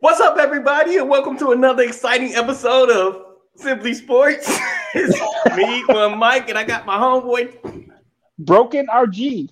What's 0.00 0.20
up, 0.20 0.38
everybody, 0.38 0.96
and 0.96 1.08
welcome 1.08 1.36
to 1.38 1.50
another 1.50 1.82
exciting 1.82 2.34
episode 2.34 2.88
of 2.88 3.24
Simply 3.56 3.92
Sports. 3.92 4.46
it's 4.94 5.20
me, 5.56 5.84
one 5.86 6.18
Mike, 6.18 6.48
and 6.48 6.56
I 6.56 6.64
got 6.64 6.86
my 6.86 6.96
homeboy 6.96 7.90
Broken 8.38 8.86
RG. 8.86 9.50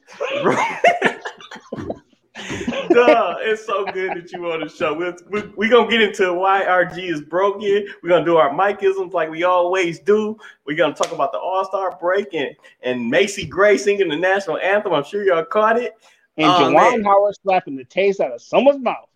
Duh, 2.88 3.36
it's 3.40 3.66
so 3.66 3.84
good 3.86 4.16
that 4.16 4.32
you 4.32 4.50
on 4.50 4.60
the 4.60 4.68
show. 4.68 4.94
We're, 4.94 5.16
we're, 5.28 5.50
we're 5.56 5.70
gonna 5.70 5.90
get 5.90 6.00
into 6.00 6.32
why 6.32 6.64
RG 6.64 6.98
is 6.98 7.20
broken. 7.20 7.86
We're 8.02 8.08
gonna 8.08 8.24
do 8.24 8.36
our 8.36 8.50
Mikeisms 8.50 9.12
like 9.12 9.28
we 9.30 9.42
always 9.42 9.98
do. 9.98 10.38
We're 10.64 10.76
gonna 10.76 10.94
talk 10.94 11.12
about 11.12 11.32
the 11.32 11.38
All 11.38 11.64
Star 11.64 11.98
break 12.00 12.32
and, 12.32 12.56
and 12.82 13.10
Macy 13.10 13.44
Gray 13.44 13.76
singing 13.76 14.08
the 14.08 14.16
national 14.16 14.58
anthem. 14.58 14.94
I'm 14.94 15.04
sure 15.04 15.24
y'all 15.24 15.44
caught 15.44 15.78
it. 15.78 15.96
And 16.36 16.46
oh, 16.46 16.70
Juwan 16.70 17.04
Howard 17.04 17.34
slapping 17.42 17.76
the 17.76 17.84
taste 17.84 18.20
out 18.20 18.32
of 18.32 18.42
someone's 18.42 18.82
mouth. 18.82 19.08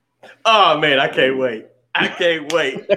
Oh 0.45 0.79
man, 0.79 0.99
I 0.99 1.09
can't 1.09 1.39
wait. 1.39 1.67
I 1.95 2.09
can't 2.09 2.53
wait. 2.53 2.89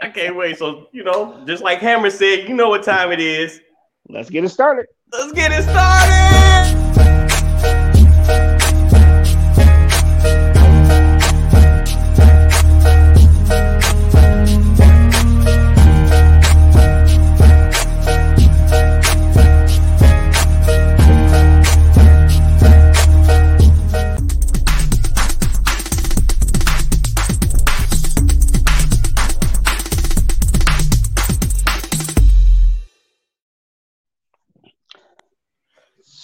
I 0.00 0.08
can't 0.08 0.36
wait. 0.36 0.58
So, 0.58 0.88
you 0.92 1.04
know, 1.04 1.42
just 1.46 1.62
like 1.62 1.78
Hammer 1.78 2.10
said, 2.10 2.48
you 2.48 2.54
know 2.54 2.68
what 2.68 2.82
time 2.82 3.12
it 3.12 3.20
is. 3.20 3.60
Let's 4.08 4.30
get 4.30 4.44
it 4.44 4.48
started. 4.48 4.86
Let's 5.12 5.32
get 5.32 5.52
it 5.52 5.62
started. 5.62 6.47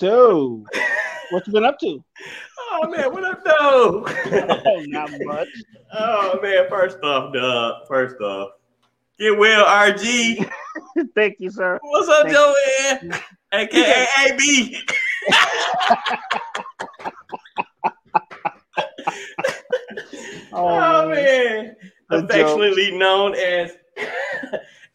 So, 0.04 0.62
what 1.30 1.46
you 1.46 1.52
been 1.54 1.64
up 1.64 1.78
to? 1.78 2.04
Oh 2.60 2.90
man, 2.90 3.10
what 3.10 3.24
up 3.24 3.42
though? 3.42 4.04
oh, 4.06 4.84
not 4.88 5.10
much. 5.22 5.48
Oh 5.94 6.38
man, 6.42 6.66
first 6.68 6.98
off, 7.02 7.32
Doug. 7.32 7.86
First 7.88 8.20
off, 8.20 8.50
get 9.18 9.38
well, 9.38 9.64
RG. 9.64 10.46
Thank 11.14 11.36
you, 11.38 11.48
sir. 11.48 11.78
What's 11.80 12.08
up, 12.10 12.28
Joanne? 12.28 13.18
AKA 13.54 14.06
AB. 14.26 14.76
oh, 20.52 20.68
oh, 20.68 21.08
man, 21.08 21.76
affectionately 22.10 22.90
joke. 22.90 22.98
known 22.98 23.34
as 23.36 23.70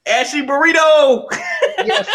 Ashy 0.06 0.46
Burrito. 0.46 1.26
yes. 1.84 2.08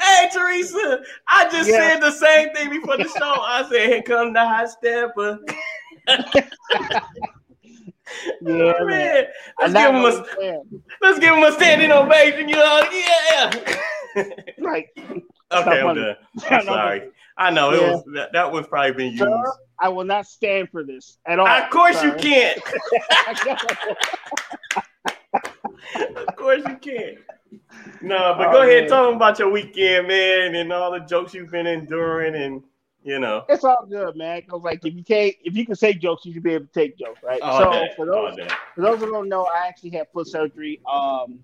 Hey 0.00 0.28
Teresa, 0.32 1.00
I 1.26 1.48
just 1.50 1.68
yeah. 1.70 1.92
said 1.92 2.00
the 2.00 2.10
same 2.10 2.54
thing 2.54 2.70
before 2.70 2.96
the 2.96 3.04
show. 3.04 3.40
I 3.40 3.66
said, 3.68 3.88
"Here 3.88 4.02
come 4.02 4.32
the 4.32 4.40
hot 4.40 4.70
stepper." 4.70 5.38
yeah, 8.42 8.72
oh, 8.80 8.86
man. 8.86 9.24
Let's 9.60 9.74
give 9.74 9.94
him 9.94 10.04
a 10.04 10.24
let's 11.02 11.18
give 11.18 11.34
him 11.34 11.44
a 11.44 11.52
standing 11.52 11.92
ovation. 11.92 12.48
You 12.48 12.56
know, 12.56 12.82
yeah. 12.90 13.52
right. 14.58 14.86
Okay, 15.50 15.80
I'm 15.80 15.94
done. 15.94 16.16
I'm 16.50 16.64
sorry. 16.64 17.10
I 17.36 17.50
know 17.50 17.72
it 17.72 17.80
was 17.80 18.04
that, 18.14 18.32
that 18.32 18.50
was 18.50 18.66
probably 18.66 18.92
been 18.92 19.12
used. 19.12 19.22
Sir, 19.22 19.42
I 19.80 19.88
will 19.88 20.04
not 20.04 20.26
stand 20.26 20.70
for 20.70 20.82
this 20.84 21.18
at 21.24 21.38
all. 21.38 21.46
Of 21.46 21.70
course 21.70 21.96
sorry. 21.96 22.10
you 22.10 22.16
can't. 22.16 22.60
of 26.28 26.36
course 26.36 26.62
you 26.66 26.76
can't. 26.76 27.18
No, 28.00 28.34
but 28.36 28.48
oh, 28.48 28.52
go 28.52 28.62
ahead, 28.62 28.82
man. 28.82 28.88
tell 28.88 29.06
them 29.06 29.16
about 29.16 29.38
your 29.38 29.50
weekend, 29.50 30.08
man, 30.08 30.54
and 30.54 30.72
all 30.72 30.92
the 30.92 31.00
jokes 31.00 31.34
you've 31.34 31.50
been 31.50 31.66
enduring, 31.66 32.34
and 32.34 32.62
you 33.02 33.18
know, 33.18 33.44
it's 33.48 33.64
all 33.64 33.86
good, 33.88 34.16
man. 34.16 34.42
Cause 34.42 34.62
like 34.62 34.84
if 34.84 34.94
you 34.94 35.04
can't, 35.04 35.34
if 35.42 35.56
you 35.56 35.64
can 35.64 35.74
say 35.74 35.94
jokes, 35.94 36.24
you 36.24 36.32
should 36.32 36.42
be 36.42 36.54
able 36.54 36.66
to 36.66 36.72
take 36.72 36.98
jokes, 36.98 37.20
right? 37.22 37.40
All 37.40 37.58
so 37.58 37.72
day. 37.72 37.90
for 37.96 38.06
those 38.06 38.36
for 38.74 38.82
those 38.82 39.00
who 39.00 39.10
don't 39.10 39.28
know, 39.28 39.44
I 39.44 39.66
actually 39.66 39.90
had 39.90 40.08
foot 40.12 40.28
surgery. 40.28 40.80
Um, 40.90 41.40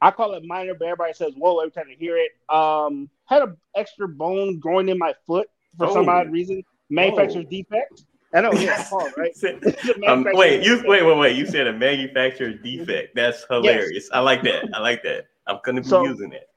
I 0.00 0.10
call 0.10 0.34
it 0.34 0.44
minor, 0.44 0.74
but 0.74 0.86
everybody 0.86 1.12
says 1.14 1.32
whoa 1.36 1.58
every 1.60 1.70
time 1.70 1.86
they 1.88 1.94
hear 1.94 2.16
it. 2.16 2.32
Um, 2.54 3.08
had 3.26 3.42
an 3.42 3.56
extra 3.74 4.08
bone 4.08 4.58
growing 4.58 4.88
in 4.88 4.98
my 4.98 5.14
foot 5.26 5.48
for 5.78 5.86
oh. 5.86 5.94
some 5.94 6.08
odd 6.08 6.30
reason, 6.30 6.62
manufacturer's 6.90 7.46
oh. 7.46 7.50
defect. 7.50 8.04
I 8.34 8.40
know, 8.40 8.52
yeah, 8.54 8.84
Paul, 8.90 9.08
right? 9.16 9.32
um, 10.08 10.26
wait, 10.32 10.64
you 10.64 10.82
wait, 10.86 11.06
wait, 11.06 11.16
wait. 11.16 11.36
You 11.36 11.46
said 11.46 11.68
a 11.68 11.72
manufacturer 11.72 12.50
defect. 12.50 13.14
That's 13.14 13.46
hilarious. 13.48 13.90
Yes. 13.92 14.08
I 14.12 14.18
like 14.18 14.42
that. 14.42 14.64
I 14.74 14.80
like 14.80 15.04
that. 15.04 15.26
I'm 15.46 15.58
gonna 15.64 15.82
be 15.82 15.88
so, 15.88 16.04
using 16.04 16.32
it. 16.32 16.48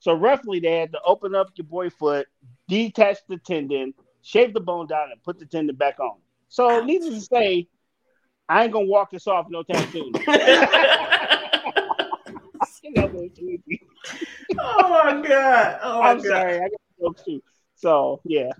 So 0.00 0.14
roughly, 0.14 0.60
they 0.60 0.78
had 0.78 0.92
to 0.92 1.00
open 1.04 1.34
up 1.34 1.50
your 1.56 1.66
boy 1.66 1.90
foot, 1.90 2.26
detach 2.68 3.18
the 3.28 3.38
tendon, 3.38 3.94
shave 4.22 4.52
the 4.54 4.60
bone 4.60 4.86
down, 4.86 5.10
and 5.10 5.22
put 5.22 5.38
the 5.38 5.46
tendon 5.46 5.76
back 5.76 5.98
on. 5.98 6.18
So, 6.48 6.84
needless 6.84 7.14
to 7.14 7.20
say, 7.22 7.68
I 8.48 8.64
ain't 8.64 8.72
gonna 8.72 8.86
walk 8.86 9.10
this 9.10 9.26
off 9.26 9.46
no 9.48 9.62
time 9.62 9.90
soon. 9.90 10.12
oh 14.58 14.88
my 14.88 15.22
god! 15.26 15.78
Oh 15.82 16.00
my 16.02 16.10
I'm 16.10 16.18
god. 16.18 16.26
sorry, 16.26 16.56
I 16.56 16.60
got 16.60 16.80
jokes 17.00 17.22
too. 17.24 17.42
So 17.74 18.20
yeah. 18.24 18.50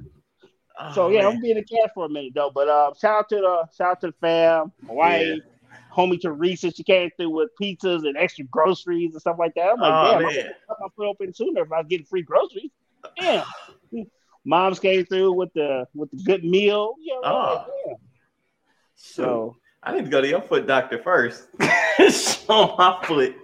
Oh, 0.78 0.92
so 0.94 1.08
yeah, 1.08 1.18
man. 1.18 1.26
I'm 1.26 1.32
gonna 1.32 1.42
be 1.42 1.50
in 1.52 1.56
the 1.58 1.64
cast 1.64 1.94
for 1.94 2.06
a 2.06 2.08
minute 2.08 2.32
though. 2.34 2.50
But 2.52 2.68
uh, 2.68 2.92
shout 3.00 3.18
out 3.18 3.28
to 3.28 3.36
the 3.36 3.68
shout 3.76 3.92
out 3.92 4.00
to 4.00 4.06
the 4.08 4.14
fam, 4.20 4.72
Hawaii. 4.86 5.24
Yeah 5.24 5.36
homie 5.96 6.20
Teresa, 6.20 6.70
she 6.70 6.82
came 6.82 7.10
through 7.16 7.30
with 7.30 7.50
pizzas 7.60 8.06
and 8.06 8.16
extra 8.16 8.44
groceries 8.44 9.12
and 9.12 9.20
stuff 9.20 9.36
like 9.38 9.54
that. 9.54 9.72
I'm 9.72 9.80
like, 9.80 9.92
oh, 9.92 10.18
damn, 10.18 10.22
man. 10.22 10.52
I 10.68 10.84
am 10.84 10.90
put 10.90 11.06
open 11.06 11.32
sooner 11.32 11.62
if 11.62 11.72
I 11.72 11.78
was 11.78 11.86
getting 11.88 12.06
free 12.06 12.22
groceries. 12.22 12.70
Damn. 13.18 13.44
Moms 14.44 14.78
came 14.78 15.04
through 15.06 15.32
with 15.32 15.52
the 15.54 15.86
with 15.92 16.10
the 16.12 16.22
good 16.22 16.44
meal. 16.44 16.94
You 17.02 17.14
know, 17.14 17.20
oh. 17.24 17.64
Like, 17.88 17.96
so 18.94 19.56
I 19.82 19.94
need 19.94 20.04
to 20.04 20.10
go 20.10 20.20
to 20.20 20.28
your 20.28 20.40
foot 20.42 20.66
doctor 20.68 21.02
first. 21.02 21.48
Show 21.98 22.76
my 22.78 23.02
foot. 23.02 23.34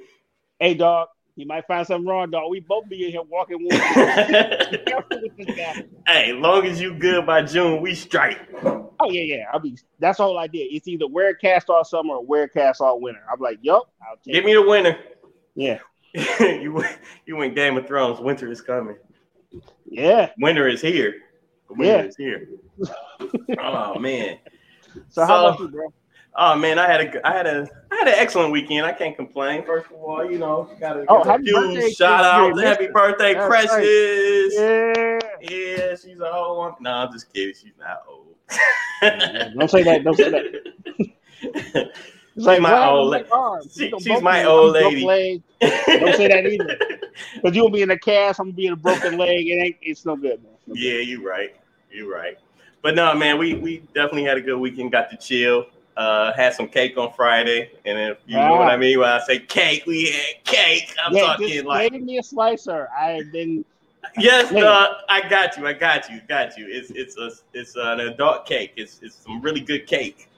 Hey 0.60 0.74
dog, 0.74 1.08
you 1.34 1.44
might 1.46 1.66
find 1.66 1.84
something 1.84 2.06
wrong, 2.08 2.30
dog. 2.30 2.50
We 2.50 2.60
both 2.60 2.88
be 2.88 3.06
in 3.06 3.10
here 3.10 3.22
walking. 3.22 3.64
with 3.64 3.72
hey, 6.06 6.32
long 6.32 6.66
as 6.66 6.80
you 6.80 6.94
good 6.94 7.26
by 7.26 7.42
June, 7.42 7.82
we 7.82 7.96
strike. 7.96 8.38
Oh 9.02 9.10
yeah, 9.10 9.22
yeah. 9.22 9.44
I'll 9.52 9.58
be. 9.58 9.76
That's 9.98 10.18
the 10.18 10.24
whole 10.24 10.38
idea. 10.38 10.66
It's 10.70 10.86
either 10.86 11.06
wear 11.08 11.30
a 11.30 11.36
cast 11.36 11.68
all 11.68 11.84
summer 11.84 12.14
or 12.14 12.24
wear 12.24 12.44
a 12.44 12.48
cast 12.48 12.80
all 12.80 13.00
winter. 13.00 13.22
I'm 13.30 13.40
like, 13.40 13.58
yup. 13.62 13.92
Give 14.24 14.44
me 14.44 14.54
the 14.54 14.62
winter. 14.62 14.98
Yeah. 15.54 15.78
you 16.40 16.84
you 17.26 17.36
went 17.36 17.54
Game 17.54 17.76
of 17.76 17.86
Thrones. 17.86 18.20
Winter 18.20 18.50
is 18.50 18.60
coming. 18.60 18.96
Yeah. 19.86 20.30
Winter 20.38 20.68
is 20.68 20.80
here. 20.80 21.22
Winter 21.68 21.84
yeah. 21.84 22.02
is 22.02 22.16
here. 22.16 22.48
oh 23.58 23.98
man. 23.98 24.38
So, 24.92 25.00
so 25.08 25.24
how 25.24 25.46
about 25.46 25.60
you, 25.60 25.68
bro? 25.68 25.92
Oh 26.34 26.56
man, 26.56 26.78
I 26.78 26.86
had 26.86 27.00
a 27.00 27.26
I 27.26 27.32
had 27.32 27.46
a 27.46 27.68
I 27.90 27.96
had 27.96 28.08
an 28.08 28.14
excellent 28.16 28.52
weekend. 28.52 28.86
I 28.86 28.92
can't 28.92 29.16
complain. 29.16 29.64
First 29.66 29.86
of 29.86 29.96
all, 29.96 30.30
you 30.30 30.38
know, 30.38 30.70
got 30.80 30.96
a, 30.96 31.04
oh, 31.08 31.24
happy 31.24 31.52
birthday, 31.52 31.90
shout 31.90 32.24
out, 32.24 32.58
happy 32.58 32.88
birthday, 32.88 33.34
That's 33.34 33.46
Precious. 33.46 34.58
Right. 34.58 35.22
Yeah, 35.42 35.48
yeah, 35.50 35.96
she's 35.96 36.20
a 36.20 36.32
whole 36.32 36.58
one. 36.58 36.74
No, 36.80 36.90
I'm 36.90 37.12
just 37.12 37.32
kidding. 37.32 37.54
She's 37.54 37.76
not 37.78 38.02
old. 38.08 38.31
Don't 39.58 39.70
say 39.70 39.82
that. 39.82 40.04
Don't 40.04 40.16
say 40.16 40.30
that. 40.30 41.92
She's 42.34 42.46
like, 42.46 42.62
my 42.62 42.86
old 42.86 43.10
lady. 43.10 43.28
She, 43.70 43.92
she's 44.00 44.22
my 44.22 44.44
old 44.44 44.72
lady. 44.72 45.42
Don't 45.60 46.16
say 46.16 46.28
that 46.28 46.46
either. 46.46 46.78
Because 47.34 47.54
you'll 47.54 47.68
be 47.68 47.82
in 47.82 47.90
a 47.90 47.98
cast, 47.98 48.40
I'm 48.40 48.46
gonna 48.46 48.56
be 48.56 48.66
in 48.66 48.72
a 48.72 48.76
broken 48.76 49.18
leg. 49.18 49.46
It 49.46 49.62
ain't. 49.62 49.76
It's 49.82 50.06
no 50.06 50.16
good, 50.16 50.42
man. 50.42 50.52
No 50.66 50.74
yeah, 50.74 51.00
you're 51.00 51.22
right. 51.22 51.54
You're 51.90 52.10
right. 52.10 52.38
But 52.80 52.94
no, 52.94 53.14
man, 53.14 53.38
we 53.38 53.54
we 53.54 53.78
definitely 53.94 54.24
had 54.24 54.38
a 54.38 54.40
good 54.40 54.58
weekend. 54.58 54.92
Got 54.92 55.10
to 55.10 55.16
chill. 55.18 55.66
Uh, 55.94 56.32
had 56.32 56.54
some 56.54 56.68
cake 56.68 56.96
on 56.96 57.12
Friday, 57.12 57.70
and 57.84 57.98
if 57.98 58.18
you 58.26 58.36
know 58.38 58.56
what 58.56 58.68
I 58.68 58.78
mean 58.78 58.98
when 58.98 59.10
I 59.10 59.20
say 59.24 59.40
cake, 59.40 59.84
we 59.86 60.06
had 60.06 60.44
cake. 60.44 60.94
I'm 61.04 61.14
yeah, 61.14 61.20
talking 61.20 61.64
like 61.66 61.92
gave 61.92 62.02
me 62.02 62.16
a 62.16 62.22
slicer. 62.22 62.88
I've 62.98 63.30
been. 63.30 63.64
Yes, 64.18 64.52
uh, 64.52 64.94
I 65.08 65.26
got 65.28 65.56
you. 65.56 65.66
I 65.66 65.72
got 65.72 66.10
you. 66.10 66.20
Got 66.28 66.56
you. 66.58 66.66
It's 66.68 66.90
it's 66.90 67.16
a 67.16 67.30
it's 67.54 67.76
an 67.76 68.00
adult 68.00 68.46
cake. 68.46 68.72
It's 68.76 69.00
it's 69.02 69.16
some 69.16 69.40
really 69.40 69.60
good 69.60 69.86
cake. 69.86 70.28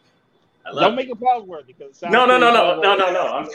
Don't 0.65 0.95
make 0.95 1.09
it 1.09 1.21
pause 1.21 1.45
worthy 1.45 1.75
because 1.75 2.01
no 2.03 2.25
no 2.25 2.39
no 2.39 2.53
no 2.53 2.81
no 2.81 2.97
no 2.97 3.13
no. 3.13 3.27
I'm, 3.27 3.49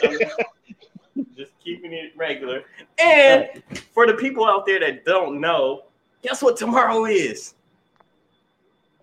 I'm 1.16 1.26
just 1.36 1.52
keeping 1.62 1.92
it 1.92 2.12
regular. 2.16 2.62
And 2.98 3.62
for 3.92 4.06
the 4.06 4.14
people 4.14 4.44
out 4.44 4.66
there 4.66 4.80
that 4.80 5.04
don't 5.04 5.40
know, 5.40 5.84
guess 6.22 6.42
what 6.42 6.56
tomorrow 6.56 7.06
is? 7.06 7.54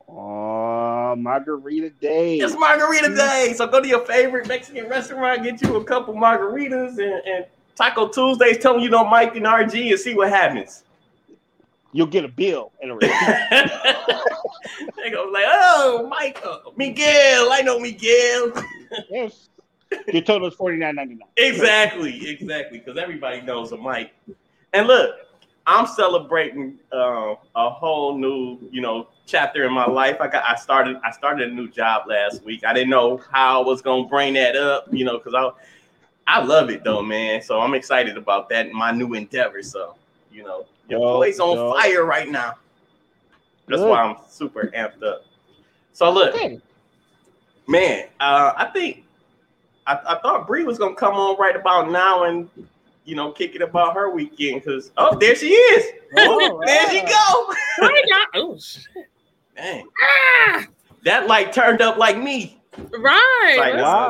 Oh, 0.10 1.16
margarita 1.18 1.90
day. 1.90 2.38
It's 2.38 2.58
margarita 2.58 3.14
day. 3.14 3.54
So 3.58 3.68
go 3.68 3.82
to 3.82 3.88
your 3.88 4.06
favorite 4.06 4.48
Mexican 4.48 4.88
restaurant, 4.88 5.44
get 5.44 5.62
you 5.62 5.76
a 5.76 5.84
couple 5.84 6.14
margaritas 6.14 6.92
and, 6.92 7.22
and 7.28 7.46
Taco 7.76 8.08
Tuesdays. 8.08 8.60
Tell 8.60 8.74
them 8.74 8.82
you 8.82 8.90
know 8.90 9.04
Mike 9.04 9.36
and 9.36 9.46
RG 9.46 9.90
and 9.90 10.00
see 10.00 10.16
what 10.16 10.30
happens. 10.30 10.84
You'll 11.94 12.08
get 12.08 12.26
a 12.26 12.28
bill 12.28 12.72
and 12.82 12.92
a 12.92 12.96
receipt. 12.96 13.12
they 14.98 15.10
go 15.10 15.30
like, 15.32 15.46
oh, 15.48 16.08
Mike 16.10 16.44
Michael, 16.44 16.74
Miguel. 16.76 17.52
I 17.52 17.62
know 17.64 17.80
Miguel. 17.80 18.54
yes. 19.10 19.50
Your 20.12 20.22
total 20.22 20.48
is 20.50 20.54
forty 20.54 20.78
nine 20.78 20.96
ninety 20.96 21.16
nine. 21.16 21.30
Exactly, 21.38 22.30
exactly. 22.30 22.80
Because 22.80 22.98
everybody 22.98 23.42
knows 23.42 23.72
a 23.72 23.78
Mike. 23.78 24.12
And 24.74 24.86
look, 24.86 25.16
I'm 25.66 25.86
celebrating 25.86 26.80
uh, 26.94 27.36
a 27.56 27.70
whole 27.70 28.18
new, 28.18 28.58
you 28.72 28.82
know, 28.82 29.08
chapter 29.26 29.66
in 29.66 29.74
my 29.74 29.86
life. 29.86 30.18
I 30.20 30.28
got, 30.28 30.44
I 30.46 30.56
started, 30.56 30.98
I 31.06 31.12
started 31.12 31.52
a 31.52 31.54
new 31.54 31.70
job 31.70 32.04
last 32.08 32.44
week. 32.44 32.66
I 32.66 32.74
didn't 32.74 32.90
know 32.90 33.22
how 33.32 33.62
I 33.62 33.66
was 33.66 33.82
gonna 33.82 34.08
bring 34.08 34.34
that 34.34 34.56
up, 34.56 34.88
you 34.92 35.06
know, 35.06 35.18
because 35.18 35.34
I, 35.34 35.52
I 36.26 36.44
love 36.44 36.70
it 36.70 36.84
though, 36.84 37.02
man. 37.02 37.42
So 37.42 37.60
I'm 37.60 37.74
excited 37.74 38.18
about 38.18 38.50
that, 38.50 38.72
my 38.72 38.92
new 38.92 39.14
endeavor. 39.14 39.62
So, 39.62 39.96
you 40.32 40.44
know, 40.44 40.66
your 40.90 41.00
yo, 41.00 41.14
boy's 41.18 41.40
on 41.40 41.58
yo. 41.58 41.74
fire 41.74 42.06
right 42.06 42.30
now. 42.30 42.56
That's 43.68 43.82
Good. 43.82 43.90
why 43.90 44.02
I'm 44.04 44.18
super 44.30 44.72
amped 44.76 45.04
up. 45.04 45.26
So 45.94 46.12
look, 46.12 46.34
okay. 46.36 46.62
man, 47.68 48.06
uh, 48.20 48.54
I 48.56 48.66
think 48.66 49.04
I, 49.86 50.00
I 50.08 50.20
thought 50.20 50.48
Bree 50.48 50.64
was 50.64 50.78
gonna 50.78 50.96
come 50.96 51.16
on 51.16 51.38
right 51.40 51.56
about 51.56 51.92
now 51.92 52.26
and 52.26 52.50
you 53.06 53.16
know 53.16 53.32
kick 53.32 53.56
it 53.56 53.62
about 53.62 53.96
her 53.96 54.10
weekend 54.10 54.64
because 54.64 54.92
oh 54.98 55.18
there 55.18 55.36
she 55.36 55.50
is. 55.50 55.94
Oh, 56.20 56.62
there 56.66 56.90
she 56.90 57.02
go. 57.02 57.54
oh 58.36 58.58
shit. 58.58 59.10
Dang. 59.58 59.86
Ah! 60.02 60.66
That 61.04 61.28
light 61.28 61.52
turned 61.52 61.82
up 61.82 61.98
like 61.98 62.18
me. 62.18 62.62
Right. 62.78 63.56
Like, 63.58 63.74
wow. 63.76 64.08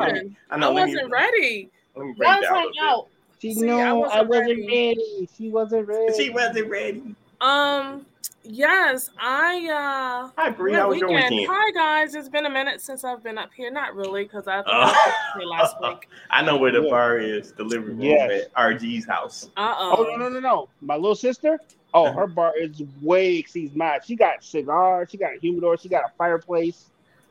I, 0.50 0.56
know, 0.58 0.68
I 0.68 0.70
wasn't 0.70 1.06
me, 1.06 1.10
ready. 1.10 1.70
Let 1.96 2.06
me 2.06 2.14
break 2.16 2.42
down 2.42 2.70
out. 2.80 3.08
She 3.40 3.54
See, 3.54 3.70
I 3.70 3.92
wasn't, 3.92 4.18
I 4.18 4.22
wasn't 4.22 4.48
ready. 4.48 4.66
ready. 4.66 5.28
She 5.36 5.50
wasn't 5.50 5.86
ready. 5.86 6.14
She 6.14 6.30
wasn't 6.30 6.68
ready. 6.68 7.14
Um, 7.40 8.06
Yes, 8.50 9.10
I 9.18 9.68
uh 9.68 10.30
Hi 10.40 10.48
Bree, 10.48 10.72
how 10.72 10.88
was 10.88 10.98
your 10.98 11.08
weekend? 11.10 11.46
Hi 11.50 11.70
guys, 11.72 12.14
it's 12.14 12.30
been 12.30 12.46
a 12.46 12.50
minute 12.50 12.80
since 12.80 13.04
I've 13.04 13.22
been 13.22 13.36
up 13.36 13.50
here. 13.54 13.70
Not 13.70 13.94
really, 13.94 14.22
because 14.22 14.48
I 14.48 14.62
oh. 14.66 15.44
last 15.44 15.76
week. 15.82 16.08
I 16.30 16.40
know 16.40 16.56
where 16.56 16.72
the 16.72 16.82
yeah. 16.82 16.90
bar 16.90 17.18
is, 17.18 17.52
the 17.52 17.64
living 17.64 17.88
room 17.88 18.00
yes. 18.00 18.44
at 18.44 18.54
RG's 18.54 19.06
house. 19.06 19.50
Uh-oh. 19.54 19.96
Oh 19.98 20.02
no 20.04 20.16
no 20.16 20.28
no 20.30 20.40
no. 20.40 20.68
My 20.80 20.94
little 20.94 21.14
sister, 21.14 21.60
oh 21.92 22.06
uh-huh. 22.06 22.20
her 22.20 22.26
bar 22.26 22.54
is 22.56 22.82
way 23.02 23.36
exceeds 23.36 23.76
mine. 23.76 24.00
She 24.02 24.16
got 24.16 24.42
cigars, 24.42 25.10
she 25.10 25.18
got 25.18 25.36
a 25.36 25.38
humidor, 25.38 25.76
she 25.76 25.90
got 25.90 26.04
a 26.04 26.12
fireplace. 26.16 26.86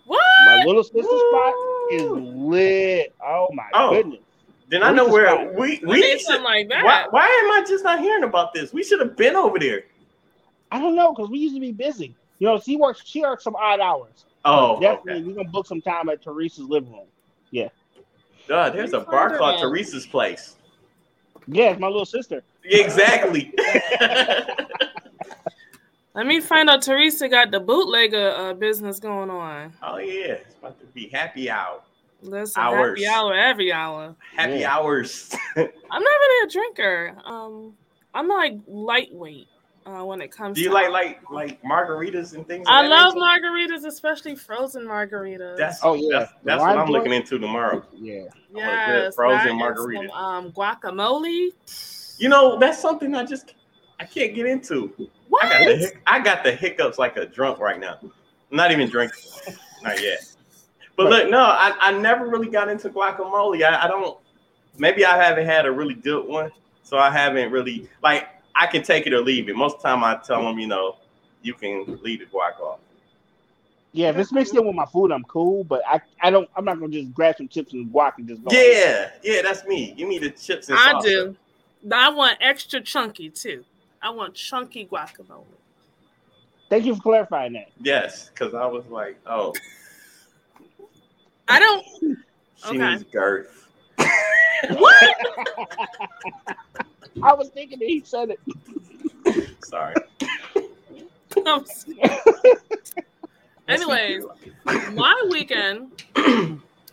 What? 0.05 0.21
My 0.45 0.63
little 0.65 0.83
sister 0.83 1.01
spot 1.01 1.53
is 1.91 2.11
lit. 2.11 3.15
Oh 3.25 3.47
my 3.53 3.69
oh. 3.73 3.89
goodness. 3.91 4.19
Then 4.69 4.83
I 4.83 4.91
know 4.91 5.07
where 5.07 5.51
we 5.53 5.79
we, 5.83 6.01
we 6.01 6.19
should, 6.19 6.41
like 6.41 6.67
that. 6.69 6.83
Why, 6.83 7.05
why 7.09 7.25
am 7.25 7.51
I 7.51 7.65
just 7.67 7.83
not 7.83 7.99
hearing 7.99 8.23
about 8.23 8.53
this? 8.53 8.73
We 8.73 8.83
should 8.83 8.99
have 8.99 9.15
been 9.15 9.35
over 9.35 9.57
there. 9.59 9.83
I 10.71 10.79
don't 10.79 10.95
know 10.95 11.13
because 11.13 11.29
we 11.29 11.39
used 11.39 11.55
to 11.55 11.61
be 11.61 11.71
busy. 11.71 12.15
You 12.39 12.47
know, 12.47 12.59
she 12.59 12.75
works. 12.75 13.01
She 13.05 13.21
works 13.21 13.43
some 13.43 13.55
odd 13.55 13.79
hours. 13.79 14.25
Oh, 14.43 14.79
definitely. 14.79 15.13
Okay. 15.13 15.23
We're 15.23 15.35
gonna 15.35 15.49
book 15.49 15.67
some 15.67 15.81
time 15.81 16.09
at 16.09 16.21
Teresa's 16.21 16.65
living 16.65 16.91
room. 16.91 17.07
Yeah. 17.51 17.69
God, 18.47 18.73
there's 18.73 18.93
a 18.93 18.99
bar 19.01 19.37
called 19.37 19.59
Teresa's 19.59 20.05
place. 20.05 20.55
Yeah, 21.47 21.71
it's 21.71 21.79
my 21.79 21.87
little 21.87 22.05
sister. 22.05 22.43
Exactly. 22.63 23.53
Let 26.13 26.25
me 26.25 26.41
find 26.41 26.69
out. 26.69 26.81
Teresa 26.81 27.29
got 27.29 27.51
the 27.51 27.59
bootlegger 27.59 28.31
uh, 28.31 28.53
business 28.53 28.99
going 28.99 29.29
on. 29.29 29.73
Oh 29.83 29.97
yeah, 29.97 30.33
it's 30.33 30.55
about 30.55 30.79
to 30.79 30.85
be 30.87 31.07
happy 31.09 31.49
hour. 31.49 31.81
Listen, 32.21 32.61
hours. 32.61 32.99
happy 32.99 33.07
hour 33.07 33.33
every 33.33 33.71
hour. 33.71 34.15
Happy 34.35 34.59
yeah. 34.59 34.75
hours. 34.75 35.29
I'm 35.55 35.63
not 35.65 36.01
really 36.01 36.47
a 36.47 36.51
drinker. 36.51 37.15
Um, 37.25 37.73
I'm 38.13 38.27
like 38.27 38.57
lightweight 38.67 39.47
uh, 39.85 40.03
when 40.03 40.21
it 40.21 40.31
comes. 40.31 40.55
To 40.55 40.59
Do 40.59 40.63
you 40.63 40.69
to 40.69 40.73
like 40.73 40.89
like 40.89 41.29
like 41.29 41.61
margaritas 41.61 42.33
and 42.33 42.45
things? 42.47 42.65
I 42.67 42.85
love 42.87 43.13
nature? 43.13 43.25
margaritas, 43.25 43.85
especially 43.85 44.35
frozen 44.35 44.83
margaritas. 44.83 45.57
That's 45.57 45.79
oh 45.83 45.93
yeah, 45.93 46.19
that's, 46.19 46.33
that's 46.43 46.61
what 46.61 46.77
I'm 46.77 46.89
looking 46.89 47.13
into 47.13 47.39
tomorrow. 47.39 47.85
Yeah, 47.93 48.25
yes, 48.53 49.15
frozen 49.15 49.57
margarita. 49.57 50.11
um, 50.13 50.51
guacamole. 50.51 51.51
You 52.17 52.29
know, 52.29 52.57
that's 52.57 52.81
something 52.81 53.13
I 53.15 53.25
just 53.25 53.53
I 53.99 54.05
can't 54.05 54.35
get 54.35 54.45
into. 54.45 54.93
What? 55.29 55.45
I 55.45 55.49
got 55.49 55.65
the, 55.65 55.91
I 56.07 56.19
got 56.19 56.43
the 56.43 56.51
hiccups 56.51 56.97
like 56.97 57.17
a 57.17 57.25
drunk 57.25 57.59
right 57.59 57.79
now. 57.79 57.97
I'm 58.01 58.57
not 58.57 58.71
even 58.71 58.89
drinking, 58.89 59.21
not 59.83 60.01
yet. 60.01 60.19
But 60.97 61.11
look, 61.11 61.29
no, 61.29 61.39
I, 61.39 61.73
I 61.79 61.91
never 61.91 62.27
really 62.27 62.49
got 62.49 62.69
into 62.69 62.89
guacamole. 62.89 63.63
I, 63.63 63.85
I 63.85 63.87
don't. 63.87 64.17
Maybe 64.79 65.05
I 65.05 65.15
haven't 65.15 65.45
had 65.45 65.67
a 65.67 65.71
really 65.71 65.93
good 65.93 66.27
one, 66.27 66.51
so 66.81 66.97
I 66.97 67.11
haven't 67.11 67.51
really 67.51 67.87
like. 68.03 68.27
I 68.55 68.65
can 68.65 68.81
take 68.81 69.05
it 69.05 69.13
or 69.13 69.21
leave 69.21 69.47
it. 69.47 69.55
Most 69.55 69.75
of 69.75 69.81
the 69.83 69.89
time, 69.89 70.03
I 70.03 70.15
tell 70.15 70.41
them, 70.41 70.57
you 70.57 70.65
know, 70.65 70.97
you 71.43 71.53
can 71.53 71.99
leave 72.01 72.19
the 72.19 72.25
guac 72.25 72.59
off. 72.59 72.79
Yeah, 73.91 74.09
if 74.09 74.17
it's 74.17 74.31
mixed 74.31 74.55
in 74.55 74.65
with 74.65 74.75
my 74.75 74.87
food, 74.87 75.11
I'm 75.11 75.23
cool. 75.25 75.63
But 75.63 75.83
I, 75.87 76.01
I 76.21 76.31
don't. 76.31 76.49
I'm 76.55 76.65
not 76.65 76.79
gonna 76.79 76.91
just 76.91 77.13
grab 77.13 77.35
some 77.37 77.47
chips 77.47 77.73
and 77.73 77.93
guac 77.93 78.13
and 78.17 78.27
just 78.27 78.43
go. 78.43 78.49
Yeah, 78.51 79.11
yeah, 79.21 79.43
that's 79.43 79.65
me. 79.65 79.93
Give 79.95 80.09
me 80.09 80.17
the 80.17 80.31
chips 80.31 80.69
and. 80.69 80.79
I 80.79 80.93
salsa. 80.93 81.03
do. 81.03 81.35
I 81.91 82.09
want 82.09 82.39
extra 82.41 82.81
chunky 82.81 83.29
too. 83.29 83.63
I 84.01 84.09
want 84.09 84.33
chunky 84.33 84.87
guacamole. 84.91 85.45
Thank 86.71 86.85
you 86.85 86.95
for 86.95 87.01
clarifying 87.01 87.53
that. 87.53 87.69
Yes, 87.81 88.29
because 88.29 88.55
I 88.55 88.65
was 88.65 88.83
like, 88.87 89.19
oh. 89.27 89.53
I 91.47 91.59
don't. 91.59 91.85
She 92.55 92.69
okay. 92.69 92.77
needs 92.77 93.03
girth. 93.03 93.67
what? 93.97 95.17
I 97.23 97.33
was 97.33 97.49
thinking 97.49 97.79
that 97.79 97.87
he 97.87 98.01
said 98.05 98.31
it. 98.31 98.39
Sorry. 99.63 99.95
Anyways, 103.67 104.23
my 104.93 105.27
weekend 105.29 105.91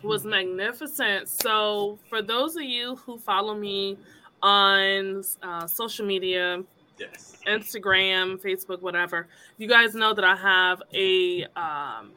was 0.03 0.25
magnificent. 0.25 1.29
So, 1.29 1.97
for 2.09 2.21
those 2.21 2.55
of 2.55 2.63
you 2.63 2.97
who 2.97 3.17
follow 3.17 3.55
me 3.55 3.97
on 4.41 5.23
uh, 5.41 5.67
social 5.67 6.05
media, 6.05 6.63
yes. 6.99 7.37
Instagram, 7.47 8.41
Facebook, 8.41 8.81
whatever, 8.81 9.27
you 9.57 9.67
guys 9.67 9.95
know 9.95 10.13
that 10.13 10.25
I 10.25 10.35
have 10.35 10.81
a 10.93 11.45
um, 11.55 12.11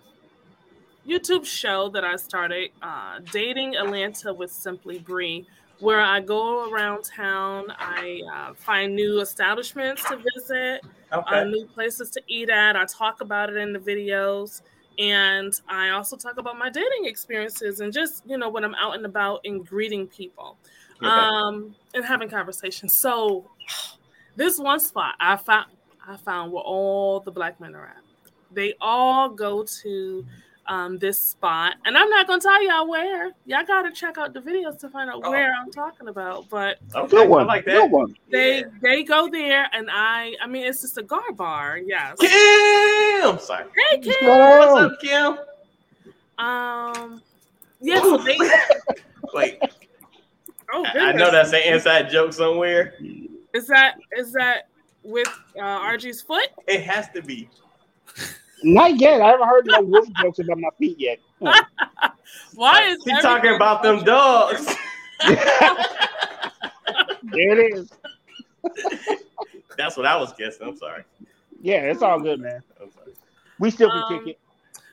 YouTube 1.08 1.46
show 1.46 1.88
that 1.88 2.05
I 2.05 2.16
started, 2.16 2.70
uh, 2.82 3.20
Dating 3.32 3.76
Atlanta 3.76 4.32
with 4.34 4.52
Simply 4.52 4.99
Bree, 4.99 5.46
where 5.81 6.00
I 6.00 6.20
go 6.20 6.70
around 6.70 7.05
town. 7.05 7.66
I 7.78 8.20
uh, 8.32 8.55
find 8.55 8.94
new 8.94 9.20
establishments 9.20 10.05
to 10.05 10.16
visit, 10.34 10.82
uh, 11.10 11.19
okay. 11.19 11.40
uh, 11.40 11.44
new 11.44 11.66
places 11.66 12.10
to 12.10 12.22
eat 12.26 12.50
at. 12.50 12.76
I 12.76 12.84
talk 12.84 13.22
about 13.22 13.49
it 13.49 13.56
in 13.56 13.72
the 13.72 13.78
videos. 13.78 14.60
And 14.99 15.58
I 15.69 15.90
also 15.90 16.17
talk 16.17 16.38
about 16.38 16.58
my 16.58 16.69
dating 16.69 17.05
experiences 17.05 17.81
and 17.81 17.93
just, 17.93 18.24
you 18.27 18.36
know, 18.36 18.48
when 18.48 18.65
I'm 18.65 18.74
out 18.74 18.96
and 18.96 19.06
about 19.06 19.41
and 19.44 19.65
greeting 19.67 20.08
people 20.08 20.58
okay. 20.96 21.06
um, 21.06 21.74
and 21.94 22.05
having 22.05 22.29
conversations. 22.29 22.94
So, 22.94 23.48
this 24.34 24.58
one 24.58 24.81
spot 24.81 25.15
I 25.20 25.36
found, 25.36 25.67
I 26.06 26.17
found 26.17 26.53
where 26.53 26.62
all 26.62 27.20
the 27.20 27.31
black 27.31 27.60
men 27.60 27.74
are 27.74 27.86
at. 27.86 28.03
They 28.50 28.74
all 28.81 29.29
go 29.29 29.65
to 29.82 30.27
um, 30.69 30.98
this 30.98 31.19
spot. 31.19 31.75
And 31.84 31.96
I'm 31.96 32.08
not 32.10 32.27
gonna 32.27 32.41
tell 32.41 32.63
y'all 32.63 32.89
where. 32.89 33.32
Y'all 33.46 33.65
gotta 33.67 33.91
check 33.91 34.19
out 34.19 34.34
the 34.34 34.41
videos 34.41 34.79
to 34.81 34.89
find 34.89 35.10
out 35.10 35.22
oh. 35.25 35.31
where 35.31 35.53
I'm 35.55 35.70
talking 35.70 36.08
about. 36.08 36.48
But 36.48 36.79
okay, 36.94 37.08
good 37.08 37.29
one. 37.29 37.43
I 37.43 37.46
like 37.46 37.65
that. 37.65 37.82
Good 37.82 37.91
one. 37.91 38.15
They 38.31 38.60
yeah. 38.60 38.67
they 38.82 39.03
go 39.03 39.29
there, 39.29 39.69
and 39.72 39.89
I 39.91 40.34
I 40.43 40.46
mean 40.46 40.67
it's 40.67 40.82
just 40.82 40.98
a 40.98 41.01
cigar 41.01 41.32
bar. 41.32 41.79
Yes. 41.79 42.19
Kim, 42.19 43.39
sorry. 43.39 43.65
Hey 43.91 43.98
Kim, 43.98 44.15
what's 44.27 44.81
up, 44.81 45.01
Kim? 45.01 45.39
Um, 46.39 47.22
yeah. 47.81 48.01
So 48.01 48.19
they 48.19 48.39
wait. 49.34 49.58
Oh, 50.72 50.84
I 50.84 51.13
know 51.13 51.31
that's 51.31 51.53
an 51.53 51.63
inside 51.65 52.10
joke 52.10 52.32
somewhere. 52.32 52.94
Is 53.55 53.67
that 53.69 53.96
is 54.17 54.32
that 54.32 54.69
with 55.03 55.29
uh, 55.56 55.81
RG's 55.81 56.20
foot? 56.20 56.48
It 56.67 56.82
has 56.82 57.08
to 57.10 57.22
be. 57.22 57.48
Not 58.62 58.98
yet. 58.98 59.20
I 59.20 59.29
haven't 59.29 59.48
heard 59.48 59.67
no 59.67 59.81
wolf 59.82 60.08
jokes 60.20 60.38
about 60.38 60.58
my 60.58 60.70
feet 60.79 60.98
yet. 60.98 61.19
Why 62.55 62.82
is 62.84 63.03
he 63.05 63.12
talking 63.20 63.55
about 63.55 63.82
them 63.82 64.03
dogs? 64.05 64.67
there 67.22 67.58
it 67.60 67.74
is. 67.74 67.93
That's 69.77 69.96
what 69.96 70.06
I 70.06 70.17
was 70.17 70.32
guessing. 70.32 70.67
I'm 70.67 70.77
sorry. 70.77 71.05
Yeah, 71.62 71.82
it's 71.82 72.03
all 72.03 72.20
good, 72.20 72.41
man. 72.41 72.62
We 73.58 73.70
still 73.70 73.91
can 73.91 74.03
um, 74.03 74.19
kick 74.19 74.29
it. 74.29 74.41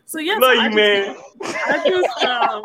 So 0.05 0.19
yeah, 0.19 0.35
love 0.35 0.55
you, 0.55 0.75
man. 0.75 1.15
I 1.43 1.89
just 1.89 2.23
um, 2.23 2.63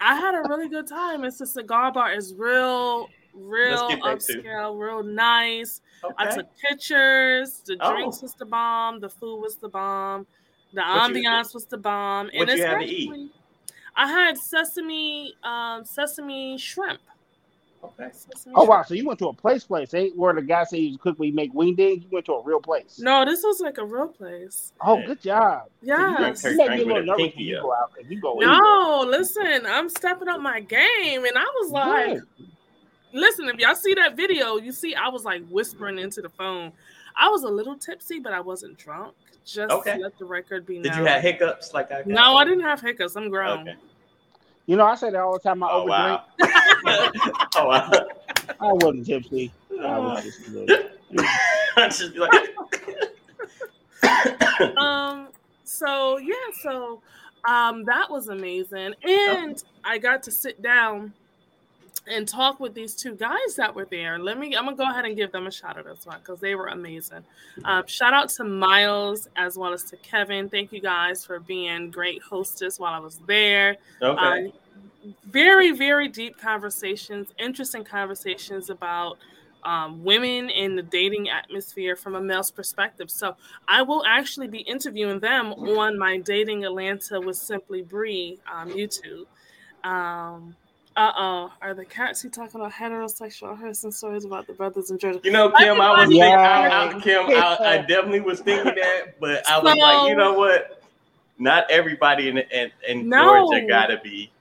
I 0.00 0.14
had 0.14 0.34
a 0.34 0.48
really 0.48 0.68
good 0.68 0.86
time. 0.86 1.24
It's 1.24 1.40
a 1.40 1.46
cigar 1.46 1.92
bar. 1.92 2.12
It's 2.12 2.32
real 2.34 3.08
real 3.36 3.88
upscale, 3.88 4.78
real 4.78 5.02
nice. 5.02 5.80
Okay. 6.04 6.14
I 6.18 6.34
took 6.34 6.46
pictures. 6.58 7.62
The 7.64 7.76
oh. 7.80 7.92
drinks 7.92 8.22
was 8.22 8.34
the 8.34 8.46
bomb. 8.46 9.00
The 9.00 9.08
food 9.08 9.40
was 9.40 9.56
the 9.56 9.68
bomb. 9.68 10.26
The 10.72 10.82
what 10.82 11.12
ambiance 11.12 11.44
you, 11.44 11.50
was 11.54 11.66
the 11.66 11.78
bomb. 11.78 12.26
What 12.34 12.48
and 12.48 12.58
you 12.58 12.64
had 12.64 12.78
to 12.78 12.84
eat? 12.84 13.30
I 13.94 14.06
had 14.06 14.36
sesame, 14.36 15.34
um, 15.42 15.84
sesame 15.84 16.58
shrimp. 16.58 17.00
Okay. 17.84 18.10
Oh 18.54 18.64
wow! 18.64 18.82
So 18.82 18.94
you 18.94 19.06
went 19.06 19.18
to 19.20 19.28
a 19.28 19.32
place, 19.32 19.64
place, 19.64 19.94
eh? 19.94 20.08
Where 20.14 20.34
the 20.34 20.42
guy 20.42 20.64
said 20.64 20.80
you 20.80 20.98
cook 20.98 21.18
when 21.18 21.28
you 21.28 21.34
make 21.34 21.52
wingdings. 21.54 22.02
You 22.02 22.08
went 22.10 22.26
to 22.26 22.32
a 22.32 22.42
real 22.42 22.60
place. 22.60 22.98
No, 22.98 23.24
this 23.24 23.42
was 23.42 23.60
like 23.60 23.78
a 23.78 23.84
real 23.84 24.08
place. 24.08 24.72
Oh, 24.80 25.00
good 25.06 25.20
job. 25.20 25.68
Yeah. 25.82 26.32
So 26.34 26.48
you, 26.48 26.54
you 26.54 26.58
make 26.58 26.70
me 26.70 26.82
a 26.82 26.86
little 26.86 27.04
nervous 27.04 27.36
when 27.36 27.44
you 27.44 27.60
go 27.60 27.72
out. 27.72 27.92
You 28.08 28.20
go. 28.20 28.34
No, 28.34 29.04
listen, 29.08 29.66
I'm 29.66 29.88
stepping 29.88 30.28
up 30.28 30.40
my 30.40 30.60
game, 30.60 31.24
and 31.24 31.38
I 31.38 31.44
was 31.60 31.70
like, 31.70 32.18
listen, 33.12 33.48
if 33.48 33.56
y'all 33.56 33.74
see 33.74 33.94
that 33.94 34.16
video, 34.16 34.56
you 34.56 34.72
see 34.72 34.94
I 34.94 35.08
was 35.08 35.24
like 35.24 35.46
whispering 35.48 35.98
into 35.98 36.22
the 36.22 36.28
phone. 36.28 36.72
I 37.16 37.28
was 37.28 37.42
a 37.44 37.48
little 37.48 37.76
tipsy, 37.76 38.18
but 38.18 38.32
I 38.32 38.40
wasn't 38.40 38.78
drunk. 38.78 39.14
Just 39.44 39.72
okay. 39.72 39.98
let 39.98 40.18
the 40.18 40.24
record 40.24 40.66
be 40.66 40.74
known. 40.74 40.82
Did 40.82 40.96
you 40.96 41.04
have 41.04 41.22
hiccups 41.22 41.72
like 41.72 41.92
I? 41.92 42.02
No, 42.04 42.36
I 42.36 42.44
didn't 42.44 42.64
have 42.64 42.80
hiccups. 42.80 43.16
I'm 43.16 43.30
grown. 43.30 43.60
Okay. 43.60 43.76
You 44.66 44.76
know, 44.76 44.84
I 44.84 44.96
say 44.96 45.10
that 45.10 45.20
all 45.20 45.34
the 45.34 45.38
time. 45.38 45.62
I 45.62 45.68
oh, 45.70 45.86
overdrink. 45.86 45.88
Wow. 45.88 46.24
oh 47.56 47.68
wow. 47.68 47.90
I 48.60 48.72
wasn't 48.72 49.06
tipsy. 49.06 49.52
I 49.80 49.98
was 49.98 50.24
just, 50.24 50.40
just 52.12 52.16
like. 52.16 52.56
um. 54.76 55.28
So 55.62 56.18
yeah. 56.18 56.34
So, 56.60 57.00
um, 57.48 57.84
that 57.84 58.10
was 58.10 58.28
amazing, 58.28 58.94
and 59.04 59.52
okay. 59.52 59.62
I 59.84 59.98
got 59.98 60.24
to 60.24 60.32
sit 60.32 60.60
down 60.60 61.12
and 62.06 62.28
talk 62.28 62.60
with 62.60 62.74
these 62.74 62.94
two 62.94 63.14
guys 63.14 63.56
that 63.56 63.74
were 63.74 63.86
there. 63.86 64.18
Let 64.18 64.38
me, 64.38 64.56
I'm 64.56 64.64
gonna 64.64 64.76
go 64.76 64.88
ahead 64.88 65.04
and 65.04 65.16
give 65.16 65.32
them 65.32 65.46
a 65.46 65.50
shout 65.50 65.78
out 65.78 65.86
as 65.86 66.06
well 66.06 66.18
because 66.18 66.40
they 66.40 66.54
were 66.54 66.66
amazing. 66.66 67.24
Um, 67.64 67.86
shout 67.86 68.14
out 68.14 68.28
to 68.30 68.44
Miles 68.44 69.28
as 69.36 69.56
well 69.56 69.72
as 69.72 69.82
to 69.84 69.96
Kevin. 69.96 70.48
Thank 70.48 70.72
you 70.72 70.80
guys 70.80 71.24
for 71.24 71.40
being 71.40 71.90
great 71.90 72.22
hostess 72.22 72.78
while 72.78 72.94
I 72.94 72.98
was 72.98 73.18
there. 73.26 73.76
Okay. 74.00 74.46
Um, 74.46 74.52
very, 75.24 75.72
very 75.72 76.08
deep 76.08 76.38
conversations, 76.38 77.28
interesting 77.38 77.84
conversations 77.84 78.70
about 78.70 79.18
um, 79.64 80.04
women 80.04 80.48
in 80.48 80.76
the 80.76 80.82
dating 80.82 81.28
atmosphere 81.28 81.96
from 81.96 82.14
a 82.14 82.20
male's 82.20 82.50
perspective. 82.50 83.10
So 83.10 83.36
I 83.66 83.82
will 83.82 84.04
actually 84.06 84.48
be 84.48 84.58
interviewing 84.58 85.18
them 85.18 85.52
on 85.52 85.98
my 85.98 86.18
Dating 86.18 86.64
Atlanta 86.64 87.20
with 87.20 87.36
Simply 87.36 87.82
Bree 87.82 88.38
um, 88.52 88.70
YouTube. 88.70 89.26
Um, 89.84 90.54
uh 90.96 91.12
oh. 91.16 91.52
Are 91.60 91.74
the 91.74 91.84
cats 91.84 92.24
you 92.24 92.30
talking 92.30 92.60
about 92.60 92.72
heterosexual 92.72 93.58
harassment 93.58 93.94
stories 93.94 94.24
about 94.24 94.46
the 94.46 94.54
brothers 94.54 94.90
in 94.90 94.98
Georgia? 94.98 95.20
You 95.22 95.30
know, 95.30 95.50
Kim, 95.50 95.80
I 95.80 95.90
was 95.90 96.08
thinking, 96.08 96.22
I, 96.22 97.00
Kim, 97.00 97.26
I, 97.26 97.56
I, 97.60 97.78
definitely 97.78 98.20
was 98.20 98.40
thinking 98.40 98.74
that, 98.74 99.20
but 99.20 99.46
I 99.48 99.58
was 99.58 99.74
so, 99.74 99.78
like, 99.78 100.08
you 100.08 100.16
know 100.16 100.32
what? 100.32 100.82
Not 101.38 101.70
everybody 101.70 102.28
in 102.28 102.38
in, 102.38 102.70
in 102.88 103.08
no, 103.08 103.46
Georgia 103.46 103.66
gotta 103.66 104.00
be. 104.02 104.32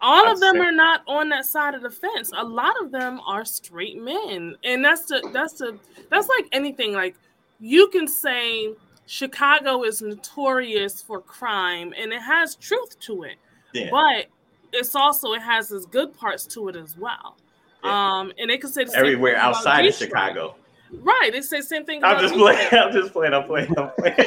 All 0.00 0.30
of 0.30 0.38
them 0.38 0.60
are 0.60 0.72
not 0.72 1.02
on 1.08 1.30
that 1.30 1.46
side 1.46 1.74
of 1.74 1.82
the 1.82 1.90
fence. 1.90 2.30
A 2.36 2.44
lot 2.44 2.80
of 2.80 2.92
them 2.92 3.20
are 3.26 3.44
straight 3.44 4.00
men, 4.00 4.54
and 4.62 4.84
that's 4.84 5.06
the 5.06 5.28
that's 5.32 5.54
the 5.54 5.78
that's 6.10 6.28
like 6.28 6.46
anything. 6.52 6.92
Like 6.92 7.16
you 7.58 7.88
can 7.88 8.06
say 8.06 8.74
Chicago 9.06 9.82
is 9.82 10.00
notorious 10.00 11.02
for 11.02 11.20
crime, 11.20 11.92
and 11.96 12.12
it 12.12 12.22
has 12.22 12.54
truth 12.54 13.00
to 13.00 13.24
it. 13.24 13.36
Yeah. 13.72 13.88
But 13.90 14.26
it's 14.74 14.94
also 14.94 15.32
it 15.32 15.42
has 15.42 15.70
its 15.72 15.86
good 15.86 16.16
parts 16.16 16.46
to 16.46 16.68
it 16.68 16.76
as 16.76 16.96
well. 16.96 17.36
Yeah. 17.82 18.18
Um, 18.18 18.32
and 18.38 18.50
they 18.50 18.58
can 18.58 18.70
say 18.70 18.86
everywhere 18.94 19.36
outside 19.36 19.86
of 19.86 19.94
Chicago. 19.94 20.56
Right. 20.90 21.30
They 21.32 21.40
say 21.40 21.58
the 21.58 21.66
same 21.66 21.84
thing. 21.84 22.04
I'm 22.04 22.20
just 22.20 22.34
playing. 22.34 22.68
I'm 22.72 22.92
just 22.92 23.12
playing. 23.12 23.34
I'm 23.34 23.44
playing. 23.44 23.78
I'm 23.78 23.90
playing. 23.98 24.16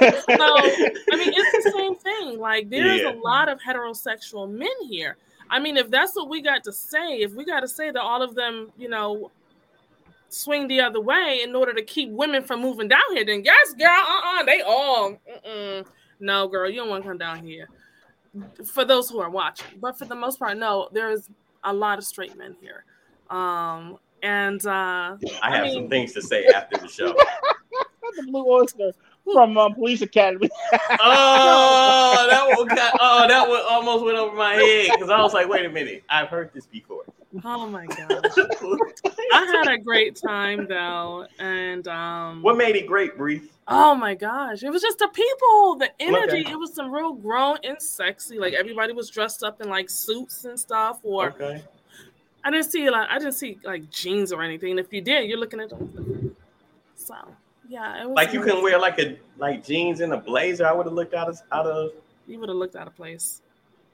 so 0.00 0.08
I 0.38 1.16
mean, 1.16 1.32
it's 1.34 1.64
the 1.64 1.72
same 1.76 1.96
thing. 1.96 2.38
Like 2.38 2.70
there's 2.70 3.02
yeah. 3.02 3.12
a 3.12 3.14
lot 3.20 3.48
of 3.48 3.58
heterosexual 3.60 4.50
men 4.50 4.68
here. 4.88 5.16
I 5.50 5.58
mean, 5.58 5.76
if 5.76 5.90
that's 5.90 6.14
what 6.14 6.28
we 6.28 6.42
got 6.42 6.64
to 6.64 6.72
say, 6.72 7.20
if 7.20 7.32
we 7.32 7.44
got 7.44 7.60
to 7.60 7.68
say 7.68 7.90
that 7.90 8.00
all 8.00 8.22
of 8.22 8.34
them, 8.34 8.70
you 8.78 8.88
know, 8.88 9.30
swing 10.28 10.68
the 10.68 10.80
other 10.80 11.00
way 11.00 11.40
in 11.42 11.56
order 11.56 11.74
to 11.74 11.82
keep 11.82 12.08
women 12.10 12.44
from 12.44 12.60
moving 12.60 12.86
down 12.86 13.00
here, 13.12 13.24
then 13.24 13.42
yes, 13.44 13.74
girl, 13.74 13.88
uh-uh, 13.88 14.44
they 14.44 14.62
all, 14.62 15.10
mm-mm. 15.10 15.84
no, 16.20 16.46
girl, 16.46 16.70
you 16.70 16.76
don't 16.76 16.88
want 16.88 17.02
to 17.02 17.08
come 17.08 17.18
down 17.18 17.44
here 17.44 17.68
for 18.64 18.84
those 18.84 19.08
who 19.08 19.20
are 19.20 19.30
watching. 19.30 19.78
But 19.80 19.98
for 19.98 20.04
the 20.04 20.14
most 20.14 20.38
part, 20.38 20.56
no, 20.56 20.88
there's 20.92 21.28
a 21.64 21.72
lot 21.72 21.98
of 21.98 22.04
straight 22.04 22.36
men 22.36 22.56
here. 22.60 22.84
Um, 23.28 23.98
and 24.22 24.64
uh, 24.66 25.16
I 25.42 25.50
have 25.50 25.60
I 25.60 25.62
mean, 25.62 25.74
some 25.74 25.88
things 25.88 26.12
to 26.14 26.22
say 26.22 26.46
after 26.46 26.78
the 26.78 26.88
show. 26.88 27.14
the 28.16 28.24
Blue 28.24 28.44
Oyster 28.46 28.92
from 29.24 29.56
um, 29.58 29.74
Police 29.74 30.02
Academy. 30.02 30.48
oh, 30.72 32.26
that 32.30 32.56
one 32.56 32.68
got, 32.68 32.96
oh, 33.00 33.28
that 33.28 33.48
one 33.48 33.62
almost 33.68 34.04
went 34.04 34.18
over 34.18 34.34
my 34.36 34.54
head 34.54 34.90
because 34.94 35.10
I 35.10 35.20
was 35.20 35.32
like, 35.32 35.48
wait 35.48 35.64
a 35.64 35.68
minute, 35.68 36.02
I've 36.08 36.28
heard 36.28 36.50
this 36.52 36.66
before. 36.66 37.04
Oh 37.44 37.66
my 37.66 37.86
gosh. 37.86 38.08
I 39.32 39.46
had 39.46 39.68
a 39.68 39.78
great 39.78 40.16
time 40.16 40.66
though. 40.66 41.26
And 41.38 41.86
um 41.88 42.42
what 42.42 42.56
made 42.56 42.76
it 42.76 42.86
great, 42.86 43.16
Bree? 43.16 43.42
Oh 43.68 43.94
my 43.94 44.14
gosh. 44.14 44.62
It 44.62 44.70
was 44.70 44.82
just 44.82 44.98
the 44.98 45.08
people, 45.08 45.76
the 45.76 45.90
energy. 46.00 46.40
Okay. 46.40 46.50
It 46.50 46.58
was 46.58 46.74
some 46.74 46.92
real 46.92 47.12
grown 47.12 47.58
and 47.62 47.80
sexy. 47.80 48.38
Like 48.38 48.54
everybody 48.54 48.92
was 48.92 49.10
dressed 49.10 49.42
up 49.44 49.60
in 49.60 49.68
like 49.68 49.88
suits 49.88 50.44
and 50.44 50.58
stuff. 50.58 50.98
Or 51.02 51.28
okay. 51.28 51.62
I 52.42 52.50
didn't 52.50 52.70
see 52.70 52.90
like 52.90 53.08
I 53.08 53.18
didn't 53.18 53.34
see 53.34 53.58
like 53.62 53.90
jeans 53.90 54.32
or 54.32 54.42
anything. 54.42 54.72
And 54.72 54.80
If 54.80 54.92
you 54.92 55.00
did, 55.00 55.28
you're 55.28 55.38
looking 55.38 55.60
at 55.60 55.70
them. 55.70 56.34
So 56.96 57.14
yeah, 57.70 58.04
like 58.04 58.32
you 58.32 58.42
can 58.42 58.62
wear 58.64 58.80
like 58.80 58.98
a 58.98 59.16
like 59.38 59.64
jeans 59.64 60.00
and 60.00 60.12
a 60.12 60.16
blazer. 60.16 60.66
I 60.66 60.72
would 60.72 60.86
have 60.86 60.92
looked 60.92 61.14
out 61.14 61.28
of 61.28 61.40
out 61.52 61.66
of 61.66 61.92
you 62.26 62.40
would 62.40 62.48
have 62.48 62.58
looked 62.58 62.74
out 62.74 62.88
of 62.88 62.96
place. 62.96 63.42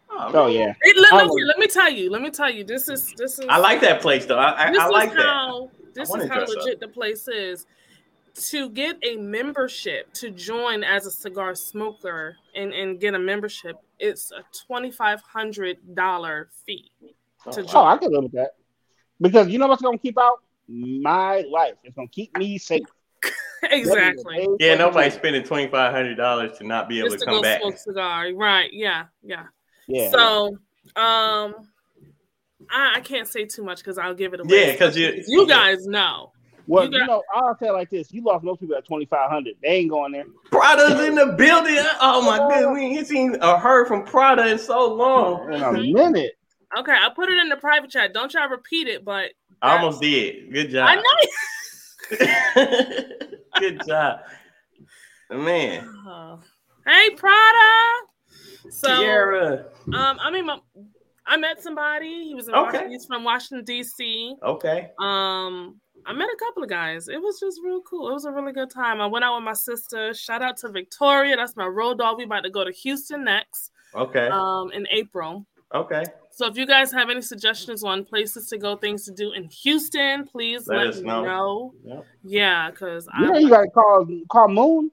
Oh, 0.09 0.31
oh 0.33 0.47
yeah. 0.47 0.73
let, 0.83 1.13
let, 1.13 1.29
let, 1.29 1.59
me 1.59 1.67
tell 1.67 1.91
you. 1.91 2.11
Let 2.11 2.23
me 2.23 2.31
tell 2.31 2.51
you. 2.51 2.65
This 2.65 2.89
is 2.89 3.13
this 3.19 3.39
is. 3.39 3.45
I 3.51 3.59
like 3.59 3.83
that 3.83 4.01
place 4.01 4.25
though. 4.25 4.39
I, 4.39 4.69
I, 4.69 4.77
I 4.79 4.87
like 4.89 5.13
how, 5.15 5.69
that. 5.85 5.95
This 5.95 6.09
is 6.09 6.29
how 6.31 6.41
legit 6.41 6.75
up. 6.75 6.81
the 6.81 6.89
place 6.89 7.29
is. 7.29 7.67
To 8.51 8.71
get 8.71 8.99
a 9.03 9.17
membership 9.17 10.13
to 10.15 10.31
join 10.31 10.85
as 10.85 11.07
a 11.07 11.11
cigar 11.11 11.55
smoker 11.55 12.37
and, 12.55 12.73
and 12.73 13.01
get 13.01 13.15
a 13.15 13.19
membership, 13.19 13.77
it's 13.99 14.31
a 14.31 14.43
twenty 14.67 14.91
five 14.91 15.21
hundred 15.21 15.79
dollar 15.95 16.49
fee. 16.65 16.91
Oh, 17.47 17.51
to 17.51 17.63
oh, 17.63 17.67
oh, 17.75 17.85
I 17.85 17.99
can 17.99 18.11
live 18.11 18.25
with 18.25 18.33
that 18.33 18.53
because 19.21 19.49
you 19.49 19.59
know 19.59 19.67
what's 19.67 19.83
gonna 19.83 19.99
keep 19.99 20.19
out 20.19 20.43
my 20.67 21.45
life. 21.51 21.75
It's 21.85 21.95
gonna 21.95 22.09
keep 22.09 22.37
me 22.37 22.57
safe. 22.59 22.87
exactly. 23.71 24.47
Yeah, 24.61 24.75
nobody's 24.75 25.15
spending 25.15 25.43
twenty 25.43 25.69
five 25.69 25.93
hundred 25.93 26.17
dollars 26.17 26.59
to 26.59 26.67
not 26.67 26.89
be 26.89 26.99
able 26.99 27.11
Just 27.11 27.21
to, 27.21 27.25
to 27.27 27.31
come 27.33 27.43
back. 27.43 27.61
Smoke 27.61 27.77
cigar, 27.79 28.33
right? 28.35 28.71
Yeah, 28.73 29.07
yeah. 29.23 29.45
Yeah. 29.89 30.11
So, 30.11 30.59
um, 30.97 31.55
I, 32.71 32.95
I 32.97 33.01
can't 33.03 33.29
say 33.29 33.45
too 33.45 33.63
much 33.63 33.79
because 33.79 33.99
I'll 33.99 34.15
give 34.15 34.35
it 34.35 34.41
away. 34.41 34.67
Yeah, 34.67 34.73
because 34.73 34.97
you 34.97 35.23
you 35.27 35.47
guys 35.47 35.87
know. 35.87 36.33
Well, 36.69 36.87
you, 36.87 36.91
got, 36.91 37.01
you 37.01 37.07
know, 37.07 37.23
I'll 37.33 37.57
say 37.59 37.71
like 37.71 37.91
this: 37.91 38.13
you 38.13 38.23
lost 38.25 38.45
most 38.45 38.61
people 38.61 38.77
at 38.77 38.85
twenty 38.85 39.05
five 39.07 39.31
hundred. 39.31 39.55
They 39.63 39.69
ain't 39.69 39.91
going 39.91 40.13
there. 40.13 40.25
Prada's 40.51 41.01
in 41.07 41.15
the 41.15 41.35
building. 41.39 41.79
Oh 42.01 42.23
my 42.23 42.39
goodness, 42.39 42.75
we 42.75 42.99
ain't 42.99 43.07
seen 43.07 43.37
or 43.43 43.59
heard 43.59 43.87
from 43.87 44.05
Prada 44.05 44.49
in 44.49 44.59
so 44.59 44.93
long. 44.93 45.53
In 45.53 45.63
a 45.63 45.73
minute. 45.73 46.33
Okay, 46.77 46.93
I 46.93 47.11
put 47.15 47.29
it 47.29 47.39
in 47.39 47.49
the 47.49 47.57
private 47.57 47.91
chat. 47.91 48.13
Don't 48.13 48.35
y'all 48.35 48.49
repeat 48.49 48.89
it, 48.89 49.05
but 49.05 49.31
I 49.63 49.77
almost 49.77 50.01
did. 50.03 50.53
Good 50.53 50.71
job. 50.71 50.89
I 50.89 50.97
know. 50.97 51.03
Good 53.59 53.83
job, 53.87 54.21
man. 55.31 55.93
Hey, 56.87 57.11
Prada. 57.17 58.07
So, 58.71 58.87
Tiara. 58.87 59.65
um, 59.93 60.19
I 60.21 60.31
mean, 60.31 60.47
my, 60.47 60.61
I 61.27 61.37
met 61.37 61.61
somebody. 61.61 62.27
He 62.29 62.35
was 62.35 62.47
in 62.47 62.55
okay. 62.55 62.89
He's 62.89 63.07
from 63.07 63.25
Washington 63.25 63.65
D.C. 63.65 64.37
Okay. 64.41 64.91
Um, 65.01 65.81
I 66.07 66.13
met 66.13 66.29
a 66.29 66.37
couple 66.39 66.63
of 66.63 66.69
guys. 66.69 67.09
It 67.09 67.21
was 67.21 67.41
just 67.41 67.61
real 67.65 67.81
cool. 67.83 68.09
It 68.09 68.13
was 68.13 68.25
a 68.25 68.31
really 68.31 68.53
good 68.53 68.71
time. 68.71 69.01
I 69.01 69.07
went 69.07 69.25
out 69.25 69.35
with 69.35 69.45
my 69.45 69.53
sister. 69.53 70.15
Shout 70.15 70.43
out 70.43 70.57
to 70.59 70.69
Victoria. 70.69 71.37
That's 71.37 71.57
my 71.57 71.67
road 71.67 71.99
dog. 71.99 72.19
We 72.19 72.25
about 72.25 72.45
to 72.45 72.51
go 72.51 72.65
to 72.65 72.71
Houston 72.71 73.25
next. 73.25 73.73
Okay. 73.95 74.29
Um, 74.29 74.71
in 74.73 74.87
April. 74.93 75.45
Okay. 75.75 76.05
So 76.37 76.47
if 76.47 76.59
you 76.59 76.67
guys 76.67 76.93
have 76.93 77.09
any 77.09 77.23
suggestions 77.23 77.83
on 77.83 78.05
places 78.05 78.47
to 78.49 78.59
go, 78.59 78.77
things 78.77 79.07
to 79.07 79.11
do 79.11 79.33
in 79.33 79.45
Houston, 79.45 80.27
please 80.27 80.69
let, 80.69 80.77
let 80.77 80.87
us 80.89 81.01
know. 81.01 81.25
know. 81.25 81.75
Yep. 81.83 82.07
Yeah, 82.25 82.71
because 82.71 83.09
you 83.19 83.33
know 83.33 83.39
you 83.39 83.49
gotta 83.49 83.71
call 83.71 84.07
call 84.31 84.49
Moon. 84.49 84.91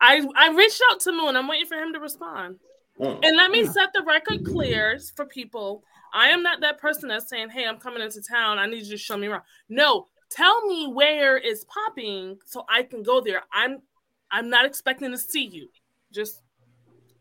I 0.00 0.26
I 0.34 0.48
reached 0.54 0.80
out 0.90 1.00
to 1.00 1.12
Moon. 1.12 1.36
I'm 1.36 1.46
waiting 1.48 1.66
for 1.66 1.74
him 1.74 1.92
to 1.92 2.00
respond. 2.00 2.60
Mm. 2.98 3.20
And 3.22 3.36
let 3.36 3.50
me 3.50 3.66
set 3.66 3.92
the 3.92 4.02
record 4.04 4.42
clear 4.46 4.98
for 5.14 5.26
people. 5.26 5.84
I 6.14 6.28
am 6.28 6.42
not 6.42 6.62
that 6.62 6.78
person 6.78 7.10
that's 7.10 7.28
saying, 7.28 7.50
"Hey, 7.50 7.66
I'm 7.66 7.76
coming 7.76 8.02
into 8.02 8.22
town. 8.22 8.58
I 8.58 8.64
need 8.64 8.84
you 8.84 8.92
to 8.92 8.96
show 8.96 9.18
me 9.18 9.26
around." 9.26 9.42
No, 9.68 10.06
tell 10.30 10.66
me 10.66 10.86
where 10.86 11.36
is 11.36 11.66
popping 11.66 12.38
so 12.46 12.64
I 12.70 12.84
can 12.84 13.02
go 13.02 13.20
there. 13.20 13.42
I'm 13.52 13.82
I'm 14.30 14.48
not 14.48 14.64
expecting 14.64 15.10
to 15.10 15.18
see 15.18 15.44
you. 15.44 15.68
Just 16.10 16.40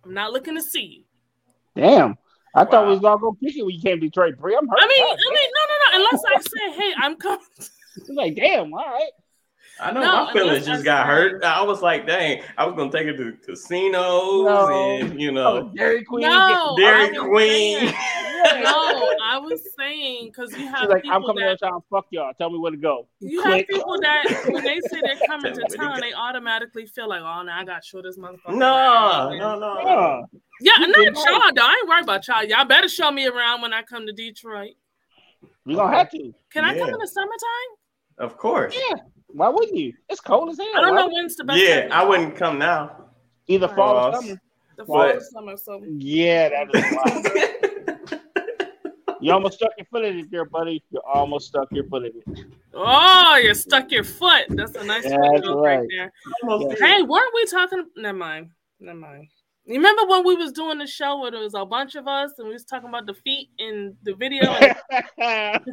I'm 0.05 0.13
not 0.13 0.31
looking 0.31 0.55
to 0.55 0.61
see 0.61 0.85
you. 0.85 1.03
Damn. 1.75 2.17
I 2.55 2.63
wow. 2.63 2.69
thought 2.69 2.85
we 2.85 2.91
was 2.91 2.99
gonna 2.99 3.19
go 3.19 3.33
kick 3.33 3.55
it 3.55 3.63
when 3.63 3.75
you 3.75 3.81
came 3.81 3.99
to 3.99 4.05
Detroit. 4.07 4.37
Bree, 4.37 4.57
I'm 4.59 4.67
hurt. 4.67 4.79
I 4.79 4.87
mean, 4.87 5.03
I 5.03 5.07
mean, 5.07 5.49
no, 5.55 5.61
no, 5.69 5.99
no. 5.99 6.05
Unless 6.05 6.23
I 6.25 6.41
say, 6.41 6.81
"Hey, 6.81 6.93
I'm 6.97 7.15
coming." 7.15 7.45
It's 7.97 8.07
like, 8.11 8.35
damn, 8.35 8.73
all 8.73 8.79
right. 8.79 9.11
I 9.81 9.91
know 9.91 10.01
no, 10.01 10.25
my 10.25 10.33
feelings 10.33 10.65
just 10.65 10.83
got 10.83 11.07
hurt. 11.07 11.43
I 11.43 11.61
was 11.63 11.81
like, 11.81 12.05
dang, 12.05 12.41
I 12.57 12.65
was 12.65 12.75
gonna 12.75 12.91
take 12.91 13.07
it 13.07 13.17
to 13.17 13.31
casinos 13.45 14.45
no. 14.45 14.99
and 15.01 15.19
you 15.19 15.31
know, 15.31 15.69
oh, 15.69 15.71
Dairy 15.75 16.03
Queen, 16.03 16.21
no, 16.21 16.75
Dairy 16.77 17.15
Queen. 17.15 17.85
yeah, 17.85 18.61
no, 18.61 19.13
I 19.23 19.39
was 19.41 19.61
saying 19.77 20.27
because 20.27 20.51
you 20.57 20.67
have 20.67 20.81
She's 20.81 20.89
like, 20.89 21.03
people 21.03 21.15
I'm 21.15 21.23
coming 21.23 21.45
that 21.45 21.59
to 21.59 21.65
town. 21.65 21.81
Fuck 21.89 22.07
y'all. 22.09 22.33
Tell 22.33 22.49
me 22.49 22.57
where 22.57 22.71
to 22.71 22.77
go. 22.77 23.07
you 23.19 23.41
Click. 23.41 23.67
have 23.69 23.79
people 23.79 23.97
that 24.01 24.49
when 24.49 24.63
they 24.63 24.81
say 24.81 24.99
they're 25.01 25.15
coming 25.27 25.53
to 25.53 25.59
where 25.59 25.67
to 25.69 25.77
town, 25.77 26.01
they 26.01 26.13
automatically 26.13 26.85
feel 26.85 27.07
like, 27.07 27.21
oh, 27.21 27.43
now 27.43 27.59
I 27.59 27.63
got 27.63 27.81
to 27.81 27.87
show 27.87 28.01
this 28.01 28.17
motherfucker. 28.17 28.55
No, 28.55 29.33
no, 29.37 29.59
no. 29.59 29.81
no. 29.81 30.25
Yeah. 30.61 30.73
Yeah, 30.79 30.85
You 30.85 30.87
not 30.87 30.95
did 30.95 31.15
y'all. 31.15 31.51
Though. 31.55 31.61
I 31.65 31.77
ain't 31.79 31.87
worried 31.89 32.03
about 32.03 32.27
y'all. 32.27 32.43
Y'all 32.43 32.65
better 32.65 32.87
show 32.89 33.11
me 33.11 33.27
around 33.27 33.61
when 33.61 33.73
I 33.73 33.81
come 33.83 34.05
to 34.07 34.13
Detroit. 34.13 34.71
We 35.65 35.75
gonna 35.75 35.95
have 35.95 36.09
to. 36.11 36.33
Can 36.51 36.65
I 36.65 36.77
come 36.77 36.89
in 36.89 36.97
the 36.99 37.07
summertime? 37.07 37.69
Of 38.17 38.37
course. 38.37 38.75
Yeah. 38.89 38.97
Why 39.27 39.47
wouldn't 39.49 39.77
you? 39.77 39.93
It's 40.09 40.19
cold 40.21 40.49
as 40.49 40.57
hell. 40.57 40.67
I 40.75 40.81
don't 40.81 40.89
Why 40.95 41.01
know 41.01 41.07
would- 41.07 41.13
when's 41.13 41.35
the 41.35 41.43
best. 41.43 41.59
Yeah, 41.61 41.81
time. 41.87 41.91
I 41.93 42.03
wouldn't 42.03 42.35
come 42.35 42.57
now. 42.59 43.05
Either 43.47 43.67
fall 43.67 43.91
or 43.95 44.11
Ross. 44.11 44.21
summer. 44.25 44.41
The 44.77 44.85
fall 44.85 45.01
or 45.03 45.19
summer. 45.21 45.57
So 45.57 45.81
Yeah, 45.97 46.49
that 46.49 46.75
is 46.75 46.83
wild. 48.09 48.19
you 49.21 49.31
almost 49.31 49.55
stuck 49.57 49.71
your 49.77 49.85
foot 49.85 50.05
in 50.05 50.19
it 50.19 50.31
there, 50.31 50.45
buddy. 50.45 50.83
You 50.91 51.01
almost 51.05 51.47
stuck 51.47 51.67
your 51.71 51.85
foot 51.85 52.05
in 52.05 52.11
it. 52.35 52.45
Oh, 52.73 53.39
you 53.43 53.53
stuck 53.53 53.91
your 53.91 54.03
foot. 54.03 54.45
That's 54.49 54.75
a 54.75 54.83
nice 54.83 55.03
That's 55.03 55.15
joke 55.45 55.61
right. 55.63 55.79
right. 55.79 55.87
there. 55.95 56.11
Almost. 56.47 56.79
Hey, 56.79 57.01
weren't 57.01 57.33
we 57.33 57.45
talking? 57.45 57.85
Never 57.97 58.17
mind. 58.17 58.49
Never 58.79 58.97
mind. 58.99 59.27
You 59.69 59.75
remember 59.75 60.05
when 60.07 60.25
we 60.25 60.35
was 60.35 60.51
doing 60.51 60.79
the 60.79 60.87
show 60.87 61.19
where 61.19 61.29
there 61.29 61.41
was 61.41 61.53
a 61.53 61.63
bunch 61.63 61.93
of 61.93 62.07
us 62.07 62.31
and 62.39 62.47
we 62.47 62.53
was 62.53 62.65
talking 62.65 62.89
about 62.89 63.05
the 63.05 63.13
feet 63.13 63.49
in 63.59 63.95
the 64.01 64.15
video? 64.15 64.51
And 65.19 65.63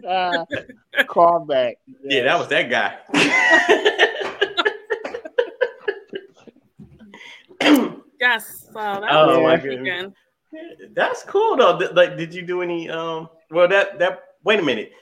Call 1.08 1.46
back. 1.46 1.78
Yeah, 2.04 2.24
that 2.24 2.38
was 2.38 2.48
that 2.48 2.68
guy. 2.68 2.98
yes, 8.20 8.66
so 8.66 8.72
that 8.74 9.08
Oh, 9.10 9.28
was 9.28 9.38
my 9.38 9.56
my 9.56 9.64
weekend. 9.64 10.12
That's 10.92 11.22
cool 11.22 11.56
though. 11.56 11.78
Like, 11.94 12.18
did 12.18 12.34
you 12.34 12.42
do 12.42 12.60
any? 12.60 12.90
Um, 12.90 13.30
well, 13.50 13.66
that 13.68 13.98
that. 13.98 14.24
Wait 14.44 14.60
a 14.60 14.62
minute. 14.62 14.92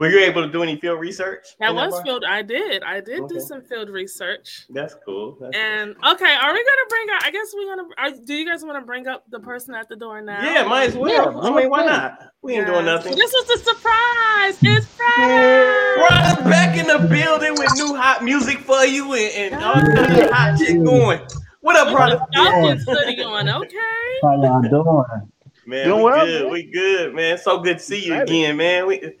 Were 0.00 0.08
you 0.08 0.18
able 0.20 0.44
to 0.44 0.50
do 0.50 0.64
any 0.64 0.74
field 0.76 0.98
research? 0.98 1.46
That 1.60 1.72
was 1.72 1.92
bar? 1.92 2.02
field. 2.04 2.24
I 2.28 2.42
did. 2.42 2.82
I 2.82 3.00
did 3.00 3.20
Okay. 3.20 3.34
do 3.34 3.40
some 3.40 3.62
field 3.62 3.88
research. 3.88 4.66
That's 4.68 4.96
cool. 5.04 5.38
That's 5.40 5.56
And 5.56 5.90
okay, 5.92 6.34
are 6.34 6.52
we 6.52 6.64
gonna 6.64 6.88
bring 6.88 7.10
up? 7.10 7.22
I 7.22 7.30
guess 7.30 7.54
we're 7.54 7.76
gonna. 7.76 7.88
Are, 7.98 8.10
do 8.26 8.34
you 8.34 8.44
guys 8.44 8.64
want 8.64 8.76
to 8.76 8.84
bring 8.84 9.06
up 9.06 9.22
the 9.30 9.38
person 9.38 9.72
at 9.72 9.88
the 9.88 9.94
door 9.94 10.20
now? 10.20 10.42
Yeah, 10.42 10.64
might 10.64 10.88
as 10.88 10.96
well. 10.96 11.12
Yeah, 11.12 11.40
I 11.40 11.54
mean, 11.54 11.70
why 11.70 11.84
not? 11.86 12.18
We 12.42 12.54
ain't 12.54 12.66
doing 12.66 12.86
nothing. 12.86 13.14
This 13.14 13.32
was 13.32 13.50
a 13.50 13.58
surprise. 13.64 14.58
It's 14.62 14.86
Friday. 14.86 16.00
Ryder 16.00 16.42
back 16.50 16.76
in 16.76 16.88
the 16.88 17.06
building 17.08 17.52
with 17.56 17.72
new 17.76 17.94
hot 17.94 18.24
music 18.24 18.58
for 18.58 18.84
you 18.84 19.14
and, 19.14 19.54
and 19.54 19.64
all 19.64 19.74
kinds 19.74 20.20
of 20.22 20.30
hot 20.30 20.58
shit 20.58 20.82
going. 20.84 21.20
What 21.60 21.76
up, 21.76 21.92
brother? 21.94 22.20
Falcons 22.34 22.84
hoodie 22.84 23.22
on. 23.22 23.48
Okay. 23.48 23.78
How 24.22 24.42
y'all 24.42 24.60
doing? 24.60 25.30
Man, 25.66 25.86
Doing 25.86 25.98
we 25.98 26.04
well, 26.04 26.26
good. 26.26 26.42
man. 26.42 26.52
We 26.52 26.62
good, 26.64 27.14
man. 27.14 27.38
So 27.38 27.58
good 27.60 27.78
to 27.78 27.82
see 27.82 28.04
you 28.04 28.20
again, 28.20 28.56
man. 28.58 28.86
We 28.86 29.16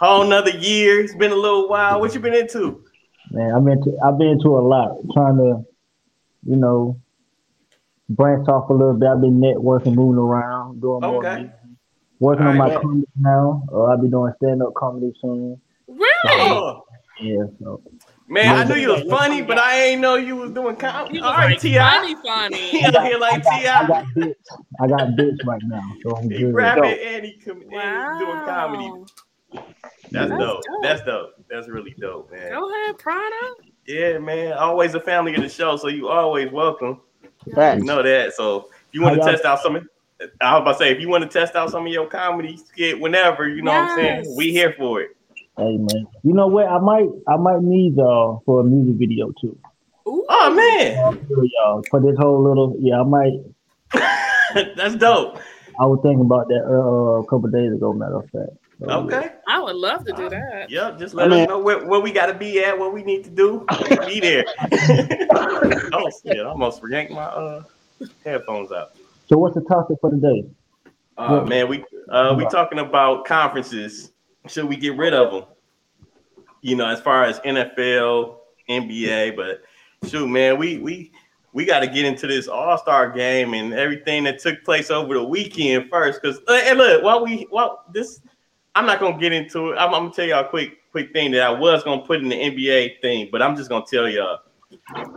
whole 0.00 0.22
another 0.22 0.50
year. 0.50 1.00
It's 1.00 1.14
been 1.14 1.32
a 1.32 1.36
little 1.36 1.68
while. 1.68 2.00
What 2.00 2.14
you 2.14 2.20
been 2.20 2.34
into? 2.34 2.82
Man, 3.30 3.52
I've 3.54 3.64
been 3.64 3.82
to, 3.84 3.98
I've 4.04 4.18
been 4.18 4.38
to 4.42 4.48
a 4.58 4.60
lot, 4.60 4.96
trying 5.12 5.36
to, 5.36 5.64
you 6.44 6.56
know, 6.56 6.98
branch 8.08 8.48
off 8.48 8.68
a 8.70 8.72
little 8.72 8.94
bit. 8.94 9.08
I've 9.08 9.20
been 9.20 9.40
networking, 9.40 9.94
moving 9.94 10.18
around, 10.18 10.80
doing 10.80 11.00
more. 11.02 11.24
Okay. 11.24 11.36
music. 11.42 11.54
Working 12.18 12.46
on 12.46 12.56
my 12.58 12.66
Alright. 12.66 12.82
comedy 12.82 13.06
now. 13.18 13.62
Uh, 13.72 13.82
I'll 13.84 14.02
be 14.02 14.08
doing 14.08 14.32
stand 14.42 14.62
up 14.62 14.74
comedy 14.74 15.12
soon. 15.22 15.58
Really? 15.88 16.10
Oh, 16.26 16.84
Yeah, 17.20 17.44
so 17.62 17.80
man, 18.28 18.56
I 18.58 18.64
knew 18.64 18.74
you 18.80 18.88
was 18.90 19.02
funny, 19.04 19.40
but 19.42 19.58
I 19.58 19.80
ain't 19.84 20.00
know 20.02 20.16
you 20.16 20.36
was 20.36 20.50
doing 20.50 20.76
comedy. 20.76 21.14
He 21.16 21.20
All 21.22 21.30
was 21.30 21.38
right, 21.38 21.50
like 21.52 21.60
Ti. 21.60 21.76
funny, 21.76 22.14
funny. 22.16 22.56
He 22.70 22.84
out 22.84 23.04
here 23.06 23.18
like 23.18 23.46
I 23.46 23.62
got, 23.62 23.82
I 23.82 23.86
Ti. 23.86 23.92
got 23.92 24.04
bits. 24.14 24.50
I 24.82 24.86
got 24.88 25.16
bits 25.16 25.38
right 25.46 25.62
now, 25.64 25.92
so 26.02 26.16
I'm 26.16 26.28
He 26.30 26.38
good. 26.40 26.54
rapping 26.54 26.82
Dope. 26.82 26.98
and 27.06 27.24
he, 27.24 27.38
com- 27.38 27.62
and 27.72 28.18
he 28.18 28.24
doing 28.24 28.44
comedy. 28.44 28.90
That's, 29.52 29.66
That's 30.10 30.30
dope. 30.30 30.38
dope. 30.38 30.82
That's 30.82 31.02
dope. 31.02 31.30
That's 31.48 31.68
really 31.68 31.94
dope, 31.98 32.30
man. 32.32 32.50
Go 32.50 32.70
ahead, 32.70 32.98
Prada. 32.98 33.54
Yeah, 33.86 34.18
man. 34.18 34.52
Always 34.54 34.94
a 34.94 35.00
family 35.00 35.34
of 35.34 35.42
the 35.42 35.48
show, 35.48 35.76
so 35.76 35.88
you 35.88 36.08
always 36.08 36.50
welcome. 36.50 37.00
Facts. 37.54 37.80
You 37.80 37.84
know 37.86 38.02
that. 38.02 38.34
So 38.34 38.68
if 38.68 38.92
you 38.92 39.02
want 39.02 39.20
to 39.20 39.28
test 39.28 39.44
out 39.44 39.60
some 39.60 39.76
of 39.76 39.86
I 40.40 40.52
was 40.52 40.62
about 40.62 40.72
to 40.72 40.78
say, 40.78 40.90
if 40.92 41.00
you 41.00 41.08
want 41.08 41.22
to 41.24 41.30
test 41.30 41.54
out 41.54 41.70
some 41.70 41.86
of 41.86 41.92
your 41.92 42.06
comedy 42.06 42.56
skit 42.56 43.00
whenever, 43.00 43.48
you 43.48 43.62
know 43.62 43.72
what 43.72 43.90
I'm 43.90 43.96
saying? 43.96 44.36
We 44.36 44.50
here 44.50 44.74
for 44.76 45.00
it. 45.00 45.16
Hey 45.56 45.76
man, 45.76 46.06
you 46.22 46.32
know 46.32 46.46
what? 46.46 46.68
I 46.68 46.78
might 46.78 47.08
I 47.28 47.36
might 47.36 47.62
need 47.62 47.96
y'all 47.96 48.42
for 48.46 48.60
a 48.60 48.64
music 48.64 48.96
video 48.96 49.32
too. 49.40 49.58
Ooh. 50.06 50.24
Oh 50.28 50.54
man, 50.54 51.18
For 51.26 51.44
y'all 51.44 51.82
for 51.90 52.00
this 52.00 52.16
whole 52.18 52.42
little 52.42 52.76
yeah. 52.78 53.00
I 53.00 53.04
might. 53.04 53.40
that's 54.76 54.96
dope. 54.96 55.38
I 55.78 55.86
was 55.86 56.00
thinking 56.02 56.24
about 56.24 56.48
that 56.48 56.64
uh, 56.64 57.22
a 57.22 57.24
couple 57.24 57.48
days 57.50 57.72
ago. 57.72 57.92
Matter 57.92 58.16
of 58.16 58.30
fact. 58.30 58.50
So, 58.80 59.10
yeah. 59.10 59.30
Okay. 59.60 59.70
I 59.70 59.72
would 59.72 59.76
love 59.76 60.04
to 60.06 60.12
do 60.12 60.28
that. 60.28 60.70
Yep. 60.70 60.98
Just 60.98 61.14
let 61.14 61.26
I 61.26 61.30
mean- 61.30 61.42
us 61.42 61.48
know 61.48 61.58
where, 61.58 61.84
where 61.86 62.00
we 62.00 62.12
got 62.12 62.26
to 62.26 62.34
be 62.34 62.62
at, 62.62 62.78
what 62.78 62.92
we 62.92 63.02
need 63.02 63.24
to 63.24 63.30
do. 63.30 63.66
We'll 63.88 64.06
be 64.06 64.20
there. 64.20 64.44
oh 65.92 66.10
shit! 66.22 66.38
I 66.38 66.44
almost 66.44 66.82
yanked 66.88 67.12
my 67.12 67.22
uh, 67.22 67.62
headphones 68.24 68.72
out. 68.72 68.92
So 69.28 69.38
what's 69.38 69.54
the 69.54 69.62
topic 69.62 69.98
for 70.00 70.10
today? 70.10 70.44
Uh, 71.16 71.44
man, 71.44 71.68
we 71.68 71.84
uh, 72.08 72.34
we 72.36 72.46
talking 72.48 72.78
about 72.78 73.26
conferences. 73.26 74.12
Should 74.48 74.64
we 74.64 74.76
get 74.76 74.96
rid 74.96 75.12
of 75.12 75.32
them? 75.32 75.44
You 76.62 76.76
know, 76.76 76.86
as 76.86 77.00
far 77.00 77.24
as 77.24 77.38
NFL, 77.40 78.36
NBA, 78.68 79.36
but 79.36 79.62
shoot, 80.08 80.26
man, 80.26 80.58
we 80.58 80.78
we 80.78 81.12
we 81.52 81.64
got 81.64 81.80
to 81.80 81.86
get 81.86 82.04
into 82.04 82.26
this 82.26 82.48
All 82.48 82.78
Star 82.78 83.10
game 83.10 83.54
and 83.54 83.74
everything 83.74 84.24
that 84.24 84.38
took 84.38 84.64
place 84.64 84.90
over 84.90 85.14
the 85.14 85.24
weekend 85.24 85.90
first. 85.90 86.22
Because 86.22 86.40
and 86.48 86.78
look, 86.78 87.02
while 87.02 87.24
we 87.24 87.46
while 87.50 87.84
this, 87.92 88.20
I'm 88.74 88.86
not 88.86 89.00
gonna 89.00 89.18
get 89.18 89.32
into 89.32 89.70
it. 89.70 89.76
I'm, 89.76 89.94
I'm 89.94 90.02
gonna 90.02 90.12
tell 90.12 90.26
y'all 90.26 90.44
a 90.44 90.48
quick 90.48 90.78
quick 90.90 91.12
thing 91.12 91.30
that 91.32 91.42
I 91.42 91.50
was 91.50 91.82
gonna 91.82 92.02
put 92.02 92.20
in 92.20 92.28
the 92.28 92.36
NBA 92.36 93.00
thing, 93.00 93.28
but 93.30 93.42
I'm 93.42 93.56
just 93.56 93.68
gonna 93.68 93.84
tell 93.88 94.08
y'all. 94.08 94.38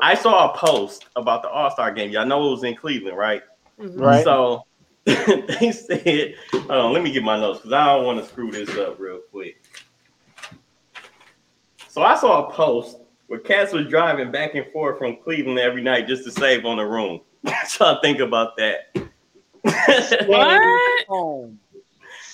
I 0.01 0.15
saw 0.15 0.51
a 0.51 0.57
post 0.57 1.05
about 1.15 1.43
the 1.43 1.49
All 1.49 1.69
Star 1.71 1.91
game. 1.91 2.11
Y'all 2.11 2.25
know 2.25 2.47
it 2.47 2.51
was 2.51 2.63
in 2.63 2.75
Cleveland, 2.75 3.17
right? 3.17 3.43
Mhm. 3.79 3.99
Right. 3.99 4.23
So 4.23 4.63
they 5.05 5.71
said, 5.71 6.35
hold 6.51 6.71
on, 6.71 6.93
let 6.93 7.03
me 7.03 7.11
get 7.11 7.23
my 7.23 7.37
notes 7.37 7.59
because 7.59 7.73
I 7.73 7.85
don't 7.85 8.05
want 8.05 8.19
to 8.19 8.25
screw 8.25 8.51
this 8.51 8.69
up 8.77 8.99
real 8.99 9.19
quick. 9.31 9.61
So 11.89 12.01
I 12.01 12.15
saw 12.15 12.47
a 12.47 12.51
post 12.51 12.97
where 13.27 13.39
cats 13.39 13.73
was 13.73 13.87
driving 13.87 14.31
back 14.31 14.55
and 14.55 14.65
forth 14.71 14.97
from 14.97 15.17
Cleveland 15.23 15.59
every 15.59 15.83
night 15.83 16.07
just 16.07 16.23
to 16.23 16.31
save 16.31 16.65
on 16.65 16.77
the 16.77 16.85
room. 16.85 17.21
so 17.67 17.85
I 17.85 18.01
think 18.01 18.19
about 18.19 18.55
that. 18.57 18.95
What? 20.25 21.07
Home. 21.07 21.59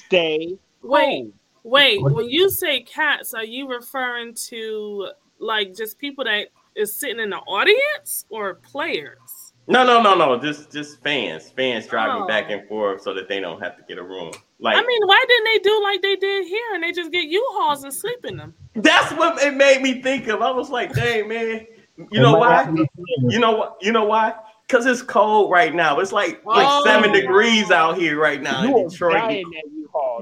Stay. 0.05 0.57
Wait, 0.81 1.25
oh. 1.27 1.33
wait. 1.63 2.01
When 2.01 2.29
you 2.29 2.49
say 2.49 2.81
cats, 2.81 3.33
are 3.33 3.43
you 3.45 3.67
referring 3.69 4.33
to 4.47 5.09
like 5.39 5.75
just 5.75 5.97
people 5.99 6.23
that 6.25 6.47
is 6.75 6.95
sitting 6.95 7.19
in 7.19 7.29
the 7.29 7.37
audience 7.37 8.25
or 8.29 8.55
players? 8.55 9.17
no, 9.67 9.85
no, 9.85 10.01
no, 10.01 10.15
no. 10.15 10.39
Just 10.39 10.71
just 10.71 11.01
fans. 11.03 11.51
Fans 11.51 11.85
driving 11.85 12.23
Oh. 12.23 12.27
back 12.27 12.49
and 12.49 12.67
forth 12.67 13.01
so 13.01 13.13
that 13.13 13.27
they 13.29 13.39
don't 13.39 13.61
have 13.61 13.77
to 13.77 13.83
get 13.87 13.97
a 13.99 14.03
room. 14.03 14.31
Like 14.59 14.75
I 14.77 14.81
mean, 14.85 15.01
why 15.05 15.23
didn't 15.27 15.45
they 15.45 15.59
do 15.69 15.83
like 15.83 16.01
they 16.01 16.15
did 16.15 16.47
here 16.47 16.73
and 16.73 16.83
they 16.83 16.91
just 16.91 17.11
get 17.11 17.25
U-Hauls 17.25 17.83
and 17.83 17.93
sleep 17.93 18.25
in 18.25 18.37
them? 18.37 18.53
that's 18.75 19.11
what 19.13 19.41
it 19.43 19.53
made 19.55 19.81
me 19.81 20.01
think 20.01 20.27
of. 20.27 20.41
I 20.41 20.51
was 20.51 20.69
like, 20.69 20.93
dang 20.93 21.27
man. 21.27 21.65
You 22.11 22.21
know 22.21 22.37
why? 22.37 22.67
You 23.27 23.39
know 23.39 23.51
what? 23.51 23.77
You 23.81 23.91
know 23.91 24.05
why? 24.05 24.33
Because 24.67 24.85
it's 24.85 25.01
cold 25.01 25.51
right 25.51 25.73
now. 25.75 25.99
It's 25.99 26.11
like 26.13 26.43
like 26.45 26.65
Oh. 26.67 26.83
seven 26.85 27.11
degrees 27.11 27.69
out 27.71 27.97
here 27.97 28.17
right 28.19 28.41
now 28.41 28.63
You 28.63 28.77
in 28.79 28.87
Detroit. 28.87 29.43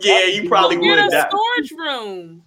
Die 0.02 0.10
in 0.10 0.36
that 0.36 0.36
U-Haul. 0.36 0.36
Yeah, 0.36 0.42
you 0.42 0.50
probably 0.50 0.78
be- 0.78 0.90
would 0.90 1.10
Get 1.10 1.14
a 1.14 1.30
storage 1.30 1.72
room. 1.72 2.44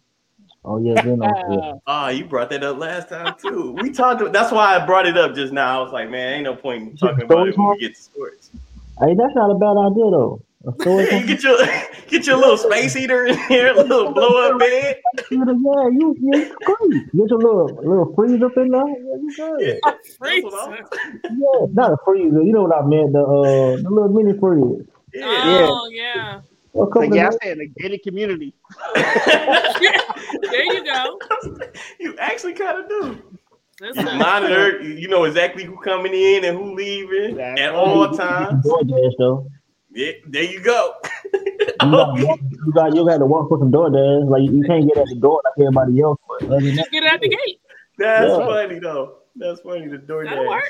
Oh 0.65 0.79
yeah, 0.79 1.01
then 1.01 1.23
yeah. 1.23 1.73
Oh, 1.87 2.09
you 2.09 2.25
brought 2.27 2.51
that 2.51 2.63
up 2.63 2.77
last 2.79 3.09
time 3.09 3.35
too. 3.41 3.73
We 3.81 3.91
talked. 3.91 4.33
That's 4.33 4.53
why 4.53 4.77
I 4.77 4.85
brought 4.85 5.07
it 5.07 5.17
up 5.17 5.35
just 5.35 5.53
now. 5.53 5.81
I 5.81 5.83
was 5.83 5.93
like, 5.93 6.11
man, 6.11 6.35
ain't 6.35 6.45
no 6.45 6.55
point 6.55 6.83
in 6.91 6.97
talking 6.97 7.25
about 7.25 7.49
it 7.49 7.57
when 7.57 7.71
we 7.71 7.79
get 7.79 7.95
to 7.97 8.03
sports. 8.03 8.51
Hey, 9.01 9.15
that's 9.15 9.35
not 9.35 9.51
a 9.51 9.55
bad 9.55 9.79
idea 9.81 10.11
though. 10.11 10.43
A 10.67 10.73
you 10.85 11.27
get 11.27 11.43
your 11.43 11.57
get 12.09 12.27
your 12.27 12.37
little 12.37 12.59
space 12.59 12.93
heater 12.93 13.25
in 13.25 13.39
here, 13.49 13.69
a 13.73 13.83
little 13.83 14.13
blow 14.13 14.53
up 14.53 14.59
bed. 14.59 15.01
computer, 15.17 15.53
yeah, 15.53 15.89
you 15.89 16.15
you 16.21 16.57
great. 16.67 17.13
Get 17.13 17.31
your 17.31 17.39
little 17.39 17.67
little 17.77 18.13
freezer 18.15 18.45
up 18.45 18.57
in 18.59 18.69
there. 18.69 18.87
Yeah, 18.87 18.95
you 18.95 19.33
good. 19.35 19.81
Yeah, 19.83 19.93
freezer. 20.19 20.87
Yeah, 21.25 21.67
not 21.73 21.93
a 21.93 21.97
freezer. 22.05 22.43
You 22.43 22.53
know 22.53 22.65
what 22.65 22.77
I 22.77 22.87
meant? 22.87 23.15
The 23.15 23.21
uh, 23.23 23.77
the 23.77 23.89
little 23.89 24.11
mini 24.11 24.39
fridge. 24.39 24.87
yeah. 25.15 25.67
Oh 25.71 25.89
yeah. 25.91 26.41
A 26.75 26.87
couple 26.87 27.01
Like, 27.03 27.11
of 27.11 27.17
yeah, 27.17 27.23
I 27.23 27.31
those- 27.31 27.35
stay 27.43 27.51
in 27.53 27.61
a 27.61 27.67
gated 27.67 28.03
community. 28.03 28.55
There 30.51 30.65
you 30.65 30.85
go. 30.85 31.19
you 32.01 32.17
actually 32.19 32.53
kind 32.55 32.79
of 32.81 32.89
do. 32.89 33.19
You 33.81 33.93
Listen, 33.93 34.19
monitor. 34.19 34.81
You 34.83 35.09
know 35.09 35.25
exactly 35.25 35.65
who 35.65 35.77
coming 35.79 36.13
in 36.13 36.45
and 36.45 36.57
who 36.57 36.75
leaving 36.75 37.31
Exactly. 37.31 37.63
at 37.63 37.75
all 37.75 38.09
times. 38.11 38.65
DoorDash 38.65 39.13
though. 39.19 39.47
Yeah, 39.93 40.13
there 40.27 40.45
you 40.45 40.61
go. 40.61 40.95
You 41.33 41.67
got, 41.79 42.15
to 42.17 42.25
walk, 42.27 42.41
you 42.41 42.73
got 42.75 42.95
you 42.95 43.05
got 43.07 43.19
to 43.19 43.27
walk 43.27 43.49
for 43.49 43.59
some 43.59 43.73
DoorDash. 43.73 44.29
Like 44.29 44.43
you 44.51 44.63
can't 44.67 44.87
get 44.87 44.99
at 44.99 45.07
the 45.09 45.17
door 45.17 45.41
like 45.45 45.55
everybody 45.67 46.01
else. 46.01 46.19
But 46.29 46.47
other 46.47 46.57
than 46.61 46.77
that, 46.77 46.77
just 46.77 46.91
get 46.93 47.05
out 47.05 47.21
the 47.21 47.29
gate. 47.29 47.61
That's 47.99 48.29
Yeah. 48.31 48.37
funny 48.47 48.79
though. 48.79 49.15
That's 49.37 49.61
funny. 49.63 49.89
The 49.89 49.99
That'll 49.99 50.25
DoorDash. 50.25 50.49
work. 50.49 50.63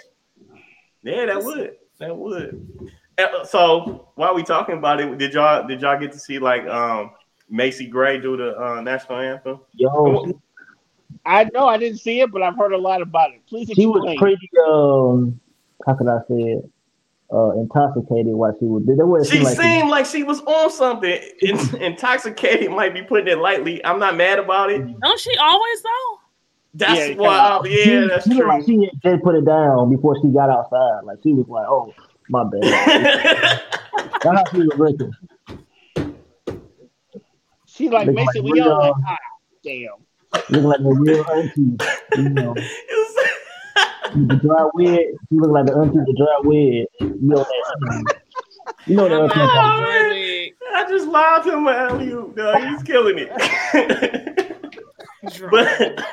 Yeah, 1.03 1.27
that 1.27 1.43
would. 1.43 1.77
That 1.99 2.17
would. 2.17 2.91
So 3.45 4.09
while 4.15 4.35
we 4.35 4.43
talking 4.43 4.77
about 4.79 5.01
it, 5.01 5.19
did 5.19 5.35
y'all 5.35 5.67
did 5.67 5.81
y'all 5.83 5.99
get 5.99 6.13
to 6.13 6.19
see 6.19 6.39
like 6.39 6.67
um 6.67 7.13
Macy 7.49 7.87
Gray 7.87 8.21
do 8.21 8.37
the 8.37 8.57
uh, 8.59 8.81
national 8.81 9.19
anthem? 9.19 9.61
Yo, 9.75 10.41
I 11.27 11.45
know 11.53 11.67
I 11.67 11.77
didn't 11.79 11.99
see 11.99 12.21
it, 12.21 12.31
but 12.31 12.43
I've 12.43 12.57
heard 12.57 12.73
a 12.73 12.79
lot 12.79 13.03
about 13.03 13.33
it. 13.33 13.45
Please 13.47 13.67
she 13.67 13.73
explain. 13.73 13.93
was 13.93 14.17
pretty 14.19 14.51
um 14.69 15.41
how 15.87 15.95
could 15.95 16.09
I 16.09 16.19
say 16.29 16.53
it? 16.53 16.71
Uh, 17.33 17.53
intoxicated 17.61 18.35
while 18.35 18.53
she 18.59 18.65
was. 18.65 18.85
That 18.87 19.07
was 19.07 19.31
She 19.31 19.45
seemed 19.45 19.89
like 19.89 20.05
she 20.05 20.25
was 20.25 20.41
on 20.41 20.69
something. 20.69 21.17
In- 21.43 21.77
intoxicated 21.81 22.73
might 22.73 22.93
be 22.93 23.03
putting 23.03 23.29
it 23.29 23.39
lightly. 23.39 23.85
I'm 23.85 24.01
not 24.01 24.17
mad 24.17 24.41
about 24.41 24.71
it. 24.71 24.85
Don't 25.01 25.21
she 25.21 25.37
always 25.37 25.83
though? 25.83 26.19
That's 26.75 27.11
Yeah, 27.11 27.15
why. 27.15 27.61
she, 27.65 27.91
Yeah, 27.91 28.07
that's 28.09 28.29
she 28.29 28.37
true. 28.37 28.49
Like 28.49 28.65
she 28.65 28.81
had 28.81 28.91
just 29.05 29.23
put 29.23 29.37
it 29.37 29.45
down 29.45 29.91
before 29.91 30.17
she 30.21 30.29
got 30.29 30.51
outside. 30.51 31.05
Like 31.05 31.19
she 31.23 31.33
was 31.33 31.47
like, 31.49 31.67
"Oh, 31.69 31.95
my 32.31 32.45
bad." 32.45 33.63
That's 34.23 34.25
how 34.25 34.45
she 34.51 34.59
was 34.59 34.79
looking. 34.79 35.13
She 37.67 37.89
like 37.89 38.07
Look 38.07 38.17
Mason, 38.17 38.45
like 38.45 38.53
we 38.53 38.61
all 38.61 38.79
like, 38.79 38.93
ah, 39.07 39.17
damn. 39.65 39.89
Looking 40.51 40.65
like 40.65 40.81
a 40.81 40.95
real 40.95 41.25
auntie. 41.31 41.77
You 42.17 42.29
know, 42.29 42.55
the 44.15 44.41
dry 44.43 44.69
wig. 44.75 45.07
She 45.29 45.37
looked 45.37 45.53
like 45.53 45.67
the 45.67 45.75
auntie 45.75 45.99
with 45.99 46.07
the 46.07 46.15
dry 46.19 46.41
wig. 46.41 46.87
You 47.01 47.19
know 47.23 47.37
that. 47.37 48.21
You 48.87 48.97
know 48.97 49.09
that. 49.09 49.37
I'm 49.37 49.83
man. 49.83 50.51
I 50.75 50.87
just 50.89 51.07
lied 51.07 51.45
to 51.45 51.57
him, 51.57 51.69
alley 51.69 52.11
oop, 52.11 52.37
dog. 52.37 52.61
He's 52.63 52.83
killing 52.83 53.19
it. 53.19 53.31
but 55.51 56.05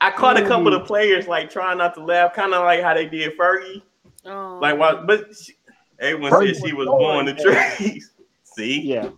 I 0.00 0.10
caught 0.10 0.38
a 0.38 0.46
couple 0.46 0.72
of 0.74 0.86
players 0.86 1.28
like 1.28 1.50
trying 1.50 1.78
not 1.78 1.94
to 1.94 2.04
laugh, 2.04 2.34
kind 2.34 2.54
of 2.54 2.64
like 2.64 2.82
how 2.82 2.94
they 2.94 3.06
did 3.06 3.36
Fergie. 3.36 3.82
Oh. 4.26 4.58
Like, 4.60 4.78
why? 4.78 4.94
But 4.94 5.34
she, 5.36 5.54
everyone 5.98 6.32
Fergie 6.32 6.54
said 6.54 6.66
she 6.66 6.72
was 6.72 6.86
was 6.88 6.98
born 6.98 7.24
born 7.24 7.26
the 7.26 7.34
trees. 7.78 8.10
See, 8.44 8.80
Yeah. 8.82 9.10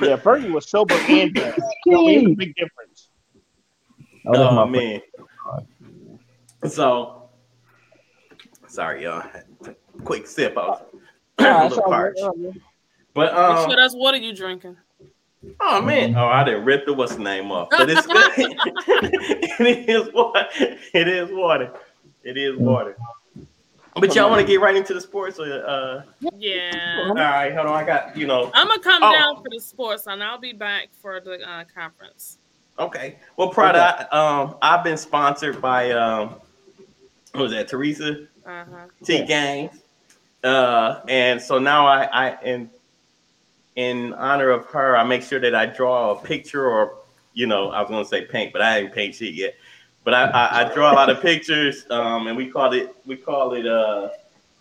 Yeah, 0.00 0.16
Fergie 0.16 0.50
was 0.50 0.68
sober 0.68 0.94
and 1.08 1.32
drunk. 1.34 1.54
So 1.56 2.06
there's 2.06 2.24
a 2.24 2.28
big 2.34 2.54
difference. 2.54 3.10
Oh, 4.26 4.32
that's 4.32 4.52
Oh, 4.52 4.54
my 4.54 4.64
man. 4.64 5.00
So, 6.66 7.28
sorry, 8.68 9.04
y'all. 9.04 9.24
Quick 10.04 10.26
sip. 10.26 10.56
I 10.56 10.60
was 10.68 10.80
a 11.38 11.42
Nah, 11.42 11.62
little 11.64 11.80
all 11.80 11.90
parched. 11.90 12.16
good, 12.16 12.24
all. 12.24 12.54
But 13.14 13.32
Make 13.32 13.38
um, 13.42 13.68
sure 13.68 13.76
that's 13.76 13.94
what 13.94 14.14
are 14.14 14.18
you 14.18 14.34
drinking? 14.34 14.76
oh 15.60 15.82
man, 15.82 16.14
oh 16.16 16.26
I 16.26 16.44
didn't 16.44 16.64
rip 16.64 16.86
the 16.86 16.94
what's 16.94 17.16
the 17.16 17.22
name 17.22 17.50
off, 17.50 17.68
but 17.70 17.90
it's 17.90 18.06
good. 18.06 18.32
it 18.36 19.88
is 19.88 20.12
water. 20.14 20.48
It 20.94 21.08
is 21.08 21.30
water. 21.32 21.72
It 22.22 22.36
is 22.38 22.56
water. 22.56 22.96
But 23.94 24.14
y'all 24.14 24.30
want 24.30 24.40
to 24.40 24.46
get 24.46 24.60
right 24.60 24.74
into 24.74 24.94
the 24.94 25.00
sports? 25.00 25.38
Or, 25.38 25.44
uh, 25.66 26.02
Yeah. 26.38 26.94
all 27.08 27.14
right, 27.14 27.52
hold 27.54 27.66
on. 27.66 27.74
I 27.74 27.84
got 27.84 28.16
you 28.16 28.26
know. 28.26 28.50
I'm 28.54 28.68
gonna 28.68 28.80
come 28.80 29.02
Oh. 29.02 29.12
down 29.12 29.36
for 29.42 29.48
the 29.50 29.60
sports 29.60 30.06
and 30.06 30.22
I'll 30.22 30.38
be 30.38 30.52
back 30.52 30.88
for 31.00 31.20
the 31.20 31.46
uh, 31.48 31.64
conference. 31.74 32.38
Okay. 32.78 33.18
Well, 33.36 33.48
Prada, 33.50 34.14
um, 34.16 34.56
I've 34.62 34.82
been 34.82 34.96
sponsored 34.96 35.60
by 35.60 35.90
um, 35.90 36.36
what 37.32 37.42
was 37.42 37.52
that? 37.52 37.68
Teresa 37.68 38.26
Uh 38.46 38.64
huh. 38.64 38.86
T 39.04 39.24
Games. 39.24 39.78
Uh, 40.42 41.00
and 41.08 41.40
so 41.40 41.58
now 41.58 41.86
I, 41.86 42.04
I 42.04 42.42
in 42.42 42.70
in 43.76 44.12
honor 44.14 44.50
of 44.50 44.66
her, 44.66 44.96
I 44.96 45.04
make 45.04 45.22
sure 45.22 45.38
that 45.40 45.54
I 45.54 45.66
draw 45.66 46.12
a 46.12 46.16
picture 46.16 46.66
or 46.66 46.96
you 47.34 47.46
know, 47.46 47.70
I 47.70 47.80
was 47.80 47.90
gonna 47.90 48.04
say 48.04 48.24
paint, 48.24 48.52
but 48.52 48.62
I 48.62 48.78
ain't 48.80 48.92
paint 48.94 49.14
shit 49.14 49.34
yet. 49.34 49.54
But 50.04 50.14
I, 50.14 50.24
I, 50.24 50.60
I 50.70 50.74
draw 50.74 50.92
a 50.92 50.96
lot 50.96 51.10
of 51.10 51.20
pictures, 51.20 51.86
um, 51.90 52.26
and 52.26 52.36
we 52.36 52.48
call 52.48 52.72
it 52.72 52.94
we 53.06 53.16
call 53.16 53.52
it 53.54 53.66
uh 53.66 54.08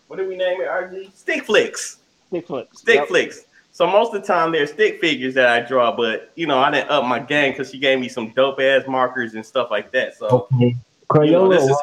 what 0.08 0.18
do 0.18 0.28
we 0.28 0.36
name 0.36 0.62
it, 0.62 0.68
RG? 0.68 1.16
Stick 1.16 1.46
flicks. 1.46 1.98
Stick 2.28 2.46
flips. 2.48 2.80
Stick 2.80 2.96
Yep. 2.96 3.08
flicks. 3.08 3.46
So 3.72 3.88
most 3.88 4.14
of 4.14 4.22
the 4.22 4.28
time 4.28 4.52
they're 4.52 4.68
stick 4.68 5.00
figures 5.00 5.34
that 5.36 5.48
I 5.48 5.66
draw, 5.66 5.96
but 5.96 6.32
you 6.36 6.46
know, 6.46 6.60
I 6.60 6.70
didn't 6.70 6.90
up 6.90 7.06
my 7.06 7.20
game 7.20 7.54
because 7.54 7.72
she 7.72 7.80
gave 7.80 8.00
me 8.00 8.10
some 8.10 8.32
dope 8.32 8.60
ass 8.60 8.84
markers 8.88 9.34
and 9.36 9.46
stuff 9.46 9.72
like 9.72 9.92
that. 9.94 10.16
So 10.18 10.48
Okay. 10.52 10.76
you 11.24 11.32
know, 11.32 11.48
Crayola. 11.48 11.50
this 11.50 11.70
is? 11.70 11.78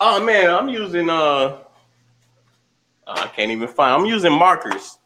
Oh 0.00 0.24
man, 0.24 0.50
I'm 0.50 0.68
using 0.68 1.10
uh 1.10 1.58
I 3.06 3.26
can't 3.28 3.50
even 3.50 3.68
find 3.68 4.00
I'm 4.02 4.06
using 4.06 4.32
markers. 4.32 4.98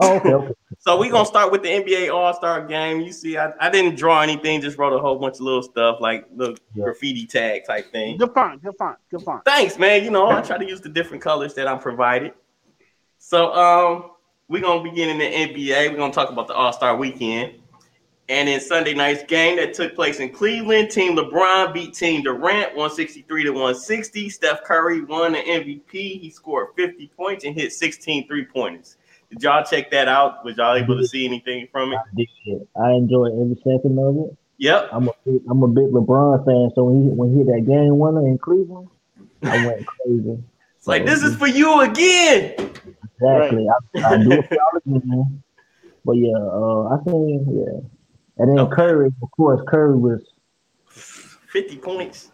Oh, 0.00 0.16
okay, 0.16 0.32
okay. 0.34 0.54
So 0.82 0.98
we're 0.98 1.10
gonna 1.10 1.26
start 1.26 1.52
with 1.52 1.62
the 1.62 1.68
NBA 1.68 2.10
All-Star 2.14 2.66
game. 2.66 3.00
You 3.02 3.12
see, 3.12 3.36
I, 3.36 3.52
I 3.60 3.68
didn't 3.68 3.96
draw 3.96 4.22
anything, 4.22 4.62
just 4.62 4.78
wrote 4.78 4.94
a 4.94 4.98
whole 4.98 5.18
bunch 5.18 5.34
of 5.34 5.40
little 5.42 5.62
stuff 5.62 5.98
like 6.00 6.24
the 6.38 6.56
Yeah. 6.74 6.84
graffiti 6.84 7.26
tag 7.26 7.66
type 7.66 7.92
thing. 7.92 8.16
Good 8.16 8.32
font, 8.32 8.62
good 8.62 8.74
font, 8.78 8.96
good 9.10 9.20
font. 9.20 9.44
Thanks, 9.44 9.78
man. 9.78 10.02
You 10.02 10.10
know, 10.10 10.30
I 10.30 10.40
try 10.40 10.56
to 10.56 10.66
use 10.66 10.80
the 10.80 10.88
different 10.88 11.22
colors 11.22 11.52
that 11.54 11.68
I'm 11.68 11.80
provided. 11.80 12.32
So 13.18 13.52
um 13.52 14.12
we're 14.48 14.62
gonna 14.62 14.82
begin 14.82 15.10
in 15.10 15.18
the 15.18 15.24
NBA. 15.26 15.90
We're 15.90 15.98
gonna 15.98 16.14
talk 16.14 16.30
about 16.30 16.48
the 16.48 16.54
All-Star 16.54 16.96
weekend. 16.96 17.54
And 18.30 18.48
in 18.48 18.60
Sunday 18.60 18.94
night's 18.94 19.24
game 19.24 19.56
that 19.56 19.74
took 19.74 19.94
place 19.94 20.18
in 20.20 20.30
Cleveland, 20.30 20.90
Team 20.90 21.14
LeBron 21.16 21.74
beat 21.74 21.92
Team 21.94 22.22
Durant 22.22 22.74
163 22.76 23.42
to 23.44 23.50
160. 23.50 24.30
Steph 24.30 24.62
Curry 24.64 25.02
won 25.02 25.32
the 25.32 25.38
MVP. 25.40 26.20
He 26.20 26.30
scored 26.30 26.68
50 26.76 27.08
points 27.16 27.44
and 27.44 27.54
hit 27.54 27.72
16 27.72 28.28
three-pointers. 28.28 28.96
Did 29.30 29.42
y'all 29.42 29.64
check 29.64 29.90
that 29.92 30.08
out? 30.08 30.44
Was 30.44 30.56
y'all 30.56 30.74
able 30.76 30.96
to 30.98 31.06
see 31.06 31.24
anything 31.24 31.68
from 31.70 31.92
it? 31.92 31.96
I 31.98 32.02
did. 32.16 32.66
I 32.80 32.90
enjoyed 32.92 33.32
every 33.32 33.56
second 33.56 33.98
of 33.98 34.16
it. 34.28 34.36
Yep. 34.58 34.88
I'm 34.92 35.08
a 35.08 35.12
big, 35.24 35.40
I'm 35.48 35.62
a 35.62 35.68
big 35.68 35.84
LeBron 35.86 36.44
fan, 36.44 36.70
so 36.74 36.84
when 36.84 37.04
he 37.04 37.08
when 37.10 37.30
he 37.30 37.38
hit 37.38 37.46
that 37.46 37.64
game 37.66 37.98
winner 37.98 38.26
in 38.26 38.36
Cleveland, 38.38 38.88
I 39.42 39.64
went 39.66 39.86
crazy. 40.04 40.38
It's 40.76 40.86
like 40.86 41.06
this 41.06 41.22
is 41.22 41.36
for 41.36 41.46
you 41.46 41.80
again. 41.80 42.54
Exactly. 43.20 43.66
I, 43.68 44.02
I 44.04 44.16
do 44.16 44.32
it 44.32 44.48
for 44.48 44.54
all 44.60 44.78
again, 44.84 45.02
man. 45.04 45.42
But 46.04 46.12
yeah, 46.14 46.36
uh, 46.36 46.88
I 46.88 46.98
think 47.04 47.46
yeah. 47.52 47.80
And 48.38 48.50
then 48.50 48.58
Okay. 48.58 48.74
Curry, 48.76 49.06
of 49.22 49.30
course, 49.30 49.60
Curry 49.68 49.96
was 49.96 50.22
50 50.88 51.76
points. 51.78 52.30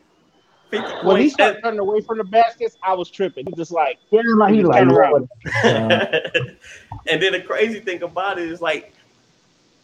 50 0.71 0.79
points. 0.79 1.05
When 1.05 1.21
he 1.21 1.31
started 1.31 1.61
turning 1.65 1.81
away 1.81 2.01
from 2.01 2.19
the 2.19 2.25
baskets, 2.25 2.77
I 2.83 2.95
was 2.95 3.11
tripping. 3.11 3.47
He 3.47 3.53
just 3.53 3.73
like, 3.73 3.99
yeah, 4.11 4.21
like 4.37 4.55
he 4.55 4.61
Just 4.61 4.71
like 4.71 4.87
around. 4.87 5.29
and 5.65 7.23
then 7.23 7.33
the 7.33 7.43
crazy 7.47 7.81
thing 7.81 8.03
about 8.03 8.39
it 8.39 8.51
is 8.51 8.61
like 8.61 8.93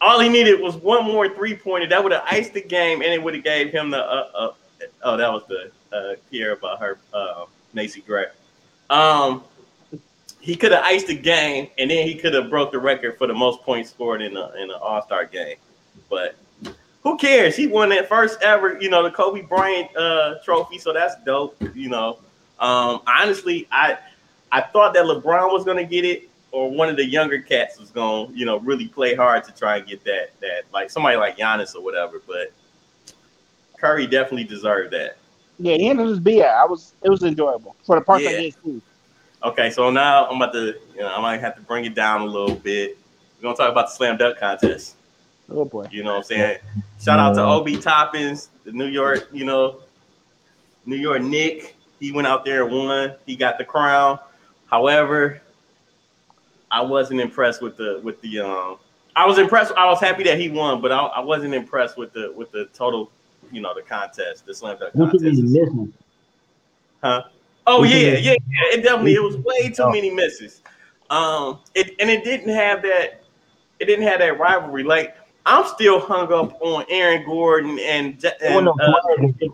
all 0.03 0.18
he 0.18 0.29
needed 0.29 0.61
was 0.61 0.77
one 0.77 1.05
more 1.05 1.29
three 1.29 1.57
pointer 1.57 1.87
that 1.87 2.03
would 2.03 2.12
have 2.12 2.25
iced 2.29 2.53
the 2.53 2.61
game 2.61 3.03
and 3.03 3.12
it 3.12 3.23
would 3.23 3.35
have 3.35 3.45
gave 3.45 3.71
him 3.71 3.88
the 3.88 3.99
uh, 3.99 4.29
uh, 4.35 4.53
oh 5.05 5.16
that 5.16 5.33
was 5.33 5.45
the 5.47 5.71
uh 5.97 6.16
Pierre 6.31 6.53
about 6.53 6.81
her 6.81 6.99
uh 7.14 7.45
Macy 7.73 8.01
Gray. 8.01 8.27
Um 8.90 9.45
he 10.40 10.57
could 10.57 10.73
have 10.73 10.85
iced 10.85 11.07
the 11.07 11.14
game 11.14 11.68
and 11.79 11.88
then 11.88 12.05
he 12.07 12.16
could 12.16 12.35
have 12.35 12.51
broke 12.51 12.73
the 12.73 12.81
record 12.81 13.16
for 13.16 13.29
the 13.29 13.35
most 13.35 13.62
points 13.62 13.90
scored 13.90 14.21
in 14.21 14.37
a 14.37 14.51
in 14.57 14.71
an 14.71 14.77
all-star 14.83 15.25
game. 15.27 15.57
But 16.11 16.35
who 17.02 17.16
cares? 17.16 17.56
He 17.56 17.66
won 17.66 17.88
that 17.90 18.08
first 18.08 18.40
ever, 18.42 18.78
you 18.80 18.88
know, 18.88 19.02
the 19.02 19.10
Kobe 19.10 19.42
Bryant 19.42 19.94
uh 19.96 20.36
trophy, 20.44 20.78
so 20.78 20.92
that's 20.92 21.14
dope, 21.24 21.56
you 21.74 21.88
know. 21.88 22.18
Um 22.58 23.02
honestly, 23.06 23.66
I 23.72 23.98
I 24.50 24.60
thought 24.60 24.94
that 24.94 25.04
LeBron 25.04 25.52
was 25.52 25.64
gonna 25.64 25.84
get 25.84 26.04
it, 26.04 26.28
or 26.52 26.70
one 26.70 26.88
of 26.88 26.96
the 26.96 27.04
younger 27.04 27.40
cats 27.40 27.78
was 27.78 27.90
gonna, 27.90 28.30
you 28.32 28.44
know, 28.46 28.58
really 28.60 28.86
play 28.88 29.14
hard 29.14 29.44
to 29.44 29.52
try 29.52 29.78
and 29.78 29.86
get 29.86 30.04
that. 30.04 30.30
That 30.40 30.62
like 30.72 30.90
somebody 30.90 31.16
like 31.16 31.36
Giannis 31.38 31.74
or 31.74 31.82
whatever. 31.82 32.20
But 32.26 32.52
Curry 33.78 34.06
definitely 34.06 34.44
deserved 34.44 34.92
that. 34.92 35.16
yeah, 35.58 35.74
he 35.76 35.88
ended 35.88 36.06
his 36.06 36.20
BI. 36.20 36.40
I 36.40 36.64
was, 36.64 36.94
it 37.02 37.10
was 37.10 37.22
enjoyable 37.24 37.74
for 37.84 37.98
the 37.98 38.04
parts 38.04 38.26
I 38.26 38.30
Yeah. 38.32 38.36
did 38.42 38.54
see. 38.64 38.82
Okay, 39.44 39.70
so 39.70 39.90
now 39.90 40.26
I'm 40.28 40.36
about 40.40 40.52
to, 40.52 40.76
you 40.94 41.00
know, 41.00 41.12
I 41.12 41.20
might 41.20 41.40
have 41.40 41.56
to 41.56 41.62
bring 41.62 41.84
it 41.84 41.94
down 41.96 42.20
a 42.20 42.24
little 42.26 42.54
bit. 42.54 42.96
We're 43.38 43.42
gonna 43.42 43.56
talk 43.56 43.72
about 43.72 43.86
the 43.88 43.92
slam 43.94 44.16
dunk 44.16 44.38
contest. 44.38 44.94
Oh 45.50 45.64
boy. 45.64 45.86
You 45.90 46.04
know 46.04 46.10
what 46.12 46.18
I'm 46.18 46.22
saying? 46.22 46.58
Shout 47.02 47.18
out 47.18 47.34
to 47.34 47.42
Obi 47.42 47.76
Toppins, 47.78 48.50
the 48.64 48.70
New 48.70 48.86
York, 48.86 49.28
you 49.32 49.44
know, 49.44 49.80
New 50.86 50.96
York 50.96 51.20
Nick. 51.22 51.74
He 51.98 52.12
went 52.12 52.28
out 52.28 52.44
there 52.44 52.64
and 52.64 52.72
won. 52.72 53.14
He 53.26 53.34
got 53.34 53.58
the 53.58 53.64
crown. 53.64 54.20
However, 54.66 55.40
I 56.70 56.80
wasn't 56.82 57.20
impressed 57.20 57.60
with 57.60 57.76
the 57.76 58.00
with 58.04 58.20
the 58.20 58.38
um. 58.40 58.78
I 59.16 59.26
was 59.26 59.38
impressed. 59.38 59.72
I 59.76 59.86
was 59.86 60.00
happy 60.00 60.22
that 60.24 60.38
he 60.38 60.48
won, 60.48 60.80
but 60.80 60.92
I, 60.92 60.98
I 61.06 61.20
wasn't 61.20 61.54
impressed 61.54 61.98
with 61.98 62.12
the 62.12 62.32
with 62.36 62.52
the 62.52 62.66
total, 62.72 63.10
you 63.50 63.60
know, 63.60 63.74
the 63.74 63.82
contest, 63.82 64.46
the 64.46 64.54
slam 64.54 64.78
dunk 64.78 64.94
contest. 65.10 65.24
Huh? 67.02 67.24
Oh 67.66 67.82
yeah, 67.82 67.96
yeah, 67.96 68.18
yeah. 68.30 68.34
It 68.74 68.82
definitely 68.82 69.14
it 69.14 69.22
was 69.22 69.36
way 69.38 69.70
too 69.70 69.82
Oh. 69.82 69.90
many 69.90 70.10
misses. 70.10 70.62
Um, 71.10 71.58
it 71.74 71.96
and 71.98 72.08
it 72.08 72.22
didn't 72.22 72.54
have 72.54 72.80
that. 72.82 73.24
It 73.80 73.86
didn't 73.86 74.06
have 74.06 74.20
that 74.20 74.38
rivalry. 74.38 74.84
Like 74.84 75.16
I'm 75.44 75.66
still 75.66 76.00
hung 76.00 76.33
up 76.33 76.61
on 76.61 76.85
Aaron 76.88 77.24
Gordon 77.24 77.78
and 77.78 78.24
and 78.42 78.68
uh. 78.68 78.94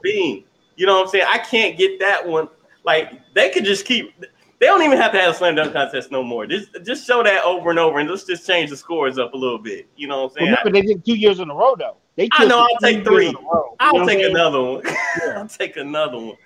Bean. 0.03 0.45
You 0.77 0.87
know 0.87 0.97
what 0.97 1.07
I'm 1.07 1.09
saying? 1.09 1.27
I 1.29 1.39
can't 1.39 1.77
get 1.77 1.99
that 2.01 2.27
one. 2.27 2.49
Like 2.85 3.21
they 3.35 3.51
could 3.51 3.65
just 3.65 3.85
keep. 3.85 4.13
They 4.61 4.67
don't 4.67 4.83
even 4.83 4.99
have 4.99 5.13
to 5.13 5.21
have 5.21 5.35
a 5.35 5.35
slam 5.35 5.55
dunk 5.55 5.73
contest 5.73 6.11
no 6.11 6.23
more. 6.23 6.47
Just 6.47 6.71
just 6.85 7.07
show 7.07 7.23
that 7.23 7.45
over 7.45 7.71
and 7.71 7.79
over, 7.79 7.99
and 7.99 8.09
let's 8.09 8.25
just 8.25 8.47
change 8.47 8.71
the 8.71 8.77
scores 8.77 9.19
up 9.19 9.35
a 9.35 9.37
little 9.37 9.59
bit. 9.59 9.89
You 9.97 10.09
know 10.09 10.25
what 10.25 10.33
I'm 10.33 10.37
saying? 10.39 10.51
Remember, 10.51 10.71
they 10.73 10.83
did 10.83 11.05
two 11.05 11.15
years 11.15 11.41
in 11.41 11.51
a 11.51 11.55
row 11.55 11.75
though. 11.77 11.97
They 12.17 12.29
I 12.33 12.47
know, 12.47 12.61
I'll 12.61 12.81
take 12.81 13.05
three. 13.05 13.29
row. 13.29 13.77
I'll 13.79 14.07
take 14.07 14.25
another 14.25 14.63
one. 14.63 14.83
I'll 15.37 15.49
take 15.49 15.77
another 15.77 16.19
one. 16.19 16.37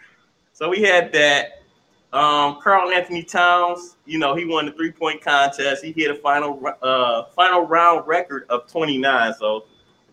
So 0.52 0.68
we 0.68 0.83
had 0.83 1.12
that. 1.12 1.62
Um, 2.12 2.61
Karl-Anthony 2.61 3.22
Towns, 3.22 3.96
you 4.05 4.18
know, 4.18 4.35
he 4.35 4.44
won 4.44 4.66
the 4.66 4.72
three 4.72 4.92
point 4.92 5.22
contest. 5.22 5.83
He 5.83 5.92
hit 5.92 6.11
a 6.11 6.14
final 6.16 6.61
uh 6.83 7.25
final 7.35 7.66
round 7.66 8.07
record 8.07 8.44
of 8.51 8.70
29. 8.70 9.35
So 9.38 9.64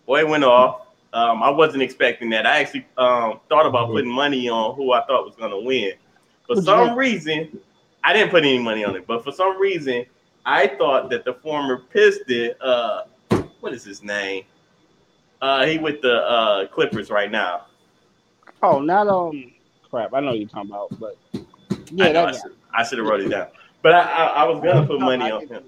boy 0.06 0.26
went 0.26 0.46
off. 0.46 0.88
Um, 1.12 1.44
I 1.44 1.50
wasn't 1.50 1.84
expecting 1.84 2.30
that. 2.30 2.46
I 2.46 2.62
actually 2.62 2.86
um 2.98 3.42
thought 3.50 3.66
about 3.66 3.88
mm-hmm. 3.88 3.94
putting 3.96 4.12
money 4.12 4.48
on 4.48 4.76
who 4.76 4.94
I 4.94 5.06
thought 5.06 5.26
was 5.26 5.36
gonna 5.36 5.60
win. 5.60 5.94
For 6.48 6.62
some 6.62 6.98
reason, 6.98 7.60
I 8.04 8.14
didn't 8.14 8.32
put 8.32 8.44
any 8.44 8.60
money 8.60 8.86
on 8.86 8.96
it, 8.96 9.06
but 9.06 9.24
for 9.24 9.32
some 9.32 9.60
reason, 9.60 10.06
I 10.46 10.68
thought 10.68 11.10
that 11.10 11.26
the 11.26 11.34
former 11.34 11.80
Piston, 11.80 12.54
uh, 12.62 13.04
what 13.60 13.74
is 13.74 13.84
his 13.84 14.02
name? 14.02 14.46
Uh, 15.42 15.66
he 15.66 15.78
with 15.78 16.02
the 16.02 16.16
uh 16.16 16.68
Clippers 16.68 17.10
right 17.10 17.30
now. 17.30 17.66
Oh, 18.64 18.80
not 18.80 19.08
um, 19.08 19.52
crap. 19.90 20.14
I 20.14 20.22
know 20.22 20.34
you're 20.34 20.48
talking 20.48 20.72
about, 20.72 20.98
but 20.98 21.18
yeah, 21.92 22.06
I, 22.06 22.12
know, 22.12 22.26
I, 22.74 22.84
should, 22.84 23.00
have 23.00 23.08
wrote 23.08 23.22
it 23.22 23.30
down. 23.30 23.48
But 23.82 23.94
I, 23.94 24.02
I, 24.02 24.26
I 24.26 24.44
was 24.46 24.60
gonna 24.64 24.86
put 24.86 25.00
money 25.00 25.32
on 25.32 25.48
him. 25.48 25.64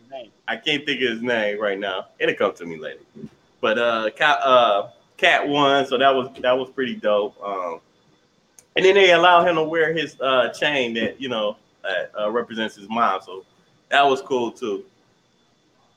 I 0.48 0.58
can't 0.58 0.86
think 0.86 1.02
of 1.02 1.10
his 1.10 1.22
name 1.22 1.60
right 1.62 1.80
now. 1.80 2.08
It'll 2.20 2.36
come 2.36 2.54
to 2.56 2.66
me 2.66 2.78
later. 2.78 3.00
But 3.62 3.78
uh, 3.78 4.10
Cat, 4.16 4.40
uh, 4.44 4.90
Cat 5.18 5.48
won, 5.48 5.86
so 5.86 5.98
that 5.98 6.14
was 6.14 6.30
that 6.42 6.58
was 6.58 6.70
pretty 6.72 6.96
dope. 6.96 7.42
Um, 7.44 7.80
and 8.76 8.86
then 8.86 8.96
they 8.96 9.12
allowed 9.12 9.48
him 9.48 9.56
to 9.56 9.64
wear 9.64 9.94
his 9.94 10.20
uh 10.20 10.50
chain 10.50 10.94
that 10.96 11.22
you 11.22 11.30
know 11.30 11.58
uh, 12.20 12.30
represents 12.30 12.76
his 12.76 12.90
mom. 12.90 13.22
So 13.22 13.46
that 13.90 14.04
was 14.04 14.22
cool 14.22 14.52
too. 14.52 14.86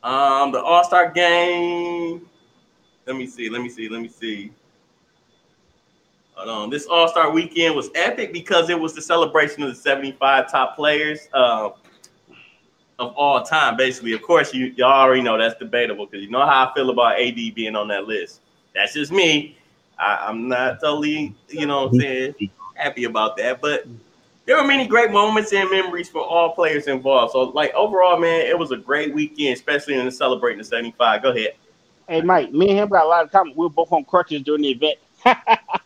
Um, 0.03 0.53
the 0.53 0.63
All 0.63 0.85
Star 0.85 1.11
game. 1.11 2.29
Let 3.07 3.17
me 3.17 3.27
see. 3.27 3.49
Let 3.49 3.63
me 3.63 3.69
see. 3.69 3.89
Let 3.89 4.03
me 4.03 4.09
see. 4.09 4.53
On. 6.37 6.69
This 6.69 6.87
All 6.87 7.09
Star 7.09 7.31
weekend 7.31 7.75
was 7.75 7.91
epic 7.95 8.33
because 8.33 8.69
it 8.69 8.79
was 8.79 8.93
the 8.93 9.01
celebration 9.01 9.63
of 9.63 9.69
the 9.71 9.75
75 9.75 10.51
top 10.51 10.77
players 10.77 11.29
uh, 11.33 11.71
of 12.99 13.15
all 13.15 13.43
time. 13.43 13.77
Basically, 13.77 14.13
of 14.13 14.23
course, 14.23 14.53
you 14.53 14.67
y'all 14.77 14.91
already 14.91 15.23
know 15.23 15.39
that's 15.39 15.59
debatable 15.59 16.07
because 16.07 16.25
you 16.25 16.31
know 16.31 16.45
how 16.45 16.69
I 16.69 16.75
feel 16.75 16.91
about 16.91 17.21
AD 17.21 17.37
being 17.55 17.77
on 17.77 17.89
that 17.89 18.07
list. 18.07 18.41
That's 18.75 18.93
just 18.93 19.13
me. 19.13 19.57
I, 19.99 20.29
am 20.29 20.49
not 20.49 20.81
totally, 20.81 21.35
you 21.49 21.67
know, 21.67 21.85
what 21.85 21.95
I'm 21.95 22.01
saying 22.01 22.35
happy 22.75 23.05
about 23.05 23.37
that, 23.37 23.61
but 23.61 23.87
there 24.47 24.57
were 24.57 24.67
many 24.67 24.87
great 24.87 25.11
moments 25.11 25.53
and 25.53 25.71
memories 25.71 26.09
for 26.09 26.23
all 26.23 26.53
players 26.53 26.87
involved. 26.87 27.33
So, 27.33 27.43
like 27.43 27.73
overall, 27.75 28.19
man, 28.19 28.47
it 28.47 28.59
was 28.59 28.73
a 28.73 28.77
great 28.77 29.15
weekend, 29.15 29.55
especially 29.55 29.95
in 29.95 30.05
the 30.05 30.13
celebrating 30.13 30.59
the 30.59 30.65
75. 30.65 31.23
Go 31.23 31.31
ahead. 31.31 31.55
Hey, 32.09 32.21
Mike, 32.21 32.53
me 32.53 32.69
and 32.71 32.79
him 32.81 32.89
got 32.89 33.07
a 33.07 33.09
lot 33.09 33.25
of 33.25 33.31
time. 33.31 33.53
We 33.57 33.65
were 33.65 33.71
both 33.71 33.91
on 33.93 34.05
crutches 34.05 34.43
during 34.43 34.63
the 34.63 34.71
event. 34.71 34.99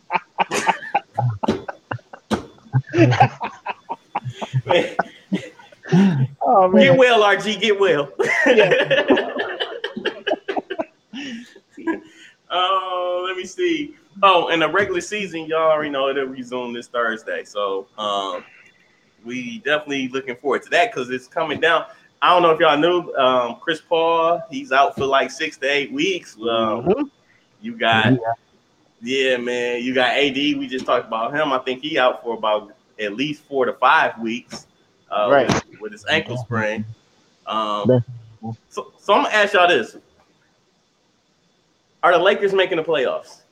oh, 6.42 6.68
man. 6.68 6.82
Get 6.82 6.96
well, 6.96 7.22
RG. 7.22 7.60
Get 7.60 7.78
well. 7.78 8.12
Oh, 12.50 13.20
uh, 13.20 13.26
let 13.26 13.36
me 13.36 13.44
see. 13.44 13.94
Oh, 14.22 14.48
in 14.48 14.60
the 14.60 14.68
regular 14.68 15.00
season, 15.00 15.46
y'all 15.46 15.70
already 15.70 15.90
know 15.90 16.08
it'll 16.08 16.26
resume 16.26 16.72
this 16.72 16.88
Thursday. 16.88 17.44
So 17.44 17.86
um, 17.98 18.44
we 19.24 19.58
definitely 19.60 20.08
looking 20.08 20.36
forward 20.36 20.62
to 20.64 20.70
that 20.70 20.90
because 20.90 21.10
it's 21.10 21.26
coming 21.26 21.60
down. 21.60 21.84
I 22.20 22.30
don't 22.30 22.42
know 22.42 22.50
if 22.50 22.58
y'all 22.58 22.76
knew 22.76 23.14
um, 23.14 23.56
Chris 23.60 23.80
Paul. 23.80 24.42
He's 24.50 24.72
out 24.72 24.96
for 24.96 25.06
like 25.06 25.30
six 25.30 25.56
to 25.58 25.66
eight 25.66 25.92
weeks. 25.92 26.36
Um, 26.36 26.42
mm-hmm. 26.42 27.04
You 27.60 27.76
got, 27.76 28.12
yeah. 28.12 28.18
Yeah, 29.00 29.36
man. 29.36 29.82
You 29.82 29.94
got 29.94 30.16
AD. 30.16 30.34
We 30.34 30.66
just 30.66 30.86
talked 30.86 31.06
about 31.06 31.34
him. 31.34 31.52
I 31.52 31.58
think 31.58 31.82
he 31.82 31.98
out 31.98 32.22
for 32.22 32.34
about 32.34 32.72
at 33.00 33.14
least 33.14 33.42
four 33.44 33.64
to 33.64 33.72
five 33.74 34.18
weeks, 34.18 34.66
uh, 35.10 35.28
right, 35.30 35.46
with, 35.46 35.80
with, 35.80 35.92
his 35.92 36.04
ankle 36.06 36.36
sprain. 36.36 36.84
Um, 37.46 38.04
so, 38.68 38.92
so 38.98 39.14
I'm 39.14 39.24
gonna 39.24 39.34
ask 39.34 39.54
y'all 39.54 39.68
this: 39.68 39.96
Are 42.02 42.12
the 42.12 42.18
Lakers 42.18 42.52
making 42.52 42.76
the 42.76 42.84
playoffs? 42.84 43.42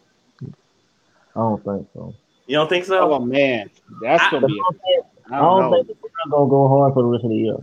I 0.42 1.40
don't 1.40 1.62
think 1.64 1.88
so. 1.94 2.14
You 2.46 2.56
don't 2.56 2.68
think 2.68 2.84
so? 2.84 3.12
Oh 3.12 3.18
man, 3.18 3.70
that's 4.02 4.24
I, 4.24 4.30
gonna 4.30 4.46
be. 4.46 4.58
A, 4.58 5.34
I 5.34 5.38
don't, 5.38 5.62
I 5.64 5.68
don't 5.68 5.86
think 5.86 5.86
they're 5.86 6.10
gonna 6.30 6.50
go 6.50 6.68
hard 6.68 6.94
for 6.94 7.02
the 7.02 7.08
rest 7.08 7.24
of 7.24 7.30
the 7.30 7.36
year. 7.36 7.56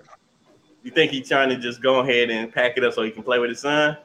You 0.83 0.91
think 0.91 1.11
he's 1.11 1.27
trying 1.27 1.49
to 1.49 1.57
just 1.57 1.81
go 1.81 1.99
ahead 1.99 2.29
and 2.29 2.51
pack 2.51 2.77
it 2.77 2.83
up 2.83 2.93
so 2.93 3.03
he 3.03 3.11
can 3.11 3.23
play 3.23 3.39
with 3.39 3.49
his 3.49 3.61
son 3.61 3.97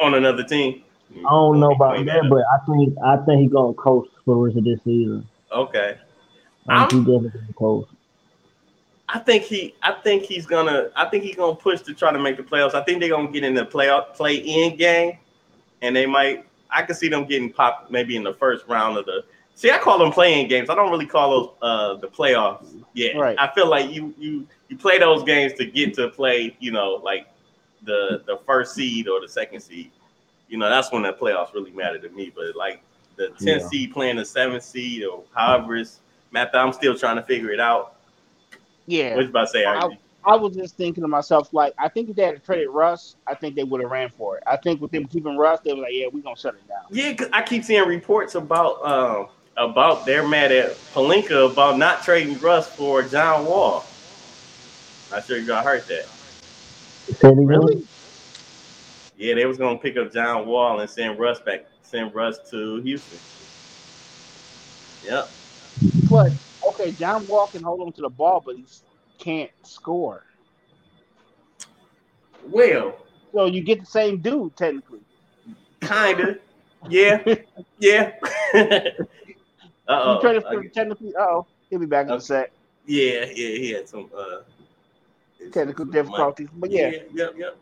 on 0.00 0.14
another 0.14 0.44
team? 0.44 0.82
I 1.16 1.30
don't 1.30 1.60
know 1.60 1.72
about 1.72 2.04
that, 2.06 2.28
but 2.28 2.42
I 2.52 2.64
think 2.66 2.96
I 3.04 3.16
think 3.24 3.42
he's 3.42 3.52
gonna 3.52 3.74
coach 3.74 4.08
for 4.24 4.34
the 4.34 4.40
rest 4.40 4.56
of 4.58 4.64
this 4.64 4.80
season. 4.84 5.26
Okay. 5.52 5.98
I 6.68 6.86
think 6.86 7.06
he's 7.06 7.14
definitely 7.14 7.54
coach. 7.56 7.88
I 9.08 9.18
think 9.18 9.44
he 9.44 9.74
I 9.82 9.92
think 9.92 10.24
he's 10.24 10.46
gonna 10.46 10.90
I 10.96 11.06
think 11.06 11.24
he's 11.24 11.36
gonna 11.36 11.54
push 11.54 11.82
to 11.82 11.94
try 11.94 12.12
to 12.12 12.18
make 12.18 12.36
the 12.36 12.42
playoffs. 12.42 12.74
I 12.74 12.82
think 12.82 13.00
they're 13.00 13.10
gonna 13.10 13.30
get 13.30 13.44
in 13.44 13.54
the 13.54 13.66
playoff 13.66 14.14
play 14.14 14.36
in 14.36 14.76
game 14.76 15.18
and 15.82 15.94
they 15.94 16.06
might 16.06 16.46
I 16.74 16.82
can 16.82 16.94
see 16.94 17.08
them 17.08 17.24
getting 17.24 17.52
popped 17.52 17.90
maybe 17.90 18.16
in 18.16 18.24
the 18.24 18.34
first 18.34 18.66
round 18.66 18.98
of 18.98 19.06
the. 19.06 19.24
See, 19.54 19.70
I 19.70 19.78
call 19.78 19.98
them 19.98 20.10
playing 20.10 20.48
games. 20.48 20.68
I 20.68 20.74
don't 20.74 20.90
really 20.90 21.06
call 21.06 21.30
those 21.30 21.50
uh, 21.62 21.94
the 22.00 22.08
playoffs. 22.08 22.66
Yeah, 22.94 23.16
right. 23.16 23.36
I 23.38 23.54
feel 23.54 23.68
like 23.68 23.90
you 23.90 24.12
you 24.18 24.46
you 24.68 24.76
play 24.76 24.98
those 24.98 25.22
games 25.22 25.52
to 25.54 25.66
get 25.66 25.94
to 25.94 26.08
play. 26.08 26.56
You 26.58 26.72
know, 26.72 27.00
like 27.04 27.28
the 27.84 28.22
the 28.26 28.40
first 28.44 28.74
seed 28.74 29.08
or 29.08 29.20
the 29.20 29.28
second 29.28 29.60
seed. 29.60 29.92
You 30.48 30.58
know, 30.58 30.68
that's 30.68 30.92
when 30.92 31.02
the 31.02 31.12
playoffs 31.12 31.54
really 31.54 31.72
matter 31.72 31.98
to 31.98 32.08
me. 32.10 32.32
But 32.34 32.56
like 32.56 32.82
the 33.16 33.28
10th 33.28 33.40
yeah. 33.40 33.68
seed 33.68 33.92
playing 33.92 34.16
the 34.16 34.22
7th 34.22 34.62
seed 34.62 35.04
or 35.04 35.24
however 35.34 35.76
it's 35.76 36.00
mapped 36.32 36.54
I'm 36.54 36.72
still 36.72 36.96
trying 36.96 37.16
to 37.16 37.22
figure 37.22 37.50
it 37.50 37.60
out. 37.60 37.96
Yeah. 38.86 39.14
What 39.14 39.22
you 39.22 39.30
about 39.30 39.42
to 39.42 39.48
say, 39.48 39.64
I, 39.64 39.88
I 40.24 40.36
was 40.36 40.54
just 40.54 40.76
thinking 40.76 41.02
to 41.02 41.08
myself, 41.08 41.52
like, 41.52 41.74
I 41.78 41.88
think 41.88 42.10
if 42.10 42.16
they 42.16 42.24
had 42.24 42.44
traded 42.44 42.68
Russ, 42.70 43.16
I 43.26 43.34
think 43.34 43.54
they 43.54 43.64
would 43.64 43.80
have 43.80 43.90
ran 43.90 44.10
for 44.10 44.36
it. 44.36 44.42
I 44.46 44.56
think 44.56 44.80
with 44.80 44.90
them 44.90 45.06
keeping 45.06 45.36
Russ, 45.36 45.60
they 45.64 45.72
were 45.72 45.82
like, 45.82 45.92
yeah, 45.92 46.06
we're 46.12 46.22
gonna 46.22 46.36
shut 46.36 46.54
it 46.54 46.66
down. 46.68 46.84
Yeah, 46.90 47.14
cause 47.14 47.28
I 47.32 47.42
keep 47.42 47.64
seeing 47.64 47.86
reports 47.86 48.34
about 48.34 48.84
um 48.84 49.28
about 49.56 50.04
they're 50.04 50.26
mad 50.26 50.50
at 50.50 50.72
Pelinka 50.92 51.52
about 51.52 51.78
not 51.78 52.02
trading 52.02 52.38
Russ 52.40 52.68
for 52.68 53.02
John 53.02 53.46
Wall. 53.46 53.84
Not 55.10 55.26
sure 55.26 55.38
you 55.38 55.46
got 55.46 55.64
heard 55.64 55.84
that. 55.86 56.06
Really? 57.22 57.86
Yeah, 59.16 59.34
they 59.34 59.46
was 59.46 59.58
gonna 59.58 59.78
pick 59.78 59.96
up 59.96 60.12
John 60.12 60.46
Wall 60.46 60.80
and 60.80 60.90
send 60.90 61.18
Russ 61.18 61.40
back, 61.40 61.66
send 61.82 62.14
Russ 62.14 62.38
to 62.50 62.80
Houston. 62.80 63.18
Yep. 65.04 65.30
But 66.10 66.32
okay, 66.68 66.92
John 66.92 67.26
Wall 67.26 67.46
can 67.46 67.62
hold 67.62 67.80
on 67.80 67.92
to 67.92 68.02
the 68.02 68.08
ball, 68.08 68.42
but 68.44 68.56
he 68.56 68.64
can't 69.18 69.50
score. 69.62 70.24
Well, 72.48 72.96
so 73.32 73.46
you 73.46 73.62
get 73.62 73.80
the 73.80 73.86
same 73.86 74.18
dude 74.18 74.56
technically. 74.56 75.00
Kinda. 75.80 76.38
Yeah. 76.88 77.22
yeah. 77.78 78.12
uh 78.54 78.90
oh. 79.88 80.20
technically. 80.20 81.14
Oh, 81.18 81.46
he'll 81.70 81.78
be 81.78 81.86
back 81.86 82.06
in 82.06 82.12
a 82.12 82.20
sec. 82.20 82.52
Yeah, 82.86 83.24
yeah, 83.24 83.32
he 83.34 83.70
had 83.70 83.88
some 83.88 84.10
uh 84.16 84.40
technical 85.52 85.84
difficulties, 85.86 86.48
but 86.54 86.70
yeah. 86.70 86.90
yeah, 86.90 86.98
yep, 87.12 87.34
yep. 87.36 87.56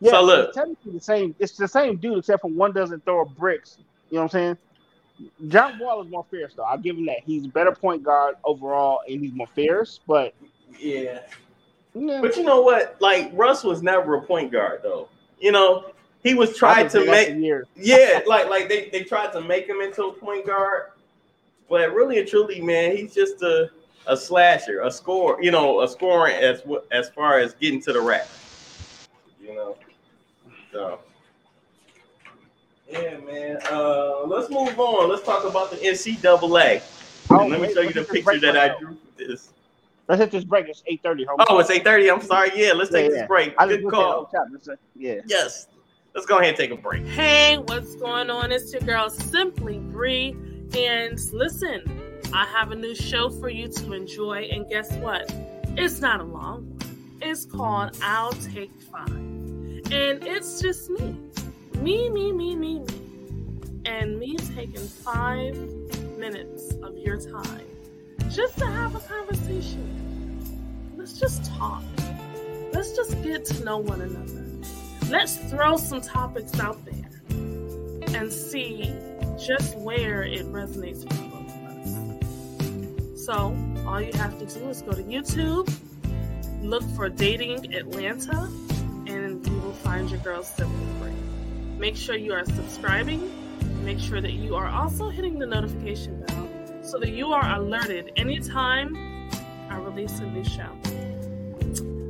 Yeah, 0.00 0.12
so 0.12 0.22
look, 0.22 0.54
technically 0.54 0.92
the 0.92 1.00
same. 1.00 1.34
It's 1.38 1.56
the 1.56 1.68
same 1.68 1.96
dude, 1.96 2.18
except 2.18 2.42
for 2.42 2.50
one 2.50 2.72
doesn't 2.72 3.04
throw 3.04 3.24
bricks. 3.24 3.78
You 4.10 4.16
know 4.16 4.22
what 4.22 4.34
I'm 4.34 4.40
saying? 4.40 4.58
John 5.48 5.78
Wall 5.78 6.02
is 6.02 6.08
more 6.08 6.24
fierce, 6.30 6.54
though. 6.54 6.64
I'll 6.64 6.78
give 6.78 6.96
him 6.96 7.06
that. 7.06 7.20
He's 7.24 7.44
a 7.44 7.48
better 7.48 7.72
point 7.72 8.02
guard 8.02 8.36
overall, 8.44 9.00
and 9.08 9.22
he's 9.22 9.32
more 9.32 9.46
fierce. 9.48 10.00
But 10.06 10.34
yeah. 10.78 11.20
yeah. 11.94 12.20
But 12.20 12.36
you 12.36 12.44
know 12.44 12.62
what? 12.62 12.96
Like 13.00 13.30
Russ 13.34 13.62
was 13.64 13.82
never 13.82 14.14
a 14.14 14.22
point 14.22 14.52
guard 14.52 14.80
though. 14.82 15.08
You 15.38 15.52
know, 15.52 15.92
he 16.22 16.34
was 16.34 16.56
trying 16.56 16.88
to 16.90 17.04
make 17.04 17.64
yeah, 17.76 18.20
like 18.26 18.48
like 18.48 18.68
they, 18.68 18.88
they 18.90 19.04
tried 19.04 19.32
to 19.32 19.40
make 19.40 19.66
him 19.66 19.80
into 19.80 20.04
a 20.04 20.12
point 20.12 20.46
guard. 20.46 20.92
But 21.68 21.92
really 21.92 22.18
and 22.18 22.28
truly, 22.28 22.60
man, 22.60 22.96
he's 22.96 23.14
just 23.14 23.42
a 23.42 23.70
a 24.06 24.16
slasher, 24.16 24.80
a 24.80 24.90
score, 24.90 25.42
you 25.42 25.50
know, 25.50 25.82
a 25.82 25.88
scoring 25.88 26.36
as 26.36 26.62
as 26.90 27.10
far 27.10 27.38
as 27.38 27.54
getting 27.54 27.80
to 27.82 27.92
the 27.92 28.00
rack. 28.00 28.28
You 29.42 29.54
know. 29.54 29.76
So 30.72 31.00
yeah, 32.90 33.18
man. 33.18 33.58
Uh, 33.70 34.26
let's 34.26 34.50
move 34.50 34.78
on. 34.78 35.08
Let's 35.08 35.22
talk 35.22 35.44
about 35.44 35.70
the 35.70 35.76
NCAA. 35.76 36.82
Oh, 37.30 37.46
let 37.46 37.60
me 37.60 37.72
show 37.72 37.80
you 37.80 37.92
the 37.92 38.04
picture 38.04 38.40
that 38.40 38.56
I 38.56 38.78
drew 38.78 38.94
for 38.94 39.18
this. 39.18 39.52
Let's 40.08 40.20
hit 40.20 40.30
this 40.32 40.44
break. 40.44 40.68
It's 40.68 40.82
eight 40.86 41.02
thirty. 41.02 41.24
Oh, 41.28 41.58
it's 41.60 41.70
eight 41.70 41.84
thirty. 41.84 42.10
I'm 42.10 42.20
sorry. 42.20 42.50
Yeah, 42.54 42.72
let's 42.72 42.90
take 42.90 43.10
yeah, 43.10 43.20
this 43.20 43.28
break. 43.28 43.56
Good 43.56 43.88
call. 43.88 44.30
Yeah. 44.96 45.20
Yes. 45.26 45.68
Let's 46.14 46.26
go 46.26 46.38
ahead 46.38 46.48
and 46.48 46.56
take 46.58 46.72
a 46.72 46.76
break. 46.76 47.06
Hey, 47.06 47.58
what's 47.58 47.94
going 47.94 48.30
on? 48.30 48.50
It's 48.50 48.72
your 48.72 48.82
girl 48.82 49.08
Simply 49.08 49.78
Bree, 49.78 50.36
and 50.76 51.20
listen, 51.32 52.20
I 52.34 52.44
have 52.46 52.72
a 52.72 52.74
new 52.74 52.96
show 52.96 53.30
for 53.30 53.48
you 53.48 53.68
to 53.68 53.92
enjoy. 53.92 54.48
And 54.50 54.68
guess 54.68 54.92
what? 54.94 55.32
It's 55.76 56.00
not 56.00 56.20
a 56.20 56.24
long 56.24 56.68
one. 56.68 57.18
It's 57.22 57.44
called 57.44 57.96
I'll 58.02 58.32
Take 58.32 58.72
Five, 58.90 59.08
and 59.92 60.24
it's 60.24 60.60
just 60.60 60.88
me, 60.90 61.16
me, 61.78 62.08
me, 62.10 62.32
me, 62.32 62.54
me, 62.54 62.78
me, 62.78 62.86
and 63.86 64.18
me 64.18 64.36
taking 64.36 64.86
five 64.86 65.56
minutes 66.16 66.74
of 66.82 66.96
your 66.96 67.16
time 67.16 67.66
just 68.28 68.56
to 68.58 68.66
have 68.66 68.94
a 68.94 69.00
conversation. 69.00 70.94
Let's 70.96 71.18
just 71.18 71.44
talk. 71.56 71.82
Let's 72.72 72.94
just 72.94 73.20
get 73.24 73.44
to 73.46 73.64
know 73.64 73.78
one 73.78 74.00
another. 74.00 74.46
Let's 75.10 75.36
throw 75.50 75.76
some 75.76 76.00
topics 76.00 76.60
out 76.60 76.84
there 76.84 77.10
and 78.14 78.32
see 78.32 78.94
just 79.38 79.76
where 79.78 80.22
it 80.22 80.46
resonates 80.52 81.02
with 81.02 81.18
both 81.32 81.48
of 81.48 83.14
us. 83.16 83.24
So, 83.24 83.56
all 83.86 84.00
you 84.00 84.12
have 84.12 84.38
to 84.38 84.46
do 84.46 84.68
is 84.68 84.82
go 84.82 84.92
to 84.92 85.02
YouTube, 85.02 85.72
look 86.62 86.84
for 86.94 87.08
Dating 87.08 87.74
Atlanta, 87.74 88.48
find 89.90 90.08
your 90.08 90.20
girl 90.20 90.40
Simply 90.44 90.86
Bree. 91.00 91.10
Make 91.76 91.96
sure 91.96 92.14
you 92.14 92.32
are 92.32 92.44
subscribing. 92.44 93.28
Make 93.84 93.98
sure 93.98 94.20
that 94.20 94.34
you 94.34 94.54
are 94.54 94.68
also 94.68 95.08
hitting 95.08 95.36
the 95.36 95.46
notification 95.46 96.22
bell 96.26 96.48
so 96.82 97.00
that 97.00 97.10
you 97.10 97.32
are 97.32 97.56
alerted 97.56 98.12
anytime 98.14 98.94
I 99.68 99.78
release 99.78 100.20
a 100.20 100.26
new 100.26 100.44
show. 100.44 100.70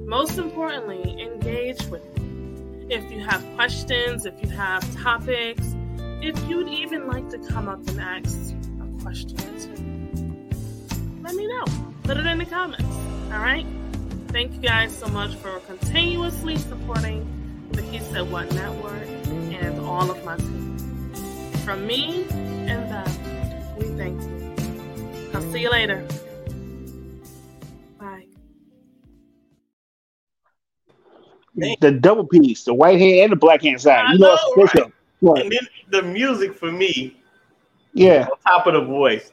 Most 0.05 0.37
importantly, 0.37 1.23
engage 1.23 1.83
with 1.87 2.05
me. 2.19 2.95
If 2.95 3.11
you 3.11 3.25
have 3.25 3.43
questions, 3.55 4.27
if 4.27 4.35
you 4.43 4.51
have 4.51 4.83
topics, 5.03 5.75
if 6.21 6.39
you'd 6.51 6.69
even 6.69 7.09
like 7.09 7.31
to 7.31 7.39
come 7.39 7.67
up 7.67 7.81
and 7.89 7.99
ask 7.99 8.55
a 8.83 9.03
question 9.03 9.39
let 11.23 11.35
me 11.35 11.47
know. 11.47 11.65
Put 12.03 12.19
it 12.19 12.27
in 12.27 12.37
the 12.37 12.45
comments. 12.45 12.85
All 13.33 13.39
right? 13.39 13.65
Thank 14.29 14.53
you 14.53 14.61
guys 14.61 14.95
so 14.95 15.09
much 15.09 15.35
for 15.37 15.61
continuously 15.61 16.57
supporting 16.57 17.40
the 17.73 17.83
He 17.83 17.99
Said 18.01 18.31
What 18.31 18.53
Network 18.55 19.07
and 19.53 19.81
all 19.81 20.11
of 20.11 20.25
my 20.25 20.37
team. 20.37 20.77
From 21.65 21.87
me 21.87 22.25
and 22.31 22.91
them, 22.91 23.77
we 23.79 23.85
thank 23.97 24.21
you. 24.21 25.31
I'll 25.35 25.53
see 25.53 25.61
you 25.61 25.71
later. 25.71 26.05
Bye. 27.99 28.27
The 31.81 31.93
double 31.93 32.27
piece, 32.27 32.65
the 32.65 32.75
white 32.75 32.99
hand 32.99 33.21
and 33.21 33.33
the 33.33 33.37
black 33.37 33.63
hand 33.63 33.81
side. 33.81 34.05
I 34.07 34.13
you 34.13 34.19
know, 34.19 34.35
know, 34.35 34.63
it's 34.63 34.75
right? 34.75 34.93
What? 35.21 35.43
And 35.43 35.53
then 35.53 35.67
the 35.91 36.03
music 36.03 36.55
for 36.55 36.73
me, 36.73 37.17
Yeah. 37.93 38.27
on 38.31 38.39
top 38.47 38.67
of 38.67 38.75
the 38.75 38.81
voice, 38.81 39.33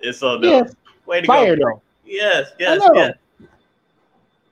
it's 0.00 0.18
so 0.18 0.38
dope. 0.40 0.66
Yeah. 0.66 0.72
Way 1.06 1.20
to 1.20 1.26
Fire 1.26 1.56
go. 1.56 1.64
though. 1.64 1.82
Yes, 2.04 2.50
yes, 2.58 2.82
yes. 2.94 3.16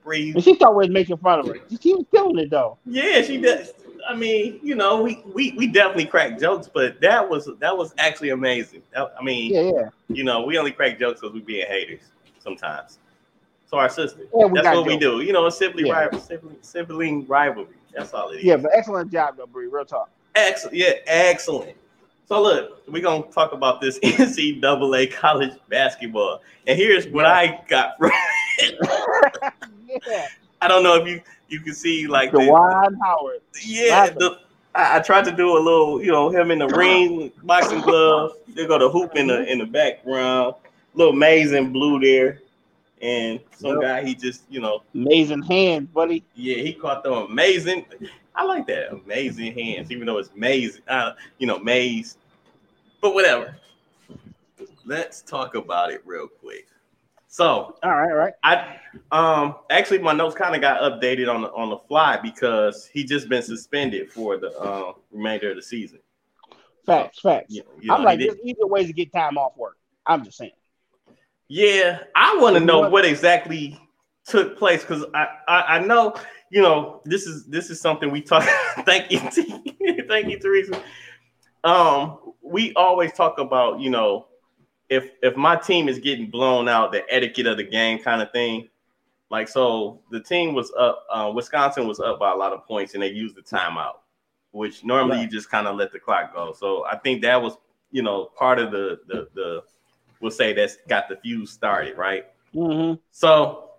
Breathe. 0.02 0.34
And 0.36 0.44
she 0.44 0.54
thought 0.54 0.72
we 0.74 0.78
was 0.86 0.90
making 0.90 1.16
fun 1.18 1.40
of 1.40 1.46
her. 1.48 1.56
She 1.80 1.94
was 1.94 2.06
killing 2.12 2.38
it 2.38 2.50
though. 2.50 2.78
Yeah, 2.86 3.22
she 3.22 3.38
does. 3.38 3.72
I 4.08 4.14
mean, 4.16 4.58
you 4.62 4.74
know, 4.74 5.02
we 5.02 5.22
we 5.34 5.52
we 5.52 5.66
definitely 5.66 6.06
crack 6.06 6.38
jokes, 6.38 6.68
but 6.72 7.00
that 7.02 7.28
was 7.28 7.48
that 7.60 7.76
was 7.76 7.94
actually 7.98 8.30
amazing. 8.30 8.82
That- 8.94 9.12
I 9.18 9.22
mean, 9.22 9.52
Yeah, 9.52 9.70
yeah. 9.74 9.88
you 10.08 10.24
know, 10.24 10.42
we 10.42 10.56
only 10.58 10.72
crack 10.72 10.98
jokes 10.98 11.20
because 11.20 11.34
we 11.34 11.40
being 11.40 11.66
haters 11.66 12.00
sometimes. 12.38 12.98
So 13.66 13.76
our 13.76 13.88
sister. 13.90 14.22
Yeah, 14.36 14.48
That's 14.52 14.66
what 14.76 14.86
we 14.86 14.96
do. 14.96 15.20
You 15.20 15.32
know, 15.32 15.46
a 15.46 15.52
sibling 15.52 15.86
Yeah. 15.86 15.92
rival, 15.92 16.18
sibling, 16.18 16.56
sibling 16.62 17.26
rivalry. 17.26 17.68
That's 17.94 18.12
all 18.14 18.30
it 18.30 18.38
is. 18.38 18.44
Yeah, 18.44 18.56
but 18.56 18.70
excellent 18.74 19.12
job 19.12 19.36
though, 19.36 19.46
Bree. 19.46 19.66
Real 19.66 19.84
talk. 19.84 20.08
Excellent. 20.34 20.76
Yeah, 20.76 20.92
excellent. 21.06 21.76
So 22.26 22.40
look, 22.40 22.82
we're 22.88 23.02
gonna 23.02 23.24
talk 23.30 23.52
about 23.52 23.80
this 23.80 23.98
NCAA 24.02 25.12
college 25.12 25.52
basketball, 25.68 26.40
and 26.66 26.78
here's 26.78 27.06
what 27.08 27.26
I 27.26 27.60
got 27.68 27.98
from. 27.98 28.10
Yeah. 30.06 30.26
I 30.60 30.68
don't 30.68 30.82
know 30.82 30.94
if 30.96 31.08
you 31.08 31.20
you 31.48 31.60
can 31.60 31.74
see 31.74 32.06
like 32.06 32.32
the, 32.32 32.38
Juwan 32.38 32.96
Howard. 33.02 33.40
yeah. 33.64 34.10
The, 34.10 34.38
I, 34.74 34.98
I 34.98 35.00
tried 35.00 35.24
to 35.24 35.32
do 35.32 35.56
a 35.56 35.58
little, 35.58 36.00
you 36.02 36.12
know, 36.12 36.30
him 36.30 36.50
in 36.50 36.60
the 36.60 36.68
ring, 36.68 37.32
boxing 37.42 37.80
glove. 37.80 38.32
They 38.54 38.66
got 38.66 38.82
a 38.82 38.88
hoop 38.88 39.16
in 39.16 39.26
the 39.26 39.44
in 39.50 39.58
the 39.58 39.66
background, 39.66 40.54
little 40.94 41.12
amazing 41.12 41.72
blue 41.72 41.98
there, 41.98 42.40
and 43.02 43.40
some 43.56 43.72
Yep. 43.72 43.80
guy 43.82 44.04
he 44.04 44.14
just, 44.14 44.42
you 44.48 44.60
know, 44.60 44.82
Amazing 44.94 45.42
hands, 45.42 45.88
buddy. 45.88 46.22
yeah, 46.34 46.56
he 46.58 46.72
caught 46.72 47.02
them 47.02 47.14
amazing. 47.14 47.84
I 48.36 48.44
like 48.44 48.66
that 48.68 48.92
amazing 48.92 49.52
hands, 49.58 49.90
even 49.90 50.06
though 50.06 50.18
it's 50.18 50.30
maze, 50.36 50.80
uh, 50.88 51.12
you 51.38 51.46
know, 51.46 51.58
maze. 51.58 52.16
But 53.00 53.14
whatever. 53.14 53.56
Let's 54.84 55.22
talk 55.22 55.54
about 55.54 55.90
it 55.90 56.02
real 56.04 56.28
quick. 56.28 56.66
So 57.32 57.76
All 57.84 57.90
right, 57.92 58.10
all 58.10 58.16
right. 58.16 58.34
I 58.42 58.76
um 59.12 59.54
actually 59.70 59.98
my 59.98 60.12
notes 60.12 60.34
kind 60.34 60.52
of 60.56 60.60
got 60.60 60.80
updated 60.80 61.32
on 61.32 61.42
the 61.42 61.52
on 61.52 61.70
the 61.70 61.78
fly 61.78 62.18
because 62.20 62.86
he 62.92 63.04
just 63.04 63.28
been 63.28 63.42
suspended 63.42 64.12
for 64.12 64.36
the 64.36 64.50
uh, 64.58 64.94
remainder 65.12 65.50
of 65.50 65.56
the 65.56 65.62
season. 65.62 66.00
Facts, 66.84 67.20
facts. 67.20 67.54
You, 67.54 67.62
you 67.80 67.86
know, 67.86 67.94
I'm 67.94 68.04
like, 68.04 68.18
there's 68.18 68.36
easier 68.42 68.66
ways 68.66 68.88
to 68.88 68.92
get 68.92 69.12
time 69.12 69.38
off 69.38 69.56
work. 69.56 69.76
I'm 70.04 70.24
just 70.24 70.38
saying. 70.38 70.50
Yeah, 71.46 72.00
I 72.16 72.36
want 72.40 72.56
to 72.56 72.60
know 72.60 72.90
what 72.90 73.04
exactly 73.04 73.80
took 74.26 74.58
place 74.58 74.80
because 74.82 75.04
I, 75.14 75.28
I 75.46 75.62
I 75.76 75.78
know 75.78 76.16
you 76.50 76.62
know 76.62 77.00
this 77.04 77.26
is 77.28 77.46
this 77.46 77.70
is 77.70 77.80
something 77.80 78.10
we 78.10 78.22
talk. 78.22 78.42
thank 78.84 79.12
you, 79.12 79.20
thank 80.08 80.28
you, 80.28 80.38
Teresa. 80.40 80.82
Um, 81.62 82.34
we 82.42 82.74
always 82.74 83.12
talk 83.12 83.38
about 83.38 83.78
you 83.78 83.90
know 83.90 84.26
if 84.90 85.12
if 85.22 85.36
my 85.36 85.56
team 85.56 85.88
is 85.88 85.98
getting 85.98 86.28
blown 86.28 86.68
out, 86.68 86.92
the 86.92 87.02
etiquette 87.08 87.46
of 87.46 87.56
the 87.56 87.64
game 87.64 88.00
kind 88.00 88.20
of 88.20 88.30
thing. 88.32 88.68
Like 89.30 89.48
so, 89.48 90.00
the 90.10 90.20
team 90.20 90.54
was 90.54 90.72
up. 90.76 91.06
Uh, 91.10 91.30
Wisconsin 91.32 91.86
was 91.86 92.00
up 92.00 92.18
by 92.18 92.32
a 92.32 92.34
lot 92.34 92.52
of 92.52 92.66
points, 92.66 92.94
and 92.94 93.02
they 93.02 93.10
used 93.10 93.36
the 93.36 93.42
timeout, 93.42 93.98
which 94.50 94.84
normally 94.84 95.20
you 95.20 95.28
just 95.28 95.48
kind 95.48 95.68
of 95.68 95.76
let 95.76 95.92
the 95.92 96.00
clock 96.00 96.34
go. 96.34 96.52
So 96.52 96.84
I 96.84 96.96
think 96.98 97.22
that 97.22 97.40
was 97.40 97.56
you 97.92 98.02
know 98.02 98.30
part 98.36 98.58
of 98.58 98.72
the 98.72 98.98
the 99.06 99.28
the 99.34 99.62
we'll 100.20 100.32
say 100.32 100.52
that's 100.52 100.78
got 100.88 101.08
the 101.08 101.16
fuse 101.16 101.52
started, 101.52 101.96
right? 101.96 102.26
Mm-hmm. 102.52 102.96
So 103.12 103.70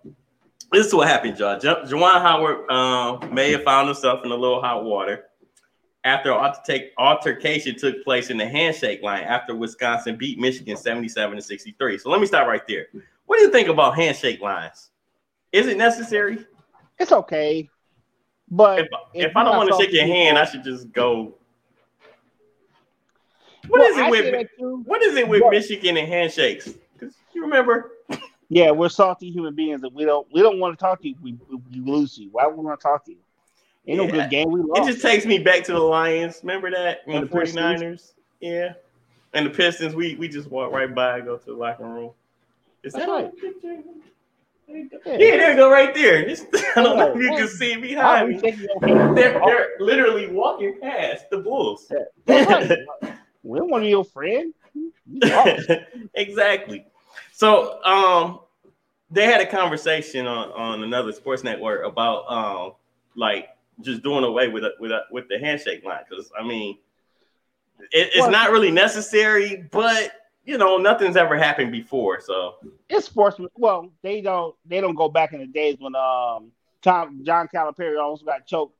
this 0.72 0.86
is 0.86 0.94
what 0.94 1.06
happened, 1.06 1.38
y'all. 1.38 1.60
Juwan 1.60 2.22
Howard 2.22 2.70
um, 2.70 3.34
may 3.34 3.52
have 3.52 3.62
found 3.62 3.88
himself 3.88 4.24
in 4.24 4.30
a 4.30 4.36
little 4.36 4.62
hot 4.62 4.84
water 4.84 5.26
after 6.04 6.32
alter- 6.32 6.88
altercation 6.98 7.76
took 7.76 8.02
place 8.04 8.30
in 8.30 8.36
the 8.36 8.46
handshake 8.46 9.02
line 9.02 9.22
after 9.22 9.54
Wisconsin 9.54 10.16
beat 10.16 10.38
Michigan 10.38 10.76
77 10.76 11.36
to 11.36 11.42
63. 11.42 11.98
So 11.98 12.10
let 12.10 12.20
me 12.20 12.26
stop 12.26 12.46
right 12.48 12.66
there. 12.66 12.86
What 13.26 13.36
do 13.38 13.42
you 13.44 13.50
think 13.50 13.68
about 13.68 13.94
handshake 13.96 14.40
lines? 14.40 14.90
Is 15.52 15.66
it 15.66 15.76
necessary? 15.76 16.44
It's 16.98 17.12
okay. 17.12 17.68
But 18.50 18.80
If, 18.80 18.88
if 19.14 19.26
if 19.30 19.36
I 19.36 19.44
don't 19.44 19.56
want 19.56 19.70
to 19.70 19.76
shake 19.76 19.92
your 19.92 20.02
something 20.02 20.16
hand, 20.16 20.38
I 20.38 20.44
should 20.44 20.64
just 20.64 20.92
go. 20.92 21.34
What 23.68 23.80
Well, 23.80 23.90
is 23.90 23.96
it 23.96 24.02
I 24.04 24.10
with 24.10 24.24
say 24.24 24.30
that 24.32 24.46
too. 24.58 24.82
what 24.84 25.02
is 25.02 25.16
it 25.16 25.28
with 25.28 25.42
But- 25.42 25.50
Michigan 25.52 25.96
and 25.96 26.08
handshakes? 26.08 26.72
Because 26.98 27.14
you 27.34 27.42
remember 27.42 27.92
Yeah, 28.48 28.70
we're 28.72 28.88
salty 28.90 29.30
human 29.30 29.54
beings 29.54 29.82
and 29.82 29.94
we 29.94 30.04
don't 30.04 30.26
we 30.32 30.42
don't 30.42 30.58
want 30.58 30.76
to 30.78 30.82
talk 30.82 31.00
to 31.02 31.08
you. 31.08 31.14
We, 31.22 31.38
we, 31.48 31.56
we 31.70 31.90
lose 31.90 32.18
you. 32.18 32.28
Why 32.32 32.46
would 32.46 32.56
we 32.56 32.64
want 32.64 32.78
to 32.78 32.82
talk 32.82 33.04
to 33.06 33.12
you? 33.12 33.18
Ain't 33.86 33.98
no 33.98 34.04
Yeah. 34.04 34.10
good 34.12 34.30
game. 34.30 34.50
We 34.50 34.60
It 34.60 34.84
just 34.86 35.02
takes 35.02 35.26
me 35.26 35.38
back 35.38 35.64
to 35.64 35.72
the 35.72 35.80
Lions. 35.80 36.40
Remember 36.42 36.70
that? 36.70 37.00
And 37.06 37.22
the 37.22 37.26
the 37.26 37.40
Pistons. 37.40 37.82
49ers? 37.82 38.12
Yeah. 38.40 38.72
And 39.34 39.46
the 39.46 39.50
Pistons, 39.50 39.94
we 39.94 40.14
we 40.16 40.28
just 40.28 40.50
walk 40.50 40.72
right 40.72 40.92
by 40.94 41.18
and 41.18 41.26
go 41.26 41.36
to 41.36 41.44
the 41.44 41.54
locker 41.54 41.84
room. 41.84 42.10
Is 42.84 42.92
That's 42.92 43.06
that 43.06 43.12
right. 43.12 43.36
picture? 43.36 43.78
There 44.68 44.76
you 44.76 44.88
go. 44.88 44.98
Yeah. 45.06 45.12
Yeah, 45.12 45.36
there 45.36 45.50
you 45.50 45.56
go, 45.56 45.70
right 45.70 45.94
there. 45.94 46.24
Just, 46.28 46.46
I 46.76 46.82
don't 46.82 46.96
know 46.96 47.12
if 47.12 47.22
you 47.22 47.28
can 47.30 47.48
see 47.48 47.76
behind 47.76 48.28
me. 48.28 48.40
taking 48.40 48.60
your 48.60 48.80
hand? 49.06 49.16
They're, 49.16 49.40
they're 49.44 49.68
literally 49.80 50.28
walking 50.28 50.78
past 50.80 51.28
the 51.30 51.38
Bulls. 51.38 51.90
Right. 52.26 52.70
We're 53.42 53.64
one 53.64 53.82
of 53.82 53.88
your 53.88 54.04
friends. 54.04 54.54
Exactly. 56.14 56.86
So 57.32 57.82
um 57.84 58.40
they 59.10 59.26
had 59.26 59.40
a 59.40 59.46
conversation 59.46 60.26
on, 60.26 60.50
on 60.52 60.82
another 60.84 61.12
sports 61.12 61.42
network 61.44 61.84
about 61.84 62.30
um 62.30 62.72
like 63.16 63.48
just 63.84 64.02
doing 64.02 64.24
away 64.24 64.48
with 64.48 64.64
it 64.64 64.72
with 64.80 64.90
a, 64.92 65.00
with 65.10 65.28
the 65.28 65.38
handshake 65.38 65.84
line 65.84 66.00
because 66.08 66.30
I 66.38 66.42
mean 66.46 66.78
it, 67.92 68.08
it's 68.08 68.18
Well- 68.20 68.30
not 68.30 68.50
really 68.50 68.70
necessary, 68.70 69.68
but 69.70 70.12
you 70.44 70.58
know 70.58 70.76
nothing's 70.76 71.16
ever 71.16 71.36
happened 71.36 71.72
before. 71.72 72.20
So 72.20 72.54
it's 72.88 73.06
sports. 73.06 73.38
Well, 73.56 73.92
they 74.02 74.20
don't 74.20 74.54
they 74.66 74.80
don't 74.80 74.94
go 74.94 75.08
back 75.08 75.32
in 75.32 75.40
the 75.40 75.46
days 75.46 75.76
when 75.78 75.94
um 75.94 76.52
Tom 76.82 77.20
John 77.24 77.48
Calipari 77.54 78.00
almost 78.00 78.24
got 78.24 78.46
choked 78.46 78.76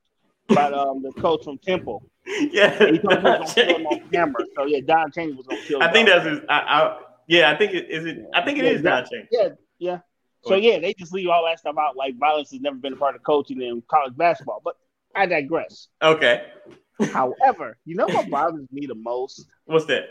by 0.48 0.70
um 0.72 1.02
the 1.02 1.12
coach 1.12 1.44
from 1.44 1.58
Temple. 1.58 2.02
yeah, 2.26 2.78
He 2.90 2.98
told 2.98 3.18
him 3.18 3.22
was 3.24 3.54
gonna 3.54 3.66
kill 3.66 3.76
him 3.78 3.86
on 3.86 4.10
camera. 4.10 4.44
So 4.56 4.64
yeah, 4.66 4.80
Don 4.84 5.10
Chaney 5.12 5.32
was 5.32 5.46
gonna 5.46 5.60
kill. 5.62 5.82
I 5.82 5.92
think 5.92 6.08
that's 6.08 6.24
his, 6.26 6.40
I, 6.48 6.58
I 6.60 6.98
yeah 7.28 7.50
I 7.50 7.56
think 7.56 7.74
it 7.74 7.88
is 7.90 8.04
it 8.06 8.24
I 8.34 8.42
think 8.42 8.58
it 8.58 8.64
Yeah, 8.64 8.70
is 8.72 8.82
Don 8.82 9.04
Chain. 9.10 9.28
yeah, 9.30 9.48
yeah. 9.78 9.98
So 10.44 10.56
yeah, 10.56 10.80
they 10.80 10.92
just 10.94 11.12
leave 11.12 11.28
all 11.28 11.44
that 11.46 11.60
stuff 11.60 11.76
out. 11.78 11.96
Like 11.96 12.16
violence 12.18 12.50
has 12.50 12.60
never 12.60 12.76
been 12.76 12.94
a 12.94 12.96
part 12.96 13.14
of 13.14 13.22
coaching 13.22 13.62
in 13.62 13.80
college 13.88 14.16
basketball. 14.16 14.60
But 14.64 14.76
I 15.14 15.26
digress. 15.26 15.88
Okay, 16.00 16.44
However, 17.12 17.76
you 17.84 17.94
know 17.96 18.06
what 18.06 18.30
bothers 18.30 18.66
me 18.70 18.86
the 18.86 18.94
most? 18.94 19.46
what's 19.64 19.86
that? 19.86 20.04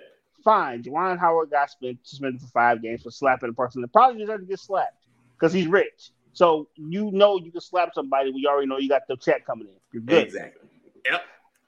Fine, 0.43 0.83
Juwan 0.83 1.19
Howard 1.19 1.51
got 1.51 1.69
spent, 1.69 1.99
suspended 2.03 2.41
for 2.41 2.47
five 2.47 2.81
games 2.81 3.03
for 3.03 3.11
slapping 3.11 3.49
a 3.49 3.53
person 3.53 3.81
that 3.81 3.93
probably 3.93 4.19
deserved 4.19 4.43
to 4.43 4.47
get 4.47 4.59
slapped 4.59 5.07
because 5.35 5.53
he's 5.53 5.67
rich. 5.67 6.11
So 6.33 6.67
you 6.75 7.11
know 7.11 7.37
you 7.37 7.51
can 7.51 7.61
slap 7.61 7.93
somebody 7.93 8.31
We 8.31 8.47
already 8.47 8.67
know 8.67 8.77
you 8.77 8.89
got 8.89 9.03
the 9.07 9.17
check 9.17 9.45
coming 9.45 9.67
in. 9.67 9.73
You're 9.91 10.01
good. 10.01 10.23
Exactly. 10.25 10.67
Yep. 11.09 11.21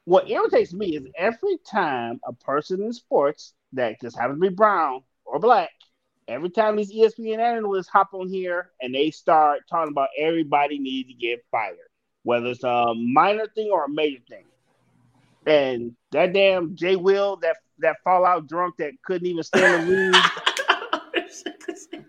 What 0.05 0.29
irritates 0.29 0.73
me 0.73 0.97
is 0.97 1.05
every 1.15 1.57
time 1.69 2.19
a 2.25 2.33
person 2.33 2.81
in 2.81 2.93
sports 2.93 3.53
that 3.73 4.01
just 4.01 4.17
happens 4.17 4.37
to 4.37 4.49
be 4.49 4.55
brown 4.55 5.03
or 5.25 5.39
black 5.39 5.69
every 6.27 6.49
time 6.49 6.75
these 6.75 6.93
ESPN 6.93 7.39
analysts 7.39 7.87
hop 7.87 8.13
on 8.13 8.27
here 8.27 8.69
and 8.81 8.93
they 8.93 9.11
start 9.11 9.61
talking 9.69 9.91
about 9.91 10.09
everybody 10.17 10.79
needs 10.79 11.09
to 11.09 11.15
get 11.15 11.43
fired, 11.51 11.77
whether 12.23 12.47
it's 12.47 12.63
a 12.63 12.93
minor 12.95 13.47
thing 13.47 13.69
or 13.71 13.85
a 13.85 13.89
major 13.89 14.21
thing. 14.29 14.43
And 15.45 15.95
that 16.11 16.33
damn 16.33 16.75
Jay 16.75 16.95
Will, 16.95 17.37
that 17.37 17.57
that 17.79 17.97
fallout 18.03 18.47
drunk 18.47 18.77
that 18.77 18.93
couldn't 19.03 19.27
even 19.27 19.43
stand 19.43 19.87
the 19.87 19.93
room. 19.93 20.13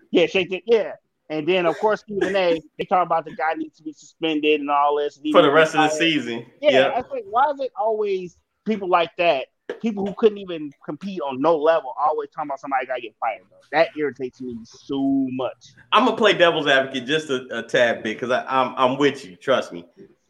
yeah, 0.10 0.26
shake 0.26 0.52
it. 0.52 0.62
Yeah. 0.66 0.92
And 1.30 1.48
then 1.48 1.66
of 1.66 1.78
course 1.78 2.00
Stephen 2.00 2.36
A. 2.36 2.60
They 2.78 2.84
talk 2.84 3.04
about 3.04 3.24
the 3.24 3.34
guy 3.34 3.54
needs 3.54 3.76
to 3.78 3.82
be 3.82 3.92
suspended 3.92 4.60
and 4.60 4.70
all 4.70 4.96
this 4.96 5.18
for 5.32 5.42
the 5.42 5.50
rest 5.50 5.74
of 5.74 5.80
the 5.80 5.88
season. 5.88 6.46
Yeah, 6.60 6.70
yep. 6.70 6.94
I 6.96 7.02
think 7.02 7.26
why 7.28 7.50
is 7.50 7.60
it 7.60 7.72
always 7.76 8.36
people 8.64 8.88
like 8.88 9.10
that 9.18 9.46
people 9.80 10.06
who 10.06 10.14
couldn't 10.14 10.38
even 10.38 10.70
compete 10.84 11.20
on 11.20 11.40
no 11.40 11.56
level 11.56 11.94
always 11.98 12.28
talking 12.30 12.48
about 12.48 12.60
somebody 12.60 12.86
got 12.86 12.96
to 12.96 13.00
get 13.00 13.14
fired. 13.18 13.42
Bro. 13.48 13.58
That 13.72 13.88
irritates 13.96 14.40
me 14.40 14.58
so 14.64 15.00
much. 15.30 15.72
I'm 15.92 16.04
gonna 16.04 16.16
play 16.16 16.34
devil's 16.34 16.66
advocate 16.66 17.06
just 17.06 17.30
a, 17.30 17.58
a 17.58 17.62
tad 17.62 18.02
bit 18.02 18.18
because 18.18 18.30
I'm 18.30 18.74
I'm 18.76 18.98
with 18.98 19.24
you. 19.24 19.36
Trust 19.36 19.72
me. 19.72 19.86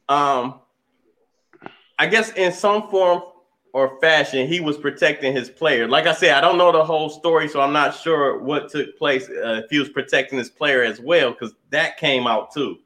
Um, 0.08 0.60
I 1.98 2.06
guess 2.06 2.32
in 2.32 2.52
some 2.52 2.88
form 2.90 3.22
or 3.72 3.98
fashion, 4.00 4.46
he 4.46 4.60
was 4.60 4.78
protecting 4.78 5.32
his 5.32 5.50
player. 5.50 5.88
Like 5.88 6.06
I 6.06 6.14
said, 6.14 6.32
I 6.34 6.40
don't 6.40 6.58
know 6.58 6.70
the 6.70 6.84
whole 6.84 7.10
story, 7.10 7.48
so 7.48 7.60
I'm 7.60 7.72
not 7.72 7.94
sure 7.94 8.40
what 8.40 8.70
took 8.70 8.96
place. 8.96 9.28
Uh, 9.28 9.62
if 9.64 9.70
he 9.70 9.78
was 9.78 9.88
protecting 9.88 10.38
his 10.38 10.50
player 10.50 10.82
as 10.82 11.00
well, 11.00 11.32
because 11.32 11.54
that 11.70 11.96
came 11.96 12.26
out 12.26 12.52
too. 12.52 12.78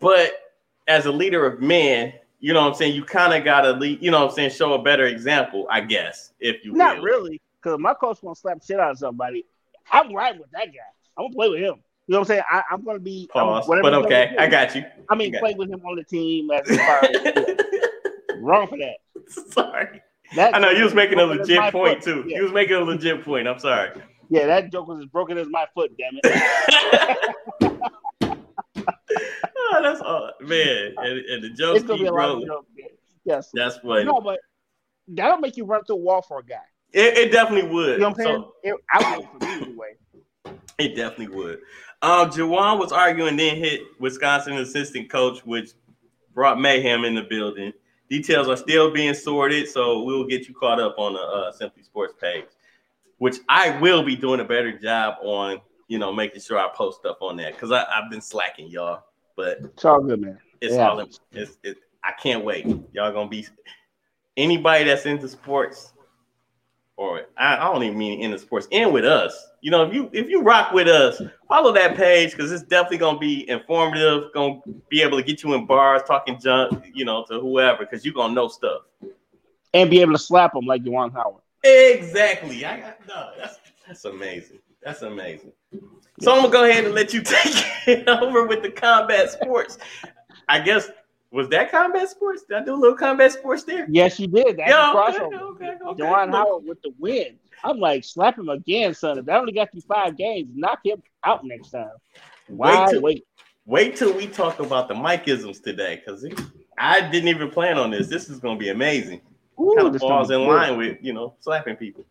But 0.00 0.32
as 0.88 1.06
a 1.06 1.12
leader 1.12 1.44
of 1.44 1.60
men, 1.60 2.14
you 2.40 2.52
know 2.52 2.62
what 2.62 2.68
I'm 2.68 2.74
saying? 2.74 2.94
You 2.94 3.04
kind 3.04 3.34
of 3.34 3.44
got 3.44 3.62
to 3.62 3.72
lead, 3.72 4.02
you 4.02 4.10
know 4.10 4.20
what 4.20 4.30
I'm 4.30 4.34
saying, 4.34 4.50
show 4.50 4.74
a 4.74 4.82
better 4.82 5.06
example, 5.06 5.66
I 5.70 5.80
guess, 5.80 6.32
if 6.40 6.64
you 6.64 6.72
Not 6.72 6.96
will. 6.98 7.04
really, 7.04 7.40
because 7.62 7.78
my 7.78 7.94
coach 7.94 8.22
won't 8.22 8.38
slap 8.38 8.62
shit 8.64 8.78
out 8.78 8.92
of 8.92 8.98
somebody. 8.98 9.44
I'm 9.90 10.14
right 10.14 10.38
with 10.38 10.50
that 10.52 10.66
guy. 10.66 10.80
I'm 11.16 11.24
going 11.24 11.32
to 11.32 11.36
play 11.36 11.48
with 11.48 11.60
him. 11.60 11.82
You 12.06 12.12
know 12.12 12.20
what 12.20 12.20
I'm 12.20 12.26
saying? 12.26 12.42
I, 12.48 12.62
am 12.70 12.84
going 12.84 12.96
to 12.96 13.02
be. 13.02 13.28
Pause, 13.32 13.66
but 13.66 13.94
okay, 13.94 14.36
I 14.38 14.46
got 14.46 14.74
you. 14.76 14.84
I 15.08 15.16
mean, 15.16 15.34
I 15.34 15.40
play 15.40 15.54
with 15.54 15.70
him 15.70 15.80
on 15.84 15.96
the 15.96 16.04
team. 16.04 16.50
As 16.50 16.68
Wrong 18.38 18.66
for 18.68 18.78
that. 18.78 18.98
Sorry. 19.52 20.02
That 20.36 20.54
I 20.54 20.58
know 20.58 20.70
you 20.70 20.84
was 20.84 20.94
making 20.94 21.18
a 21.18 21.24
legit 21.24 21.72
point 21.72 22.04
foot. 22.04 22.24
too. 22.24 22.24
Yeah. 22.28 22.38
You 22.38 22.42
was 22.44 22.52
making 22.52 22.76
a 22.76 22.80
legit 22.80 23.24
point. 23.24 23.48
I'm 23.48 23.58
sorry. 23.58 23.90
Yeah, 24.28 24.46
that 24.46 24.70
joke 24.72 24.88
was 24.88 25.00
as 25.00 25.06
broken 25.06 25.38
as 25.38 25.48
my 25.48 25.66
foot. 25.74 25.92
Damn 25.96 26.20
it. 26.22 27.36
oh, 29.58 29.80
that's 29.82 30.00
all, 30.00 30.32
man. 30.40 30.94
And, 30.96 31.18
and 31.18 31.44
the 31.44 31.50
jokes 31.50 31.82
keep 31.82 32.10
rolling. 32.10 32.48
Yes, 33.24 33.50
that's 33.54 33.78
funny. 33.78 34.04
No, 34.04 34.20
but 34.20 34.38
that'll 35.08 35.38
make 35.38 35.56
you 35.56 35.64
run 35.64 35.84
through 35.84 35.96
a 35.96 36.00
wall 36.00 36.22
for 36.22 36.40
a 36.40 36.44
guy. 36.44 36.56
It, 36.92 37.18
it 37.18 37.32
definitely 37.32 37.70
would. 37.70 37.92
You 37.92 37.98
know 37.98 38.10
what 38.10 38.20
I'm 38.20 38.24
saying? 38.24 38.44
So, 38.44 38.52
it, 38.62 38.74
I 38.92 39.16
would 39.18 39.28
for 39.28 39.46
me 39.46 39.52
anyway. 39.52 39.94
It 40.78 40.94
definitely 40.94 41.34
would. 41.34 41.60
Um, 42.02 42.28
Juwan 42.28 42.78
was 42.78 42.92
arguing, 42.92 43.38
then 43.38 43.56
hit 43.56 43.80
Wisconsin 43.98 44.58
assistant 44.58 45.10
coach, 45.10 45.38
which 45.46 45.70
brought 46.34 46.60
mayhem 46.60 47.04
in 47.04 47.14
the 47.14 47.22
building. 47.22 47.72
Details 48.10 48.46
are 48.46 48.58
still 48.58 48.92
being 48.92 49.14
sorted, 49.14 49.68
so 49.70 50.02
we'll 50.02 50.26
get 50.26 50.46
you 50.46 50.54
caught 50.54 50.78
up 50.78 50.94
on 50.98 51.14
the 51.14 51.20
uh, 51.20 51.52
Simply 51.52 51.82
Sports 51.82 52.12
page, 52.20 52.44
which 53.16 53.36
I 53.48 53.80
will 53.80 54.04
be 54.04 54.16
doing 54.16 54.40
a 54.40 54.44
better 54.44 54.78
job 54.78 55.14
on 55.22 55.62
you 55.88 55.98
know, 55.98 56.12
making 56.12 56.40
sure 56.40 56.58
I 56.58 56.68
post 56.74 57.00
stuff 57.00 57.18
on 57.20 57.36
that 57.36 57.52
because 57.52 57.72
I've 57.72 58.10
been 58.10 58.20
slacking, 58.20 58.68
y'all. 58.68 59.04
But 59.36 59.58
it's 59.62 59.84
all 59.84 60.02
good, 60.02 60.20
man. 60.20 60.38
It's 60.60 60.74
yeah. 60.74 60.88
all 60.88 61.00
it's, 61.00 61.20
it, 61.62 61.78
I 62.02 62.12
can't 62.20 62.44
wait. 62.44 62.66
Y'all 62.92 63.12
gonna 63.12 63.28
be 63.28 63.46
anybody 64.36 64.84
that's 64.84 65.06
into 65.06 65.28
sports, 65.28 65.92
or 66.96 67.22
I, 67.36 67.56
I 67.56 67.72
don't 67.72 67.82
even 67.82 67.98
mean 67.98 68.22
into 68.22 68.38
sports, 68.38 68.66
and 68.72 68.92
with 68.92 69.04
us. 69.04 69.48
You 69.60 69.70
know, 69.70 69.84
if 69.84 69.92
you 69.92 70.08
if 70.12 70.28
you 70.28 70.42
rock 70.42 70.72
with 70.72 70.88
us, 70.88 71.20
follow 71.48 71.72
that 71.72 71.96
page 71.96 72.30
because 72.30 72.52
it's 72.52 72.62
definitely 72.62 72.98
gonna 72.98 73.18
be 73.18 73.48
informative. 73.48 74.32
Gonna 74.32 74.60
be 74.88 75.02
able 75.02 75.18
to 75.18 75.24
get 75.24 75.42
you 75.42 75.54
in 75.54 75.66
bars, 75.66 76.02
talking 76.06 76.38
junk, 76.40 76.90
you 76.94 77.04
know, 77.04 77.24
to 77.28 77.40
whoever 77.40 77.78
because 77.84 78.04
you're 78.04 78.14
gonna 78.14 78.34
know 78.34 78.48
stuff 78.48 78.82
and 79.76 79.90
be 79.90 80.00
able 80.00 80.12
to 80.12 80.18
slap 80.18 80.54
them 80.54 80.64
like 80.66 80.82
Juwan 80.82 81.12
Howard. 81.12 81.42
Exactly. 81.62 82.64
I 82.64 82.80
got 82.80 83.06
no. 83.06 83.30
That's 83.38 83.58
that's 83.86 84.04
amazing. 84.04 84.58
That's 84.86 85.02
amazing. 85.02 85.50
So 86.20 86.32
I'm 86.32 86.42
gonna 86.42 86.52
go 86.52 86.64
ahead 86.64 86.84
and 86.84 86.94
let 86.94 87.12
you 87.12 87.20
take 87.24 87.64
it 87.88 88.08
over 88.08 88.46
with 88.46 88.62
the 88.62 88.70
combat 88.70 89.32
sports. 89.32 89.78
I 90.48 90.60
guess 90.60 90.88
was 91.32 91.48
that 91.48 91.72
combat 91.72 92.08
sports? 92.08 92.44
Did 92.48 92.58
I 92.58 92.64
do 92.64 92.74
a 92.74 92.76
little 92.76 92.96
combat 92.96 93.32
sports 93.32 93.64
there? 93.64 93.88
Yes, 93.90 94.20
you 94.20 94.28
did. 94.28 94.56
That's 94.56 94.70
Yo, 94.70 94.76
crossover. 94.76 95.40
Okay, 95.40 95.70
okay, 95.70 95.84
okay. 95.84 96.02
Juwan 96.02 96.30
Howard 96.30 96.66
with 96.66 96.80
the 96.82 96.92
win. 97.00 97.36
I'm 97.64 97.80
like, 97.80 98.04
slap 98.04 98.38
him 98.38 98.48
again, 98.48 98.94
son. 98.94 99.18
If 99.18 99.28
I 99.28 99.36
only 99.38 99.52
got 99.52 99.74
you 99.74 99.80
five 99.80 100.16
games, 100.16 100.50
knock 100.54 100.78
him 100.84 101.02
out 101.24 101.44
next 101.44 101.70
time. 101.70 101.90
Why 102.46 102.84
wait? 102.84 102.90
Till, 102.90 103.02
wait. 103.02 103.24
wait 103.64 103.96
till 103.96 104.12
we 104.14 104.28
talk 104.28 104.60
about 104.60 104.86
the 104.86 104.94
Mikeisms 104.94 105.60
today, 105.60 105.96
because 105.96 106.24
I 106.78 107.00
didn't 107.00 107.28
even 107.28 107.50
plan 107.50 107.76
on 107.76 107.90
this. 107.90 108.06
This 108.06 108.28
is 108.28 108.38
gonna 108.38 108.56
be 108.56 108.68
amazing. 108.68 109.20
Ooh, 109.60 109.74
kind 109.76 109.92
of 109.92 110.00
falls 110.00 110.30
in 110.30 110.46
line 110.46 110.78
with 110.78 110.98
you 111.00 111.12
know 111.12 111.34
slapping 111.40 111.74
people. 111.74 112.04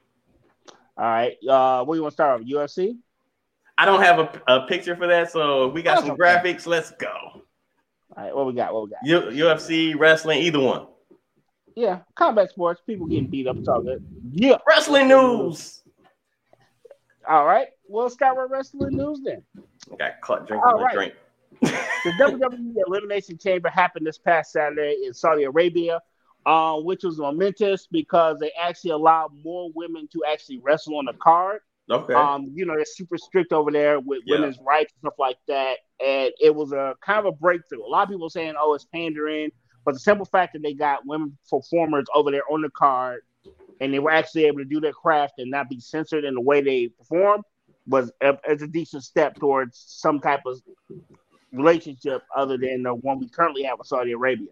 All 0.97 1.05
right. 1.05 1.35
Uh, 1.47 1.83
what 1.83 1.95
do 1.95 1.97
you 1.97 2.03
want 2.03 2.13
to 2.13 2.15
start 2.15 2.39
with? 2.39 2.49
UFC? 2.49 2.97
I 3.77 3.85
don't 3.85 4.01
have 4.01 4.19
a, 4.19 4.41
a 4.47 4.67
picture 4.67 4.95
for 4.95 5.07
that, 5.07 5.31
so 5.31 5.67
we 5.67 5.81
got 5.81 5.99
some 5.99 6.11
okay. 6.11 6.21
graphics. 6.21 6.65
Let's 6.65 6.91
go. 6.91 7.09
All 7.13 7.43
right, 8.15 8.33
what 8.33 8.45
we 8.45 8.53
got? 8.53 8.73
What 8.73 8.85
we 8.85 8.89
got? 8.91 9.05
U- 9.05 9.45
UFC, 9.45 9.97
wrestling, 9.97 10.39
either 10.39 10.59
one. 10.59 10.87
Yeah, 11.75 11.99
combat 12.15 12.49
sports. 12.49 12.81
People 12.85 13.07
getting 13.07 13.27
beat 13.27 13.47
up. 13.47 13.57
It's 13.57 13.67
all 13.67 13.81
good. 13.81 14.05
Yeah. 14.31 14.57
Wrestling 14.65 15.09
news. 15.09 15.83
All 17.27 17.45
right. 17.45 17.67
We'll 17.87 18.09
start 18.09 18.37
with 18.37 18.49
wrestling 18.49 18.95
news 18.95 19.19
then. 19.23 19.43
I 19.91 19.95
got 19.97 20.21
caught 20.21 20.47
drinking 20.47 20.63
all 20.65 20.79
my 20.79 20.85
right. 20.85 20.93
drink. 20.93 21.13
the 21.61 22.11
WWE 22.11 22.75
Elimination 22.87 23.37
Chamber 23.37 23.69
happened 23.69 24.07
this 24.07 24.17
past 24.17 24.53
Saturday 24.53 25.03
in 25.05 25.13
Saudi 25.13 25.43
Arabia 25.43 25.99
uh, 26.45 26.75
which 26.77 27.03
was 27.03 27.17
momentous 27.17 27.87
because 27.91 28.37
they 28.39 28.51
actually 28.59 28.91
allowed 28.91 29.31
more 29.43 29.69
women 29.73 30.07
to 30.11 30.23
actually 30.29 30.59
wrestle 30.59 30.97
on 30.97 31.05
the 31.05 31.13
card. 31.13 31.59
Okay. 31.89 32.13
Um, 32.13 32.51
you 32.53 32.65
know, 32.65 32.75
they're 32.75 32.85
super 32.85 33.17
strict 33.17 33.53
over 33.53 33.71
there 33.71 33.99
with 33.99 34.21
yeah. 34.25 34.35
women's 34.35 34.57
rights 34.65 34.93
and 34.93 35.09
stuff 35.09 35.19
like 35.19 35.37
that. 35.47 35.77
And 36.03 36.31
it 36.41 36.53
was 36.53 36.71
a 36.71 36.95
kind 37.05 37.19
of 37.19 37.25
a 37.25 37.31
breakthrough. 37.31 37.85
A 37.85 37.87
lot 37.87 38.03
of 38.03 38.09
people 38.09 38.29
saying, 38.29 38.55
oh, 38.59 38.73
it's 38.73 38.85
pandering. 38.85 39.51
But 39.85 39.93
the 39.93 39.99
simple 39.99 40.25
fact 40.25 40.53
that 40.53 40.63
they 40.63 40.73
got 40.73 41.05
women 41.05 41.37
performers 41.49 42.05
over 42.13 42.31
there 42.31 42.41
on 42.51 42.61
the 42.61 42.71
card 42.71 43.21
and 43.79 43.93
they 43.93 43.99
were 43.99 44.11
actually 44.11 44.45
able 44.45 44.59
to 44.59 44.65
do 44.65 44.79
their 44.79 44.93
craft 44.93 45.33
and 45.37 45.51
not 45.51 45.69
be 45.69 45.79
censored 45.79 46.23
in 46.23 46.33
the 46.33 46.41
way 46.41 46.61
they 46.61 46.87
perform 46.87 47.43
was 47.87 48.11
a, 48.21 48.35
a 48.47 48.55
decent 48.55 49.03
step 49.03 49.35
towards 49.35 49.83
some 49.87 50.19
type 50.19 50.41
of 50.47 50.59
relationship 51.51 52.23
other 52.35 52.57
than 52.57 52.83
the 52.83 52.95
one 52.95 53.19
we 53.19 53.29
currently 53.29 53.63
have 53.63 53.77
with 53.77 53.87
Saudi 53.87 54.11
Arabia. 54.11 54.47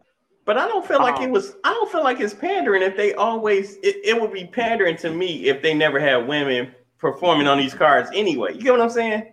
But 0.46 0.58
I 0.58 0.68
don't 0.68 0.86
feel 0.86 1.00
like 1.00 1.16
um, 1.16 1.24
it 1.24 1.30
was. 1.32 1.56
I 1.64 1.74
don't 1.74 1.92
feel 1.92 2.04
like 2.04 2.20
it's 2.20 2.34
pandering 2.34 2.82
if 2.82 2.98
they 2.98 3.14
always. 3.14 3.78
It, 3.78 3.98
it 4.04 4.20
would 4.20 4.34
be 4.34 4.46
pandering 4.46 4.98
to 4.98 5.10
me 5.10 5.46
if 5.46 5.62
they 5.62 5.74
never 5.74 6.00
had 6.00 6.28
women 6.28 6.74
performing 6.98 7.48
on 7.48 7.58
these 7.58 7.74
cards 7.74 8.10
anyway. 8.14 8.54
You 8.54 8.62
get 8.62 8.72
what 8.72 8.82
I'm 8.82 8.90
saying? 8.90 9.32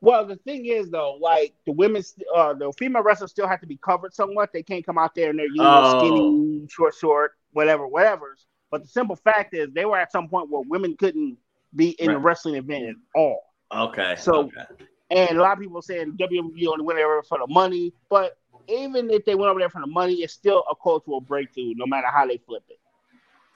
Well, 0.00 0.26
the 0.26 0.36
thing 0.36 0.66
is 0.66 0.90
though, 0.90 1.18
like 1.20 1.54
the 1.66 1.72
women's, 1.72 2.14
uh, 2.34 2.54
the 2.54 2.72
female 2.78 3.02
wrestlers 3.02 3.30
still 3.30 3.46
have 3.46 3.60
to 3.60 3.66
be 3.66 3.76
covered 3.76 4.14
somewhat. 4.14 4.50
They 4.52 4.62
can't 4.62 4.84
come 4.84 4.96
out 4.96 5.14
there 5.14 5.30
and 5.30 5.38
they're 5.38 5.46
you 5.46 5.56
know, 5.56 5.82
oh. 5.84 5.98
skinny, 5.98 6.66
short, 6.70 6.94
short, 6.94 7.32
whatever, 7.52 7.86
whatever's. 7.86 8.46
But 8.70 8.82
the 8.82 8.88
simple 8.88 9.16
fact 9.16 9.54
is, 9.54 9.68
they 9.74 9.84
were 9.84 9.98
at 9.98 10.12
some 10.12 10.28
point 10.28 10.48
where 10.48 10.62
women 10.62 10.96
couldn't 10.96 11.36
be 11.74 11.90
in 11.90 12.08
right. 12.08 12.14
the 12.14 12.20
wrestling 12.20 12.54
event 12.54 12.84
at 12.84 12.94
all. 13.14 13.42
Okay. 13.74 14.16
So, 14.18 14.44
okay. 14.44 14.64
and 15.10 15.36
a 15.36 15.42
lot 15.42 15.52
of 15.52 15.58
people 15.58 15.82
saying 15.82 16.16
WWE 16.18 16.66
only 16.68 16.84
went 16.84 16.98
there 16.98 17.22
for 17.24 17.38
the 17.38 17.46
money, 17.48 17.92
but 18.08 18.38
even 18.68 19.10
if 19.10 19.24
they 19.24 19.34
went 19.34 19.50
over 19.50 19.60
there 19.60 19.70
for 19.70 19.80
the 19.80 19.86
money, 19.86 20.14
it's 20.14 20.32
still 20.32 20.64
a 20.70 20.74
cultural 20.74 21.20
breakthrough, 21.20 21.74
no 21.76 21.86
matter 21.86 22.08
how 22.08 22.26
they 22.26 22.38
flip 22.38 22.64
it. 22.68 22.78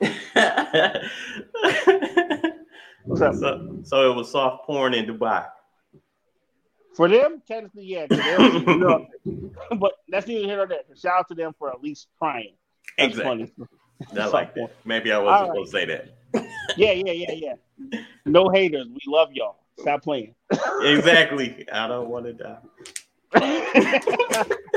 What's 3.05 3.21
so, 3.21 3.81
so 3.83 4.11
it 4.11 4.15
was 4.15 4.31
soft 4.31 4.65
porn 4.67 4.95
in 4.95 5.07
Dubai. 5.07 5.47
For 6.95 7.09
them, 7.09 7.43
technically, 7.47 7.85
yeah. 7.85 8.07
but 9.79 9.93
that's 10.09 10.27
neither 10.27 10.47
here 10.47 10.57
nor 10.57 10.67
there. 10.67 10.81
Shout 10.97 11.21
out 11.21 11.29
to 11.29 11.35
them 11.35 11.55
for 11.59 11.71
at 11.71 11.83
least 11.83 12.09
trying. 12.19 12.55
That's 12.97 13.17
exactly. 13.17 13.53
funny. 13.57 14.21
I 14.21 14.27
like 14.27 14.55
that. 14.55 14.71
Maybe 14.85 15.13
I 15.13 15.19
wasn't 15.19 15.41
right. 15.41 15.67
supposed 15.67 15.73
to 15.73 15.79
say 15.79 15.85
that. 15.87 16.77
yeah, 16.77 16.93
yeah, 16.93 17.13
yeah, 17.13 17.33
yeah. 17.33 18.01
No 18.25 18.49
haters. 18.49 18.87
We 18.89 19.01
love 19.07 19.33
y'all. 19.33 19.57
Stop 19.79 20.03
playing. 20.03 20.35
exactly. 20.83 21.67
I 21.73 21.89
don't 21.89 22.09
want 22.09 22.27
to 22.27 22.33
die. 22.33 22.59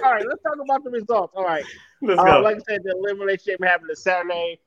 All 0.04 0.14
right, 0.14 0.26
let's 0.28 0.42
talk 0.44 0.58
about 0.64 0.84
the 0.84 0.90
results. 0.92 1.34
All 1.36 1.44
right, 1.44 1.66
let's 2.02 2.20
uh, 2.20 2.24
go. 2.24 2.40
Like 2.42 2.58
I 2.58 2.60
said, 2.68 2.82
the 2.84 2.92
elimination 2.92 3.56
happened 3.62 3.90
this 3.90 4.04
Saturday. 4.04 4.60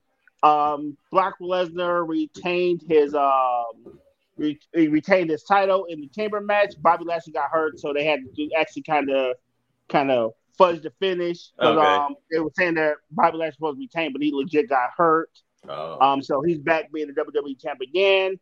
Um, 0.42 0.96
Brock 1.10 1.34
Lesnar 1.40 2.06
retained 2.06 2.82
his 2.88 3.14
um, 3.14 3.98
re- 4.36 4.60
he 4.74 4.88
retained 4.88 5.30
his 5.30 5.42
title 5.42 5.84
in 5.86 6.00
the 6.00 6.08
chamber 6.08 6.40
match. 6.40 6.74
Bobby 6.80 7.04
Lashley 7.04 7.32
got 7.32 7.50
hurt, 7.50 7.78
so 7.78 7.92
they 7.92 8.04
had 8.04 8.20
to 8.36 8.50
actually 8.58 8.82
kind 8.82 9.10
of 9.10 9.36
kind 9.88 10.10
of 10.10 10.32
fudge 10.56 10.82
the 10.82 10.92
finish. 10.98 11.50
Okay. 11.60 11.80
Um, 11.80 12.14
they 12.30 12.38
were 12.38 12.52
saying 12.56 12.74
that 12.74 12.96
Bobby 13.10 13.38
Lashley 13.38 13.46
was 13.46 13.54
supposed 13.54 13.78
to 13.78 13.80
retain, 13.80 14.12
but 14.12 14.22
he 14.22 14.32
legit 14.32 14.68
got 14.68 14.90
hurt. 14.96 15.30
Oh. 15.68 15.98
Um, 16.00 16.22
so 16.22 16.42
he's 16.42 16.58
back 16.58 16.90
being 16.92 17.08
the 17.08 17.14
WWE 17.14 17.60
champ 17.60 17.80
again. 17.80 18.38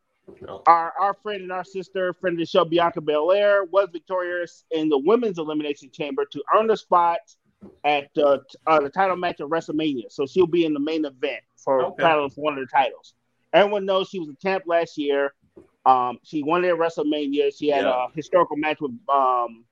Oh. 0.46 0.62
Our 0.66 0.92
our 1.00 1.14
friend 1.14 1.42
and 1.42 1.52
our 1.52 1.64
sister, 1.64 2.12
friend 2.14 2.34
of 2.34 2.38
the 2.40 2.46
show, 2.46 2.64
Bianca 2.64 3.00
Belair, 3.00 3.64
was 3.64 3.88
victorious 3.92 4.64
in 4.70 4.88
the 4.88 4.98
women's 4.98 5.38
elimination 5.38 5.90
chamber 5.90 6.24
to 6.26 6.42
earn 6.56 6.70
a 6.70 6.76
spot 6.76 7.18
at 7.84 8.08
uh, 8.16 8.38
uh, 8.66 8.80
the 8.80 8.90
title 8.90 9.16
match 9.16 9.40
at 9.40 9.46
WrestleMania. 9.46 10.10
So 10.10 10.26
she'll 10.26 10.46
be 10.46 10.64
in 10.64 10.74
the 10.74 10.80
main 10.80 11.04
event 11.04 11.42
for 11.56 11.84
okay. 11.84 12.02
title 12.02 12.28
for 12.28 12.42
one 12.42 12.58
of 12.58 12.60
the 12.60 12.66
titles. 12.66 13.14
Everyone 13.52 13.84
knows 13.84 14.08
she 14.08 14.18
was 14.18 14.28
a 14.28 14.36
champ 14.36 14.64
last 14.66 14.98
year. 14.98 15.32
Um, 15.86 16.18
she 16.22 16.42
won 16.42 16.64
at 16.64 16.74
WrestleMania. 16.74 17.50
She 17.56 17.68
had 17.68 17.84
yeah. 17.84 18.06
a 18.06 18.14
historical 18.14 18.56
match 18.56 18.78
with 18.80 18.92
um, 19.08 19.64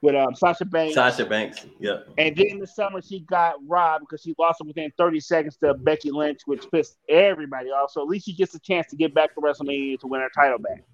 with 0.00 0.14
um, 0.14 0.34
Sasha 0.34 0.64
Banks. 0.64 0.94
Sasha 0.94 1.24
Banks, 1.24 1.66
yeah. 1.78 1.98
And 2.16 2.36
then 2.36 2.46
in 2.46 2.58
the 2.58 2.66
summer, 2.66 3.00
she 3.02 3.20
got 3.20 3.54
robbed 3.66 4.04
because 4.08 4.22
she 4.22 4.34
lost 4.38 4.60
it 4.60 4.66
within 4.66 4.92
30 4.96 5.20
seconds 5.20 5.56
to 5.58 5.74
Becky 5.74 6.10
Lynch, 6.10 6.40
which 6.46 6.64
pissed 6.70 6.98
everybody 7.08 7.68
off. 7.68 7.90
So 7.90 8.02
at 8.02 8.08
least 8.08 8.26
she 8.26 8.34
gets 8.34 8.54
a 8.54 8.60
chance 8.60 8.86
to 8.88 8.96
get 8.96 9.14
back 9.14 9.34
to 9.34 9.40
WrestleMania 9.40 9.98
to 10.00 10.06
win 10.06 10.20
her 10.20 10.30
title 10.34 10.58
back. 10.58 10.84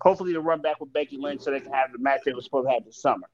Hopefully, 0.00 0.32
to 0.32 0.40
run 0.40 0.60
back 0.60 0.80
with 0.80 0.92
Becky 0.92 1.16
Lynch 1.16 1.42
so 1.42 1.50
they 1.50 1.60
can 1.60 1.72
have 1.72 1.92
the 1.92 1.98
match 1.98 2.20
they 2.24 2.32
were 2.32 2.42
supposed 2.42 2.66
to 2.68 2.72
have 2.72 2.84
this 2.84 3.00
summer. 3.00 3.28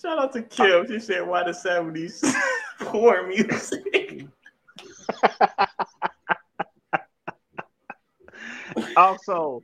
Shout 0.00 0.18
out 0.18 0.32
to 0.32 0.42
Kim. 0.42 0.86
She 0.86 1.00
said, 1.00 1.26
"Why 1.26 1.42
the 1.42 1.50
'70s 1.50 2.32
porn 2.80 3.28
music?" 3.28 4.26
also, 8.96 9.62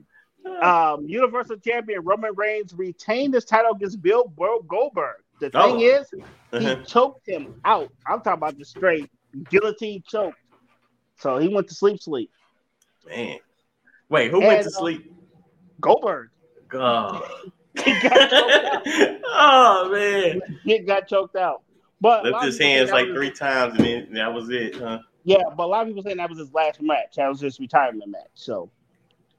um, 0.62 1.06
Universal 1.06 1.58
Champion 1.58 2.04
Roman 2.04 2.34
Reigns 2.34 2.74
retained 2.74 3.34
his 3.34 3.44
title 3.44 3.72
against 3.72 4.02
Bill 4.02 4.32
Goldberg. 4.68 5.16
The 5.40 5.50
oh. 5.54 5.70
thing 5.70 5.80
is, 5.80 6.08
he 6.10 6.56
uh-huh. 6.56 6.82
choked 6.84 7.28
him 7.28 7.60
out. 7.64 7.92
I'm 8.06 8.20
talking 8.20 8.38
about 8.38 8.58
the 8.58 8.64
straight 8.64 9.10
guillotine 9.50 10.02
choke. 10.06 10.34
So 11.16 11.38
he 11.38 11.48
went 11.48 11.68
to 11.68 11.74
sleep, 11.74 12.00
sleep. 12.00 12.30
Man, 13.06 13.38
wait, 14.08 14.30
who 14.30 14.38
and, 14.38 14.46
went 14.46 14.62
to 14.62 14.68
uh, 14.68 14.72
sleep? 14.72 15.12
Goldberg. 15.80 16.30
God. 16.68 17.22
oh 17.86 19.88
man, 19.92 20.40
he 20.64 20.80
got 20.80 21.08
choked 21.08 21.36
out. 21.36 21.62
But 22.00 22.24
left 22.24 22.44
his 22.44 22.58
hands 22.58 22.90
like 22.90 23.06
three 23.06 23.30
times, 23.30 23.74
and 23.76 23.84
then 23.84 24.12
that 24.14 24.32
was 24.32 24.50
it, 24.50 24.76
huh? 24.76 25.00
Yeah, 25.24 25.42
but 25.56 25.64
a 25.64 25.66
lot 25.66 25.82
of 25.82 25.88
people 25.88 26.02
saying 26.02 26.18
that 26.18 26.28
was 26.28 26.38
his 26.38 26.52
last 26.52 26.80
match. 26.80 27.16
That 27.16 27.28
was 27.28 27.40
his 27.40 27.58
retirement 27.60 28.10
match. 28.10 28.30
So 28.34 28.70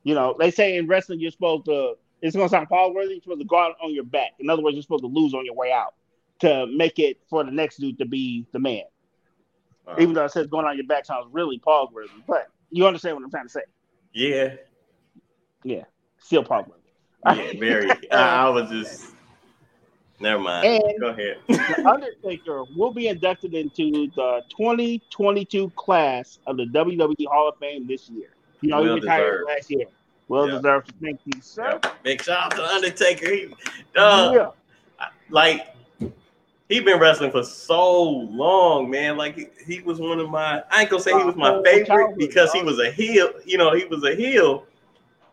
you 0.04 0.16
know, 0.16 0.36
they 0.40 0.52
say 0.52 0.78
in 0.78 0.88
wrestling 0.88 1.20
you're 1.20 1.32
supposed 1.32 1.66
to. 1.66 1.96
It's 2.22 2.36
gonna 2.36 2.50
sound 2.50 2.68
Paul 2.68 2.94
worthy. 2.94 3.14
You're 3.14 3.22
supposed 3.22 3.42
to 3.42 3.48
go 3.48 3.58
out 3.58 3.76
on 3.82 3.94
your 3.94 4.04
back. 4.04 4.32
In 4.40 4.50
other 4.50 4.62
words, 4.62 4.76
you're 4.76 4.84
supposed 4.84 5.04
to 5.04 5.08
lose 5.08 5.34
on 5.34 5.46
your 5.46 5.56
way 5.56 5.72
out 5.72 5.94
to 6.40 6.68
make 6.68 7.00
it 7.00 7.18
for 7.30 7.44
the 7.44 7.52
next 7.52 7.78
dude 7.78 7.98
to 8.00 8.06
be 8.06 8.46
the 8.52 8.60
man. 8.60 8.84
Uh, 9.88 9.96
Even 10.00 10.14
though 10.14 10.26
it 10.26 10.32
says 10.32 10.48
going 10.48 10.66
on 10.66 10.76
your 10.76 10.86
back 10.86 11.06
sounds 11.06 11.28
really 11.32 11.60
Paul 11.60 11.90
worthy, 11.94 12.10
but 12.28 12.48
you 12.72 12.86
understand 12.86 13.16
what 13.16 13.24
I'm 13.24 13.32
trying 13.32 13.46
to 13.46 13.50
say. 13.50 13.62
Yeah. 14.14 14.56
Yeah. 15.64 15.84
Still 16.20 16.44
Paul 16.44 16.66
worthy. 16.68 17.42
Yeah, 17.42 17.60
very. 17.60 17.90
I, 18.12 18.46
I 18.46 18.50
was 18.50 18.70
just. 18.70 19.14
Never 20.22 20.42
mind. 20.44 20.68
And 20.68 21.00
Go 21.00 21.08
ahead. 21.08 21.38
the 21.48 21.86
Undertaker 21.88 22.66
will 22.76 22.92
be 22.92 23.08
inducted 23.08 23.54
into 23.54 24.08
the 24.16 24.42
2022 24.50 25.70
class 25.78 26.40
of 26.46 26.58
the 26.58 26.66
WWE 26.66 27.26
Hall 27.28 27.48
of 27.48 27.58
Fame 27.58 27.88
this 27.88 28.10
year. 28.10 28.32
You 28.62 28.70
know, 28.70 28.82
well 28.82 28.96
he 28.96 29.02
retired 29.02 29.32
deserved. 29.32 29.48
last 29.48 29.72
year. 29.72 29.86
Well 30.28 30.48
yeah. 30.48 30.56
deserved. 30.56 30.94
Thank 31.02 31.20
you, 31.26 31.42
sir. 31.42 31.80
Yeah. 31.84 31.92
Big 32.04 32.22
shout 32.22 32.46
out 32.46 32.52
to 32.56 32.64
Undertaker. 32.64 33.32
He, 33.32 33.54
uh, 33.96 34.32
yeah. 34.34 35.08
like 35.30 35.76
he 36.70 36.80
been 36.80 37.00
wrestling 37.00 37.32
for 37.32 37.44
so 37.44 38.02
long, 38.02 38.90
man. 38.90 39.18
Like 39.18 39.36
he, 39.36 39.48
he 39.66 39.82
was 39.82 40.00
one 40.00 40.20
of 40.20 40.30
my. 40.30 40.64
I 40.70 40.82
ain't 40.82 40.90
gonna 40.90 41.02
say 41.02 41.18
he 41.18 41.24
was 41.24 41.36
my 41.36 41.62
favorite 41.64 42.18
because 42.18 42.54
he 42.54 42.62
was 42.62 42.80
a 42.80 42.92
heel. 42.92 43.32
You 43.46 43.58
know, 43.58 43.74
he 43.74 43.86
was 43.86 44.04
a 44.04 44.16
heel. 44.16 44.66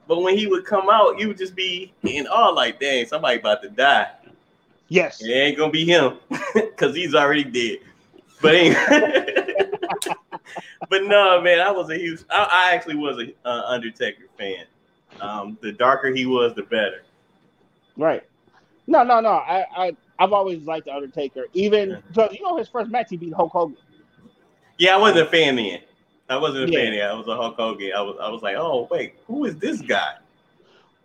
But 0.09 0.23
when 0.23 0.39
he 0.39 0.47
would 0.47 0.65
come 0.65 0.89
out, 0.89 1.19
you 1.19 1.29
would 1.29 1.39
just 1.39 1.55
be 1.57 1.93
in 2.05 2.27
awe, 2.29 2.51
like, 2.51 2.79
dang, 2.79 3.07
somebody 3.07 3.41
about 3.41 3.61
to 3.63 3.69
die. 3.69 4.09
Yes. 4.89 5.21
It 5.21 5.31
ain't 5.31 5.59
gonna 5.59 5.73
be 5.73 5.85
him 5.85 6.19
because 6.55 6.95
he's 6.95 7.15
already 7.15 7.45
dead. 7.45 7.79
But 8.41 8.55
but 10.89 11.05
no, 11.05 11.41
man, 11.41 11.61
I 11.61 11.71
was 11.71 11.91
a 11.91 11.97
huge. 11.97 12.21
I, 12.31 12.49
I 12.51 12.75
actually 12.75 12.97
was 12.97 13.19
a 13.19 13.49
uh, 13.49 13.63
Undertaker 13.67 14.25
fan. 14.39 14.65
Um, 15.21 15.59
the 15.63 15.73
darker 15.73 16.15
he 16.15 16.27
was, 16.27 16.55
the 16.55 16.63
better. 16.63 17.03
Right. 17.97 18.23
No, 18.87 19.03
no, 19.03 19.21
no. 19.21 19.31
I, 19.31 19.65
I, 19.77 19.97
I've 20.19 20.33
always 20.33 20.63
liked 20.63 20.87
the 20.87 20.95
Undertaker. 20.95 21.47
Even 21.55 22.03
because 22.09 22.33
you 22.33 22.43
know 22.43 22.57
his 22.57 22.69
first 22.69 22.91
match, 22.91 23.09
he 23.11 23.17
beat 23.17 23.33
Hulk 23.33 23.53
Hogan. 23.53 23.77
Yeah, 24.79 24.95
I 24.95 24.99
wasn't 24.99 25.27
a 25.27 25.31
fan 25.31 25.57
then. 25.57 25.81
I 26.29 26.37
wasn't 26.37 26.69
a 26.69 26.73
yeah. 26.73 26.79
fan 26.79 26.93
then. 26.93 27.09
I 27.09 27.15
was 27.15 27.27
a 27.29 27.37
Hulk 27.37 27.57
Hogan. 27.57 27.93
I 27.97 28.03
was, 28.03 28.17
I 28.21 28.29
was 28.29 28.43
like, 28.43 28.57
oh 28.57 28.89
wait, 28.91 29.15
who 29.27 29.45
is 29.45 29.57
this 29.57 29.81
guy? 29.81 30.15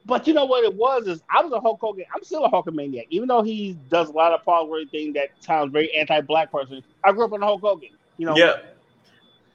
But 0.05 0.27
you 0.27 0.34
know 0.34 0.45
what 0.45 0.63
it 0.63 0.73
was 0.73 1.07
is 1.07 1.21
I 1.29 1.43
was 1.43 1.51
a 1.51 1.59
Hulk 1.59 1.79
Hogan. 1.79 2.05
I'm 2.13 2.23
still 2.23 2.43
a 2.43 2.49
Hulk 2.49 2.71
maniac, 2.73 3.05
even 3.09 3.27
though 3.27 3.43
he 3.43 3.77
does 3.89 4.09
a 4.09 4.13
lot 4.13 4.32
of 4.34 4.43
Paul 4.43 4.84
thing 4.89 5.13
that 5.13 5.29
sounds 5.39 5.71
very 5.71 5.95
anti-black 5.95 6.51
person. 6.51 6.84
I 7.03 7.11
grew 7.11 7.25
up 7.25 7.34
on 7.34 7.41
Hulk 7.41 7.61
Hogan. 7.61 7.89
You 8.17 8.25
know. 8.25 8.36
Yeah. 8.36 8.57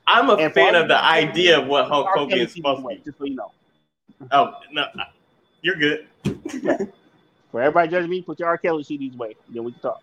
I'm 0.07 0.31
a 0.31 0.51
fan 0.51 0.75
of 0.75 0.89
the 0.89 1.03
idea 1.03 1.61
of 1.61 1.67
what 1.67 1.89
Hulk 1.89 2.09
Hogan 2.15 2.39
is 2.39 2.53
supposed 2.53 2.83
to 2.83 2.89
be. 2.89 3.03
Just 3.05 3.19
so 3.19 3.25
you 3.25 3.35
know. 3.35 3.51
Oh 4.31 4.55
no, 4.73 4.87
you're 5.63 5.77
good. 5.77 6.07
yeah. 6.63 6.79
For 7.53 7.63
everybody 7.63 7.89
judging 7.89 8.11
me, 8.11 8.23
put 8.23 8.39
your 8.39 8.49
R. 8.49 8.59
Kelly 8.59 8.83
CDs 8.83 9.15
away. 9.15 9.35
Then 9.49 9.65
we 9.65 9.73
can 9.73 9.81
talk. 9.81 10.03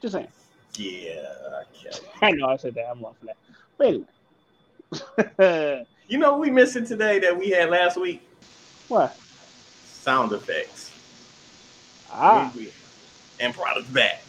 Just 0.00 0.14
saying. 0.14 0.28
Yeah, 0.76 1.28
I 2.22 2.30
know 2.32 2.46
I 2.46 2.56
said 2.56 2.74
that. 2.74 2.88
I'm 2.90 3.02
wrong 3.02 3.14
for 3.18 3.26
that. 3.26 3.36
But 3.76 3.86
anyway. 3.88 5.86
you 6.08 6.18
know 6.18 6.38
we 6.38 6.50
missing 6.50 6.86
today 6.86 7.18
that 7.18 7.36
we 7.36 7.50
had 7.50 7.70
last 7.70 8.00
week? 8.00 8.22
What? 8.88 9.16
Sound 9.84 10.32
effects. 10.32 10.92
Ah. 12.10 12.52
And 13.40 13.54
product 13.54 13.92
back. 13.92 14.22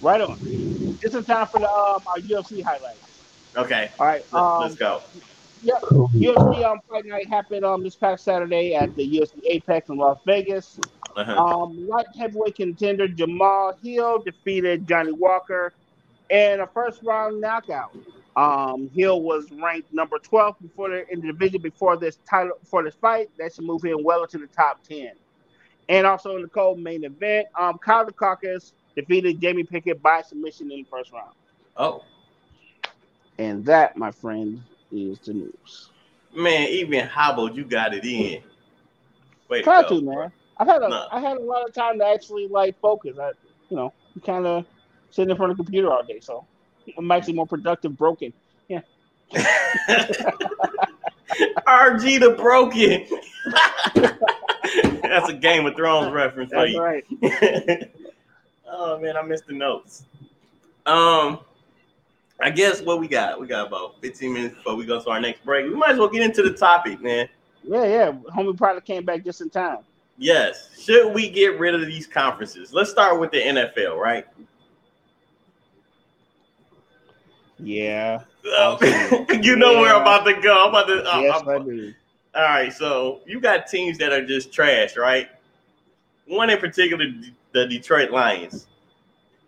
Right 0.00 0.20
on. 0.20 0.38
It's 1.02 1.14
in 1.14 1.24
time 1.24 1.46
for 1.46 1.58
the 1.58 1.68
um, 1.68 2.02
our 2.06 2.18
UFC 2.18 2.62
highlights. 2.62 3.09
Okay. 3.56 3.90
All 3.98 4.06
right. 4.06 4.34
Um, 4.34 4.62
Let's 4.62 4.74
go. 4.76 5.02
Yep. 5.62 5.82
UFC 5.82 6.64
um, 6.64 6.80
Fight 6.88 7.04
Night 7.04 7.28
happened 7.28 7.64
um 7.64 7.82
this 7.82 7.94
past 7.94 8.24
Saturday 8.24 8.74
at 8.74 8.94
the 8.96 9.18
UFC 9.18 9.40
Apex 9.46 9.88
in 9.88 9.96
Las 9.96 10.18
Vegas. 10.24 10.80
Uh-huh. 11.16 11.44
Um, 11.44 11.88
light 11.88 12.06
heavyweight 12.16 12.54
contender 12.54 13.08
Jamahal 13.08 13.78
Hill 13.82 14.20
defeated 14.20 14.86
Johnny 14.86 15.12
Walker 15.12 15.72
in 16.30 16.60
a 16.60 16.66
first 16.66 17.02
round 17.02 17.40
knockout. 17.40 17.94
Um, 18.36 18.88
Hill 18.94 19.22
was 19.22 19.50
ranked 19.50 19.92
number 19.92 20.18
12 20.18 20.56
before 20.62 20.88
the, 20.88 21.12
in 21.12 21.20
the 21.20 21.26
division 21.26 21.60
before 21.60 21.96
this 21.96 22.18
title 22.28 22.56
for 22.64 22.82
this 22.82 22.94
fight. 22.94 23.28
That 23.38 23.52
should 23.52 23.64
move 23.64 23.82
him 23.82 24.02
well 24.04 24.22
into 24.22 24.38
the 24.38 24.46
top 24.46 24.82
10. 24.84 25.12
And 25.88 26.06
also 26.06 26.36
in 26.36 26.42
the 26.42 26.48
cold 26.48 26.78
main 26.78 27.04
event, 27.04 27.48
um, 27.58 27.76
Kyle 27.78 28.06
Daukaus 28.06 28.72
defeated 28.94 29.40
Jamie 29.40 29.64
Pickett 29.64 30.00
by 30.00 30.22
submission 30.22 30.70
in 30.70 30.78
the 30.78 30.86
first 30.88 31.12
round. 31.12 31.32
Oh. 31.76 32.04
And 33.40 33.64
that, 33.64 33.96
my 33.96 34.10
friend, 34.10 34.62
is 34.92 35.18
the 35.20 35.32
news. 35.32 35.88
Man, 36.36 36.68
even 36.68 37.06
hobbled, 37.06 37.56
you 37.56 37.64
got 37.64 37.94
it 37.94 38.04
in. 38.04 38.42
Wait, 39.48 39.64
try 39.64 39.82
to, 39.82 40.02
man. 40.02 40.30
I 40.58 40.66
had 40.66 40.82
a 40.82 40.88
no. 40.90 41.06
I 41.10 41.20
had 41.20 41.38
a 41.38 41.40
lot 41.40 41.66
of 41.66 41.72
time 41.74 41.98
to 42.00 42.06
actually 42.06 42.48
like 42.48 42.78
focus. 42.82 43.16
I, 43.18 43.30
you 43.70 43.78
know, 43.78 43.94
kind 44.26 44.46
of 44.46 44.66
sitting 45.10 45.30
in 45.30 45.38
front 45.38 45.52
of 45.52 45.56
the 45.56 45.64
computer 45.64 45.90
all 45.90 46.02
day, 46.02 46.20
so 46.20 46.44
I'm 46.98 47.10
actually 47.10 47.32
more 47.32 47.46
productive. 47.46 47.96
Broken, 47.96 48.34
yeah. 48.68 48.82
RG 51.66 52.20
the 52.20 52.34
broken. 52.36 53.06
That's 55.02 55.30
a 55.30 55.32
Game 55.32 55.64
of 55.64 55.76
Thrones 55.76 56.12
reference. 56.12 56.50
That's 56.50 56.76
right. 56.76 57.06
oh 58.70 58.98
man, 59.00 59.16
I 59.16 59.22
missed 59.22 59.46
the 59.46 59.54
notes. 59.54 60.04
Um, 60.84 61.40
I 62.42 62.50
guess 62.50 62.80
what 62.80 63.00
we 63.00 63.08
got, 63.08 63.40
we 63.40 63.46
got 63.46 63.66
about 63.66 64.00
15 64.00 64.32
minutes 64.32 64.54
before 64.54 64.74
we 64.74 64.86
go 64.86 65.00
to 65.00 65.10
our 65.10 65.20
next 65.20 65.44
break. 65.44 65.66
We 65.66 65.74
might 65.74 65.90
as 65.90 65.98
well 65.98 66.08
get 66.08 66.22
into 66.22 66.42
the 66.42 66.52
topic, 66.52 67.00
man. 67.00 67.28
Yeah, 67.62 67.84
yeah. 67.84 68.12
Homie 68.34 68.56
probably 68.56 68.82
came 68.82 69.04
back 69.04 69.24
just 69.24 69.40
in 69.40 69.50
time. 69.50 69.78
Yes. 70.16 70.70
Should 70.78 71.14
we 71.14 71.28
get 71.28 71.58
rid 71.58 71.74
of 71.74 71.82
these 71.82 72.06
conferences? 72.06 72.72
Let's 72.72 72.90
start 72.90 73.20
with 73.20 73.30
the 73.30 73.40
NFL, 73.40 73.96
right? 73.96 74.26
Yeah. 77.58 78.22
you 78.44 79.56
know 79.56 79.72
yeah. 79.72 79.80
where 79.80 79.94
I'm 79.94 80.02
about 80.02 80.24
to 80.24 80.40
go. 80.40 80.64
I'm 80.64 80.70
about 80.70 80.86
to. 80.88 81.04
Uh, 81.04 81.20
yes, 81.20 81.42
I'm, 81.42 81.48
I 81.48 81.58
do. 81.58 81.94
All 82.34 82.42
right, 82.42 82.72
so 82.72 83.20
you 83.26 83.40
got 83.40 83.66
teams 83.66 83.98
that 83.98 84.12
are 84.12 84.24
just 84.24 84.52
trash, 84.52 84.96
right? 84.96 85.28
One 86.26 86.48
in 86.48 86.58
particular, 86.58 87.06
the 87.52 87.66
Detroit 87.66 88.12
Lions. 88.12 88.68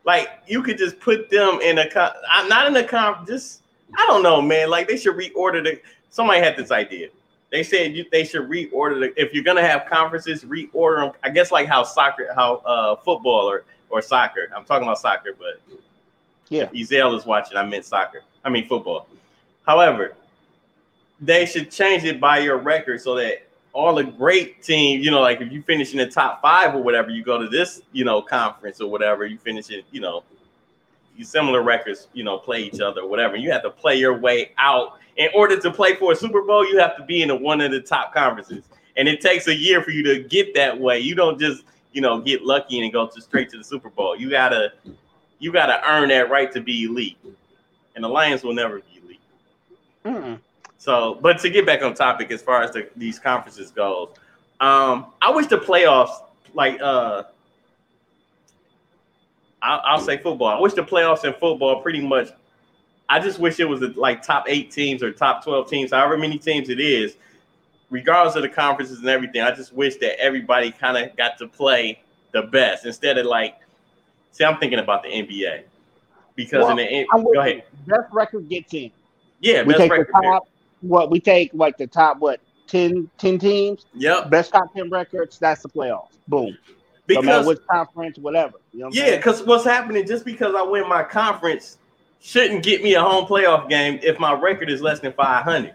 Like 0.04 0.28
you 0.46 0.62
could 0.62 0.78
just 0.78 0.98
put 1.00 1.30
them 1.30 1.60
in 1.60 1.78
a 1.78 1.88
con- 1.88 2.12
not 2.48 2.66
in 2.66 2.76
a 2.76 2.84
comp. 2.84 3.26
Just 3.26 3.62
I 3.96 4.06
don't 4.06 4.22
know, 4.22 4.40
man. 4.42 4.70
Like 4.70 4.88
they 4.88 4.96
should 4.96 5.16
reorder 5.16 5.62
the. 5.62 5.80
Somebody 6.10 6.40
had 6.40 6.56
this 6.56 6.70
idea. 6.70 7.08
They 7.50 7.62
said 7.62 7.94
you, 7.94 8.04
they 8.10 8.24
should 8.24 8.48
reorder 8.48 9.00
the. 9.00 9.20
If 9.20 9.32
you're 9.32 9.44
gonna 9.44 9.66
have 9.66 9.86
conferences, 9.86 10.44
reorder 10.44 11.04
them. 11.04 11.12
I 11.22 11.30
guess 11.30 11.52
like 11.52 11.68
how 11.68 11.84
soccer, 11.84 12.28
how 12.34 12.56
uh 12.56 12.96
football 12.96 13.48
or 13.48 13.64
or 13.90 14.02
soccer. 14.02 14.48
I'm 14.56 14.64
talking 14.64 14.84
about 14.84 14.98
soccer, 14.98 15.36
but 15.38 15.60
yeah, 16.48 16.66
Ezel 16.66 17.16
is 17.16 17.24
watching. 17.24 17.56
I 17.56 17.64
meant 17.64 17.84
soccer. 17.84 18.22
I 18.44 18.50
mean 18.50 18.66
football. 18.66 19.06
However, 19.66 20.16
they 21.20 21.46
should 21.46 21.70
change 21.70 22.02
it 22.04 22.20
by 22.20 22.38
your 22.38 22.56
record 22.56 23.00
so 23.00 23.14
that 23.14 23.46
all 23.72 23.94
the 23.94 24.04
great 24.04 24.62
teams, 24.62 25.04
you 25.04 25.10
know, 25.10 25.20
like 25.20 25.40
if 25.40 25.50
you 25.50 25.62
finish 25.62 25.92
in 25.92 25.98
the 25.98 26.06
top 26.06 26.42
five 26.42 26.74
or 26.74 26.82
whatever, 26.82 27.10
you 27.10 27.24
go 27.24 27.38
to 27.38 27.48
this, 27.48 27.82
you 27.92 28.04
know, 28.04 28.20
conference 28.20 28.80
or 28.80 28.90
whatever, 28.90 29.24
you 29.24 29.38
finish 29.38 29.70
it, 29.70 29.84
you 29.90 30.00
know, 30.00 30.22
similar 31.22 31.62
records, 31.62 32.08
you 32.12 32.24
know, 32.24 32.38
play 32.38 32.62
each 32.62 32.80
other 32.80 33.02
or 33.02 33.08
whatever. 33.08 33.36
You 33.36 33.50
have 33.52 33.62
to 33.62 33.70
play 33.70 33.96
your 33.96 34.18
way 34.18 34.52
out. 34.58 34.98
In 35.16 35.28
order 35.34 35.58
to 35.60 35.70
play 35.70 35.94
for 35.96 36.12
a 36.12 36.16
Super 36.16 36.42
Bowl, 36.42 36.66
you 36.66 36.78
have 36.78 36.96
to 36.96 37.04
be 37.04 37.22
in 37.22 37.30
a, 37.30 37.36
one 37.36 37.60
of 37.60 37.70
the 37.70 37.80
top 37.80 38.14
conferences. 38.14 38.64
And 38.96 39.08
it 39.08 39.20
takes 39.20 39.46
a 39.46 39.54
year 39.54 39.82
for 39.82 39.90
you 39.90 40.02
to 40.02 40.22
get 40.22 40.54
that 40.54 40.78
way. 40.78 40.98
You 40.98 41.14
don't 41.14 41.38
just, 41.38 41.64
you 41.92 42.00
know, 42.00 42.20
get 42.20 42.44
lucky 42.44 42.80
and 42.80 42.92
go 42.92 43.06
to 43.06 43.20
straight 43.20 43.50
to 43.50 43.58
the 43.58 43.64
Super 43.64 43.90
Bowl. 43.90 44.16
You 44.16 44.30
gotta 44.30 44.72
you 45.38 45.52
gotta 45.52 45.80
earn 45.88 46.08
that 46.08 46.30
right 46.30 46.52
to 46.52 46.60
be 46.60 46.84
elite. 46.84 47.18
And 47.94 48.04
the 48.04 48.08
Lions 48.08 48.42
will 48.42 48.54
never 48.54 48.80
be 48.80 49.00
elite. 49.02 49.20
Mm-mm. 50.04 50.38
So, 50.82 51.16
but 51.22 51.38
to 51.42 51.48
get 51.48 51.64
back 51.64 51.80
on 51.82 51.94
topic 51.94 52.32
as 52.32 52.42
far 52.42 52.64
as 52.64 52.72
the, 52.72 52.88
these 52.96 53.16
conferences 53.16 53.70
goes, 53.70 54.08
um, 54.58 55.12
I 55.22 55.30
wish 55.30 55.46
the 55.46 55.58
playoffs 55.58 56.10
like 56.54 56.82
uh 56.82 57.22
I'll, 59.62 59.80
I'll, 59.84 60.00
say 60.00 60.18
football. 60.18 60.48
I 60.48 60.60
wish 60.60 60.72
the 60.72 60.82
playoffs 60.82 61.24
in 61.24 61.34
football 61.34 61.80
pretty 61.82 62.00
much. 62.00 62.30
I 63.08 63.20
just 63.20 63.38
wish 63.38 63.60
it 63.60 63.64
was 63.64 63.80
like 63.94 64.24
top 64.24 64.46
eight 64.48 64.72
teams 64.72 65.04
or 65.04 65.12
top 65.12 65.44
twelve 65.44 65.70
teams, 65.70 65.92
however 65.92 66.18
many 66.18 66.36
teams 66.36 66.68
it 66.68 66.80
is, 66.80 67.14
regardless 67.88 68.34
of 68.34 68.42
the 68.42 68.48
conferences 68.48 68.98
and 68.98 69.08
everything. 69.08 69.40
I 69.40 69.54
just 69.54 69.72
wish 69.72 69.94
that 69.98 70.20
everybody 70.20 70.72
kind 70.72 70.96
of 70.96 71.16
got 71.16 71.38
to 71.38 71.46
play 71.46 72.00
the 72.32 72.42
best 72.42 72.86
instead 72.86 73.18
of 73.18 73.26
like. 73.26 73.56
See, 74.32 74.42
I'm 74.42 74.58
thinking 74.58 74.80
about 74.80 75.04
the 75.04 75.10
NBA 75.10 75.62
because 76.34 76.64
well, 76.64 76.76
in 76.76 77.06
the 77.06 77.06
go 77.22 77.40
ahead. 77.40 77.62
Best 77.86 78.12
record 78.12 78.48
gets 78.48 78.74
in. 78.74 78.90
Yeah, 79.38 79.62
we 79.62 79.74
take 79.74 79.88
the 79.88 80.06
top. 80.12 80.48
What 80.82 81.10
we 81.10 81.18
take 81.18 81.50
like 81.54 81.78
the 81.78 81.86
top 81.86 82.18
what 82.18 82.40
10, 82.66 83.10
10 83.18 83.38
teams. 83.38 83.86
Yep. 83.94 84.30
Best 84.30 84.52
top 84.52 84.74
ten 84.74 84.90
records. 84.90 85.38
That's 85.38 85.62
the 85.62 85.68
playoffs. 85.68 86.10
Boom 86.28 86.56
because 87.06 87.24
no 87.24 87.48
which 87.48 87.58
conference, 87.70 88.18
whatever. 88.18 88.54
You 88.72 88.80
know 88.80 88.86
what 88.86 88.94
yeah, 88.94 89.16
because 89.16 89.42
what's 89.42 89.64
happening 89.64 90.06
just 90.06 90.24
because 90.24 90.54
I 90.54 90.62
win 90.62 90.88
my 90.88 91.02
conference 91.02 91.78
shouldn't 92.20 92.62
get 92.62 92.82
me 92.82 92.94
a 92.94 93.02
home 93.02 93.26
playoff 93.26 93.68
game 93.68 93.98
if 94.02 94.18
my 94.18 94.32
record 94.32 94.70
is 94.70 94.80
less 94.80 95.00
than 95.00 95.12
500. 95.12 95.74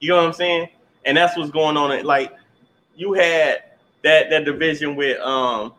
You 0.00 0.08
know 0.08 0.16
what 0.16 0.26
I'm 0.26 0.32
saying? 0.32 0.68
And 1.04 1.16
that's 1.16 1.36
what's 1.36 1.50
going 1.50 1.76
on. 1.76 2.04
Like 2.04 2.34
you 2.94 3.12
had 3.12 3.64
that 4.02 4.30
that 4.30 4.44
division 4.44 4.96
with 4.96 5.20
um, 5.20 5.74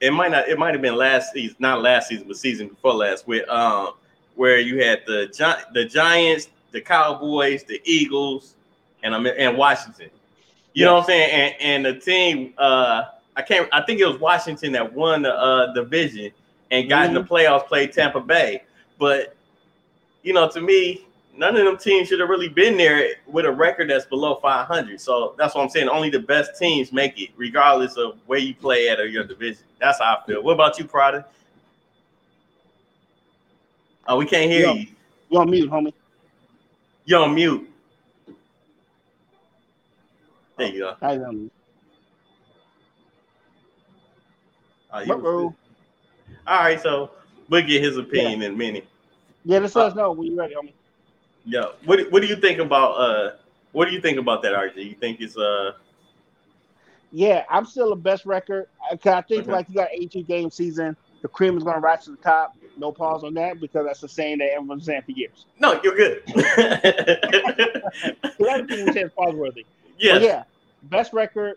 it 0.00 0.12
might 0.12 0.30
not 0.30 0.48
it 0.48 0.58
might 0.58 0.74
have 0.74 0.82
been 0.82 0.96
last 0.96 1.32
season, 1.32 1.56
not 1.58 1.82
last 1.82 2.08
season, 2.08 2.26
but 2.26 2.36
season 2.36 2.68
before 2.68 2.94
last 2.94 3.26
with 3.26 3.48
um, 3.48 3.92
where 4.34 4.58
you 4.58 4.82
had 4.82 5.02
the 5.06 5.28
the 5.74 5.84
Giants, 5.84 6.48
the 6.74 6.82
Cowboys, 6.82 7.64
the 7.64 7.80
Eagles, 7.84 8.56
and 9.02 9.14
I'm 9.14 9.26
and 9.26 9.56
Washington. 9.56 10.10
You 10.74 10.82
yes. 10.82 10.86
know 10.86 10.94
what 10.94 11.00
I'm 11.00 11.06
saying? 11.06 11.30
And 11.30 11.54
and 11.60 11.86
the 11.86 12.00
team 12.00 12.52
uh 12.58 13.04
I 13.36 13.42
can't. 13.42 13.68
I 13.72 13.82
think 13.82 14.00
it 14.00 14.06
was 14.06 14.18
Washington 14.20 14.72
that 14.72 14.92
won 14.92 15.22
the 15.22 15.34
uh, 15.34 15.72
division 15.72 16.30
and 16.70 16.88
got 16.88 17.06
mm-hmm. 17.06 17.08
in 17.08 17.14
the 17.14 17.20
mm-hmm. 17.22 17.34
playoffs. 17.34 17.66
Played 17.66 17.92
Tampa 17.92 18.20
Bay, 18.20 18.62
but 18.98 19.34
you 20.22 20.32
know, 20.32 20.48
to 20.48 20.60
me, 20.60 21.06
none 21.36 21.56
of 21.56 21.64
them 21.64 21.76
teams 21.76 22.08
should 22.08 22.20
have 22.20 22.28
really 22.28 22.48
been 22.48 22.76
there 22.76 23.14
with 23.26 23.44
a 23.44 23.50
record 23.50 23.90
that's 23.90 24.06
below 24.06 24.36
500. 24.36 25.00
So 25.00 25.34
that's 25.36 25.54
what 25.54 25.62
I'm 25.62 25.68
saying. 25.68 25.88
Only 25.88 26.10
the 26.10 26.20
best 26.20 26.58
teams 26.58 26.92
make 26.92 27.20
it, 27.20 27.30
regardless 27.36 27.96
of 27.96 28.18
where 28.26 28.38
you 28.38 28.54
play 28.54 28.88
at 28.88 29.00
or 29.00 29.06
your 29.06 29.24
division. 29.24 29.64
That's 29.80 29.98
how 29.98 30.16
I 30.16 30.26
feel. 30.26 30.42
What 30.42 30.52
about 30.52 30.78
you, 30.78 30.84
Prada? 30.84 31.26
Oh, 34.06 34.16
we 34.16 34.26
can't 34.26 34.50
hear 34.50 34.66
Yo, 34.66 34.74
you. 34.74 34.86
You 35.30 35.38
on 35.40 35.50
mute, 35.50 35.70
homie? 35.70 35.92
You 37.04 37.16
on 37.18 37.34
mute? 37.34 37.70
There 40.56 40.68
you 40.68 40.78
go. 40.80 40.96
I 41.02 41.12
am. 41.14 41.50
all 45.02 45.54
right, 46.46 46.80
so 46.80 47.10
we'll 47.48 47.66
get 47.66 47.82
his 47.82 47.96
opinion 47.96 48.40
yeah. 48.40 48.46
in 48.46 48.54
a 48.54 48.56
minute. 48.56 48.86
Yeah, 49.44 49.58
just 49.58 49.74
let 49.76 49.86
us 49.88 49.94
know 49.94 50.12
when 50.12 50.28
you're 50.28 50.36
ready, 50.36 50.54
homie. 50.54 50.72
Yeah. 51.44 51.66
What 51.84 52.10
What 52.10 52.22
do 52.22 52.28
you 52.28 52.36
think 52.36 52.58
about 52.58 52.92
uh 52.92 53.32
What 53.72 53.86
do 53.86 53.92
you 53.92 54.00
think 54.00 54.18
about 54.18 54.42
that, 54.42 54.52
RJ? 54.52 54.76
You 54.76 54.94
think 54.94 55.20
it's 55.20 55.36
uh 55.36 55.72
Yeah, 57.10 57.44
I'm 57.50 57.66
still 57.66 57.90
the 57.90 57.96
best 57.96 58.24
record. 58.24 58.68
Cause 59.02 59.12
I 59.12 59.20
think 59.22 59.42
okay. 59.42 59.52
like 59.52 59.68
you 59.68 59.74
got 59.74 59.88
18 59.92 60.24
game 60.24 60.50
season, 60.50 60.96
the 61.22 61.28
cream 61.28 61.58
is 61.58 61.64
gonna 61.64 61.80
rise 61.80 62.04
to 62.04 62.12
the 62.12 62.16
top. 62.18 62.56
No 62.76 62.92
pause 62.92 63.24
on 63.24 63.34
that 63.34 63.60
because 63.60 63.86
that's 63.86 64.00
the 64.00 64.08
saying 64.08 64.38
that 64.38 64.50
everyone's 64.52 64.84
saying 64.84 65.02
for 65.02 65.12
years. 65.12 65.46
No, 65.60 65.80
you're 65.82 65.94
good. 65.94 66.22
Other 68.50 68.64
people 68.64 68.92
say 68.92 69.02
it's 69.02 69.14
pause 69.14 69.34
worthy. 69.34 69.64
Yeah. 69.98 70.18
yeah. 70.18 70.44
Best 70.84 71.12
record, 71.12 71.56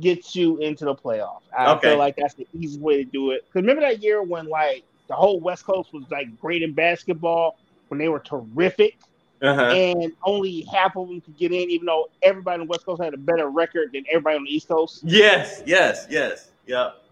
gets 0.00 0.34
you 0.34 0.58
into 0.58 0.84
the 0.84 0.94
playoffs. 0.94 1.42
I 1.56 1.72
okay. 1.72 1.90
feel 1.90 1.98
like 1.98 2.16
that's 2.16 2.34
the 2.34 2.46
easiest 2.52 2.80
way 2.80 3.04
to 3.04 3.10
do 3.10 3.30
it. 3.30 3.44
Because 3.46 3.62
remember 3.62 3.82
that 3.82 4.02
year 4.02 4.22
when 4.22 4.48
like 4.48 4.84
the 5.08 5.14
whole 5.14 5.40
West 5.40 5.64
Coast 5.64 5.92
was 5.92 6.04
like 6.10 6.38
great 6.40 6.62
in 6.62 6.72
basketball 6.72 7.56
when 7.88 7.98
they 7.98 8.08
were 8.08 8.18
terrific, 8.18 8.98
uh-huh. 9.40 9.62
and 9.62 10.12
only 10.24 10.62
half 10.62 10.96
of 10.96 11.08
them 11.08 11.20
could 11.20 11.36
get 11.36 11.52
in, 11.52 11.70
even 11.70 11.86
though 11.86 12.08
everybody 12.22 12.60
on 12.60 12.66
the 12.66 12.70
West 12.70 12.84
Coast 12.84 13.02
had 13.02 13.14
a 13.14 13.18
better 13.18 13.48
record 13.48 13.92
than 13.92 14.04
everybody 14.08 14.36
on 14.36 14.44
the 14.44 14.54
East 14.54 14.68
Coast. 14.68 15.00
Yes, 15.04 15.62
yes, 15.66 16.06
yes, 16.10 16.50
yep. 16.66 17.02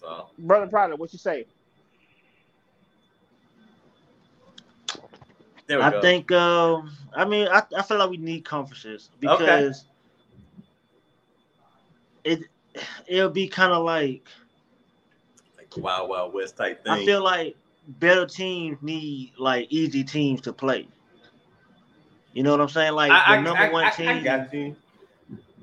So, 0.00 0.26
brother 0.38 0.66
Prada, 0.66 0.96
what 0.96 1.12
you 1.12 1.18
say? 1.18 1.46
I 5.70 5.90
go. 5.90 6.00
think. 6.00 6.32
Um, 6.32 6.90
I 7.14 7.24
mean, 7.24 7.48
I, 7.48 7.62
I 7.76 7.82
feel 7.82 7.98
like 7.98 8.10
we 8.10 8.16
need 8.16 8.44
conferences 8.44 9.10
because. 9.20 9.40
Okay 9.40 9.88
it 12.28 12.44
it'll 13.06 13.30
be 13.30 13.48
kind 13.48 13.72
of 13.72 13.84
like 13.84 14.26
like 15.56 15.72
Wild 15.76 16.08
Wild 16.08 16.34
West 16.34 16.56
type 16.56 16.84
thing. 16.84 16.92
I 16.92 17.04
feel 17.04 17.22
like 17.22 17.56
better 17.86 18.26
teams 18.26 18.78
need 18.82 19.32
like 19.38 19.66
easy 19.70 20.04
teams 20.04 20.40
to 20.42 20.52
play. 20.52 20.88
You 22.32 22.42
know 22.42 22.50
what 22.52 22.60
I'm 22.60 22.68
saying? 22.68 22.92
Like 22.92 23.10
I, 23.10 23.36
the 23.36 23.42
number 23.42 23.62
I, 23.62 23.70
one 23.70 23.92
team 23.92 24.68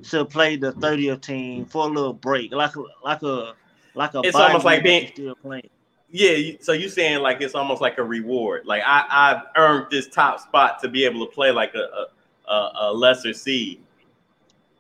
should 0.01 0.29
play 0.29 0.57
the 0.57 0.73
30th 0.73 1.21
team 1.21 1.65
for 1.65 1.85
a 1.85 1.89
little 1.89 2.13
break, 2.13 2.51
like 2.51 2.75
a 2.75 2.83
like 3.03 3.21
a 3.21 3.53
like 3.93 4.13
a. 4.13 4.21
It's 4.23 4.35
almost 4.35 4.65
like 4.65 4.83
being 4.83 5.07
still 5.13 5.35
playing. 5.35 5.69
Yeah, 6.11 6.53
so 6.61 6.71
you're 6.71 6.89
saying 6.89 7.19
like 7.19 7.41
it's 7.41 7.55
almost 7.55 7.81
like 7.81 7.97
a 7.97 8.03
reward. 8.03 8.65
Like 8.65 8.83
I 8.85 9.05
I've 9.09 9.41
earned 9.57 9.87
this 9.91 10.07
top 10.07 10.39
spot 10.39 10.79
to 10.81 10.87
be 10.87 11.03
able 11.03 11.25
to 11.25 11.31
play 11.31 11.51
like 11.51 11.73
a 11.75 12.07
a, 12.49 12.71
a 12.81 12.93
lesser 12.93 13.33
seed 13.33 13.81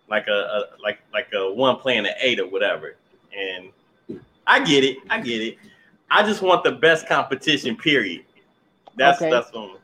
like 0.09 0.27
a, 0.27 0.31
a 0.31 0.63
like 0.81 0.99
like 1.13 1.27
a 1.33 1.53
one 1.53 1.77
playing 1.77 2.05
an 2.05 2.13
eight 2.19 2.39
or 2.39 2.47
whatever. 2.47 2.95
And 3.37 3.69
I 4.47 4.63
get 4.63 4.83
it, 4.83 4.97
I 5.09 5.19
get 5.21 5.41
it. 5.41 5.57
I 6.09 6.23
just 6.23 6.41
want 6.41 6.63
the 6.63 6.71
best 6.71 7.07
competition. 7.07 7.75
Period. 7.75 8.23
That's 8.95 9.21
okay. 9.21 9.31
that's 9.31 9.51
on. 9.51 9.77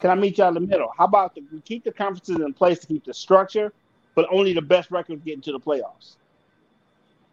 Can 0.00 0.10
I 0.10 0.14
meet 0.14 0.38
y'all 0.38 0.48
in 0.48 0.54
the 0.54 0.60
middle? 0.60 0.92
How 0.96 1.04
about 1.04 1.34
the, 1.34 1.42
we 1.52 1.60
keep 1.60 1.84
the 1.84 1.92
conferences 1.92 2.36
in 2.36 2.52
place 2.54 2.78
to 2.80 2.86
keep 2.86 3.04
the 3.04 3.14
structure, 3.14 3.72
but 4.14 4.26
only 4.30 4.52
the 4.52 4.62
best 4.62 4.90
records 4.90 5.22
get 5.24 5.34
into 5.34 5.52
the 5.52 5.60
playoffs. 5.60 6.16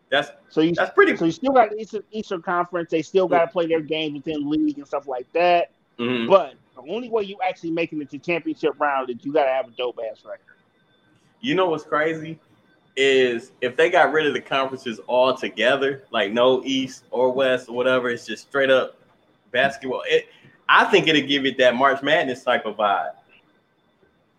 That's 0.10 0.32
so 0.50 0.62
you 0.62 0.74
that's 0.74 0.94
pretty. 0.94 1.16
So 1.18 1.26
you 1.26 1.32
still 1.32 1.54
got 1.54 1.74
Eastern 1.78 2.04
Eastern 2.12 2.42
Conference. 2.42 2.90
They 2.92 3.02
still 3.02 3.28
got 3.28 3.46
to 3.46 3.48
play 3.48 3.66
their 3.66 3.82
games 3.82 4.16
within 4.16 4.50
league 4.50 4.78
and 4.78 4.88
stuff 4.88 5.08
like 5.08 5.32
that. 5.34 5.72
Mm-hmm. 6.00 6.30
But 6.30 6.56
the 6.76 6.82
only 6.94 7.10
way 7.10 7.24
you 7.24 7.38
actually 7.48 7.72
making 7.72 8.02
it 8.02 8.10
to 8.12 8.20
championship 8.20 8.80
round 8.80 9.10
is 9.10 9.18
you 9.24 9.34
got 9.34 9.46
to 9.46 9.52
have 9.52 9.68
a 9.68 9.72
dope 9.72 10.00
ass 10.12 10.24
record. 10.24 10.42
You 11.42 11.56
know 11.56 11.70
what's 11.70 11.84
crazy 11.84 12.40
is 12.96 13.52
if 13.62 13.76
they 13.76 13.90
got 13.90 14.14
rid 14.14 14.26
of 14.26 14.34
the 14.34 14.42
conferences 14.42 15.00
all 15.08 15.36
together, 15.36 16.04
like 16.12 16.32
no 16.32 16.64
East 16.64 17.04
or 17.12 17.32
West 17.32 17.70
or 17.70 17.76
whatever, 17.76 18.10
it's 18.10 18.26
just 18.26 18.44
straight 18.48 18.70
up 18.70 18.98
basketball. 19.52 20.04
It, 20.06 20.28
I 20.68 20.86
think 20.86 21.08
it'll 21.08 21.28
give 21.28 21.46
it 21.46 21.58
that 21.58 21.76
March 21.76 22.02
Madness 22.02 22.44
type 22.44 22.66
of 22.66 22.78
vibe. 22.78 23.14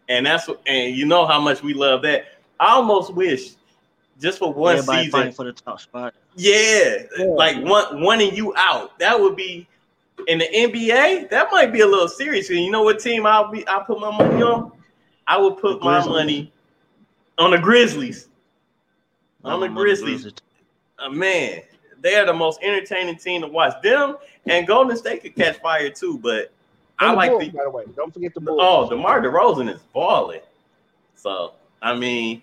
And 0.08 0.24
that's 0.24 0.48
and 0.66 0.94
you 0.94 1.06
know 1.06 1.26
how 1.26 1.40
much 1.40 1.62
we 1.62 1.74
love 1.74 2.02
that. 2.02 2.26
I 2.58 2.74
almost 2.74 3.12
wish 3.12 3.54
just 4.20 4.38
for 4.38 4.52
one 4.52 4.76
Everybody 4.76 5.04
season 5.04 5.32
for 5.32 5.44
the 5.44 5.52
top 5.52 5.80
spot. 5.80 6.14
Yeah, 6.34 7.02
yeah, 7.18 7.24
like 7.24 7.62
one 7.62 8.02
one 8.02 8.20
and 8.20 8.36
you 8.36 8.54
out. 8.56 8.98
That 8.98 9.18
would 9.18 9.36
be 9.36 9.66
in 10.26 10.38
the 10.38 10.46
NBA. 10.46 11.30
That 11.30 11.48
might 11.50 11.72
be 11.72 11.80
a 11.80 11.86
little 11.86 12.08
serious. 12.08 12.48
And 12.50 12.60
you 12.60 12.70
know 12.70 12.82
what 12.82 13.00
team 13.00 13.26
I'll 13.26 13.50
be? 13.50 13.66
I 13.68 13.82
put 13.86 14.00
my 14.00 14.16
money 14.16 14.42
on. 14.42 14.72
I 15.26 15.38
would 15.38 15.58
put 15.58 15.82
my 15.82 16.04
money 16.04 16.52
on 17.38 17.50
the 17.50 17.58
Grizzlies. 17.58 18.28
On 19.44 19.60
the 19.60 19.68
Grizzlies. 19.68 20.32
Uh, 20.98 21.10
man, 21.10 21.62
they 22.00 22.16
are 22.16 22.26
the 22.26 22.32
most 22.32 22.60
entertaining 22.62 23.16
team 23.16 23.42
to 23.42 23.48
watch. 23.48 23.80
Them 23.82 24.16
and 24.46 24.66
Golden 24.66 24.96
State 24.96 25.22
could 25.22 25.34
catch 25.34 25.58
fire 25.58 25.90
too, 25.90 26.18
but 26.18 26.52
and 27.00 27.10
I 27.10 27.12
like 27.12 27.30
Bulls, 27.30 27.44
the. 27.44 27.50
By 27.50 27.64
the 27.64 27.70
way, 27.70 27.84
don't 27.94 28.12
forget 28.12 28.34
the 28.34 28.40
Bulls. 28.40 28.60
Oh, 28.62 28.88
DeMar 28.88 29.20
DeRozan 29.20 29.72
is 29.72 29.80
balling. 29.92 30.40
So 31.14 31.54
I 31.82 31.94
mean, 31.94 32.42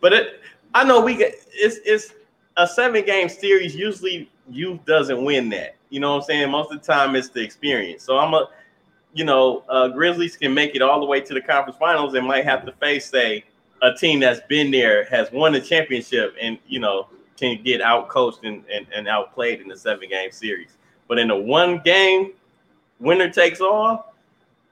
but 0.00 0.12
it. 0.12 0.40
I 0.74 0.84
know 0.84 1.00
we 1.00 1.14
get 1.14 1.34
it's 1.52 1.78
it's 1.84 2.14
a 2.56 2.66
seven 2.66 3.04
game 3.04 3.28
series. 3.28 3.74
Usually, 3.74 4.30
youth 4.50 4.84
doesn't 4.84 5.22
win 5.24 5.48
that. 5.50 5.76
You 5.90 6.00
know 6.00 6.10
what 6.10 6.22
I'm 6.22 6.22
saying? 6.22 6.50
Most 6.50 6.72
of 6.72 6.80
the 6.80 6.86
time, 6.86 7.14
it's 7.16 7.28
the 7.28 7.42
experience. 7.42 8.02
So 8.02 8.18
I'm 8.18 8.32
a, 8.34 8.48
you 9.12 9.24
know, 9.24 9.64
uh, 9.68 9.88
Grizzlies 9.88 10.36
can 10.36 10.54
make 10.54 10.74
it 10.74 10.82
all 10.82 11.00
the 11.00 11.06
way 11.06 11.20
to 11.20 11.34
the 11.34 11.40
conference 11.40 11.76
finals 11.78 12.14
and 12.14 12.26
might 12.26 12.44
have 12.44 12.64
to 12.64 12.72
face 12.72 13.10
say 13.10 13.44
a 13.82 13.92
team 13.92 14.20
that's 14.20 14.40
been 14.48 14.70
there 14.70 15.04
has 15.06 15.30
won 15.32 15.52
the 15.52 15.60
championship 15.60 16.34
and 16.40 16.58
you 16.66 16.78
know 16.78 17.08
can 17.36 17.62
get 17.62 17.80
out 17.80 18.08
coached 18.08 18.44
and, 18.44 18.64
and, 18.72 18.86
and 18.94 19.08
outplayed 19.08 19.60
in 19.60 19.68
the 19.68 19.76
seven 19.76 20.08
game 20.08 20.30
series. 20.30 20.76
But 21.08 21.18
in 21.18 21.30
a 21.30 21.36
one 21.36 21.80
game 21.84 22.32
winner 23.00 23.28
takes 23.28 23.60
all, 23.60 24.14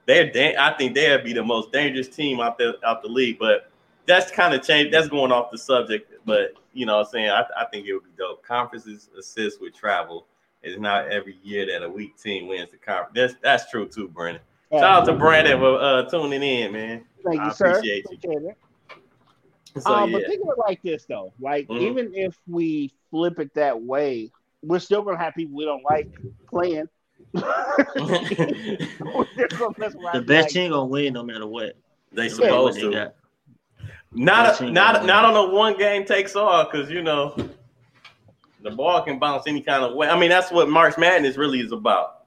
they're 0.05 0.31
da- 0.31 0.57
I 0.57 0.73
think 0.77 0.95
they'll 0.95 1.23
be 1.23 1.33
the 1.33 1.43
most 1.43 1.71
dangerous 1.71 2.07
team 2.07 2.39
out 2.39 2.57
the 2.57 2.79
out 2.85 3.01
the 3.03 3.09
league. 3.09 3.37
But 3.37 3.70
that's 4.05 4.31
kind 4.31 4.53
of 4.53 4.61
changed. 4.63 4.93
That's 4.93 5.07
going 5.07 5.31
off 5.31 5.51
the 5.51 5.57
subject. 5.57 6.11
But 6.25 6.53
you 6.73 6.85
know, 6.85 6.97
what 6.97 7.07
I'm 7.07 7.11
saying 7.11 7.29
I, 7.29 7.43
I 7.57 7.65
think 7.65 7.87
it 7.87 7.93
would 7.93 8.03
be 8.03 8.11
dope. 8.17 8.45
Conferences 8.45 9.09
assist 9.17 9.61
with 9.61 9.75
travel. 9.75 10.27
It's 10.63 10.79
not 10.79 11.07
every 11.07 11.37
year 11.43 11.65
that 11.67 11.83
a 11.83 11.89
weak 11.89 12.17
team 12.21 12.47
wins 12.47 12.71
the 12.71 12.77
conference. 12.77 13.13
That's 13.15 13.35
that's 13.41 13.71
true 13.71 13.87
too, 13.87 14.07
Brandon. 14.07 14.41
Shout 14.71 14.83
out 14.83 15.05
to 15.05 15.13
Brandon 15.13 15.59
for 15.59 15.81
uh, 15.81 16.03
tuning 16.03 16.43
in, 16.43 16.71
man. 16.71 17.03
Thank 17.25 17.41
you, 17.41 17.41
I 17.41 17.51
sir. 17.51 17.71
Appreciate 17.71 18.05
you. 18.23 18.53
So, 19.79 19.93
um, 19.93 20.09
yeah. 20.11 20.17
But 20.17 20.27
think 20.27 20.43
of 20.43 20.49
it 20.49 20.59
like 20.59 20.81
this, 20.81 21.05
though. 21.05 21.33
Like, 21.39 21.67
mm-hmm. 21.67 21.83
even 21.83 22.13
if 22.13 22.37
we 22.47 22.91
flip 23.09 23.39
it 23.39 23.53
that 23.55 23.81
way, 23.81 24.31
we're 24.63 24.79
still 24.79 25.01
gonna 25.01 25.17
have 25.17 25.33
people 25.33 25.57
we 25.57 25.65
don't 25.65 25.83
like 25.83 26.09
playing. 26.47 26.87
the 27.33 27.47
best 29.77 29.95
like, 30.27 30.47
team 30.49 30.71
gonna 30.71 30.85
win 30.85 31.13
no 31.13 31.23
matter 31.23 31.47
what. 31.47 31.75
They 32.13 32.29
supposed 32.29 32.79
to. 32.79 33.13
Not 34.13 34.59
a, 34.59 34.69
not 34.69 35.05
not 35.05 35.25
on 35.25 35.35
a 35.35 35.53
one 35.53 35.77
game 35.77 36.05
takes 36.05 36.35
all 36.35 36.65
because 36.65 36.89
you 36.89 37.01
know 37.01 37.35
the 38.61 38.71
ball 38.71 39.01
can 39.03 39.19
bounce 39.19 39.47
any 39.47 39.61
kind 39.61 39.83
of 39.83 39.95
way. 39.95 40.09
I 40.09 40.19
mean 40.19 40.29
that's 40.29 40.51
what 40.51 40.69
March 40.69 40.97
Madness 40.97 41.37
really 41.37 41.61
is 41.61 41.71
about. 41.71 42.25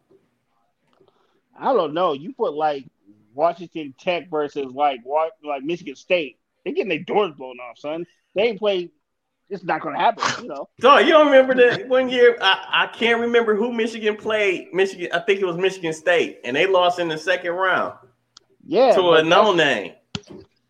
I 1.58 1.72
don't 1.72 1.92
know. 1.92 2.14
You 2.14 2.32
put 2.32 2.54
like 2.54 2.86
Washington 3.34 3.94
Tech 3.98 4.30
versus 4.30 4.72
like 4.72 5.00
what 5.04 5.32
like 5.44 5.62
Michigan 5.62 5.94
State. 5.94 6.38
They're 6.64 6.72
getting 6.72 6.88
their 6.88 7.00
doors 7.00 7.34
blown 7.36 7.58
off, 7.60 7.78
son. 7.78 8.06
They 8.34 8.42
ain't 8.42 8.58
play. 8.58 8.90
It's 9.50 9.62
not 9.62 9.82
gonna 9.82 9.98
happen, 9.98 10.24
you 10.42 10.48
know. 10.48 10.70
So 10.80 10.98
you 10.98 11.10
don't 11.10 11.26
remember 11.26 11.54
that 11.54 11.86
one 11.86 12.08
year? 12.08 12.38
I, 12.40 12.86
I 12.86 12.96
can't 12.96 13.20
remember 13.20 13.54
who 13.54 13.72
Michigan 13.72 14.16
played. 14.16 14.72
Michigan, 14.72 15.10
I 15.12 15.18
think 15.18 15.40
it 15.40 15.44
was 15.44 15.58
Michigan 15.58 15.92
State, 15.92 16.40
and 16.44 16.56
they 16.56 16.66
lost 16.66 16.98
in 16.98 17.08
the 17.08 17.18
second 17.18 17.52
round. 17.52 17.94
Yeah, 18.66 18.94
to 18.94 19.10
a 19.12 19.22
no 19.22 19.52
name. 19.52 19.92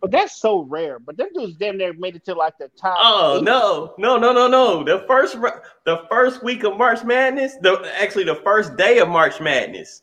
But 0.05 0.11
that's 0.11 0.37
so 0.37 0.61
rare. 0.61 0.99
But 0.99 1.17
them 1.17 1.29
dudes 1.35 1.57
damn 1.57 1.79
near 1.79 1.95
made 1.95 2.15
it 2.15 2.27
to 2.27 2.35
like 2.35 2.59
the 2.59 2.69
top. 2.79 2.99
Oh 3.01 3.39
eight. 3.39 3.45
no, 3.45 3.95
no, 3.97 4.19
no, 4.19 4.35
no, 4.35 4.47
no! 4.47 4.85
The 4.85 5.03
first 5.07 5.39
the 5.87 6.05
first 6.11 6.43
week 6.43 6.63
of 6.63 6.77
March 6.77 7.03
Madness, 7.05 7.57
the 7.63 7.91
actually 7.99 8.25
the 8.25 8.35
first 8.35 8.77
day 8.77 8.99
of 8.99 9.09
March 9.09 9.41
Madness, 9.41 10.03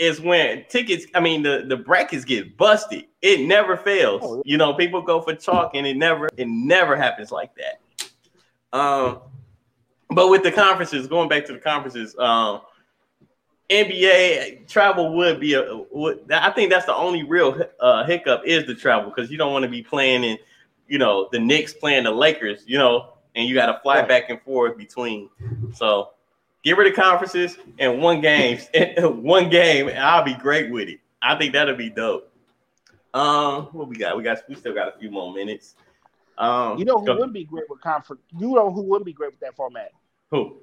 is 0.00 0.20
when 0.20 0.64
tickets, 0.68 1.06
I 1.14 1.20
mean 1.20 1.44
the, 1.44 1.64
the 1.68 1.76
brackets 1.76 2.24
get 2.24 2.56
busted. 2.56 3.04
It 3.22 3.46
never 3.46 3.76
fails. 3.76 4.22
Oh, 4.24 4.42
you 4.44 4.56
know, 4.56 4.74
people 4.74 5.00
go 5.00 5.20
for 5.20 5.32
chalk 5.36 5.76
and 5.76 5.86
it 5.86 5.96
never 5.96 6.28
it 6.36 6.48
never 6.48 6.96
happens 6.96 7.30
like 7.30 7.52
that. 7.54 8.76
Um 8.76 9.20
but 10.10 10.28
with 10.28 10.42
the 10.42 10.50
conferences, 10.50 11.06
going 11.06 11.28
back 11.28 11.44
to 11.44 11.52
the 11.52 11.60
conferences, 11.60 12.16
um 12.18 12.62
NBA 13.70 14.68
travel 14.68 15.16
would 15.16 15.40
be 15.40 15.54
a 15.54 15.82
would, 15.90 16.30
I 16.30 16.50
think 16.50 16.70
that's 16.70 16.86
the 16.86 16.94
only 16.94 17.22
real 17.24 17.60
uh, 17.80 18.04
hiccup 18.04 18.42
is 18.44 18.66
the 18.66 18.74
travel 18.74 19.10
because 19.10 19.30
you 19.30 19.38
don't 19.38 19.52
want 19.52 19.64
to 19.64 19.70
be 19.70 19.82
playing 19.82 20.24
in 20.24 20.38
you 20.86 20.98
know 20.98 21.28
the 21.32 21.38
Knicks 21.38 21.72
playing 21.72 22.04
the 22.04 22.12
Lakers, 22.12 22.62
you 22.66 22.78
know, 22.78 23.14
and 23.34 23.48
you 23.48 23.54
got 23.54 23.66
to 23.66 23.80
fly 23.82 24.02
back 24.02 24.30
and 24.30 24.40
forth 24.42 24.76
between. 24.76 25.28
So 25.74 26.10
Get 26.66 26.76
rid 26.76 26.88
of 26.88 26.96
conferences 26.96 27.58
and 27.78 28.02
one 28.02 28.20
game, 28.20 28.58
one 28.98 29.48
game, 29.48 29.86
and 29.88 30.00
I'll 30.00 30.24
be 30.24 30.34
great 30.34 30.68
with 30.68 30.88
it. 30.88 30.98
I 31.22 31.38
think 31.38 31.52
that'll 31.52 31.76
be 31.76 31.90
dope. 31.90 32.28
Um, 33.14 33.66
what 33.66 33.86
we 33.86 33.94
got? 33.94 34.16
We 34.16 34.24
got 34.24 34.38
we 34.48 34.56
still 34.56 34.74
got 34.74 34.88
a 34.88 34.98
few 34.98 35.08
more 35.08 35.32
minutes. 35.32 35.76
Um, 36.36 36.76
you 36.76 36.84
know 36.84 36.98
who 36.98 37.20
would 37.20 37.32
be 37.32 37.44
great 37.44 37.70
with 37.70 37.80
conference? 37.80 38.20
You 38.36 38.52
know 38.56 38.72
who 38.72 38.82
would 38.82 39.04
be 39.04 39.12
great 39.12 39.30
with 39.30 39.38
that 39.42 39.54
format? 39.54 39.92
Who? 40.32 40.56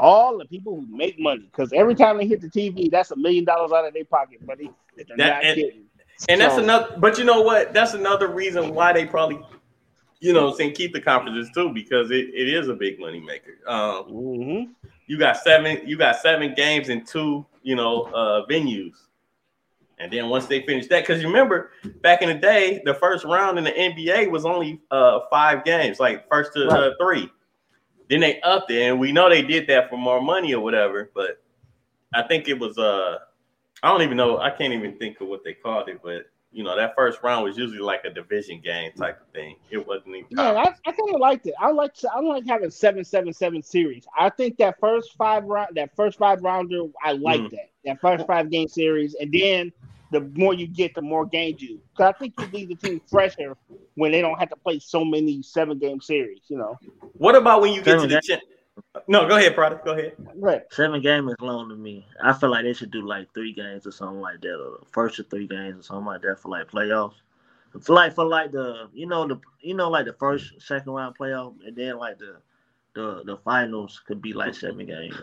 All 0.00 0.38
the 0.38 0.46
people 0.46 0.76
who 0.76 0.86
make 0.90 1.18
money, 1.18 1.48
because 1.50 1.72
every 1.72 1.94
time 1.94 2.18
they 2.18 2.26
hit 2.26 2.40
the 2.40 2.48
TV, 2.48 2.90
that's 2.90 3.10
a 3.10 3.16
million 3.16 3.44
dollars 3.44 3.70
out 3.72 3.86
of 3.86 3.94
their 3.94 4.04
pocket, 4.04 4.44
buddy. 4.46 4.70
That, 5.16 5.44
and, 5.44 5.54
kidding. 5.54 5.84
And 6.28 6.40
so, 6.40 6.46
that's 6.46 6.58
another. 6.58 6.96
But 6.98 7.16
you 7.16 7.24
know 7.24 7.40
what? 7.40 7.72
That's 7.72 7.94
another 7.94 8.28
reason 8.28 8.74
why 8.74 8.92
they 8.92 9.06
probably, 9.06 9.40
you 10.18 10.34
know, 10.34 10.52
saying 10.52 10.74
keep 10.74 10.92
the 10.92 11.00
conferences 11.00 11.48
too, 11.54 11.72
because 11.72 12.10
it, 12.10 12.28
it 12.34 12.48
is 12.48 12.68
a 12.68 12.74
big 12.74 13.00
money 13.00 13.20
maker. 13.20 13.56
Um, 13.66 14.04
mm-hmm 14.10 14.88
you 15.10 15.18
got 15.18 15.36
seven 15.36 15.80
you 15.84 15.98
got 15.98 16.14
seven 16.14 16.54
games 16.54 16.88
in 16.88 17.04
two 17.04 17.44
you 17.64 17.74
know 17.74 18.02
uh, 18.14 18.46
venues 18.46 19.08
and 19.98 20.10
then 20.12 20.28
once 20.28 20.46
they 20.46 20.64
finish 20.64 20.86
that 20.86 21.02
because 21.02 21.20
you 21.20 21.26
remember 21.26 21.72
back 22.00 22.22
in 22.22 22.28
the 22.28 22.34
day 22.34 22.80
the 22.84 22.94
first 22.94 23.24
round 23.24 23.58
in 23.58 23.64
the 23.64 23.72
nba 23.72 24.30
was 24.30 24.44
only 24.44 24.80
uh, 24.92 25.18
five 25.28 25.64
games 25.64 25.98
like 25.98 26.28
first 26.28 26.52
to 26.52 26.68
uh, 26.68 26.92
three 27.02 27.28
then 28.10 28.20
they 28.20 28.40
upped 28.42 28.70
it 28.70 28.82
and 28.82 29.00
we 29.00 29.12
know 29.12 29.30
they 29.30 29.42
did 29.42 29.66
that 29.66 29.88
for 29.88 29.96
more 29.96 30.20
money 30.20 30.54
or 30.54 30.62
whatever 30.62 31.10
but 31.14 31.42
i 32.12 32.22
think 32.22 32.48
it 32.48 32.58
was 32.58 32.76
uh 32.76 33.16
i 33.82 33.88
don't 33.88 34.02
even 34.02 34.16
know 34.16 34.38
i 34.38 34.50
can't 34.50 34.74
even 34.74 34.96
think 34.98 35.20
of 35.20 35.28
what 35.28 35.42
they 35.42 35.54
called 35.54 35.88
it 35.88 36.00
but 36.02 36.26
you 36.52 36.64
know, 36.64 36.76
that 36.76 36.94
first 36.96 37.22
round 37.22 37.44
was 37.44 37.56
usually 37.56 37.78
like 37.78 38.04
a 38.04 38.10
division 38.10 38.60
game 38.60 38.92
type 38.92 39.20
of 39.20 39.28
thing. 39.32 39.56
It 39.70 39.86
wasn't 39.86 40.16
even. 40.16 40.26
Yeah, 40.30 40.50
I, 40.50 40.74
I 40.86 40.92
kind 40.92 41.14
of 41.14 41.20
liked 41.20 41.46
it. 41.46 41.54
I 41.60 41.70
like 41.70 41.94
I 42.12 42.20
like 42.20 42.44
having 42.46 42.70
seven 42.70 43.04
seven 43.04 43.32
seven 43.32 43.62
series. 43.62 44.04
I 44.18 44.30
think 44.30 44.56
that 44.58 44.80
first 44.80 45.16
five 45.16 45.44
round, 45.44 45.76
that 45.76 45.94
first 45.94 46.18
five 46.18 46.42
rounder, 46.42 46.86
I 47.02 47.12
like 47.12 47.40
mm. 47.40 47.50
that. 47.50 47.70
That 47.84 48.00
first 48.00 48.26
five 48.26 48.50
game 48.50 48.68
series, 48.68 49.14
and 49.14 49.32
then 49.32 49.72
the 50.10 50.20
more 50.34 50.54
you 50.54 50.66
get, 50.66 50.94
the 50.94 51.02
more 51.02 51.26
games 51.26 51.62
you. 51.62 51.80
Because 51.92 52.14
I 52.14 52.18
think 52.18 52.34
you 52.38 52.46
leave 52.52 52.68
the 52.68 52.74
team 52.74 53.00
fresher 53.08 53.56
when 53.94 54.12
they 54.12 54.20
don't 54.20 54.38
have 54.38 54.50
to 54.50 54.56
play 54.56 54.78
so 54.78 55.04
many 55.04 55.42
seven 55.42 55.78
game 55.78 56.00
series. 56.00 56.40
You 56.48 56.58
know. 56.58 56.78
What 57.14 57.36
about 57.36 57.60
when 57.60 57.72
you 57.72 57.82
get 57.82 58.00
seven 58.00 58.08
to 58.08 58.14
the 58.16 58.20
cha- 58.20 58.40
no, 59.06 59.28
go 59.28 59.36
ahead, 59.36 59.54
product. 59.54 59.84
Go 59.84 59.92
ahead. 59.92 60.14
Right. 60.34 60.62
Seven 60.70 61.00
games 61.02 61.30
is 61.30 61.36
long 61.40 61.68
to 61.68 61.76
me. 61.76 62.06
I 62.22 62.32
feel 62.32 62.50
like 62.50 62.64
they 62.64 62.72
should 62.72 62.90
do 62.90 63.06
like 63.06 63.32
three 63.34 63.52
games 63.52 63.86
or 63.86 63.92
something 63.92 64.20
like 64.20 64.40
that, 64.40 64.54
or 64.54 64.80
first 64.90 65.18
or 65.18 65.24
three 65.24 65.46
games 65.46 65.80
or 65.80 65.82
something 65.82 66.06
like 66.06 66.22
that 66.22 66.40
for 66.40 66.48
like 66.48 66.70
playoffs. 66.70 67.14
For 67.80 67.94
like 67.94 68.14
for 68.14 68.24
like 68.24 68.52
the 68.52 68.88
you 68.92 69.06
know 69.06 69.26
the 69.26 69.40
you 69.60 69.74
know 69.74 69.90
like 69.90 70.06
the 70.06 70.14
first 70.14 70.60
second 70.60 70.92
round 70.92 71.16
playoff, 71.16 71.54
and 71.64 71.76
then 71.76 71.98
like 71.98 72.18
the 72.18 72.36
the 72.94 73.22
the 73.24 73.36
finals 73.38 74.00
could 74.06 74.20
be 74.20 74.32
like 74.32 74.54
seven 74.54 74.86
games. 74.86 75.16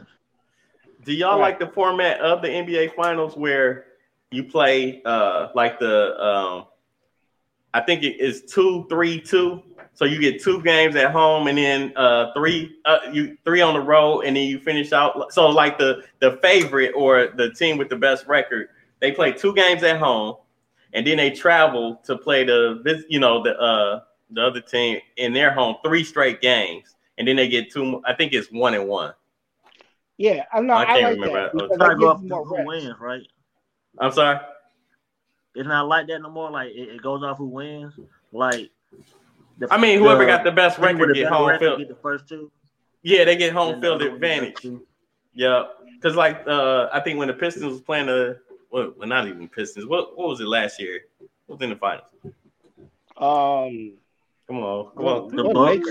Do 1.03 1.13
y'all 1.13 1.39
right. 1.39 1.49
like 1.49 1.59
the 1.59 1.67
format 1.67 2.19
of 2.19 2.41
the 2.41 2.47
NBA 2.47 2.95
finals 2.95 3.35
where 3.35 3.85
you 4.32 4.43
play 4.43 5.01
uh 5.05 5.49
like 5.55 5.80
the 5.80 6.21
um 6.21 6.65
I 7.73 7.82
think 7.82 8.03
it 8.03 8.19
is 8.19 8.43
two 8.43 8.86
three 8.89 9.19
two 9.21 9.63
so 9.97 10.05
you 10.05 10.19
get 10.19 10.43
two 10.43 10.61
games 10.61 10.95
at 10.95 11.11
home 11.11 11.47
and 11.47 11.57
then 11.57 11.91
uh, 11.95 12.32
three 12.36 12.78
uh, 12.86 12.99
you 13.11 13.36
three 13.43 13.61
on 13.61 13.73
the 13.73 13.80
road 13.80 14.21
and 14.21 14.38
then 14.38 14.43
you 14.43 14.59
finish 14.59 14.93
out. 14.93 15.34
So 15.34 15.49
like 15.49 15.80
the 15.80 16.03
the 16.19 16.38
favorite 16.39 16.91
or 16.95 17.30
the 17.36 17.49
team 17.49 17.80
with 17.80 17.89
the 17.89 17.95
best 17.95 18.28
record, 18.28 18.69
they 18.99 19.11
play 19.11 19.32
two 19.32 19.55
games 19.55 19.82
at 19.82 19.97
home 19.97 20.36
and 20.93 21.05
then 21.05 21.17
they 21.17 21.32
travel 21.32 21.95
to 22.05 22.15
play 22.15 22.43
the 22.43 23.03
you 23.09 23.19
know 23.19 23.41
the 23.41 23.59
uh, 23.59 24.01
the 24.30 24.45
other 24.45 24.61
team 24.61 24.99
in 25.15 25.34
their 25.34 25.51
home 25.51 25.78
three 25.84 26.03
straight 26.03 26.41
games 26.41 26.95
and 27.17 27.28
then 27.28 27.36
they 27.36 27.47
get 27.47 27.71
two. 27.71 27.99
I 28.05 28.13
think 28.13 28.34
it's 28.34 28.51
one 28.51 28.75
and 28.75 28.88
one. 28.88 29.15
Yeah, 30.17 30.45
I'm 30.53 30.67
not. 30.67 30.88
I 30.88 30.93
can't 30.93 31.05
I 31.05 31.09
like 31.09 31.19
remember. 31.21 31.67
That, 31.69 31.80
that 31.80 31.97
go 31.99 32.09
off 32.09 32.21
who 32.21 32.65
wins, 32.67 32.93
right? 32.99 33.28
I'm 33.99 34.11
sorry. 34.11 34.39
It's 35.55 35.67
not 35.67 35.87
like 35.87 36.07
that 36.07 36.21
no 36.21 36.29
more. 36.29 36.51
Like 36.51 36.69
it, 36.69 36.89
it 36.89 37.01
goes 37.01 37.23
off 37.23 37.37
who 37.37 37.47
wins. 37.47 37.93
Like 38.31 38.69
the, 39.57 39.67
I 39.71 39.77
mean, 39.77 39.99
whoever 39.99 40.25
the, 40.25 40.27
got 40.27 40.43
the 40.43 40.51
best 40.51 40.77
record 40.77 41.13
get 41.15 41.31
home 41.31 41.57
field. 41.59 41.79
Get 41.79 41.89
the 41.89 41.95
first 41.95 42.27
two. 42.27 42.51
Yeah, 43.01 43.23
they 43.25 43.35
get 43.35 43.53
home 43.53 43.81
field 43.81 44.01
advantage. 44.01 44.65
Yeah, 45.33 45.65
because 45.95 46.15
like 46.15 46.43
uh, 46.47 46.89
I 46.93 46.99
think 46.99 47.17
when 47.19 47.27
the 47.27 47.33
Pistons 47.33 47.65
was 47.65 47.81
playing 47.81 48.07
the 48.07 48.39
well, 48.71 48.93
well, 48.97 49.07
not 49.07 49.27
even 49.27 49.47
Pistons. 49.47 49.85
What 49.85 50.17
what 50.17 50.27
was 50.27 50.39
it 50.39 50.47
last 50.47 50.79
year? 50.79 51.01
What 51.47 51.59
was 51.59 51.63
in 51.63 51.69
the 51.71 51.75
finals? 51.75 52.05
Um, 53.15 53.93
come 54.47 54.57
on, 54.57 54.91
come 54.95 55.05
on. 55.05 55.35
The 55.35 55.43
Bucks. 55.43 55.89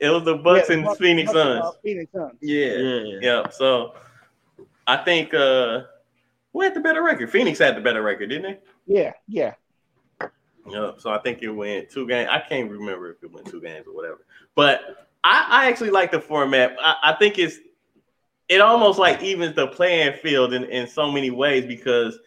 It 0.00 0.08
was 0.08 0.24
the 0.24 0.36
Bucks 0.36 0.68
yeah, 0.68 0.76
and 0.76 0.84
Bucks, 0.84 0.98
Phoenix 0.98 1.32
Suns. 1.32 1.64
Uh, 1.64 1.72
Phoenix 1.82 2.12
Suns. 2.12 2.38
Yeah, 2.40 2.76
yeah, 2.76 3.18
yeah. 3.20 3.48
So 3.50 3.94
I 4.86 4.96
think 4.98 5.34
uh, 5.34 5.82
who 6.52 6.62
had 6.62 6.74
the 6.74 6.80
better 6.80 7.02
record? 7.02 7.30
Phoenix 7.30 7.58
had 7.58 7.76
the 7.76 7.80
better 7.80 8.02
record, 8.02 8.30
didn't 8.30 8.42
they? 8.42 8.58
Yeah, 8.86 9.12
yeah. 9.28 9.54
Yeah, 10.68 10.92
so 10.98 11.10
I 11.10 11.18
think 11.18 11.42
it 11.42 11.50
went 11.50 11.90
two 11.90 12.06
games. 12.06 12.28
I 12.30 12.40
can't 12.40 12.70
remember 12.70 13.10
if 13.10 13.22
it 13.22 13.32
went 13.32 13.46
two 13.46 13.60
games 13.60 13.86
or 13.86 13.94
whatever. 13.94 14.24
But 14.54 15.08
I, 15.24 15.46
I 15.48 15.68
actually 15.68 15.90
like 15.90 16.12
the 16.12 16.20
format. 16.20 16.76
I, 16.80 16.96
I, 17.04 17.12
think 17.14 17.38
it's 17.38 17.56
it 18.48 18.60
almost 18.60 18.98
like 18.98 19.22
evens 19.22 19.56
the 19.56 19.68
playing 19.68 20.14
field 20.18 20.52
in, 20.52 20.64
in 20.64 20.86
so 20.86 21.10
many 21.10 21.30
ways 21.30 21.64
because 21.66 22.18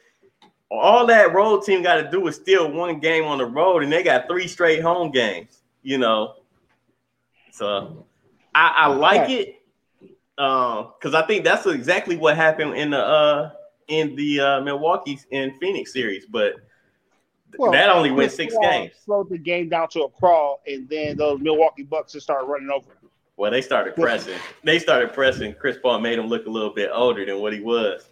all 0.69 1.05
that 1.07 1.33
road 1.33 1.63
team 1.63 1.83
got 1.83 1.95
to 1.95 2.09
do 2.09 2.27
is 2.27 2.35
steal 2.35 2.71
one 2.71 2.99
game 2.99 3.25
on 3.25 3.37
the 3.37 3.45
road, 3.45 3.83
and 3.83 3.91
they 3.91 4.03
got 4.03 4.27
three 4.27 4.47
straight 4.47 4.81
home 4.81 5.11
games. 5.11 5.61
You 5.83 5.97
know, 5.97 6.35
so 7.51 8.05
I, 8.55 8.73
I 8.75 8.87
like 8.87 9.29
it 9.29 9.61
because 10.35 11.13
uh, 11.13 11.21
I 11.23 11.27
think 11.27 11.43
that's 11.43 11.65
exactly 11.65 12.15
what 12.15 12.35
happened 12.35 12.75
in 12.75 12.91
the 12.91 12.99
uh 12.99 13.51
in 13.87 14.15
the 14.15 14.39
uh, 14.39 14.61
Milwaukee 14.61 15.19
and 15.31 15.53
Phoenix 15.59 15.93
series, 15.93 16.25
but 16.25 16.55
Well, 17.57 17.71
that 17.71 17.89
only 17.89 18.11
went 18.11 18.31
six 18.31 18.55
games. 18.61 18.91
Slowed 19.03 19.29
the 19.29 19.37
game 19.37 19.69
down 19.69 19.89
to 19.89 20.03
a 20.03 20.09
crawl, 20.09 20.61
and 20.67 20.87
then 20.89 21.17
those 21.17 21.39
Milwaukee 21.41 21.83
Bucks 21.83 22.13
just 22.13 22.25
started 22.25 22.45
running 22.45 22.69
over. 22.69 22.87
Well, 23.35 23.51
they 23.51 23.61
started 23.61 23.95
pressing. 23.95 24.37
they 24.63 24.79
started 24.79 25.11
pressing. 25.13 25.55
Chris 25.55 25.77
Paul 25.81 25.99
made 25.99 26.19
him 26.19 26.27
look 26.27 26.45
a 26.45 26.49
little 26.49 26.73
bit 26.73 26.91
older 26.93 27.25
than 27.25 27.39
what 27.39 27.53
he 27.53 27.61
was. 27.61 28.07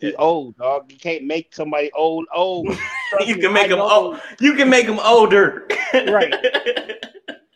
He's 0.00 0.14
old, 0.18 0.56
dog. 0.56 0.92
You 0.92 0.98
can't 0.98 1.24
make 1.24 1.54
somebody 1.54 1.90
old 1.92 2.26
old. 2.32 2.68
you 3.26 3.36
can 3.36 3.52
make 3.52 3.70
him 3.70 3.80
old. 3.80 4.20
You 4.38 4.54
can 4.54 4.70
make 4.70 4.86
him 4.86 4.98
older. 4.98 5.66
right. 5.94 6.34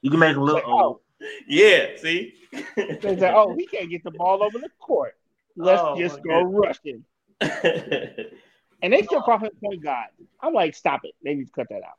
You 0.05 0.11
can 0.11 0.19
make 0.19 0.35
him 0.35 0.43
look 0.43 0.57
like, 0.57 0.67
old. 0.67 0.99
Oh. 0.99 1.27
Yeah. 1.47 1.97
See. 1.97 2.35
they 2.77 2.99
say, 3.01 3.33
"Oh, 3.33 3.55
he 3.57 3.67
can't 3.67 3.89
get 3.89 4.03
the 4.03 4.11
ball 4.11 4.43
over 4.43 4.59
the 4.59 4.69
court. 4.81 5.17
Let's 5.57 5.83
oh, 5.83 5.99
just 5.99 6.23
go 6.23 6.43
rushing." 6.43 7.05
and 7.41 8.93
they 8.93 9.03
still 9.03 9.19
oh. 9.19 9.23
call 9.23 9.39
him 9.39 9.51
point 9.63 9.83
guard. 9.83 10.09
I'm 10.41 10.53
like, 10.53 10.75
stop 10.75 11.01
it. 11.05 11.15
They 11.23 11.35
need 11.35 11.47
to 11.47 11.53
cut 11.53 11.69
that 11.71 11.83
out. 11.83 11.99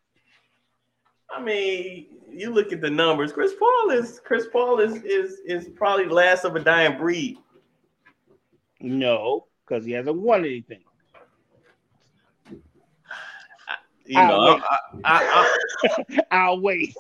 I 1.32 1.41
mean, 1.41 2.08
you 2.32 2.51
look 2.51 2.72
at 2.72 2.82
the 2.82 2.89
numbers. 2.89 3.32
Chris 3.32 3.54
Paul 3.58 3.89
is 3.91 4.22
Chris 4.24 4.47
Paul 4.51 4.80
is 4.80 5.01
is 5.04 5.39
is 5.45 5.70
probably 5.70 6.06
the 6.06 6.14
last 6.14 6.45
of 6.45 6.56
a 6.56 6.60
dying 6.60 6.97
breed. 6.97 7.38
No, 8.80 9.47
because 9.66 9.86
he 9.86 9.93
hasn't 9.93 10.18
won 10.18 10.41
anything. 10.41 10.84
You 14.06 14.20
I'll 14.20 14.28
know, 14.28 14.56
wait. 14.93 15.04
I, 15.06 16.49
will 16.49 16.62
wait. 16.62 16.95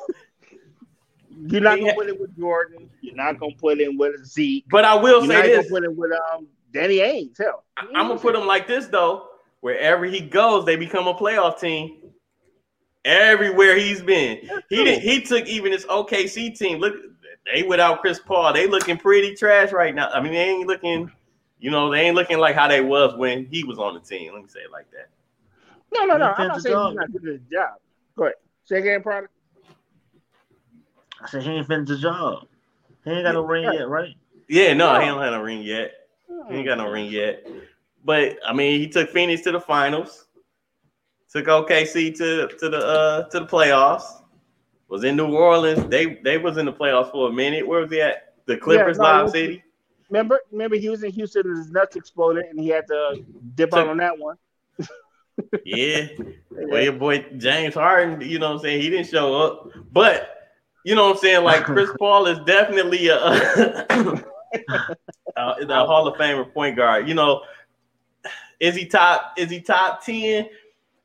You're 1.47 1.61
not 1.61 1.79
gonna 1.79 1.93
put 1.93 2.07
it 2.07 2.19
with 2.19 2.37
Jordan. 2.37 2.89
You're 3.01 3.15
not 3.15 3.39
gonna 3.39 3.55
put 3.55 3.79
it 3.79 3.95
with 3.97 4.25
Zeke. 4.25 4.65
But 4.69 4.85
I 4.85 4.95
will 4.95 5.25
You're 5.25 5.41
say 5.41 5.55
this: 5.55 5.69
put 5.69 5.83
it 5.83 5.95
with 5.95 6.11
um 6.11 6.47
Danny 6.71 6.97
Ainge. 6.97 7.37
Hell, 7.37 7.63
I, 7.77 7.81
am 7.99 8.07
gonna 8.07 8.19
put 8.19 8.35
him 8.35 8.45
like 8.45 8.67
this 8.67 8.87
though. 8.87 9.27
Wherever 9.61 10.05
he 10.05 10.19
goes, 10.19 10.65
they 10.65 10.75
become 10.75 11.07
a 11.07 11.13
playoff 11.13 11.59
team. 11.59 11.97
Everywhere 13.05 13.77
he's 13.77 14.01
been, 14.01 14.49
he 14.69 14.83
did, 14.83 15.01
he 15.01 15.21
took 15.21 15.45
even 15.45 15.73
his 15.73 15.85
OKC 15.85 16.57
team. 16.57 16.79
Look, 16.79 16.95
they 17.51 17.63
without 17.63 17.99
Chris 17.99 18.19
Paul, 18.19 18.53
they 18.53 18.65
looking 18.65 18.97
pretty 18.97 19.35
trash 19.35 19.73
right 19.73 19.93
now. 19.93 20.09
I 20.09 20.21
mean, 20.21 20.31
they 20.31 20.49
ain't 20.49 20.67
looking 20.67 21.11
you 21.63 21.71
know, 21.71 21.89
they 21.89 22.01
ain't 22.01 22.15
looking 22.15 22.39
like 22.39 22.55
how 22.55 22.67
they 22.67 22.81
was 22.81 23.15
when 23.15 23.45
he 23.45 23.63
was 23.63 23.79
on 23.79 23.93
the 23.93 24.01
team. 24.01 24.33
Let 24.33 24.43
me 24.43 24.49
say 24.49 24.59
it 24.59 24.71
like 24.71 24.91
that. 24.91 25.07
No, 25.93 26.03
no, 26.03 26.17
no. 26.17 26.33
I'm 26.37 26.49
not 26.49 26.61
saying 26.61 26.75
he's 26.75 26.95
not 26.95 27.11
doing 27.13 27.25
his 27.25 27.41
job. 27.49 27.75
Go 28.17 28.23
ahead. 28.23 28.35
Say 28.65 28.79
again, 28.79 29.01
product. 29.01 29.31
I 31.23 31.29
said 31.29 31.43
he 31.43 31.51
ain't 31.51 31.67
finished 31.67 31.89
the 31.89 31.97
job. 31.97 32.47
He 33.05 33.11
ain't 33.11 33.23
got 33.23 33.33
no 33.33 33.45
ring 33.45 33.63
yet, 33.71 33.87
right? 33.87 34.15
Yeah, 34.47 34.73
no, 34.73 34.93
no. 34.93 34.99
he 34.99 35.05
don't 35.07 35.21
have 35.21 35.33
no 35.33 35.41
ring 35.41 35.61
yet. 35.61 35.93
He 36.49 36.55
ain't 36.55 36.67
got 36.67 36.77
no 36.77 36.89
ring 36.89 37.09
yet. 37.11 37.47
But 38.03 38.37
I 38.45 38.53
mean, 38.53 38.79
he 38.79 38.87
took 38.87 39.09
Phoenix 39.09 39.41
to 39.43 39.51
the 39.51 39.61
finals. 39.61 40.25
Took 41.31 41.45
OKC 41.45 42.15
to 42.17 42.47
to 42.47 42.69
the 42.69 42.77
uh 42.77 43.29
to 43.29 43.39
the 43.39 43.45
playoffs. 43.45 44.21
Was 44.89 45.03
in 45.03 45.15
New 45.15 45.33
Orleans. 45.33 45.89
They 45.89 46.15
they 46.23 46.37
was 46.37 46.57
in 46.57 46.65
the 46.65 46.73
playoffs 46.73 47.11
for 47.11 47.29
a 47.29 47.33
minute. 47.33 47.67
Where 47.67 47.81
was 47.81 47.91
he 47.91 48.01
at? 48.01 48.35
The 48.45 48.57
Clippers, 48.57 48.97
yeah, 48.97 49.03
no, 49.03 49.23
Lob 49.23 49.29
City. 49.29 49.63
Remember, 50.09 50.41
remember 50.51 50.75
he 50.75 50.89
was 50.89 51.01
in 51.01 51.11
Houston 51.11 51.47
and 51.47 51.57
his 51.57 51.71
nuts 51.71 51.95
exploded 51.95 52.45
and 52.45 52.59
he 52.59 52.67
had 52.67 52.85
to 52.87 53.23
dip 53.55 53.73
out 53.73 53.87
on 53.87 53.97
that 53.97 54.19
one. 54.19 54.35
yeah. 55.65 56.07
Well, 56.51 56.83
your 56.83 56.93
boy 56.93 57.25
James 57.37 57.73
Harden, 57.73 58.21
you 58.21 58.37
know 58.37 58.49
what 58.49 58.57
I'm 58.57 58.61
saying? 58.61 58.81
He 58.81 58.89
didn't 58.89 59.07
show 59.07 59.33
up. 59.41 59.71
But 59.91 60.42
you 60.83 60.95
know 60.95 61.05
what 61.05 61.15
I'm 61.15 61.21
saying? 61.21 61.43
Like 61.43 61.63
Chris 61.63 61.89
Paul 61.99 62.27
is 62.27 62.39
definitely 62.45 63.07
a, 63.07 63.17
a, 63.19 64.23
a 65.35 65.85
Hall 65.85 66.07
of 66.07 66.17
Famer 66.17 66.51
point 66.53 66.75
guard. 66.75 67.07
You 67.07 67.13
know, 67.13 67.41
is 68.59 68.75
he 68.75 68.85
top? 68.85 69.33
Is 69.37 69.49
he 69.49 69.61
top 69.61 70.03
10? 70.05 70.47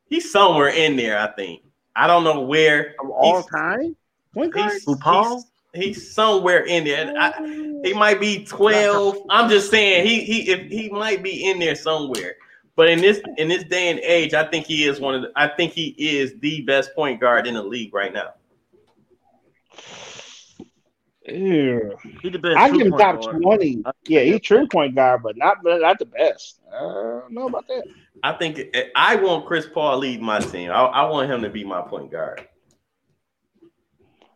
He's 0.09 0.31
somewhere 0.31 0.69
in 0.69 0.97
there, 0.97 1.19
I 1.19 1.29
think. 1.33 1.63
I 1.95 2.07
don't 2.07 2.25
know 2.25 2.41
where. 2.41 2.95
Of 3.03 3.11
all 3.11 3.43
time? 3.43 3.97
Point 4.33 4.55
guard? 4.55 4.73
He's, 4.73 4.97
Paul? 5.01 5.45
He's 5.75 6.13
somewhere 6.15 6.65
in 6.65 6.85
there. 6.85 7.13
I, 7.19 7.33
he 7.85 7.93
might 7.93 8.21
be 8.21 8.45
twelve. 8.45 9.19
I'm 9.29 9.51
just 9.51 9.71
saying 9.71 10.07
he 10.07 10.25
he 10.25 10.51
if 10.51 10.71
he 10.71 10.89
might 10.89 11.23
be 11.23 11.51
in 11.51 11.59
there 11.59 11.75
somewhere. 11.75 12.37
But 12.75 12.89
in 12.89 13.01
this 13.01 13.21
in 13.37 13.49
this 13.49 13.65
day 13.65 13.91
and 13.91 13.99
age, 14.01 14.35
I 14.35 14.45
think 14.45 14.67
he 14.67 14.85
is 14.85 15.01
one 15.01 15.15
of 15.17 15.23
the, 15.23 15.33
I 15.37 15.49
think 15.49 15.73
he 15.73 15.89
is 15.99 16.35
the 16.39 16.63
best 16.63 16.95
point 16.95 17.21
guard 17.21 17.47
in 17.47 17.55
the 17.55 17.63
league 17.63 17.93
right 17.93 18.13
now. 18.13 18.35
Yeah, 21.27 21.81
I 22.57 22.71
give 22.71 22.87
him 22.87 22.93
top 22.93 23.21
guard. 23.21 23.43
twenty. 23.43 23.83
Yeah, 24.07 24.21
he's 24.21 24.41
true 24.41 24.67
point 24.67 24.95
guard, 24.95 25.23
but 25.23 25.37
not 25.37 25.59
not 25.63 25.99
the 25.99 26.07
best. 26.07 26.61
I 26.73 26.81
don't 26.81 27.33
know 27.33 27.49
about 27.49 27.67
that. 27.69 27.85
I 28.23 28.33
think 28.33 28.61
I 28.97 29.17
want 29.17 29.47
Chris 29.47 29.67
Paul 29.67 29.99
lead 29.99 30.23
my 30.23 30.39
team. 30.39 30.71
I, 30.71 30.81
I 30.85 31.11
want 31.11 31.31
him 31.31 31.43
to 31.43 31.51
be 31.51 31.65
my 31.65 31.83
point 31.83 32.11
guard. 32.11 32.49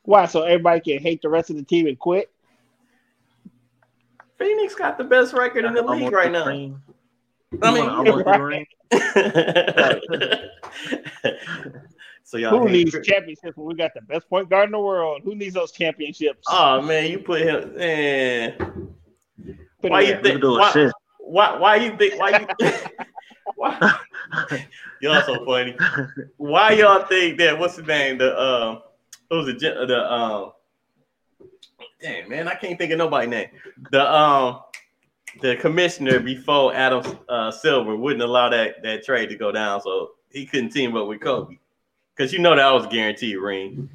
Why? 0.02 0.26
So 0.26 0.42
everybody 0.42 0.80
can 0.80 1.02
hate 1.02 1.22
the 1.22 1.28
rest 1.28 1.50
of 1.50 1.56
the 1.56 1.62
team 1.62 1.86
and 1.86 1.98
quit? 1.98 2.30
Phoenix 4.38 4.74
got 4.74 4.98
the 4.98 5.04
best 5.04 5.32
record 5.32 5.64
in 5.64 5.74
the 5.74 5.82
league 5.82 6.12
right 6.12 6.32
now. 6.32 6.44
I 6.44 6.52
mean, 6.52 6.82
right. 8.92 10.02
So 12.32 12.38
y'all 12.38 12.58
who 12.58 12.66
needs 12.66 12.92
Chris? 12.92 13.06
championships 13.06 13.58
when 13.58 13.66
we 13.66 13.74
got 13.74 13.92
the 13.92 14.00
best 14.00 14.26
point 14.30 14.48
guard 14.48 14.64
in 14.64 14.72
the 14.72 14.80
world? 14.80 15.20
Who 15.22 15.34
needs 15.34 15.52
those 15.52 15.70
championships? 15.70 16.46
Oh 16.48 16.80
man, 16.80 17.10
you 17.10 17.18
put 17.18 17.42
him. 17.42 17.76
Man. 17.76 18.88
Why 19.82 20.00
you 20.00 20.18
think? 20.22 20.42
Why, 20.42 20.90
why, 21.18 21.58
why 21.58 21.76
you 21.76 21.94
think? 21.98 22.18
Why 22.18 22.46
you? 22.58 22.70
why? 23.56 23.98
Y'all 25.02 25.22
so 25.26 25.44
funny. 25.44 25.76
Why 26.38 26.72
y'all 26.72 27.04
think 27.04 27.36
that? 27.38 27.58
What's 27.58 27.76
the 27.76 27.82
name? 27.82 28.16
The 28.16 28.30
um. 28.40 28.78
Uh, 29.30 29.36
was 29.36 29.46
the 29.46 29.86
the 29.86 30.12
um 30.12 30.52
damn 32.00 32.28
man, 32.30 32.48
I 32.48 32.54
can't 32.54 32.78
think 32.78 32.92
of 32.92 32.98
nobody 32.98 33.26
name. 33.26 33.48
The 33.90 34.10
um 34.10 34.60
the 35.42 35.56
commissioner 35.56 36.18
before 36.20 36.74
Adam 36.74 37.18
uh, 37.28 37.50
Silver 37.50 37.94
wouldn't 37.94 38.22
allow 38.22 38.48
that 38.48 38.82
that 38.84 39.04
trade 39.04 39.28
to 39.28 39.36
go 39.36 39.52
down, 39.52 39.82
so 39.82 40.12
he 40.30 40.46
couldn't 40.46 40.70
team 40.70 40.96
up 40.96 41.08
with 41.08 41.20
Kobe. 41.20 41.56
Cause 42.16 42.32
you 42.32 42.38
know 42.38 42.54
that 42.54 42.70
was 42.70 42.86
guaranteed 42.86 43.38
ring. 43.38 43.88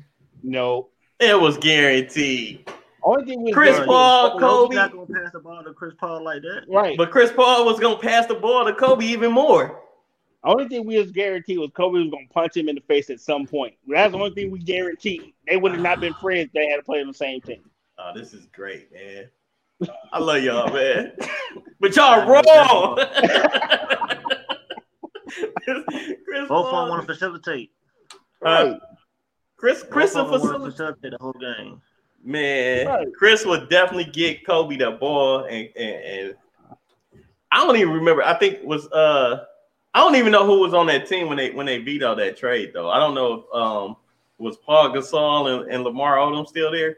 No, 0.44 0.90
it 1.20 1.40
was 1.40 1.58
guaranteed. 1.58 2.70
Only 3.04 3.26
thing 3.26 3.44
was 3.44 3.54
Chris 3.54 3.80
Paul, 3.86 4.40
Kobe. 4.40 4.76
Not 4.76 4.92
gonna 4.92 5.06
pass 5.06 5.32
the 5.32 5.40
ball 5.40 5.64
to 5.64 5.74
Chris 5.74 5.94
Paul 6.00 6.24
like 6.24 6.42
that, 6.42 6.66
right? 6.68 6.98
But 6.98 7.12
Chris 7.12 7.32
Paul 7.32 7.66
was 7.66 7.80
gonna 7.80 8.00
pass 8.00 8.26
the 8.26 8.36
ball 8.36 8.66
to 8.66 8.74
Kobe 8.74 9.06
even 9.06 9.32
more. 9.32 9.82
Only 10.44 10.68
thing 10.68 10.86
we 10.86 10.98
was 10.98 11.12
guaranteed 11.12 11.60
was 11.60 11.72
Kobe 11.76 12.00
was 12.00 12.10
gonna 12.10 12.28
punch 12.34 12.58
him 12.58 12.70
in 12.70 12.76
the 12.76 12.82
face 12.82 13.10
at 13.10 13.20
some 13.20 13.46
point. 13.46 13.76
That's 13.88 14.12
the 14.12 14.18
only 14.18 14.32
thing 14.32 14.52
we 14.52 14.60
guaranteed. 14.60 15.34
They 15.48 15.58
would 15.58 15.74
have 15.74 15.82
not 15.82 16.00
been 16.00 16.14
friends. 16.16 16.50
They 16.54 16.68
had 16.68 16.78
to 16.78 16.84
play 16.84 17.02
on 17.02 17.08
the 17.08 17.14
same 17.14 17.42
team. 17.42 17.70
Oh, 18.00 18.12
this 18.16 18.34
is 18.34 18.46
great, 18.48 18.92
man. 18.92 19.30
I 20.12 20.20
love 20.20 20.42
y'all, 20.44 20.74
man. 20.74 21.14
But 21.80 21.96
y'all 21.96 22.28
wrong. 22.28 22.98
Chris 25.64 25.78
Both 26.48 26.66
of 26.66 26.72
them 26.72 26.90
want 26.90 27.02
to 27.02 27.14
facilitate. 27.14 27.72
Right. 28.42 28.68
Uh, 28.68 28.80
Chris, 29.58 29.84
Chris 29.90 30.14
will 30.14 30.30
facilitate. 30.30 30.72
facilitate 30.72 31.12
the 31.12 31.18
whole 31.20 31.34
game. 31.34 31.82
Man, 32.24 32.88
right. 32.88 33.08
Chris 33.18 33.46
would 33.46 33.70
definitely 33.70 34.12
get 34.12 34.46
Kobe 34.46 34.78
the 34.78 34.92
ball, 34.92 35.46
and, 35.46 35.70
and, 35.76 36.04
and 36.04 36.36
I 37.52 37.66
don't 37.66 37.76
even 37.78 37.94
remember. 37.94 38.24
I 38.24 38.38
think 38.38 38.64
was 38.64 38.88
uh 38.92 39.46
I 39.94 40.00
don't 40.00 40.16
even 40.16 40.32
know 40.32 40.46
who 40.46 40.60
was 40.60 40.74
on 40.74 40.88
that 40.88 41.08
team 41.08 41.28
when 41.28 41.38
they 41.38 41.52
when 41.52 41.66
they 41.66 41.80
vetoed 41.80 42.20
that 42.20 42.38
trade 42.38 42.72
though. 42.74 42.90
I 42.90 43.00
don't 43.00 43.16
know 43.16 43.34
if 43.34 43.56
um 43.56 43.96
was 44.38 44.58
Paul 44.58 44.90
Gasol 44.90 45.62
and, 45.62 45.72
and 45.72 45.84
Lamar 45.84 46.18
Odom 46.18 46.48
still 46.48 46.72
there. 46.72 46.98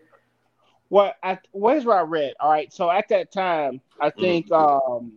Well, 0.89 1.13
I, 1.23 1.37
where's 1.51 1.85
where 1.85 1.99
I 1.99 2.01
read? 2.01 2.33
All 2.39 2.49
right, 2.49 2.73
so 2.73 2.89
at 2.89 3.07
that 3.09 3.31
time, 3.31 3.79
I 4.01 4.09
mm-hmm. 4.09 4.19
think 4.19 4.49
mm-hmm. 4.49 4.93
um 4.93 5.13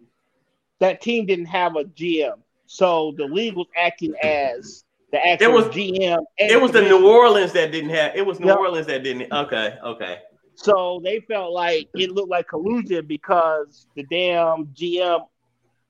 that 0.79 1.01
team 1.01 1.27
didn't 1.27 1.47
have 1.47 1.77
a 1.77 1.85
GM, 1.85 2.39
so 2.67 3.15
the 3.17 3.25
league 3.25 3.55
was 3.55 3.69
acting 3.77 4.15
as 4.23 4.85
the 5.13 5.27
actual 5.27 5.49
it 5.49 5.53
was, 5.53 5.65
GM. 5.67 6.25
It 6.39 6.61
was 6.61 6.73
the 6.73 6.83
New 6.83 7.07
Orleans 7.07 7.53
that 7.53 7.71
didn't 7.71 7.91
have. 7.91 8.17
It 8.17 8.25
was 8.25 8.41
New 8.41 8.49
yep. 8.49 8.59
Orleans 8.59 8.87
that 8.87 9.03
didn't. 9.03 9.33
Okay, 9.33 9.77
okay. 9.85 10.19
So 10.55 11.01
they 11.05 11.21
felt 11.21 11.53
like 11.53 11.89
it 11.95 12.11
looked 12.11 12.31
like 12.31 12.49
collusion 12.49 13.07
because 13.07 13.87
the 13.95 14.05
damn 14.05 14.67
GM 14.67 15.27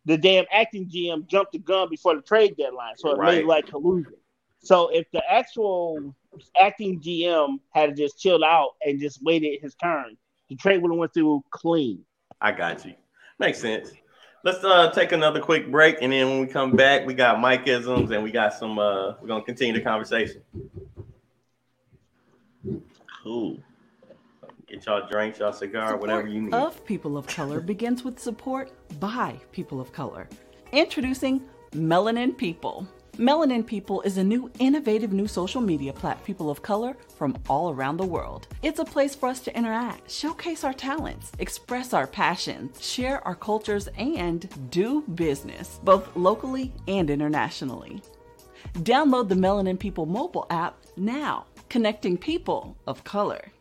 the 0.05 0.19
damn 0.19 0.45
acting 0.51 0.89
GM 0.89 1.27
jumped 1.27 1.53
the 1.53 1.59
gun 1.59 1.89
before 1.89 2.17
the 2.17 2.23
trade 2.23 2.57
deadline, 2.57 2.97
so 2.97 3.13
it 3.13 3.19
right. 3.19 3.37
made 3.37 3.47
like 3.47 3.67
collusion. 3.67 4.15
So 4.59 4.89
if 4.89 5.07
the 5.13 5.23
actual 5.31 6.15
acting 6.61 7.01
GM 7.01 7.59
had 7.71 7.97
just 7.97 8.19
chilled 8.19 8.43
out 8.43 8.73
and 8.85 9.01
just 9.01 9.23
waited 9.23 9.61
his 9.61 9.75
turn, 9.77 10.17
the 10.49 10.57
trade 10.57 10.83
would 10.83 10.91
have 10.91 10.99
went 10.99 11.15
through 11.15 11.43
clean. 11.51 12.05
I 12.41 12.53
got 12.53 12.85
you. 12.85 12.95
Makes 13.39 13.61
sense. 13.61 13.93
Let's 14.45 14.65
uh, 14.65 14.91
take 14.91 15.13
another 15.13 15.41
quick 15.41 15.71
break, 15.71 15.99
and 16.03 16.13
then 16.13 16.29
when 16.29 16.41
we 16.41 16.47
come 16.47 16.73
back, 16.73 17.07
we 17.07 17.15
got 17.15 17.41
Mike 17.41 17.69
isms 17.69 18.11
and 18.11 18.25
we 18.25 18.33
got 18.33 18.53
some. 18.53 18.77
Uh, 18.79 19.15
we're 19.21 19.29
gonna 19.29 19.45
continue 19.45 19.73
the 19.73 19.81
conversation. 19.81 20.43
Cool. 23.23 23.59
Get 24.67 24.85
y'all 24.87 25.07
drinks, 25.09 25.39
y'all 25.39 25.53
cigar, 25.53 25.89
support 25.89 26.01
whatever 26.01 26.27
you 26.27 26.41
need. 26.41 26.55
Of 26.55 26.85
people 26.85 27.17
of 27.17 27.27
color 27.29 27.61
begins 27.61 28.03
with 28.03 28.19
support 28.19 28.73
by 28.99 29.39
people 29.53 29.81
of 29.81 29.93
color. 29.93 30.29
Introducing 30.73 31.43
Melanin 31.73 32.37
People. 32.37 32.89
Melanin 33.19 33.67
People 33.67 34.01
is 34.03 34.17
a 34.17 34.25
new, 34.25 34.51
innovative 34.59 35.13
new 35.13 35.29
social 35.29 35.61
media 35.61 35.93
platform 35.93 36.23
for 36.23 36.27
people 36.27 36.51
of 36.51 36.63
color 36.63 36.97
from 37.19 37.37
all 37.47 37.71
around 37.71 37.99
the 37.99 38.07
world. 38.07 38.49
It's 38.63 38.79
a 38.79 38.87
place 38.87 39.15
for 39.15 39.29
us 39.29 39.41
to 39.41 39.55
interact, 39.55 40.11
showcase 40.11 40.65
our 40.65 40.73
talents, 40.73 41.31
express 41.39 41.93
our 41.93 42.07
passions, 42.07 42.83
share 42.83 43.23
our 43.27 43.35
cultures, 43.35 43.89
and 43.99 44.49
do 44.71 45.03
business, 45.15 45.79
both 45.85 46.17
locally 46.17 46.73
and 46.89 47.11
internationally. 47.11 48.01
Download 48.77 49.29
the 49.29 49.35
Melanin 49.35 49.79
People 49.79 50.07
mobile 50.07 50.47
app 50.49 50.79
now, 50.97 51.45
connecting 51.69 52.17
people 52.17 52.79
of 52.87 53.05
color. 53.05 53.52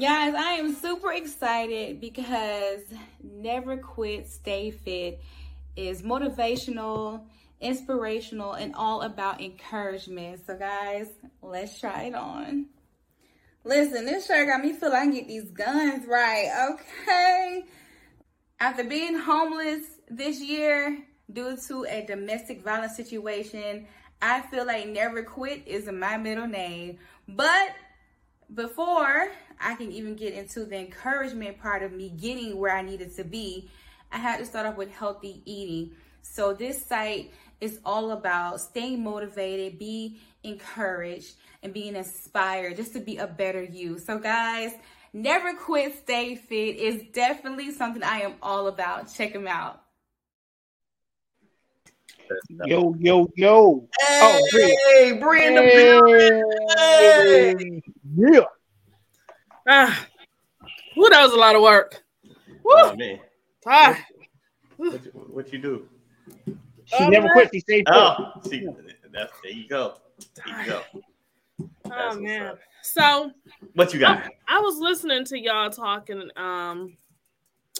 Guys, 0.00 0.34
I 0.34 0.52
am 0.58 0.74
super 0.74 1.10
excited 1.10 2.02
because 2.02 2.82
Never 3.22 3.78
Quit, 3.78 4.28
Stay 4.28 4.70
Fit 4.70 5.22
is 5.74 6.02
motivational, 6.02 7.22
inspirational, 7.62 8.52
and 8.52 8.74
all 8.74 9.00
about 9.00 9.40
encouragement. 9.40 10.42
So, 10.46 10.54
guys, 10.58 11.08
let's 11.40 11.80
try 11.80 12.02
it 12.02 12.14
on. 12.14 12.66
Listen, 13.64 14.04
this 14.04 14.26
shirt 14.26 14.48
got 14.48 14.62
me 14.62 14.74
feel 14.74 14.90
like 14.90 15.00
I 15.00 15.04
can 15.04 15.14
get 15.14 15.28
these 15.28 15.50
guns 15.50 16.06
right, 16.06 16.74
okay? 16.74 17.64
After 18.60 18.84
being 18.84 19.18
homeless 19.18 19.80
this 20.10 20.42
year 20.42 21.06
due 21.32 21.56
to 21.68 21.86
a 21.88 22.04
domestic 22.04 22.60
violence 22.60 22.96
situation, 22.96 23.86
I 24.20 24.42
feel 24.42 24.66
like 24.66 24.88
Never 24.88 25.22
Quit 25.22 25.66
is 25.66 25.86
my 25.90 26.18
middle 26.18 26.46
name. 26.46 26.98
But 27.26 27.70
before 28.54 29.30
I 29.60 29.74
can 29.74 29.92
even 29.92 30.14
get 30.14 30.34
into 30.34 30.64
the 30.64 30.78
encouragement 30.78 31.58
part 31.58 31.82
of 31.82 31.92
me 31.92 32.10
getting 32.10 32.58
where 32.58 32.74
I 32.74 32.82
needed 32.82 33.14
to 33.16 33.24
be, 33.24 33.70
I 34.12 34.18
had 34.18 34.38
to 34.38 34.46
start 34.46 34.66
off 34.66 34.76
with 34.76 34.90
healthy 34.90 35.42
eating. 35.44 35.92
So 36.22 36.52
this 36.52 36.84
site 36.84 37.32
is 37.60 37.80
all 37.84 38.10
about 38.12 38.60
staying 38.60 39.02
motivated, 39.02 39.78
be 39.78 40.18
encouraged, 40.42 41.34
and 41.62 41.72
being 41.72 41.96
inspired 41.96 42.76
just 42.76 42.92
to 42.92 43.00
be 43.00 43.16
a 43.16 43.26
better 43.26 43.62
you. 43.62 43.98
So 43.98 44.18
guys, 44.18 44.72
never 45.12 45.54
quit, 45.54 45.98
stay 45.98 46.36
fit 46.36 46.76
is 46.76 47.02
definitely 47.12 47.72
something 47.72 48.02
I 48.02 48.20
am 48.20 48.34
all 48.42 48.68
about. 48.68 49.12
Check 49.12 49.32
them 49.32 49.46
out. 49.46 49.82
Yo, 52.66 52.94
yo, 52.98 53.28
yo. 53.36 53.88
Oh, 54.02 54.48
hey, 54.52 55.12
oh, 55.12 55.20
Bree 55.20 55.46
in 55.46 55.54
the 55.54 55.62
building. 57.22 57.82
Yeah. 58.16 58.40
Ah, 59.66 60.06
Ooh, 60.98 61.08
that 61.10 61.22
was 61.22 61.32
a 61.32 61.36
lot 61.36 61.56
of 61.56 61.62
work. 61.62 62.02
Woo. 62.64 62.72
Oh, 62.74 62.96
man. 62.96 63.18
Ah. 63.66 63.98
What, 64.76 65.04
you, 65.04 65.10
what 65.12 65.52
you 65.52 65.58
do? 65.58 65.88
She 66.84 66.96
oh, 67.00 67.08
never 67.08 67.26
man. 67.26 67.32
quit. 67.32 67.50
She 67.52 67.60
stayed 67.60 67.84
Oh, 67.88 68.32
see, 68.44 68.66
that's, 69.12 69.32
there 69.42 69.52
you 69.52 69.68
go. 69.68 69.94
There 70.44 70.60
you 70.60 70.66
go. 70.66 70.82
That's 71.84 72.16
oh 72.16 72.20
man. 72.20 72.54
So 72.82 73.32
what 73.74 73.92
you 73.92 74.00
got? 74.00 74.18
I, 74.18 74.30
I, 74.58 74.60
was 74.60 74.78
listening 74.78 75.24
to 75.26 75.38
y'all 75.38 75.70
talking 75.70 76.28
um 76.36 76.96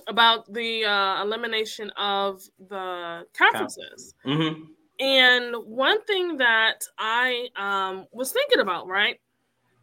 about 0.08 0.52
the 0.52 0.84
uh, 0.84 1.22
elimination 1.22 1.90
of 1.90 2.42
the 2.68 3.26
conferences. 3.36 4.14
Mm-hmm. 4.24 4.62
And 4.98 5.54
one 5.66 6.02
thing 6.04 6.36
that 6.38 6.84
I 6.98 7.48
um, 7.56 8.06
was 8.12 8.32
thinking 8.32 8.60
about, 8.60 8.86
right, 8.88 9.20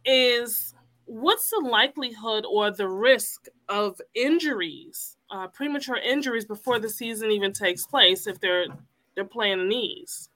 is 0.04 0.73
what's 1.14 1.48
the 1.48 1.60
likelihood 1.64 2.44
or 2.44 2.72
the 2.72 2.88
risk 2.88 3.46
of 3.68 4.00
injuries, 4.14 5.16
uh, 5.30 5.46
premature 5.46 5.96
injuries 5.96 6.44
before 6.44 6.80
the 6.80 6.88
season 6.88 7.30
even 7.30 7.52
takes 7.52 7.86
place 7.86 8.26
if 8.26 8.40
they're 8.40 8.66
they're 9.14 9.24
playing 9.24 9.68
knees? 9.68 10.28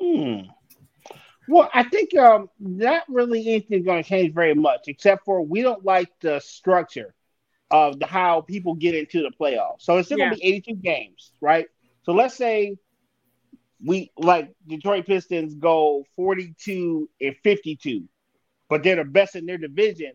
Hmm. 0.00 0.40
Well, 1.46 1.70
I 1.72 1.84
think 1.84 2.16
um, 2.16 2.48
not 2.58 3.04
really 3.08 3.46
anything's 3.46 3.84
going 3.84 4.02
to 4.02 4.08
change 4.08 4.34
very 4.34 4.54
much, 4.54 4.88
except 4.88 5.24
for 5.24 5.42
we 5.42 5.62
don't 5.62 5.84
like 5.84 6.08
the 6.20 6.40
structure 6.40 7.14
of 7.70 8.00
the 8.00 8.06
how 8.06 8.40
people 8.40 8.74
get 8.74 8.94
into 8.94 9.22
the 9.22 9.30
playoffs. 9.30 9.82
So 9.82 9.98
it's 9.98 10.08
still 10.08 10.18
yeah. 10.18 10.30
going 10.30 10.36
to 10.36 10.40
be 10.40 10.48
82 10.48 10.74
games, 10.76 11.32
right? 11.40 11.66
So 12.02 12.12
let's 12.12 12.34
say 12.34 12.76
we 13.84 14.10
like 14.16 14.52
Detroit 14.66 15.06
Pistons 15.06 15.54
go 15.54 16.04
42 16.16 17.08
and 17.20 17.36
52 17.44 18.08
but 18.68 18.82
they're 18.82 18.96
the 18.96 19.04
best 19.04 19.36
in 19.36 19.46
their 19.46 19.58
division. 19.58 20.12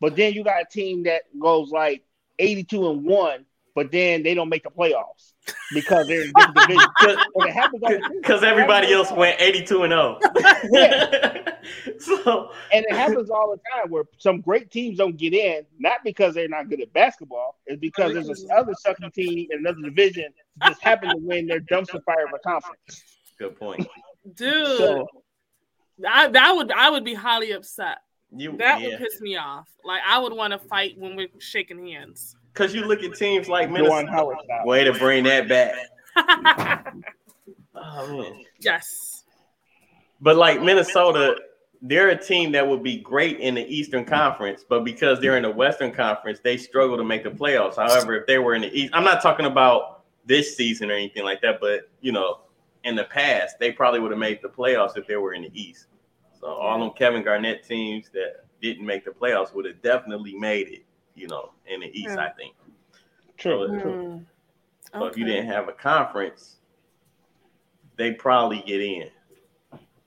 But 0.00 0.16
then 0.16 0.34
you 0.34 0.44
got 0.44 0.62
a 0.62 0.66
team 0.70 1.04
that 1.04 1.22
goes 1.38 1.70
like 1.70 2.02
82 2.38 2.90
and 2.90 3.04
one, 3.04 3.46
but 3.74 3.90
then 3.90 4.22
they 4.22 4.34
don't 4.34 4.48
make 4.48 4.62
the 4.62 4.70
playoffs 4.70 5.32
because 5.72 6.06
they're 6.06 6.22
in 6.22 6.32
different 6.36 6.56
division. 6.56 8.02
Because 8.20 8.42
everybody 8.42 8.92
else 8.92 9.10
went 9.12 9.40
82 9.40 9.82
and 9.82 9.92
0. 9.92 10.18
yeah. 10.72 11.54
so 11.98 12.50
and 12.72 12.84
it 12.88 12.94
happens 12.94 13.30
all 13.30 13.50
the 13.50 13.60
time 13.72 13.90
where 13.90 14.04
some 14.18 14.40
great 14.40 14.70
teams 14.70 14.98
don't 14.98 15.16
get 15.16 15.34
in, 15.34 15.64
not 15.78 15.98
because 16.04 16.34
they're 16.34 16.48
not 16.48 16.68
good 16.68 16.80
at 16.80 16.92
basketball, 16.92 17.58
it's 17.66 17.80
because 17.80 18.12
there's 18.12 18.42
another 18.44 18.74
sucking 18.74 19.10
team 19.10 19.48
in 19.50 19.58
another 19.58 19.82
division 19.82 20.26
just 20.66 20.82
happened 20.82 21.12
to 21.12 21.18
win 21.18 21.46
their 21.46 21.60
dumpster 21.60 22.02
fire 22.04 22.26
of 22.26 22.32
a 22.34 22.38
conference. 22.38 23.02
Good 23.38 23.58
point. 23.58 23.86
Dude. 24.34 24.78
So, 24.78 25.06
I 26.08 26.28
that 26.28 26.52
would 26.52 26.72
I 26.72 26.90
would 26.90 27.04
be 27.04 27.14
highly 27.14 27.52
upset. 27.52 27.98
You, 28.36 28.56
that 28.58 28.80
yeah. 28.80 28.88
would 28.88 28.98
piss 28.98 29.20
me 29.20 29.36
off. 29.36 29.68
Like 29.84 30.02
I 30.06 30.18
would 30.18 30.32
want 30.32 30.52
to 30.52 30.58
fight 30.58 30.98
when 30.98 31.16
we're 31.16 31.28
shaking 31.38 31.86
hands. 31.86 32.36
Cause 32.54 32.74
you 32.74 32.84
look 32.84 33.02
at 33.02 33.14
teams 33.14 33.48
like 33.48 33.70
Minnesota. 33.70 34.36
Way 34.64 34.84
to 34.84 34.92
bring 34.92 35.24
that 35.24 35.48
back. 35.48 35.74
oh. 37.74 38.32
Yes. 38.60 39.24
But 40.20 40.36
like 40.36 40.62
Minnesota, 40.62 41.36
they're 41.82 42.08
a 42.08 42.16
team 42.16 42.52
that 42.52 42.66
would 42.66 42.82
be 42.82 42.98
great 42.98 43.40
in 43.40 43.56
the 43.56 43.66
Eastern 43.66 44.04
Conference, 44.04 44.64
but 44.66 44.84
because 44.84 45.20
they're 45.20 45.36
in 45.36 45.42
the 45.42 45.50
Western 45.50 45.92
Conference, 45.92 46.40
they 46.42 46.56
struggle 46.56 46.96
to 46.96 47.04
make 47.04 47.24
the 47.24 47.30
playoffs. 47.30 47.76
However, 47.76 48.14
if 48.14 48.26
they 48.26 48.38
were 48.38 48.54
in 48.54 48.62
the 48.62 48.72
East, 48.72 48.90
I'm 48.94 49.04
not 49.04 49.20
talking 49.20 49.46
about 49.46 50.04
this 50.24 50.56
season 50.56 50.90
or 50.90 50.94
anything 50.94 51.24
like 51.24 51.42
that, 51.42 51.60
but 51.60 51.90
you 52.00 52.12
know, 52.12 52.40
in 52.84 52.94
the 52.94 53.04
past, 53.04 53.58
they 53.58 53.72
probably 53.72 54.00
would 54.00 54.10
have 54.10 54.20
made 54.20 54.40
the 54.42 54.48
playoffs 54.48 54.96
if 54.96 55.06
they 55.06 55.16
were 55.16 55.34
in 55.34 55.42
the 55.42 55.50
East. 55.60 55.86
So 56.40 56.46
all 56.46 56.78
them 56.78 56.90
Kevin 56.90 57.22
Garnett 57.22 57.64
teams 57.64 58.10
that 58.12 58.44
didn't 58.60 58.84
make 58.84 59.04
the 59.04 59.10
playoffs 59.10 59.54
would 59.54 59.64
have 59.64 59.80
definitely 59.82 60.34
made 60.34 60.68
it, 60.68 60.84
you 61.14 61.26
know, 61.26 61.52
in 61.66 61.80
the 61.80 61.86
East, 61.86 62.14
yeah. 62.14 62.26
I 62.26 62.30
think. 62.30 62.54
True. 63.36 63.66
So, 63.66 63.86
mm. 63.86 64.24
so 64.92 64.98
okay. 64.98 65.10
if 65.10 65.16
you 65.16 65.24
didn't 65.24 65.46
have 65.46 65.68
a 65.68 65.72
conference, 65.72 66.56
they 67.96 68.12
probably 68.12 68.62
get 68.66 68.80
in. 68.80 69.08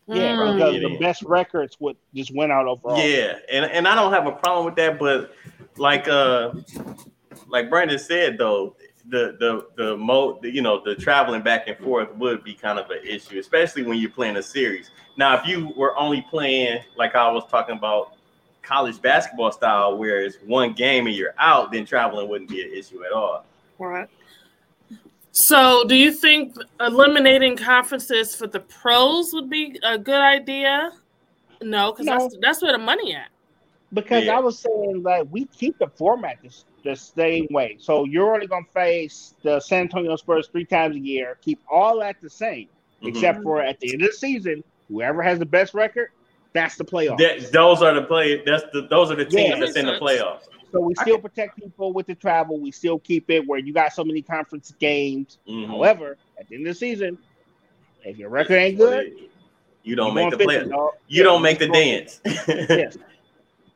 Yeah, 0.07 0.37
mm. 0.37 0.53
because 0.55 0.73
the 0.75 0.87
in. 0.87 0.99
best 0.99 1.23
records 1.23 1.77
would 1.79 1.97
just 2.13 2.33
went 2.33 2.51
out 2.51 2.67
overall. 2.67 2.97
Yeah, 2.97 3.39
and 3.51 3.65
and 3.65 3.87
I 3.87 3.95
don't 3.95 4.13
have 4.13 4.25
a 4.25 4.31
problem 4.31 4.65
with 4.65 4.75
that, 4.75 4.99
but 4.99 5.33
like 5.77 6.07
uh 6.07 6.53
like 7.47 7.69
Brandon 7.69 7.99
said 7.99 8.37
though, 8.37 8.75
the 9.09 9.37
the 9.39 9.67
the 9.75 9.97
mo 9.97 10.39
the, 10.41 10.53
you 10.53 10.61
know 10.61 10.81
the 10.83 10.95
traveling 10.95 11.41
back 11.41 11.67
and 11.67 11.77
forth 11.77 12.13
would 12.15 12.43
be 12.43 12.53
kind 12.53 12.79
of 12.79 12.89
an 12.89 12.99
issue, 13.03 13.39
especially 13.39 13.83
when 13.83 13.97
you're 13.97 14.11
playing 14.11 14.37
a 14.37 14.43
series. 14.43 14.91
Now, 15.17 15.35
if 15.39 15.47
you 15.47 15.73
were 15.75 15.97
only 15.97 16.25
playing 16.29 16.81
like 16.95 17.15
I 17.15 17.31
was 17.31 17.49
talking 17.49 17.77
about 17.77 18.13
college 18.61 19.01
basketball 19.01 19.51
style, 19.51 19.97
where 19.97 20.21
it's 20.21 20.37
one 20.45 20.73
game 20.73 21.07
and 21.07 21.15
you're 21.15 21.33
out, 21.39 21.71
then 21.71 21.85
traveling 21.85 22.27
wouldn't 22.27 22.49
be 22.49 22.61
an 22.61 22.73
issue 22.73 23.03
at 23.05 23.11
all. 23.11 23.45
All 23.79 23.87
right. 23.87 24.09
So, 25.31 25.83
do 25.87 25.95
you 25.95 26.11
think 26.11 26.55
eliminating 26.79 27.57
conferences 27.57 28.35
for 28.35 28.47
the 28.47 28.59
pros 28.59 29.33
would 29.33 29.49
be 29.49 29.79
a 29.83 29.97
good 29.97 30.19
idea? 30.19 30.91
No, 31.61 31.91
because 31.91 32.07
no. 32.07 32.17
that's 32.17 32.37
that's 32.41 32.61
where 32.61 32.71
the 32.71 32.79
money 32.79 33.15
at. 33.15 33.29
Because 33.93 34.25
yeah. 34.25 34.35
I 34.35 34.39
was 34.39 34.59
saying 34.59 35.03
like 35.03 35.27
we 35.31 35.45
keep 35.45 35.77
the 35.77 35.87
format 35.87 36.37
the, 36.41 36.49
the 36.87 36.95
same 36.95 37.47
way. 37.51 37.77
So 37.79 38.05
you're 38.05 38.33
only 38.33 38.47
gonna 38.47 38.65
face 38.73 39.35
the 39.43 39.59
San 39.59 39.81
Antonio 39.81 40.15
Spurs 40.15 40.47
three 40.47 40.65
times 40.65 40.95
a 40.95 40.99
year. 40.99 41.37
Keep 41.41 41.59
all 41.69 41.99
that 41.99 42.17
the 42.21 42.29
same, 42.29 42.67
mm-hmm. 42.67 43.07
except 43.07 43.43
for 43.43 43.61
at 43.61 43.79
the 43.79 43.93
end 43.93 44.01
of 44.01 44.11
the 44.11 44.17
season, 44.17 44.63
whoever 44.87 45.21
has 45.21 45.39
the 45.39 45.45
best 45.45 45.73
record, 45.73 46.09
that's 46.53 46.75
the 46.75 46.85
playoffs. 46.85 47.17
That, 47.17 47.51
those 47.51 47.81
are 47.81 47.93
the 47.93 48.03
play. 48.03 48.41
That's 48.45 48.63
the 48.73 48.87
those 48.89 49.11
are 49.11 49.15
the 49.15 49.25
teams 49.25 49.49
yeah, 49.49 49.59
that's 49.59 49.75
in 49.75 49.85
the 49.85 49.99
playoffs. 49.99 50.47
So 50.71 50.81
we 50.81 50.95
still 50.95 51.19
protect 51.19 51.57
people 51.57 51.93
with 51.93 52.07
the 52.07 52.15
travel. 52.15 52.59
We 52.59 52.71
still 52.71 52.99
keep 52.99 53.29
it 53.29 53.47
where 53.47 53.59
you 53.59 53.73
got 53.73 53.93
so 53.93 54.03
many 54.03 54.21
conference 54.21 54.73
games. 54.79 55.37
Mm-hmm. 55.47 55.71
However, 55.71 56.17
at 56.39 56.47
the 56.49 56.55
end 56.55 56.67
of 56.67 56.73
the 56.73 56.79
season, 56.79 57.17
if 58.03 58.17
your 58.17 58.29
record 58.29 58.55
ain't 58.55 58.77
good, 58.77 59.13
you 59.83 59.95
don't 59.95 60.13
make 60.13 60.31
the 60.31 60.37
play. 60.37 60.65
You 60.65 60.91
yeah, 61.07 61.23
don't 61.23 61.41
make 61.41 61.59
the 61.59 61.67
dance. 61.67 62.19
yes. 62.25 62.97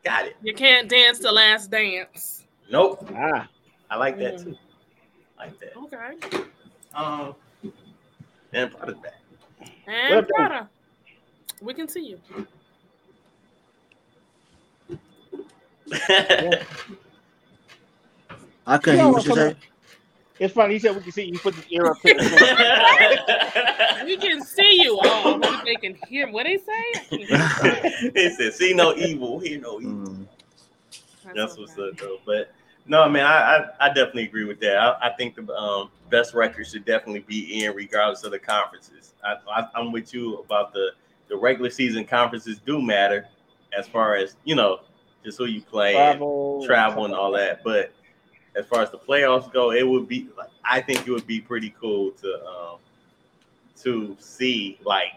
Got 0.03 0.26
it. 0.26 0.36
You 0.41 0.53
can't 0.53 0.89
dance 0.89 1.20
the 1.20 1.32
last 1.32 1.70
dance. 1.70 2.41
Nope. 2.72 3.05
Ah, 3.13 3.47
I 3.89 3.97
like 3.97 4.17
that 4.19 4.36
mm. 4.36 4.43
too. 4.45 4.57
I 5.38 5.45
like 5.45 5.59
that. 5.59 5.76
Okay. 5.78 6.45
Um, 6.95 7.36
and 8.53 8.72
Prada's 8.72 8.97
back. 8.97 9.22
And 9.88 10.28
Prada. 10.28 10.69
We 11.61 11.74
can 11.74 11.88
see 11.88 12.05
you. 12.07 12.19
yeah. 16.09 16.63
I 18.65 18.78
couldn't 18.78 18.99
hear 18.99 19.09
what 19.09 19.26
you 19.26 19.36
say. 19.36 19.55
It's 20.39 20.53
funny. 20.53 20.74
He 20.74 20.80
said 20.80 20.95
we 20.95 21.01
can 21.01 21.11
see 21.11 21.26
you 21.26 21.39
put 21.39 21.53
the 21.55 21.63
ear 21.69 21.88
up. 21.88 21.97
Here. 22.01 22.15
We 24.05 24.17
can 24.17 24.43
see 24.43 24.82
you. 24.82 24.99
Oh, 25.03 25.61
they 25.63 25.76
can 25.76 25.95
hear. 26.07 26.32
What 26.32 26.45
they 26.45 26.57
say? 26.57 28.11
he 28.15 28.30
said, 28.32 28.53
"See 28.53 28.74
no 28.74 28.95
evil, 28.95 29.39
hear 29.39 29.59
no 29.59 29.80
evil." 29.80 29.91
Mm. 29.91 30.26
That's, 31.24 31.36
That's 31.36 31.57
what's 31.57 31.78
up, 31.78 31.97
though. 31.97 32.17
But 32.26 32.51
no, 32.86 33.08
man, 33.08 33.26
I, 33.26 33.30
I, 33.30 33.70
I 33.80 33.88
definitely 33.90 34.24
agree 34.24 34.46
with 34.46 34.60
that. 34.62 34.78
I, 34.78 35.10
I 35.10 35.10
think 35.12 35.36
the 35.36 35.54
um, 35.54 35.92
best 36.10 36.34
record 36.34 36.68
should 36.68 36.86
definitely 36.86 37.22
be 37.22 37.64
in, 37.64 37.74
regardless 37.76 38.24
of 38.24 38.32
the 38.32 38.40
conferences. 38.40 39.14
I, 39.24 39.68
I'm 39.76 39.92
with 39.92 40.14
you 40.14 40.40
about 40.40 40.74
the 40.74 40.92
the 41.30 41.38
regular 41.38 41.70
season 41.70 42.04
conferences 42.04 42.60
do 42.60 42.82
matter 42.82 43.26
as 43.78 43.88
far 43.88 44.16
as 44.16 44.36
you 44.44 44.56
know, 44.56 44.82
just 45.24 45.38
who 45.38 45.46
you 45.46 45.62
play, 45.62 45.94
travel, 45.94 46.58
and, 46.58 46.68
travel, 46.68 47.06
and 47.06 47.14
all 47.14 47.32
that. 47.32 47.64
But 47.64 47.94
as 48.56 48.66
far 48.66 48.82
as 48.82 48.92
the 48.92 48.98
playoffs 48.98 49.52
go, 49.52 49.72
it 49.72 49.88
would 49.88 50.08
be 50.08 50.28
like 50.38 50.50
I 50.64 50.82
think 50.82 51.08
it 51.08 51.12
would 51.12 51.28
be 51.28 51.40
pretty 51.40 51.74
cool 51.80 52.12
to 52.12 52.46
um 52.46 52.78
to 53.84 54.16
see 54.20 54.78
like 54.84 55.14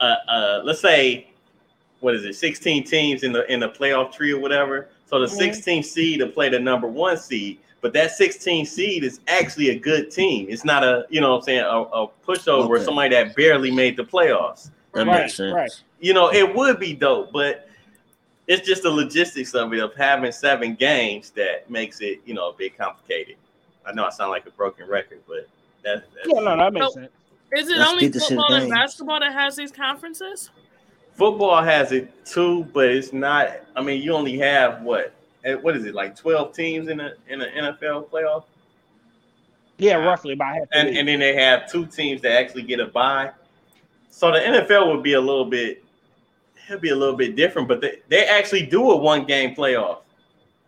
uh 0.00 0.16
uh 0.28 0.60
let's 0.64 0.80
say 0.80 1.30
what 2.00 2.14
is 2.14 2.24
it 2.24 2.34
16 2.34 2.84
teams 2.84 3.22
in 3.22 3.32
the 3.32 3.50
in 3.50 3.60
the 3.60 3.68
playoff 3.68 4.12
tree 4.12 4.32
or 4.32 4.40
whatever 4.40 4.88
so 5.06 5.18
the 5.18 5.26
16th 5.26 5.84
seed 5.84 6.20
to 6.20 6.26
play 6.26 6.48
the 6.48 6.58
number 6.58 6.86
one 6.86 7.16
seed 7.16 7.58
but 7.80 7.92
that 7.92 8.10
16 8.12 8.64
seed 8.64 9.04
is 9.04 9.20
actually 9.28 9.70
a 9.70 9.78
good 9.78 10.10
team 10.10 10.46
it's 10.48 10.64
not 10.64 10.82
a 10.82 11.04
you 11.10 11.20
know 11.20 11.32
what 11.32 11.36
i'm 11.38 11.42
saying 11.42 11.60
a, 11.60 11.64
a 11.64 12.08
pushover 12.26 12.76
okay. 12.76 12.84
somebody 12.84 13.14
that 13.14 13.34
barely 13.36 13.70
made 13.70 13.96
the 13.96 14.04
playoffs 14.04 14.70
that 14.92 15.06
right, 15.06 15.22
makes 15.22 15.34
sense 15.36 15.54
right. 15.54 15.70
you 16.00 16.12
know 16.14 16.32
it 16.32 16.54
would 16.54 16.78
be 16.78 16.94
dope 16.94 17.32
but 17.32 17.68
it's 18.46 18.66
just 18.66 18.82
the 18.82 18.90
logistics 18.90 19.54
of 19.54 19.72
it 19.72 19.80
of 19.80 19.94
having 19.94 20.32
seven 20.32 20.74
games 20.74 21.30
that 21.30 21.68
makes 21.70 22.00
it 22.00 22.20
you 22.24 22.34
know 22.34 22.50
a 22.50 22.52
bit 22.52 22.76
complicated. 22.76 23.36
I 23.86 23.92
know 23.92 24.04
I 24.04 24.10
sound 24.10 24.30
like 24.30 24.46
a 24.46 24.50
broken 24.50 24.88
record, 24.88 25.20
but 25.26 25.48
that 25.82 26.04
yeah, 26.26 26.40
no, 26.40 26.56
that 26.56 26.72
makes 26.72 26.86
so, 26.86 26.92
sense. 26.92 27.12
Is 27.52 27.68
it 27.68 27.78
Let's 27.78 27.90
only 27.90 28.10
football 28.10 28.52
and 28.52 28.70
basketball 28.70 29.20
that 29.20 29.32
has 29.32 29.56
these 29.56 29.70
conferences? 29.70 30.50
Football 31.14 31.62
has 31.62 31.92
it 31.92 32.24
too, 32.24 32.64
but 32.72 32.88
it's 32.88 33.12
not. 33.12 33.50
I 33.76 33.82
mean, 33.82 34.02
you 34.02 34.12
only 34.12 34.38
have 34.38 34.82
what? 34.82 35.14
Eh, 35.44 35.54
what 35.54 35.76
is 35.76 35.84
it 35.84 35.94
like? 35.94 36.16
Twelve 36.16 36.52
teams 36.54 36.88
in 36.88 37.00
a 37.00 37.14
in 37.28 37.40
an 37.40 37.50
NFL 37.76 38.08
playoff? 38.08 38.44
Yeah, 39.78 39.96
roughly 39.96 40.32
about 40.32 40.54
half. 40.54 40.68
And, 40.72 40.96
and 40.96 41.08
then 41.08 41.18
they 41.18 41.34
have 41.34 41.70
two 41.70 41.86
teams 41.86 42.22
that 42.22 42.32
actually 42.32 42.62
get 42.62 42.80
a 42.80 42.86
bye. 42.86 43.32
So 44.10 44.30
the 44.30 44.38
NFL 44.38 44.92
would 44.92 45.02
be 45.02 45.14
a 45.14 45.20
little 45.20 45.44
bit 45.44 45.84
it'll 46.66 46.80
be 46.80 46.90
a 46.90 46.96
little 46.96 47.16
bit 47.16 47.36
different, 47.36 47.68
but 47.68 47.80
they, 47.80 48.00
they 48.08 48.24
actually 48.26 48.66
do 48.66 48.90
a 48.90 48.96
one 48.96 49.24
game 49.24 49.54
playoff. 49.54 50.00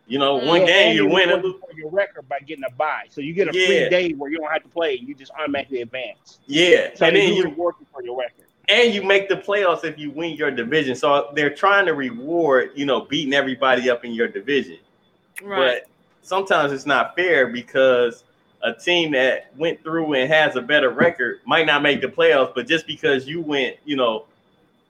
You 0.09 0.20
know, 0.20 0.36
one 0.36 0.61
yeah, 0.61 0.66
game 0.66 0.97
you 0.97 1.07
win 1.07 1.30
it 1.30 1.42
for 1.42 1.72
your 1.74 1.90
record 1.90 2.28
by 2.28 2.38
getting 2.40 2.62
a 2.64 2.70
bye, 2.70 3.07
so 3.11 3.20
you 3.20 3.32
get 3.32 3.49
a 3.49 3.59
yeah. 3.59 3.66
free 3.66 3.88
day 3.88 4.12
where 4.12 4.30
you 4.30 4.38
don't 4.38 4.53
have 4.53 4.62
to 4.62 4.68
play. 4.68 4.94
You 4.94 5.16
just 5.16 5.32
automatically 5.32 5.82
advance. 5.82 6.38
Yeah, 6.47 6.90
so 6.94 7.07
and 7.07 7.16
then 7.16 7.34
you 7.34 7.47
are 7.47 7.51
working 7.51 7.86
for 7.92 8.05
your 8.05 8.16
record, 8.16 8.45
and 8.68 8.92
you 8.92 9.02
make 9.02 9.28
the 9.28 9.36
playoffs 9.36 9.84
if 9.84 9.98
you 9.98 10.10
win 10.10 10.34
your 10.34 10.50
division. 10.50 10.94
So 10.94 11.30
they're 11.34 11.54
trying 11.54 11.86
to 11.86 11.94
reward 11.94 12.70
you 12.74 12.86
know 12.86 13.02
beating 13.02 13.34
everybody 13.34 13.90
up 13.90 14.04
in 14.04 14.12
your 14.12 14.28
division. 14.28 14.78
Right. 15.42 15.82
But 15.82 15.90
sometimes 16.22 16.72
it's 16.72 16.86
not 16.86 17.14
fair 17.14 17.46
because 17.48 18.24
a 18.62 18.72
team 18.72 19.12
that 19.12 19.52
went 19.56 19.82
through 19.82 20.14
and 20.14 20.32
has 20.32 20.56
a 20.56 20.62
better 20.62 20.90
record 20.90 21.40
might 21.44 21.66
not 21.66 21.82
make 21.82 22.00
the 22.00 22.08
playoffs, 22.08 22.54
but 22.54 22.66
just 22.66 22.86
because 22.86 23.26
you 23.28 23.40
went, 23.40 23.76
you 23.84 23.96
know, 23.96 24.24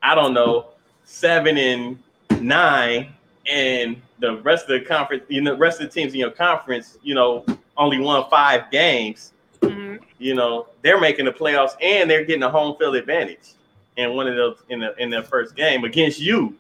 I 0.03 0.15
don't 0.15 0.33
know, 0.33 0.69
seven 1.05 1.59
and 1.59 1.99
nine, 2.41 3.13
and 3.47 4.01
the 4.19 4.39
rest 4.39 4.69
of 4.71 4.81
the 4.81 4.87
conference, 4.87 5.25
you 5.29 5.41
know, 5.41 5.53
the 5.53 5.59
rest 5.59 5.81
of 5.81 5.89
the 5.89 5.93
teams 5.93 6.15
in 6.15 6.21
your 6.21 6.31
conference, 6.31 6.97
you 7.03 7.15
know, 7.15 7.45
only 7.77 7.99
won 7.99 8.29
five 8.31 8.71
games. 8.71 9.33
Mm-hmm. 9.61 10.03
You 10.19 10.35
know, 10.35 10.69
they're 10.83 11.01
making 11.01 11.27
the 11.27 11.33
playoffs 11.33 11.73
and 11.81 12.11
they're 12.11 12.25
getting 12.25 12.43
a 12.43 12.51
home 12.51 12.77
field 12.79 12.97
advantage 12.97 13.55
in 13.97 14.15
one 14.15 14.27
of 14.27 14.37
those 14.37 14.59
in 14.69 14.81
the 14.81 14.95
in 15.03 15.11
their 15.11 15.23
first 15.23 15.55
game 15.55 15.85
against 15.85 16.21
you. 16.21 16.57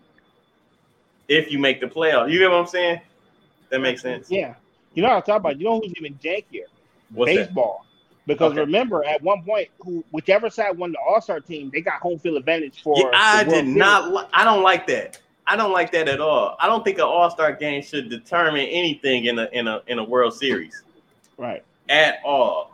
If 1.28 1.50
you 1.50 1.58
make 1.58 1.80
the 1.80 1.86
playoffs, 1.86 2.30
you 2.30 2.38
get 2.38 2.50
what 2.50 2.58
I'm 2.58 2.66
saying? 2.66 3.00
That 3.70 3.80
makes 3.80 4.02
sense. 4.02 4.30
Yeah. 4.30 4.54
You 4.94 5.02
know 5.02 5.08
what 5.08 5.16
I'm 5.16 5.22
talking 5.22 5.36
about? 5.36 5.58
You 5.58 5.64
know 5.64 5.80
who's 5.80 5.92
even 5.96 6.14
jankier? 6.14 6.66
What's 7.10 7.32
Baseball. 7.32 7.80
That? 7.80 7.86
Because 8.26 8.52
okay. 8.52 8.60
remember, 8.60 9.04
at 9.04 9.22
one 9.22 9.42
point, 9.42 9.68
who 9.80 10.04
whichever 10.10 10.50
side 10.50 10.76
won 10.76 10.92
the 10.92 10.98
All 10.98 11.20
Star 11.20 11.40
team, 11.40 11.70
they 11.72 11.80
got 11.80 12.00
home 12.00 12.18
field 12.18 12.36
advantage 12.36 12.82
for. 12.82 12.96
Yeah, 12.98 13.10
I 13.14 13.44
did 13.44 13.66
not. 13.66 14.12
Li- 14.12 14.28
I 14.32 14.44
don't 14.44 14.62
like 14.62 14.86
that. 14.88 15.20
I 15.46 15.54
don't 15.54 15.72
like 15.72 15.92
that 15.92 16.08
at 16.08 16.20
all. 16.20 16.56
I 16.58 16.66
don't 16.66 16.84
think 16.84 16.98
an 16.98 17.04
All 17.04 17.30
Star 17.30 17.52
game 17.52 17.82
should 17.82 18.08
determine 18.08 18.66
anything 18.66 19.26
in 19.26 19.38
a 19.38 19.48
in 19.52 19.68
a 19.68 19.80
in 19.86 19.98
a 19.98 20.04
World 20.04 20.34
Series. 20.34 20.82
Right. 21.36 21.62
At 21.88 22.18
all. 22.24 22.72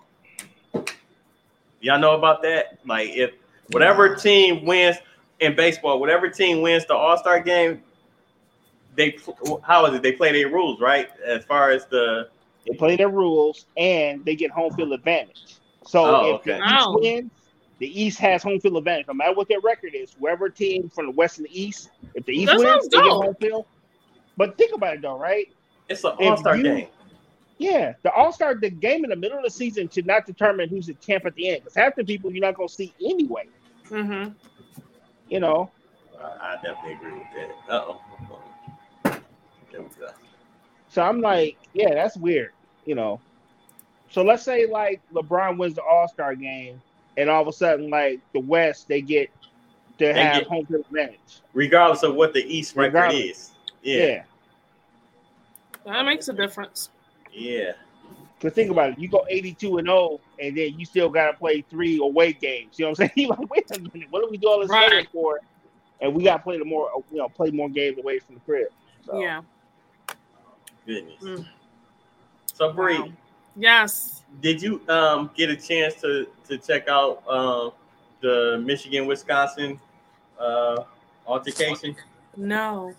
Y'all 1.81 1.99
know 1.99 2.15
about 2.15 2.43
that? 2.43 2.79
Like 2.87 3.11
if 3.11 3.33
whatever 3.71 4.15
team 4.15 4.65
wins 4.65 4.97
in 5.41 5.57
baseball, 5.57 6.01
whatever 6.01 6.29
team 6.29 6.63
wins 6.63 6.87
the 6.87 6.95
All 6.95 7.17
Star 7.17 7.41
game, 7.41 7.83
they 8.95 9.17
how 9.63 9.87
is 9.87 9.95
it? 9.95 10.03
They 10.03 10.13
play 10.13 10.33
their 10.33 10.49
rules, 10.49 10.81
right? 10.81 11.09
As 11.25 11.45
far 11.45 11.71
as 11.71 11.87
the 11.87 12.29
they 12.67 12.77
play 12.77 12.97
their 12.97 13.09
rules 13.09 13.67
and 13.77 14.25
they 14.25 14.37
get 14.37 14.51
home 14.51 14.73
field 14.75 14.93
advantage. 14.93 15.57
So 15.85 16.05
oh, 16.05 16.35
if 16.35 16.41
okay. 16.41 16.59
the 16.59 16.65
East 16.65 16.89
wins, 16.91 17.31
the 17.79 18.01
East 18.03 18.19
has 18.21 18.43
home 18.43 18.61
field 18.61 18.77
advantage. 18.77 19.09
No 19.09 19.15
matter 19.15 19.35
what 19.35 19.49
their 19.49 19.61
record 19.61 19.95
is, 19.95 20.15
whoever 20.19 20.49
team 20.49 20.89
from 20.89 21.07
the 21.07 21.13
West 21.13 21.39
and 21.39 21.47
the 21.47 21.61
East, 21.61 21.91
if 22.15 22.25
the 22.25 22.33
East 22.33 22.53
That's 22.53 22.63
wins, 22.63 22.89
they 22.89 22.99
get 22.99 23.07
home 23.07 23.35
field. 23.41 23.67
But 24.37 24.57
think 24.57 24.75
about 24.75 24.95
it 24.95 25.03
though, 25.03 25.19
right? 25.19 25.53
It's 25.89 26.05
an 26.05 26.13
All 26.21 26.37
Star 26.37 26.57
game. 26.57 26.89
Yeah, 27.59 27.95
the 28.03 28.13
All 28.13 28.33
Star, 28.33 28.55
the 28.55 28.71
game 28.71 29.05
in 29.05 29.11
the 29.11 29.17
middle 29.17 29.39
of 29.39 29.45
the 29.45 29.51
season 29.51 29.89
should 29.89 30.07
not 30.07 30.27
determine 30.27 30.69
who's 30.69 30.87
the 30.87 30.95
champ 30.95 31.27
at 31.27 31.35
the 31.35 31.51
end. 31.51 31.61
Because 31.61 31.77
half 31.77 31.95
the 31.95 32.05
people 32.05 32.33
you're 32.33 32.45
not 32.45 32.55
going 32.55 32.69
to 32.69 32.75
see 32.75 32.93
anyway. 33.05 33.47
Mm-hmm. 33.89 34.33
You 35.29 35.41
know. 35.41 35.71
I 36.21 36.57
definitely 36.63 36.95
agree 36.95 37.13
with 37.15 37.27
that. 37.37 37.73
Uh 37.73 37.85
oh. 37.89 38.01
So 40.89 41.01
I'm 41.01 41.21
like, 41.23 41.57
yeah, 41.73 41.95
that's 41.95 42.19
weird, 42.19 42.53
you 42.85 42.95
know. 42.95 43.19
So 44.11 44.23
let's 44.23 44.43
say 44.43 44.67
like 44.67 45.01
LeBron 45.15 45.57
wins 45.57 45.75
the 45.75 45.83
All 45.83 46.07
Star 46.07 46.35
game, 46.35 46.83
and 47.17 47.31
all 47.31 47.41
of 47.41 47.49
a 47.49 47.53
sudden, 47.53 47.89
like 47.89 48.21
the 48.35 48.41
West, 48.41 48.89
they 48.89 49.01
get 49.01 49.31
to 49.99 50.05
they 50.05 50.13
have 50.13 50.41
get, 50.41 50.47
home 50.49 50.67
field 50.67 50.85
advantage, 50.85 51.41
regardless 51.55 52.03
of 52.03 52.15
what 52.15 52.35
the 52.35 52.45
East 52.45 52.77
record 52.77 53.15
is. 53.15 53.53
Yeah. 53.83 54.05
yeah. 54.05 54.23
that 55.87 56.05
makes 56.05 56.29
a 56.29 56.35
difference. 56.35 56.91
Yeah. 57.33 57.73
Cause 58.41 58.53
think 58.55 58.73
about 58.73 58.91
it, 58.91 58.99
you 58.99 59.07
go 59.09 59.25
82 59.29 59.79
and 59.79 59.87
0, 59.87 60.21
and 60.41 60.57
then 60.57 60.77
you 60.77 60.85
still 60.85 61.09
gotta 61.09 61.33
play 61.37 61.65
three 61.71 62.01
away 62.01 62.33
games. 62.33 62.77
You 62.77 62.87
know 62.87 62.91
what 62.91 63.01
I'm 63.01 63.07
saying? 63.09 63.13
You're 63.15 63.29
like, 63.29 63.51
wait 63.51 63.71
a 63.71 63.79
minute, 63.79 64.09
what 64.11 64.21
do 64.21 64.29
we 64.31 64.37
do 64.37 64.49
all 64.49 64.61
this 64.61 64.69
right. 64.69 65.09
for? 65.13 65.41
And 66.01 66.13
we 66.13 66.25
gotta 66.25 66.43
play 66.43 66.59
the 66.59 66.65
more, 66.65 66.91
you 67.13 67.19
know, 67.19 67.29
play 67.29 67.51
more 67.53 67.69
games 67.69 67.99
away 67.99 68.19
from 68.19 68.35
the 68.35 68.41
crib. 68.41 68.67
So. 69.07 69.21
Yeah. 69.21 69.43
Goodness. 70.85 71.23
Mm. 71.23 71.47
So 72.53 72.73
Bree, 72.73 72.99
wow. 72.99 73.13
yes. 73.57 74.23
Did 74.41 74.61
you 74.61 74.81
um 74.89 75.31
get 75.37 75.51
a 75.51 75.57
chance 75.57 75.95
to 76.01 76.27
to 76.49 76.59
check 76.59 76.89
out 76.89 77.23
uh, 77.29 77.71
the 78.21 78.61
Michigan 78.65 79.07
Wisconsin 79.07 79.81
uh, 80.39 80.83
altercation? 81.27 81.95
No. 82.37 82.95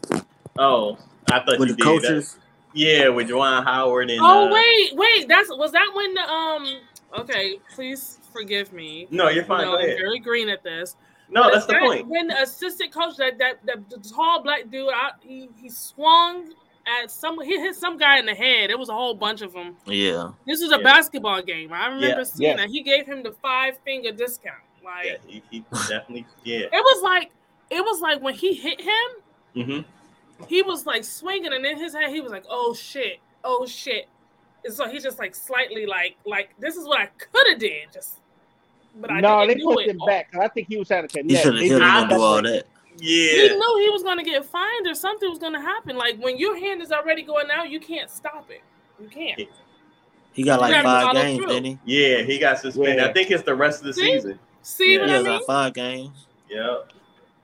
Oh, 0.58 0.98
I 1.32 1.40
thought 1.40 1.60
with 1.60 1.70
you 1.70 1.76
the 1.76 1.76
did. 1.76 1.84
coaches. 1.84 2.38
Yeah, 2.74 3.10
with 3.10 3.30
Juwan 3.30 3.64
Howard 3.64 4.10
and. 4.10 4.20
Oh 4.22 4.48
uh, 4.48 4.54
wait, 4.54 4.96
wait. 4.96 5.28
That's 5.28 5.50
was 5.50 5.72
that 5.72 5.90
when 5.94 6.14
the 6.14 6.22
um. 6.22 6.80
Okay, 7.20 7.60
please 7.74 8.20
forgive 8.32 8.74
me. 8.74 9.08
No, 9.12 9.30
you're 9.30 9.44
fine. 9.44 9.62
You 9.62 9.66
know, 9.66 9.78
I'm 9.78 9.86
very 9.86 10.20
green 10.20 10.50
at 10.50 10.64
this. 10.64 10.96
No, 11.30 11.44
but 11.44 11.54
that's 11.54 11.66
the 11.68 11.74
that 11.74 11.82
point. 11.82 12.08
When 12.08 12.28
the 12.28 12.42
assistant 12.42 12.92
coach, 12.92 13.18
that 13.18 13.38
that, 13.38 13.66
that 13.66 13.90
the 13.90 13.98
tall 13.98 14.42
black 14.42 14.70
dude, 14.72 14.90
I, 14.94 15.12
he, 15.22 15.50
he 15.62 15.70
swung 15.70 16.54
at 16.86 17.10
some 17.10 17.40
he 17.42 17.60
hit 17.60 17.76
some 17.76 17.98
guy 17.98 18.20
in 18.20 18.26
the 18.26 18.36
head. 18.36 18.70
It 18.70 18.78
was 18.78 18.90
a 18.90 18.94
whole 18.94 19.14
bunch 19.14 19.42
of 19.42 19.54
them. 19.54 19.76
Yeah. 19.86 20.32
This 20.46 20.62
was 20.62 20.72
a 20.72 20.78
yeah. 20.78 20.84
basketball 20.84 21.42
game. 21.42 21.72
I 21.72 21.88
remember 21.88 22.18
yeah. 22.18 22.24
seeing 22.24 22.50
yeah. 22.52 22.58
that. 22.58 22.70
He 22.70 22.82
gave 22.82 23.06
him 23.06 23.24
the 23.24 23.32
five 23.32 23.78
finger 23.86 24.12
discount. 24.12 24.56
Like 24.84 25.06
yeah, 25.06 25.16
he, 25.26 25.44
he 25.50 25.60
definitely 25.72 26.26
yeah. 26.44 26.66
It 26.66 26.72
was 26.72 27.04
like 27.04 27.32
it 27.70 27.82
was 27.82 28.02
like 28.02 28.22
when 28.22 28.34
he 28.34 28.54
hit 28.54 28.82
him, 28.82 29.08
mm-hmm. 29.56 29.90
He 30.48 30.62
was 30.62 30.86
like 30.86 31.04
swinging, 31.04 31.54
and 31.54 31.66
in 31.66 31.78
his 31.78 31.94
head 31.94 32.10
he 32.10 32.22
was 32.22 32.32
like, 32.32 32.46
"Oh 32.50 32.74
shit, 32.74 33.20
oh 33.44 33.66
shit," 33.66 34.08
and 34.66 34.74
so 34.74 34.88
he 34.88 35.00
just 35.00 35.20
like 35.20 35.36
slightly 35.36 35.86
like 35.86 36.16
like 36.26 36.50
this 36.60 36.76
is 36.76 36.86
what 36.86 37.00
I 37.00 37.06
could 37.18 37.48
have 37.50 37.60
did, 37.60 37.92
just. 37.94 38.20
But 38.96 39.12
I 39.12 39.22
no, 39.22 39.48
they 39.48 39.56
pushed 39.56 39.88
him 39.88 39.98
back. 40.06 40.36
I 40.40 40.48
think 40.50 40.68
he 40.68 40.78
was 40.78 40.88
trying 40.88 41.08
to 41.08 41.08
connect. 41.08 41.32
He 41.32 41.68
should 41.70 41.82
have 41.82 42.10
do 42.10 42.22
all 42.22 42.42
that. 42.44 42.66
Yeah. 43.00 43.32
He 43.32 43.50
knew 43.50 43.80
he 43.82 43.90
was 43.90 44.04
gonna 44.04 44.24
get 44.24 44.46
fined 44.46 44.88
or 44.88 44.94
something 44.94 45.30
was 45.30 45.40
gonna 45.40 45.62
happen. 45.62 45.98
Like 45.98 46.18
when 46.20 46.38
your 46.38 46.58
hand 46.60 46.82
is 46.82 46.92
already 46.92 47.24
going 47.24 47.50
out, 47.52 47.70
you 47.70 47.80
can't 47.80 48.10
stop 48.10 48.50
it. 48.52 48.62
You 49.02 49.08
can't. 49.08 49.50
He 50.34 50.44
got 50.44 50.62
like 50.62 50.84
five 50.84 51.14
games, 51.14 51.38
through. 51.38 51.48
didn't 51.48 51.66
he? 51.66 51.80
Yeah, 51.86 52.22
he 52.24 52.40
got 52.40 52.60
suspended. 52.60 52.98
Yeah. 52.98 53.06
I 53.06 53.14
think 53.14 53.32
it's 53.32 53.44
the 53.44 53.56
rest 53.56 53.80
of 53.80 53.88
the 53.88 53.94
see? 53.94 54.14
season. 54.14 54.40
See 54.62 54.96
yeah. 54.96 55.02
what 55.02 55.10
I 55.10 55.22
mean? 55.22 55.46
five 55.46 55.74
games. 55.74 56.28
Yep. 56.50 56.92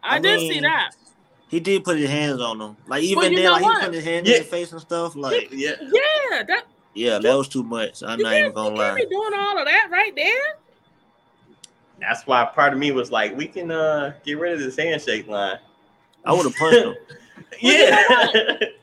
I, 0.02 0.16
I 0.16 0.20
did 0.20 0.40
see 0.40 0.60
that. 0.61 0.91
He 1.49 1.59
did 1.59 1.84
put 1.84 1.97
his 1.97 2.09
hands 2.09 2.39
on 2.41 2.59
them. 2.59 2.77
Like 2.88 3.03
even 3.03 3.17
well, 3.17 3.31
then, 3.31 3.51
like 3.51 3.63
he 3.63 3.85
put 3.85 3.93
his 3.95 4.03
hand 4.05 4.27
yeah. 4.27 4.35
in 4.35 4.41
his 4.41 4.49
face 4.49 4.71
and 4.71 4.80
stuff. 4.80 5.15
Like 5.15 5.49
yeah, 5.51 5.73
yeah, 5.81 6.43
that. 6.43 6.63
Yeah, 6.93 7.17
that 7.17 7.34
was 7.34 7.47
too 7.47 7.63
much. 7.63 8.03
I'm 8.03 8.19
not 8.19 8.34
even 8.34 8.53
gonna 8.53 8.76
lie. 8.76 8.95
Be 8.95 9.05
doing 9.07 9.34
all 9.35 9.57
of 9.57 9.65
that 9.65 9.88
right 9.91 10.15
there. 10.15 10.57
That's 11.99 12.26
why 12.27 12.45
part 12.45 12.73
of 12.73 12.80
me 12.80 12.91
was 12.91 13.11
like, 13.11 13.35
we 13.35 13.47
can 13.47 13.71
uh 13.71 14.13
get 14.23 14.39
rid 14.39 14.53
of 14.53 14.59
this 14.59 14.77
handshake 14.77 15.27
line. 15.27 15.57
I 16.23 16.34
would 16.34 16.45
have 16.45 16.55
punched 16.55 16.85
him. 16.85 16.95
yeah. 17.61 18.03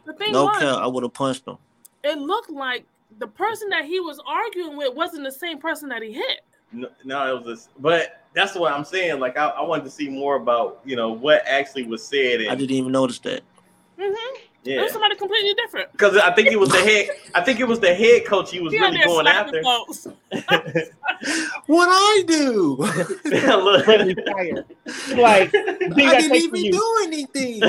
the 0.05 0.13
thing 0.19 0.33
no 0.33 0.47
was, 0.47 0.59
count. 0.59 0.83
I 0.83 0.87
would 0.89 1.05
have 1.05 1.15
punched 1.15 1.47
him. 1.47 1.59
It 2.03 2.19
looked 2.19 2.51
like 2.51 2.85
the 3.19 3.29
person 3.29 3.69
that 3.71 3.85
he 3.85 4.01
was 4.01 4.21
arguing 4.27 4.77
with 4.77 4.95
wasn't 4.95 5.23
the 5.25 5.33
same 5.33 5.59
person 5.59 5.89
that 5.91 6.03
he 6.03 6.13
hit. 6.13 6.41
No, 6.73 6.89
no 7.05 7.31
it 7.31 7.35
was 7.39 7.47
this, 7.47 7.69
but 7.79 8.25
that's 8.35 8.55
what 8.55 8.73
I'm 8.73 8.85
saying. 8.85 9.21
Like 9.21 9.39
I, 9.39 9.49
I 9.49 9.63
wanted 9.63 9.85
to 9.85 9.91
see 9.91 10.09
more 10.09 10.37
about 10.37 10.81
you 10.85 10.97
know 10.97 11.11
what 11.11 11.47
actually 11.47 11.85
was 11.85 12.07
said. 12.07 12.41
And, 12.41 12.51
I 12.51 12.55
didn't 12.55 12.77
even 12.77 12.93
notice 12.93 13.19
that. 13.21 13.43
Mm-hmm. 13.99 14.43
Yeah. 14.65 14.81
It 14.81 14.83
was 14.83 14.93
somebody 14.93 15.15
completely 15.15 15.55
different. 15.55 15.93
Because 15.93 16.17
I 16.17 16.35
think 16.35 16.49
it 16.49 16.59
was 16.59 16.71
the 16.71 16.79
head. 16.79 17.09
I 17.35 17.41
think 17.41 17.61
it 17.61 17.69
was 17.69 17.79
the 17.79 17.95
head 17.95 18.27
coach. 18.27 18.51
He 18.51 18.59
was 18.61 18.73
he 18.73 18.81
really 18.81 18.99
going 18.99 19.29
after. 19.29 19.63
what 21.67 21.89
I 21.89 22.25
do? 22.27 22.77
Like 25.17 25.55
I 25.55 26.21
didn't 26.21 26.35
even 26.35 26.71
do 26.71 26.97
anything. 27.05 27.61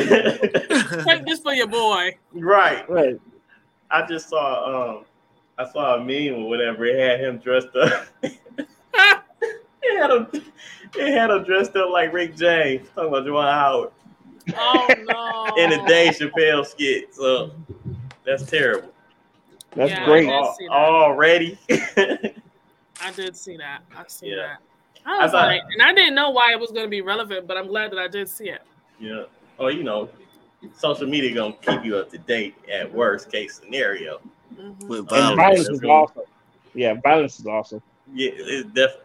Take 1.03 1.25
this 1.25 1.39
for 1.39 1.53
your 1.53 1.67
boy. 1.67 2.17
Right. 2.33 2.89
Right. 2.89 3.19
I 3.91 4.05
just 4.05 4.29
saw. 4.29 4.95
um 4.97 5.05
I 5.59 5.65
saw 5.71 5.95
a 5.95 5.99
meme 5.99 6.43
or 6.43 6.49
whatever. 6.49 6.85
It 6.85 6.99
had 6.99 7.19
him 7.19 7.37
dressed 7.37 7.75
up. 7.75 8.07
It 8.93 9.99
had 9.99 10.11
him. 10.11 10.27
It 10.95 11.13
had 11.13 11.29
him 11.29 11.43
dressed 11.43 11.75
up 11.75 11.89
like 11.91 12.13
Rick 12.13 12.35
James. 12.35 12.87
Talking 12.95 13.09
about 13.09 13.25
Juwan 13.25 13.51
Howard. 13.51 13.91
Oh 14.55 14.87
no! 15.05 15.55
in 15.63 15.73
a 15.73 15.87
Dave 15.87 16.13
Chappelle 16.13 16.65
skit. 16.65 17.13
So 17.13 17.51
that's 18.25 18.43
terrible. 18.43 18.93
That's 19.75 19.91
yeah, 19.91 20.05
great. 20.05 20.29
All, 20.29 20.55
already. 20.71 21.57
I 21.69 23.11
did 23.15 23.37
see 23.37 23.57
that. 23.57 23.81
I 23.95 24.03
see 24.07 24.29
yeah. 24.29 24.35
that. 24.35 24.57
I 25.05 25.23
was 25.23 25.33
I 25.33 25.37
thought, 25.37 25.47
like, 25.47 25.61
and 25.71 25.81
I 25.81 25.93
didn't 25.93 26.15
know 26.15 26.31
why 26.31 26.51
it 26.51 26.59
was 26.59 26.71
going 26.71 26.85
to 26.85 26.89
be 26.89 27.01
relevant, 27.01 27.47
but 27.47 27.57
I'm 27.57 27.67
glad 27.67 27.91
that 27.91 27.99
I 27.99 28.07
did 28.07 28.27
see 28.27 28.49
it. 28.49 28.61
Yeah. 28.99 29.23
Oh, 29.59 29.67
you 29.67 29.83
know, 29.83 30.09
social 30.75 31.07
media 31.07 31.33
gonna 31.33 31.53
keep 31.61 31.85
you 31.85 31.97
up 31.97 32.09
to 32.11 32.17
date 32.17 32.55
at 32.71 32.91
worst 32.91 33.31
case 33.31 33.59
scenario. 33.63 34.19
Mm-hmm. 34.55 34.87
With 34.87 35.09
violence. 35.09 35.35
violence 35.35 35.69
is 35.69 35.83
awesome. 35.83 36.23
Yeah, 36.73 36.95
violence 37.03 37.39
is 37.39 37.47
awesome. 37.47 37.81
Yeah, 38.13 38.31
it's 38.33 38.67
definitely 38.67 39.03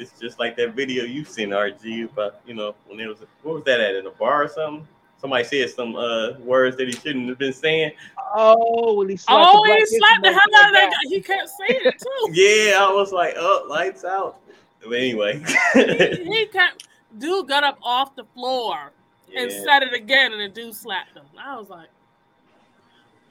it's 0.00 0.18
just 0.18 0.38
like 0.38 0.56
that 0.56 0.74
video 0.74 1.04
you've 1.04 1.28
seen, 1.28 1.50
RG, 1.50 2.10
about 2.10 2.40
you 2.46 2.54
know 2.54 2.74
when 2.86 2.98
it 2.98 3.06
was 3.06 3.18
what 3.42 3.56
was 3.56 3.64
that 3.64 3.80
at 3.80 3.94
in 3.94 4.06
a 4.06 4.10
bar 4.10 4.44
or 4.44 4.48
something? 4.48 4.86
Somebody 5.20 5.44
said 5.44 5.68
some 5.70 5.94
uh, 5.96 6.32
words 6.38 6.78
that 6.78 6.86
he 6.86 6.92
shouldn't 6.92 7.28
have 7.28 7.38
been 7.38 7.52
saying. 7.52 7.92
Oh, 8.34 8.94
when 8.94 9.10
he 9.10 9.16
slapped 9.18 9.46
oh, 9.46 9.62
the 9.66 9.74
he 9.74 9.98
slapped 9.98 10.22
the 10.22 10.32
hell 10.32 10.40
out 10.56 10.68
of 10.68 10.72
that 10.72 10.90
guy. 10.90 11.10
He 11.10 11.20
kept 11.20 11.50
saying 11.50 11.80
it 11.84 11.98
too. 11.98 12.32
yeah, 12.32 12.82
I 12.82 12.90
was 12.90 13.12
like, 13.12 13.34
oh, 13.36 13.66
lights 13.68 14.04
out. 14.04 14.38
But 14.82 14.94
anyway, 14.94 15.42
he, 15.74 16.24
he 16.24 16.46
kept 16.52 16.88
dude 17.18 17.48
got 17.48 17.64
up 17.64 17.78
off 17.82 18.16
the 18.16 18.24
floor 18.24 18.92
yeah. 19.28 19.42
and 19.42 19.52
said 19.52 19.82
it 19.82 19.92
again, 19.92 20.32
and 20.32 20.40
the 20.40 20.48
dude 20.48 20.74
slapped 20.74 21.14
him. 21.14 21.26
I 21.38 21.58
was 21.58 21.68
like, 21.68 21.90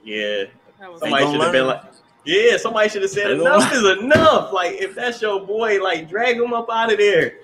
yeah, 0.03 0.44
somebody 0.99 1.26
should 1.26 1.41
have 1.41 1.52
been 1.52 1.65
like. 1.65 1.81
Yeah, 2.30 2.57
somebody 2.57 2.89
should 2.89 3.01
have 3.01 3.10
said 3.10 3.31
enough 3.31 3.73
is 3.73 3.84
enough. 3.97 4.53
Like 4.53 4.73
if 4.73 4.93
that's 4.93 5.19
your 5.19 5.43
boy, 5.43 5.81
like 5.81 6.07
drag 6.07 6.38
him 6.38 6.53
up 6.53 6.69
out 6.72 6.91
of 6.91 6.99
there. 6.99 7.39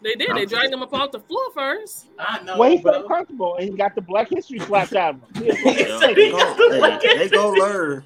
They 0.00 0.14
did. 0.14 0.36
They 0.36 0.46
dragged 0.46 0.72
him 0.72 0.80
up 0.82 0.92
off 0.92 1.10
the 1.10 1.18
floor 1.18 1.50
first. 1.52 2.06
I 2.16 2.40
know. 2.42 2.56
Well, 2.56 2.70
he 2.76 2.78
felt 2.78 3.08
comfortable, 3.08 3.56
and 3.56 3.70
he 3.70 3.76
got 3.76 3.96
the 3.96 4.00
Black 4.00 4.28
History 4.28 4.60
slapped 4.60 4.94
out 4.94 5.16
of 5.16 5.36
him. 5.36 5.44
they, 5.44 6.30
go, 6.30 6.98
they, 7.00 7.16
they 7.16 7.28
go 7.28 7.50
learn. 7.50 8.04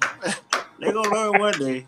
they 0.79 0.91
gonna 0.91 1.09
learn 1.09 1.39
one 1.39 1.59
day. 1.59 1.85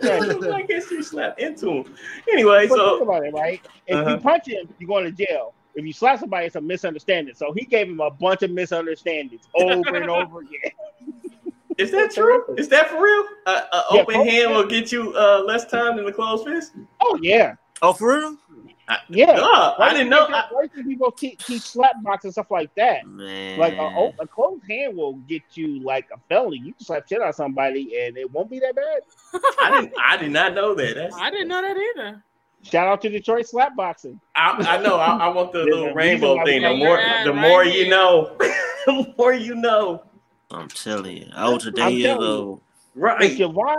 Black 0.00 0.68
History 0.68 1.02
slapped 1.02 1.40
into 1.40 1.70
him. 1.70 1.94
Anyway, 2.30 2.68
but 2.68 2.76
so 2.76 2.98
think 2.98 3.02
about 3.02 3.26
it, 3.26 3.34
right? 3.34 3.60
If 3.88 3.96
uh-huh. 3.96 4.10
you 4.10 4.16
punch 4.18 4.46
him, 4.46 4.68
you're 4.78 4.86
going 4.86 5.04
to 5.04 5.10
jail. 5.10 5.54
If 5.74 5.84
you 5.84 5.92
slap 5.92 6.20
somebody, 6.20 6.46
it's 6.46 6.56
a 6.56 6.60
misunderstanding. 6.60 7.34
So 7.34 7.52
he 7.52 7.64
gave 7.64 7.88
him 7.88 8.00
a 8.00 8.10
bunch 8.10 8.42
of 8.42 8.50
misunderstandings 8.52 9.48
over 9.54 9.96
and 9.96 10.08
over 10.08 10.40
again. 10.40 10.72
Is 11.78 11.92
that 11.92 12.12
true? 12.12 12.44
Is 12.56 12.68
that 12.68 12.90
for 12.90 13.02
real? 13.02 13.24
An 13.46 13.62
uh, 13.72 13.82
yeah, 13.92 14.00
open 14.00 14.26
hand 14.26 14.50
will 14.50 14.66
get 14.66 14.90
you 14.90 15.14
uh, 15.14 15.42
less 15.46 15.64
time 15.64 15.96
than 15.96 16.06
a 16.06 16.12
closed 16.12 16.44
fist. 16.44 16.72
Oh 17.00 17.18
yeah. 17.22 17.54
Oh 17.82 17.92
for 17.92 18.18
real? 18.18 18.36
I, 18.88 18.98
yeah. 19.08 19.36
Duh, 19.36 19.74
I 19.78 19.92
didn't 19.92 20.08
know. 20.08 20.26
Why 20.28 20.66
do 20.74 20.82
people 20.82 21.10
keep, 21.10 21.38
keep 21.40 21.60
slap 21.60 22.02
box 22.02 22.24
and 22.24 22.32
stuff 22.32 22.50
like 22.50 22.74
that? 22.76 23.06
Man. 23.06 23.58
Like 23.58 23.74
a, 23.74 24.12
a, 24.18 24.26
closed 24.26 24.64
hand 24.68 24.96
will 24.96 25.14
get 25.28 25.42
you 25.54 25.82
like 25.82 26.08
a 26.12 26.18
felony. 26.28 26.58
You 26.58 26.72
can 26.72 26.84
slap 26.84 27.06
shit 27.06 27.20
on 27.20 27.32
somebody 27.34 28.00
and 28.00 28.16
it 28.16 28.30
won't 28.30 28.50
be 28.50 28.58
that 28.60 28.74
bad. 28.74 29.42
I 29.60 29.80
didn't. 29.80 29.94
I 30.02 30.16
did 30.16 30.32
not 30.32 30.54
know 30.54 30.74
that. 30.74 30.94
That's, 30.94 31.14
I 31.14 31.30
didn't 31.30 31.48
know 31.48 31.60
that 31.60 31.76
either. 31.76 32.24
Shout 32.62 32.88
out 32.88 33.02
to 33.02 33.08
Detroit 33.08 33.46
slap 33.46 33.76
boxing. 33.76 34.20
I, 34.34 34.52
I 34.76 34.82
know. 34.82 34.96
I, 34.96 35.16
I, 35.16 35.28
want 35.28 35.52
the 35.52 35.60
little 35.60 35.94
rainbow 35.94 36.44
thing. 36.44 36.62
The 36.62 36.74
more, 36.74 37.00
the 37.24 37.32
more 37.32 37.64
you 37.64 37.88
know, 37.88 38.36
the 38.86 39.14
more 39.16 39.32
you 39.32 39.54
know. 39.54 40.02
I'm 40.50 40.68
telling 40.68 41.16
you, 41.18 41.28
I 41.34 41.48
was 41.48 41.66
a 41.66 41.70
day 41.70 41.90
years 41.90 42.16
old. 42.18 42.62
Right. 42.94 43.30
If 43.30 43.38
Juwan, 43.38 43.76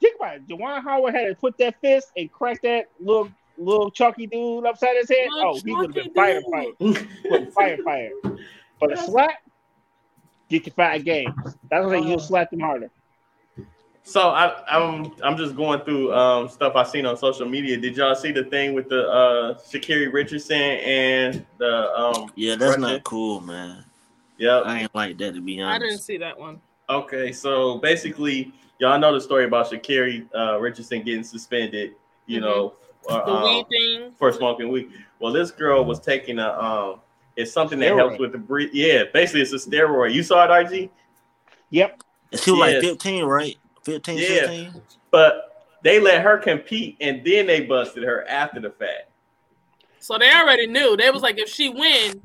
think 0.00 0.16
about 0.16 0.36
it. 0.36 0.48
Juwan 0.48 0.82
Howard 0.84 1.14
had 1.14 1.28
to 1.28 1.34
put 1.34 1.58
that 1.58 1.80
fist 1.80 2.12
and 2.16 2.30
crack 2.30 2.62
that 2.62 2.86
little 3.00 3.30
little 3.58 3.90
chunky 3.90 4.26
dude 4.26 4.64
upside 4.64 4.96
his 4.96 5.08
head. 5.08 5.28
Little 5.30 5.56
oh, 5.56 5.60
he 5.64 5.74
would 5.74 5.94
have 5.94 6.14
been 6.14 6.14
firefighter. 6.14 7.84
fire. 7.84 8.10
But 8.78 8.92
a 8.92 8.96
slap, 8.96 9.34
get 10.48 10.66
you 10.66 10.72
five 10.72 11.04
games. 11.04 11.34
That's 11.70 11.86
why 11.86 11.96
you'll 11.96 12.18
slap 12.18 12.50
them 12.50 12.60
harder. 12.60 12.90
So 14.02 14.30
I, 14.30 14.62
I'm 14.68 15.12
I'm 15.22 15.36
just 15.36 15.54
going 15.54 15.80
through 15.80 16.14
um, 16.14 16.48
stuff 16.48 16.74
I've 16.74 16.88
seen 16.88 17.06
on 17.06 17.16
social 17.16 17.48
media. 17.48 17.76
Did 17.76 17.96
y'all 17.96 18.14
see 18.14 18.32
the 18.32 18.44
thing 18.44 18.72
with 18.72 18.88
the 18.88 19.08
uh, 19.08 19.54
Sha'Carri 19.54 20.12
Richardson 20.12 20.56
and 20.56 21.46
the 21.58 21.92
um, 21.94 22.30
Yeah, 22.34 22.56
that's 22.56 22.76
Russian? 22.76 22.82
not 22.82 23.04
cool, 23.04 23.40
man. 23.40 23.84
Yep. 24.40 24.62
I 24.64 24.80
ain't 24.80 24.94
like 24.94 25.18
that 25.18 25.34
to 25.34 25.40
be 25.40 25.60
honest. 25.60 25.76
I 25.76 25.86
didn't 25.86 26.02
see 26.02 26.16
that 26.18 26.38
one. 26.38 26.60
Okay, 26.88 27.30
so 27.30 27.78
basically, 27.78 28.52
y'all 28.78 28.98
know 28.98 29.14
the 29.14 29.20
story 29.20 29.44
about 29.44 29.70
Sha'Carri 29.70 30.26
uh, 30.34 30.58
Richardson 30.58 31.02
getting 31.02 31.22
suspended. 31.22 31.94
You 32.26 32.40
mm-hmm. 32.40 32.46
know, 32.46 32.74
the 33.06 33.42
weed 33.44 33.66
thing 33.68 34.12
for 34.18 34.32
smoking 34.32 34.70
weed. 34.70 34.90
Well, 35.20 35.32
this 35.32 35.50
girl 35.50 35.84
was 35.84 36.00
taking 36.00 36.38
a 36.38 36.48
um, 36.58 37.00
it's 37.36 37.52
something 37.52 37.78
that 37.80 37.94
helps 37.94 38.18
with 38.18 38.32
the 38.32 38.38
breathe. 38.38 38.70
Yeah, 38.72 39.04
basically, 39.12 39.42
it's 39.42 39.52
a 39.52 39.56
steroid. 39.56 40.12
You 40.12 40.22
saw 40.22 40.44
it, 40.44 40.66
RG? 40.66 40.90
Yep. 41.70 42.02
She 42.34 42.50
was 42.50 42.60
like 42.60 42.80
15, 42.80 43.24
right? 43.24 43.56
15, 43.84 44.18
yeah. 44.18 44.26
15? 44.26 44.82
But 45.10 45.66
they 45.82 46.00
let 46.00 46.22
her 46.22 46.38
compete 46.38 46.96
and 47.00 47.24
then 47.24 47.46
they 47.46 47.60
busted 47.62 48.02
her 48.02 48.26
after 48.28 48.60
the 48.60 48.70
fact. 48.70 49.10
So 49.98 50.18
they 50.18 50.32
already 50.32 50.66
knew. 50.66 50.96
They 50.96 51.10
was 51.10 51.22
like, 51.22 51.38
if 51.38 51.48
she 51.48 51.68
win, 51.68 52.20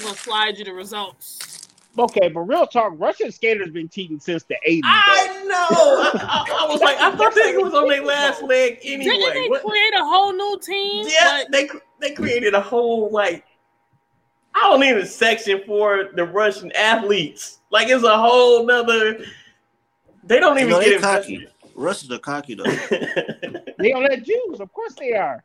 I'm 0.00 0.06
gonna 0.06 0.16
slide 0.16 0.58
you 0.58 0.64
the 0.64 0.72
results. 0.72 1.68
Okay, 1.98 2.28
but 2.28 2.40
real 2.40 2.66
talk, 2.66 2.94
Russian 2.96 3.30
skaters 3.30 3.70
been 3.70 3.88
cheating 3.88 4.18
since 4.18 4.44
the 4.44 4.56
80s. 4.66 4.80
I 4.84 5.44
know. 5.44 6.20
I, 6.20 6.64
I, 6.64 6.72
was 6.72 6.80
like, 6.80 6.96
I 6.98 7.14
thought 7.16 7.34
they 7.34 7.56
was 7.56 7.74
on 7.74 7.88
their 7.88 8.04
last 8.04 8.42
leg 8.44 8.78
anyway. 8.82 9.04
Didn't 9.04 9.34
they 9.34 9.48
what? 9.48 9.62
create 9.62 9.92
a 9.94 10.04
whole 10.04 10.32
new 10.32 10.58
team? 10.62 11.06
Yeah, 11.08 11.42
they 11.50 11.68
they 12.00 12.12
created 12.14 12.54
a 12.54 12.60
whole 12.60 13.10
like 13.10 13.44
I 14.54 14.60
don't 14.60 14.80
need 14.80 14.96
a 14.96 15.04
section 15.04 15.62
for 15.66 16.10
the 16.14 16.24
Russian 16.24 16.72
athletes. 16.72 17.58
Like 17.70 17.88
it's 17.88 18.04
a 18.04 18.16
whole 18.16 18.64
nother. 18.64 19.18
They 20.24 20.40
don't 20.40 20.58
even 20.58 20.70
you 20.70 20.74
know, 20.76 20.80
get 20.82 21.02
cocky. 21.02 21.46
Russians 21.74 22.12
are 22.12 22.18
cocky 22.18 22.54
though. 22.54 22.64
they 23.78 23.90
don't 23.90 24.04
let 24.04 24.24
Jews. 24.24 24.60
Of 24.60 24.72
course 24.72 24.94
they 24.94 25.12
are. 25.14 25.44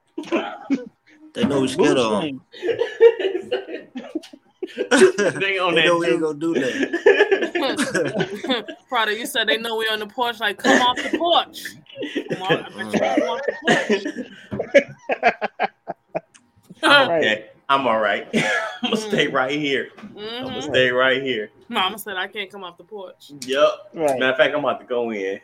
they 1.33 1.43
know 1.43 1.61
we 1.61 1.67
scared 1.67 1.97
of 1.97 2.21
them. 2.21 2.41
they 4.77 5.59
on 5.59 5.75
they 5.75 5.85
know 5.85 5.97
we 5.99 6.07
ain't 6.07 6.21
gonna 6.21 6.39
do 6.39 6.53
that. 6.53 7.55
Prada, 8.89 9.17
you 9.17 9.25
said 9.25 9.47
they 9.47 9.57
know 9.57 9.75
we 9.77 9.85
on 9.87 9.99
the 9.99 10.07
porch. 10.07 10.39
Like, 10.39 10.57
come 10.57 10.81
off 10.81 10.97
the 10.97 11.17
porch. 11.17 11.65
Come 12.29 12.41
on, 12.41 12.63
off 12.63 13.41
the 13.47 14.25
porch. 14.51 15.69
okay, 16.83 17.49
I'm 17.69 17.87
all 17.87 17.99
right. 17.99 18.27
I'm 18.33 18.41
gonna 18.91 18.95
mm. 18.95 19.07
stay 19.07 19.27
right 19.27 19.51
here. 19.51 19.89
Mm-hmm. 19.97 20.19
I'm 20.19 20.43
gonna 20.45 20.61
stay 20.61 20.91
right 20.91 21.21
here. 21.21 21.49
Mama 21.69 21.97
said 21.97 22.17
I 22.17 22.27
can't 22.27 22.51
come 22.51 22.63
off 22.63 22.77
the 22.77 22.83
porch. 22.83 23.31
Yep. 23.41 23.69
Right. 23.93 24.19
Matter 24.19 24.31
of 24.31 24.37
fact, 24.37 24.53
I'm 24.53 24.59
about 24.59 24.79
to 24.81 24.85
go 24.85 25.11
in. 25.11 25.39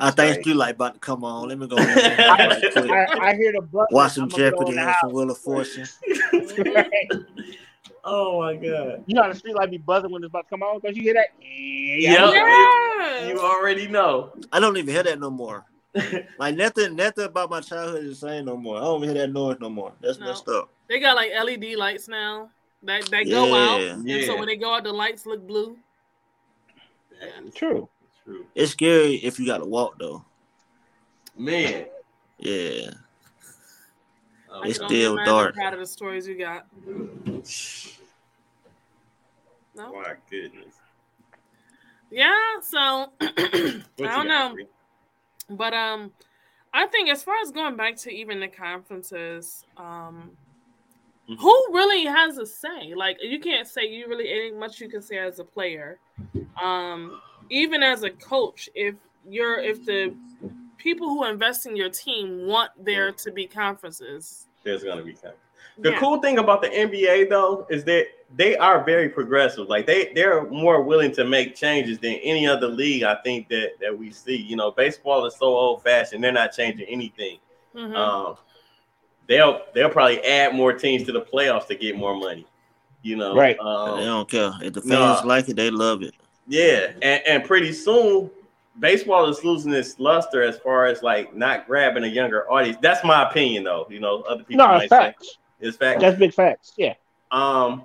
I 0.00 0.10
think 0.10 0.46
you 0.46 0.54
like 0.54 0.74
about 0.74 0.94
to 0.94 1.00
come 1.00 1.24
on. 1.24 1.48
Let 1.48 1.58
me 1.58 1.66
go. 1.66 1.76
I, 1.78 2.60
I, 2.76 3.28
I, 3.28 3.34
hear 3.34 3.52
the 3.52 3.62
button. 3.62 3.86
Watch 3.90 4.12
some 4.12 4.28
Jeopardy 4.28 4.76
and 4.76 4.94
some 5.00 5.12
Wheel 5.12 5.30
of 5.30 5.38
Fortune. 5.38 5.86
oh 8.04 8.40
my 8.40 8.56
god! 8.56 9.04
You 9.06 9.14
know 9.14 9.22
how 9.22 9.28
the 9.28 9.34
street 9.34 9.54
light 9.54 9.70
be 9.70 9.78
buzzing 9.78 10.10
when 10.10 10.22
it's 10.22 10.30
about 10.30 10.42
to 10.44 10.50
come 10.50 10.62
on? 10.62 10.80
Don't 10.80 10.96
you 10.96 11.02
hear 11.02 11.14
that? 11.14 11.28
Yep. 11.40 12.34
Yeah. 12.34 13.28
You 13.28 13.38
already 13.40 13.88
know. 13.88 14.32
I 14.52 14.60
don't 14.60 14.76
even 14.76 14.92
hear 14.92 15.02
that 15.02 15.18
no 15.18 15.30
more. 15.30 15.64
like 16.38 16.56
nothing, 16.56 16.94
nothing 16.94 17.24
about 17.24 17.50
my 17.50 17.60
childhood 17.60 18.04
is 18.04 18.20
the 18.20 18.28
same 18.28 18.44
no 18.44 18.56
more. 18.56 18.76
I 18.76 18.80
don't 18.80 19.02
hear 19.02 19.14
that 19.14 19.32
noise 19.32 19.56
no 19.60 19.70
more. 19.70 19.92
That's 20.00 20.18
no. 20.18 20.26
messed 20.26 20.48
up. 20.48 20.68
They 20.88 21.00
got 21.00 21.16
like 21.16 21.30
LED 21.32 21.76
lights 21.76 22.08
now 22.08 22.50
that 22.82 23.06
that 23.06 23.28
go 23.28 23.54
out. 23.54 23.80
Yeah. 23.80 24.16
And 24.16 24.24
so 24.24 24.36
when 24.36 24.46
they 24.46 24.56
go 24.56 24.74
out, 24.74 24.84
the 24.84 24.92
lights 24.92 25.26
look 25.26 25.46
blue. 25.46 25.76
Yeah. 27.20 27.50
True. 27.54 27.88
True. 28.26 28.44
It's 28.56 28.72
scary 28.72 29.14
if 29.16 29.38
you 29.38 29.46
got 29.46 29.58
to 29.58 29.66
walk 29.66 30.00
though. 30.00 30.24
Man. 31.38 31.86
Yeah. 32.38 32.90
Oh, 34.50 34.62
it's 34.64 34.76
still 34.84 35.16
dark. 35.24 35.54
Proud 35.54 35.74
of 35.74 35.80
the 35.80 35.86
stories 35.86 36.26
you 36.26 36.36
got. 36.36 36.66
No. 39.76 39.92
My 39.92 40.14
goodness. 40.28 40.74
Yeah. 42.10 42.34
So 42.62 43.12
I 43.20 43.82
don't 43.98 44.28
know, 44.28 44.56
but 45.50 45.72
um, 45.72 46.10
I 46.74 46.86
think 46.86 47.08
as 47.08 47.22
far 47.22 47.36
as 47.40 47.52
going 47.52 47.76
back 47.76 47.96
to 47.98 48.10
even 48.10 48.40
the 48.40 48.48
conferences, 48.48 49.64
um, 49.76 50.32
mm-hmm. 51.30 51.34
who 51.34 51.66
really 51.72 52.06
has 52.06 52.38
a 52.38 52.46
say? 52.46 52.92
Like 52.96 53.18
you 53.22 53.38
can't 53.38 53.68
say 53.68 53.86
you 53.86 54.08
really 54.08 54.28
ain't 54.28 54.58
much 54.58 54.80
you 54.80 54.88
can 54.88 55.02
say 55.02 55.18
as 55.18 55.38
a 55.38 55.44
player. 55.44 56.00
Um, 56.60 57.20
even 57.50 57.82
as 57.82 58.02
a 58.02 58.10
coach, 58.10 58.68
if 58.74 58.94
you're 59.28 59.58
if 59.58 59.84
the 59.84 60.14
people 60.78 61.08
who 61.08 61.24
invest 61.24 61.66
in 61.66 61.76
your 61.76 61.90
team 61.90 62.46
want 62.46 62.70
there 62.78 63.12
to 63.12 63.30
be 63.30 63.46
conferences, 63.46 64.46
there's 64.62 64.84
gonna 64.84 65.02
be 65.02 65.12
conferences. 65.12 65.40
The 65.78 65.90
yeah. 65.90 66.00
cool 66.00 66.20
thing 66.20 66.38
about 66.38 66.62
the 66.62 66.68
NBA 66.68 67.28
though 67.28 67.66
is 67.68 67.84
that 67.84 68.06
they 68.34 68.56
are 68.56 68.82
very 68.82 69.08
progressive. 69.08 69.68
Like 69.68 69.86
they 69.86 70.12
they're 70.14 70.48
more 70.48 70.82
willing 70.82 71.12
to 71.12 71.24
make 71.24 71.54
changes 71.54 71.98
than 71.98 72.14
any 72.14 72.46
other 72.46 72.68
league 72.68 73.02
I 73.02 73.16
think 73.16 73.48
that 73.48 73.72
that 73.80 73.96
we 73.96 74.10
see. 74.10 74.36
You 74.36 74.56
know, 74.56 74.70
baseball 74.70 75.26
is 75.26 75.36
so 75.36 75.46
old 75.46 75.82
fashioned; 75.82 76.24
they're 76.24 76.32
not 76.32 76.52
changing 76.52 76.86
anything. 76.88 77.38
Mm-hmm. 77.74 77.94
Um, 77.94 78.36
they'll 79.28 79.62
they'll 79.74 79.90
probably 79.90 80.20
add 80.24 80.54
more 80.54 80.72
teams 80.72 81.04
to 81.04 81.12
the 81.12 81.22
playoffs 81.22 81.66
to 81.66 81.74
get 81.74 81.96
more 81.96 82.16
money. 82.16 82.46
You 83.02 83.16
know, 83.16 83.36
right? 83.36 83.58
Um, 83.58 83.98
they 83.98 84.04
don't 84.04 84.28
care 84.28 84.52
if 84.62 84.72
the 84.72 84.80
fans 84.80 85.22
no, 85.22 85.28
like 85.28 85.48
it; 85.48 85.56
they 85.56 85.70
love 85.70 86.02
it. 86.02 86.14
Yeah, 86.48 86.92
and, 87.02 87.22
and 87.26 87.44
pretty 87.44 87.72
soon 87.72 88.30
baseball 88.78 89.28
is 89.28 89.42
losing 89.44 89.72
its 89.72 89.98
luster 89.98 90.42
as 90.42 90.58
far 90.58 90.86
as 90.86 91.02
like 91.02 91.34
not 91.34 91.66
grabbing 91.66 92.04
a 92.04 92.08
younger 92.08 92.50
audience. 92.50 92.78
That's 92.80 93.04
my 93.04 93.28
opinion, 93.28 93.64
though. 93.64 93.86
You 93.90 94.00
know, 94.00 94.22
other 94.22 94.44
people 94.44 94.66
no, 94.66 94.72
might 94.72 94.88
facts. 94.88 95.28
say 95.28 95.34
it's 95.60 95.76
facts. 95.76 96.00
That's 96.00 96.18
big 96.18 96.34
facts. 96.34 96.72
Yeah. 96.76 96.94
Um, 97.30 97.82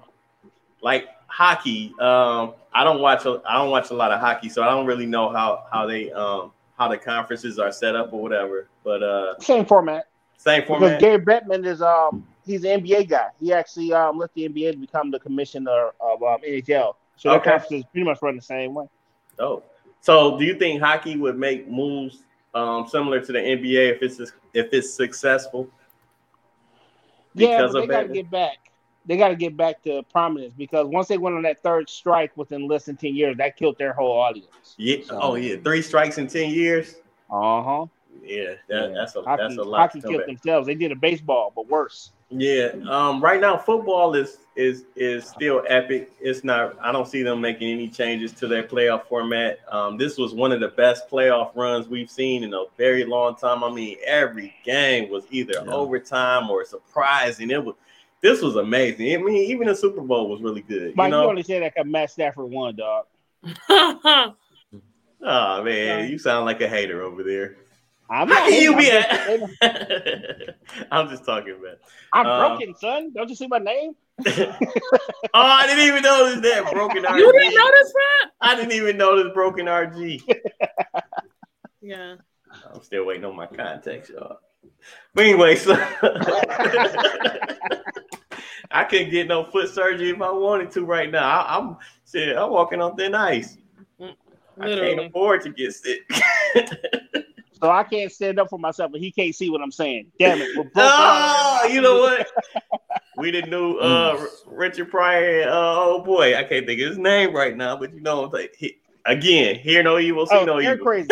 like 0.82 1.08
hockey. 1.28 1.94
Um, 2.00 2.54
I 2.74 2.84
don't 2.84 3.02
watch. 3.02 3.26
A, 3.26 3.42
I 3.46 3.58
don't 3.58 3.70
watch 3.70 3.90
a 3.92 3.94
lot 3.94 4.12
of 4.12 4.20
hockey, 4.20 4.50
so 4.50 4.64
I 4.64 4.68
don't 4.68 4.86
really 4.86 5.06
know 5.06 5.30
how 5.30 5.66
how 5.72 5.86
they 5.86 6.12
um 6.12 6.52
how 6.78 6.88
the 6.88 6.98
conferences 6.98 7.60
are 7.60 7.72
set 7.72 7.96
up 7.96 8.14
or 8.14 8.22
whatever. 8.22 8.68
But 8.84 9.04
uh, 9.04 9.40
same 9.40 9.66
format. 9.66 10.08
Same 10.38 10.66
format. 10.66 11.00
Because 11.00 11.02
Gary 11.02 11.24
Bettman 11.24 11.66
is 11.66 11.82
um 11.82 12.26
he's 12.46 12.64
an 12.64 12.82
NBA 12.82 13.10
guy. 13.10 13.30
He 13.40 13.54
actually 13.54 13.94
um 13.94 14.18
left 14.18 14.34
the 14.36 14.48
NBA 14.48 14.74
to 14.74 14.78
become 14.78 15.12
the 15.12 15.20
commissioner 15.20 15.92
of 16.00 16.24
um, 16.24 16.40
NHL. 16.48 16.96
So 17.22 17.30
okay. 17.34 17.60
the 17.70 17.76
is 17.76 17.84
pretty 17.92 18.04
much 18.04 18.20
run 18.24 18.36
the 18.36 18.42
same 18.42 18.74
way. 18.74 18.88
Oh, 19.38 19.62
so 20.00 20.40
do 20.40 20.44
you 20.44 20.56
think 20.56 20.82
hockey 20.82 21.18
would 21.18 21.38
make 21.38 21.70
moves 21.70 22.24
um, 22.56 22.88
similar 22.88 23.24
to 23.24 23.32
the 23.32 23.38
NBA 23.38 23.96
if 23.96 24.02
it's 24.02 24.20
if 24.56 24.74
it's 24.74 24.92
successful? 24.92 25.70
yeah, 27.36 27.68
they 27.68 27.86
got 27.86 28.02
to 28.02 28.08
get 28.08 28.32
back. 28.32 28.58
They 29.06 29.18
got 29.18 29.28
to 29.28 29.36
get 29.36 29.56
back 29.56 29.84
to 29.84 30.02
prominence 30.12 30.56
because 30.56 30.88
once 30.88 31.08
they 31.08 31.20
went 31.20 31.36
on 31.36 31.44
that 31.44 31.62
third 31.62 31.92
strike 31.92 32.36
within 32.38 32.68
less 32.68 32.86
than 32.86 32.98
ten 32.98 33.16
years, 33.16 33.38
that 33.38 33.56
killed 33.56 33.78
their 33.78 33.94
whole 33.94 34.20
audience. 34.20 34.74
Yeah. 34.78 34.98
So, 35.06 35.20
oh 35.22 35.36
yeah, 35.36 35.58
three 35.64 35.84
strikes 35.84 36.18
in 36.18 36.26
ten 36.26 36.50
years. 36.50 36.96
Uh 37.30 37.62
huh. 37.62 37.86
Yeah, 38.24 38.56
that, 38.68 38.90
yeah. 38.90 38.96
that's 38.96 39.16
a 39.16 39.22
hockey, 39.22 39.44
that's 39.44 39.58
a 39.58 39.64
lot. 39.64 39.78
Hockey 39.78 40.02
killed 40.02 40.18
back. 40.18 40.26
themselves. 40.26 40.66
They 40.66 40.74
did 40.74 40.92
a 40.92 40.96
baseball, 40.96 41.54
but 41.56 41.68
worse. 41.68 42.14
Yeah. 42.32 42.72
Um. 42.90 43.22
Right 43.22 43.42
now, 43.42 43.58
football 43.58 44.16
is 44.16 44.38
is 44.56 44.86
is 44.96 45.26
still 45.26 45.64
epic. 45.68 46.12
It's 46.20 46.44
not. 46.44 46.78
I 46.82 46.92
don't 46.92 47.08
see 47.08 47.24
them 47.24 47.42
making 47.42 47.70
any 47.70 47.90
changes 47.90 48.32
to 48.34 48.48
their 48.48 48.64
playoff 48.64 49.06
format. 49.08 49.60
Um. 49.70 49.98
This 49.98 50.18
was 50.18 50.34
one 50.34 50.52
of 50.52 50.60
the 50.60 50.70
best 50.70 51.10
playoff 51.10 51.56
runs 51.56 51.88
we've 51.88 52.10
seen 52.10 52.44
in 52.44 52.54
a 52.54 52.66
very 52.78 53.04
long 53.04 53.36
time. 53.36 53.64
I 53.64 53.72
mean, 53.72 53.98
every 54.06 54.56
game 54.64 55.10
was 55.10 55.26
either 55.30 55.54
yeah. 55.56 55.72
overtime 55.72 56.50
or 56.50 56.66
surprising. 56.66 57.52
It 57.52 57.64
was. 57.64 57.76
This 58.22 58.42
was 58.42 58.56
amazing. 58.56 59.14
I 59.16 59.18
mean, 59.18 59.50
even 59.52 59.68
the 59.68 59.76
Super 59.76 60.02
Bowl 60.02 60.30
was 60.30 60.42
really 60.42 60.62
good. 60.62 60.96
Mike, 60.96 61.08
you, 61.08 61.12
know? 61.12 61.24
you 61.24 61.30
only 61.30 61.44
said 61.44 61.64
that 61.64 61.74
because 61.74 61.90
Matt 61.90 62.12
Stafford 62.12 62.52
won, 62.52 62.76
dog. 62.76 63.06
oh 63.70 65.64
man, 65.64 66.10
you 66.10 66.20
sound 66.20 66.46
like 66.46 66.62
a 66.62 66.68
hater 66.70 67.02
over 67.02 67.24
there. 67.24 67.58
I'm 68.12 68.28
not. 68.28 68.52
you 68.52 68.76
be 68.76 68.92
I'm 70.92 71.08
just 71.08 71.26
talking, 71.26 71.62
man. 71.62 71.76
I'm 72.12 72.28
um, 72.28 72.58
broken, 72.58 72.76
son. 72.76 73.14
Don't 73.14 73.30
you 73.30 73.36
see 73.36 73.48
my 73.48 73.58
name? 73.58 73.94
oh, 74.28 74.54
I 75.34 75.66
didn't 75.66 75.88
even 75.88 76.04
notice 76.04 76.42
that 76.42 76.70
broken 76.74 77.04
RG. 77.04 77.18
You 77.18 77.32
didn't 77.32 77.56
notice 77.56 77.94
that? 77.94 78.32
I 78.42 78.56
didn't 78.56 78.74
even 78.74 78.98
notice 78.98 79.32
broken 79.34 79.68
RG. 79.68 80.22
yeah. 81.82 82.16
I'm 82.74 82.84
still 82.84 83.06
waiting 83.06 83.24
on 83.24 83.34
my 83.34 83.48
contacts, 83.48 84.10
y'all. 84.10 84.40
But 85.14 85.26
anyway, 85.26 85.56
so 85.56 85.74
I 88.72 88.84
couldn't 88.90 89.12
get 89.12 89.30
no 89.30 89.46
foot 89.46 89.70
surgery 89.70 90.10
if 90.10 90.22
I 90.22 90.32
wanted 90.32 90.70
to 90.72 90.84
right 90.84 91.10
now. 91.10 91.30
I, 91.30 91.58
am 91.58 91.78
shit, 92.12 92.36
I'm 92.36 92.52
walking 92.52 92.82
on 92.82 92.98
thin 92.98 93.16
ice. 93.16 93.58
Literally. 94.58 94.58
I 94.58 94.96
can't 94.96 95.08
afford 95.08 95.44
to 95.44 95.52
get 95.52 95.74
sick. 95.74 96.02
So 97.62 97.70
I 97.70 97.84
can't 97.84 98.12
stand 98.12 98.40
up 98.40 98.50
for 98.50 98.58
myself, 98.58 98.92
and 98.94 99.04
he 99.04 99.12
can't 99.12 99.36
see 99.36 99.52
what 99.52 99.62
I'm 99.62 99.72
saying. 99.72 100.12
Damn 100.18 100.42
it! 100.42 100.50
oh, 100.76 101.70
you 101.72 101.80
know 101.80 102.00
what? 102.00 102.28
we 103.18 103.30
didn't 103.30 103.52
know 103.52 103.78
uh, 103.78 104.26
Richard 104.48 104.90
Pryor. 104.90 105.44
Uh, 105.44 105.52
oh 105.52 106.04
boy, 106.04 106.36
I 106.36 106.44
can't 106.44 106.66
think 106.66 106.82
of 106.82 106.90
his 106.90 106.98
name 106.98 107.36
right 107.36 107.56
now, 107.56 107.78
but 107.78 107.94
you 107.94 108.02
know, 108.02 108.22
like, 108.22 108.56
he, 108.58 108.78
again, 109.06 109.58
hear 109.58 109.84
no 109.84 110.00
evil, 110.00 110.26
see 110.26 110.38
oh, 110.38 110.46
no 110.46 110.60
evil. 110.60 110.64
You're 110.64 110.78
crazy. 110.78 111.10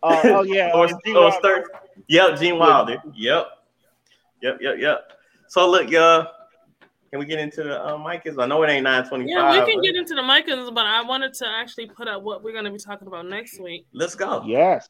Uh, 0.00 0.20
oh 0.26 0.42
yeah, 0.42 0.70
or, 0.74 0.86
uh, 0.86 1.12
or 1.12 1.32
start, 1.32 1.64
yep, 2.06 2.38
Gene 2.38 2.56
Wilder. 2.56 3.02
Yep, 3.12 3.46
yep, 4.42 4.58
yep, 4.60 4.74
yep. 4.78 5.12
So 5.48 5.68
look, 5.68 5.90
y'all. 5.90 6.28
Can 7.10 7.18
we 7.18 7.26
get 7.26 7.40
into 7.40 7.64
the 7.64 7.84
uh, 7.84 7.98
Micahs? 7.98 8.40
I 8.40 8.46
know 8.46 8.62
it 8.62 8.70
ain't 8.70 8.84
925. 8.84 9.28
Yeah, 9.28 9.50
we 9.50 9.66
can 9.66 9.80
but... 9.80 9.84
get 9.84 9.96
into 9.96 10.14
the 10.14 10.22
Micahs, 10.22 10.72
but 10.72 10.86
I 10.86 11.02
wanted 11.02 11.34
to 11.34 11.48
actually 11.48 11.86
put 11.86 12.06
up 12.06 12.22
what 12.22 12.44
we're 12.44 12.52
going 12.52 12.66
to 12.66 12.70
be 12.70 12.78
talking 12.78 13.08
about 13.08 13.26
next 13.26 13.58
week. 13.58 13.84
Let's 13.92 14.14
go. 14.14 14.44
Yes. 14.46 14.88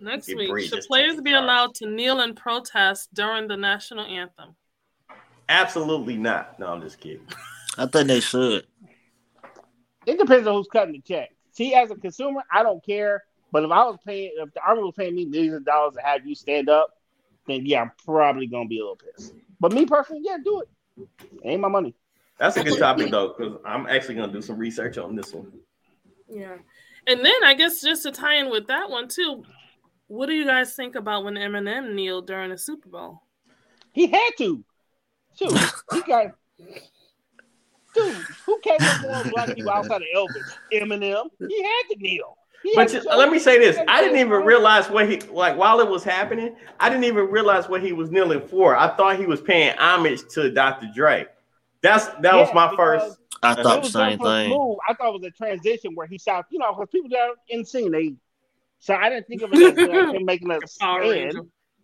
Next 0.00 0.26
Get 0.26 0.36
week, 0.36 0.68
should 0.68 0.84
players 0.84 1.20
be 1.20 1.32
allowed 1.32 1.74
to 1.76 1.86
kneel 1.86 2.20
and 2.20 2.36
protest 2.36 3.12
during 3.14 3.48
the 3.48 3.56
national 3.56 4.04
anthem? 4.04 4.56
Absolutely 5.48 6.16
not. 6.16 6.58
No, 6.58 6.68
I'm 6.68 6.80
just 6.80 6.98
kidding. 6.98 7.26
I 7.78 7.86
think 7.86 8.08
they 8.08 8.20
should. 8.20 8.66
It 10.06 10.18
depends 10.18 10.46
on 10.46 10.54
who's 10.54 10.68
cutting 10.68 10.92
the 10.92 11.00
check. 11.00 11.30
See, 11.52 11.74
as 11.74 11.90
a 11.90 11.94
consumer, 11.94 12.42
I 12.50 12.62
don't 12.62 12.84
care. 12.84 13.22
But 13.52 13.64
if 13.64 13.70
I 13.70 13.84
was 13.84 13.98
paying, 14.04 14.32
if 14.36 14.52
the 14.54 14.62
army 14.62 14.82
was 14.82 14.94
paying 14.96 15.14
me 15.14 15.26
millions 15.26 15.56
of 15.56 15.64
dollars 15.64 15.94
to 15.94 16.00
have 16.00 16.26
you 16.26 16.34
stand 16.34 16.68
up, 16.70 16.88
then 17.46 17.66
yeah, 17.66 17.82
I'm 17.82 17.92
probably 18.04 18.46
gonna 18.46 18.68
be 18.68 18.78
a 18.78 18.82
little 18.82 18.96
pissed. 18.96 19.34
But 19.60 19.72
me 19.72 19.84
personally, 19.84 20.22
yeah, 20.24 20.38
do 20.42 20.62
it. 20.62 21.08
it 21.20 21.40
ain't 21.44 21.60
my 21.60 21.68
money. 21.68 21.94
That's 22.38 22.56
a 22.56 22.64
good 22.64 22.78
topic 22.78 23.10
though, 23.10 23.34
because 23.36 23.58
I'm 23.64 23.86
actually 23.86 24.14
gonna 24.16 24.32
do 24.32 24.42
some 24.42 24.56
research 24.56 24.96
on 24.96 25.14
this 25.14 25.32
one. 25.32 25.52
Yeah. 26.28 26.56
And 27.06 27.24
then 27.24 27.44
I 27.44 27.54
guess 27.54 27.80
just 27.80 28.04
to 28.04 28.12
tie 28.12 28.36
in 28.36 28.50
with 28.50 28.68
that 28.68 28.90
one 28.90 29.08
too, 29.08 29.44
what 30.06 30.26
do 30.26 30.32
you 30.32 30.44
guys 30.44 30.74
think 30.74 30.94
about 30.94 31.24
when 31.24 31.34
Eminem 31.34 31.94
kneeled 31.94 32.26
during 32.26 32.50
the 32.50 32.58
Super 32.58 32.88
Bowl? 32.88 33.22
He 33.92 34.06
had 34.06 34.30
to. 34.38 34.64
Dude, 35.38 35.58
he 35.92 36.00
got. 36.06 36.34
Dude, 37.94 38.14
who 38.46 38.58
came 38.60 38.78
up 38.80 39.24
with 39.24 39.32
black 39.32 39.54
people 39.54 39.70
outside 39.70 40.02
of 40.02 40.08
Elvis? 40.14 40.52
Eminem. 40.72 41.28
He 41.46 41.62
had 41.62 41.82
to 41.90 41.96
kneel. 41.98 42.36
He 42.62 42.72
but 42.76 42.88
to 42.88 43.02
let 43.02 43.30
me 43.30 43.38
say 43.38 43.58
this: 43.58 43.76
I 43.88 44.00
didn't 44.00 44.18
even 44.18 44.44
realize 44.44 44.88
what 44.88 45.10
he 45.10 45.20
like 45.22 45.56
while 45.56 45.80
it 45.80 45.88
was 45.88 46.04
happening. 46.04 46.54
I 46.78 46.88
didn't 46.88 47.04
even 47.04 47.26
realize 47.26 47.68
what 47.68 47.82
he 47.82 47.92
was 47.92 48.10
kneeling 48.10 48.46
for. 48.46 48.76
I 48.76 48.94
thought 48.96 49.18
he 49.18 49.26
was 49.26 49.40
paying 49.40 49.76
homage 49.78 50.20
to 50.34 50.50
Dr. 50.50 50.88
Dre. 50.94 51.26
That's 51.82 52.06
that 52.06 52.22
yeah, 52.22 52.36
was 52.36 52.50
my 52.54 52.72
first. 52.76 53.18
I 53.42 53.54
thought 53.54 53.82
the 53.82 53.88
same 53.88 54.18
thing. 54.18 54.50
Move. 54.50 54.78
I 54.88 54.94
thought 54.94 55.08
it 55.08 55.20
was 55.20 55.24
a 55.24 55.30
transition 55.30 55.94
where 55.94 56.06
he 56.06 56.18
shot, 56.18 56.46
you 56.50 56.58
know, 56.58 56.72
because 56.72 56.88
people 56.90 57.10
that 57.10 57.20
are 57.20 57.34
in 57.48 57.64
scene, 57.64 57.90
they. 57.90 58.14
So 58.78 58.94
I 58.94 59.08
didn't 59.08 59.28
think 59.28 59.42
of 59.42 59.52
it 59.52 59.78
as 59.78 59.88
uh, 59.88 60.12
him 60.12 60.24
making 60.24 60.50
a 60.50 60.58
stand. 60.66 61.34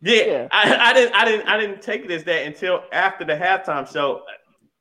Yeah, 0.01 0.25
yeah. 0.25 0.49
I, 0.53 0.91
I, 0.91 0.93
didn't, 0.93 1.15
I 1.15 1.25
didn't, 1.25 1.49
I 1.49 1.61
didn't 1.61 1.83
take 1.83 2.05
it 2.05 2.11
as 2.11 2.25
that 2.25 2.47
until 2.47 2.83
after 2.93 3.25
the 3.25 3.35
halftime 3.35 3.91
show, 3.91 4.23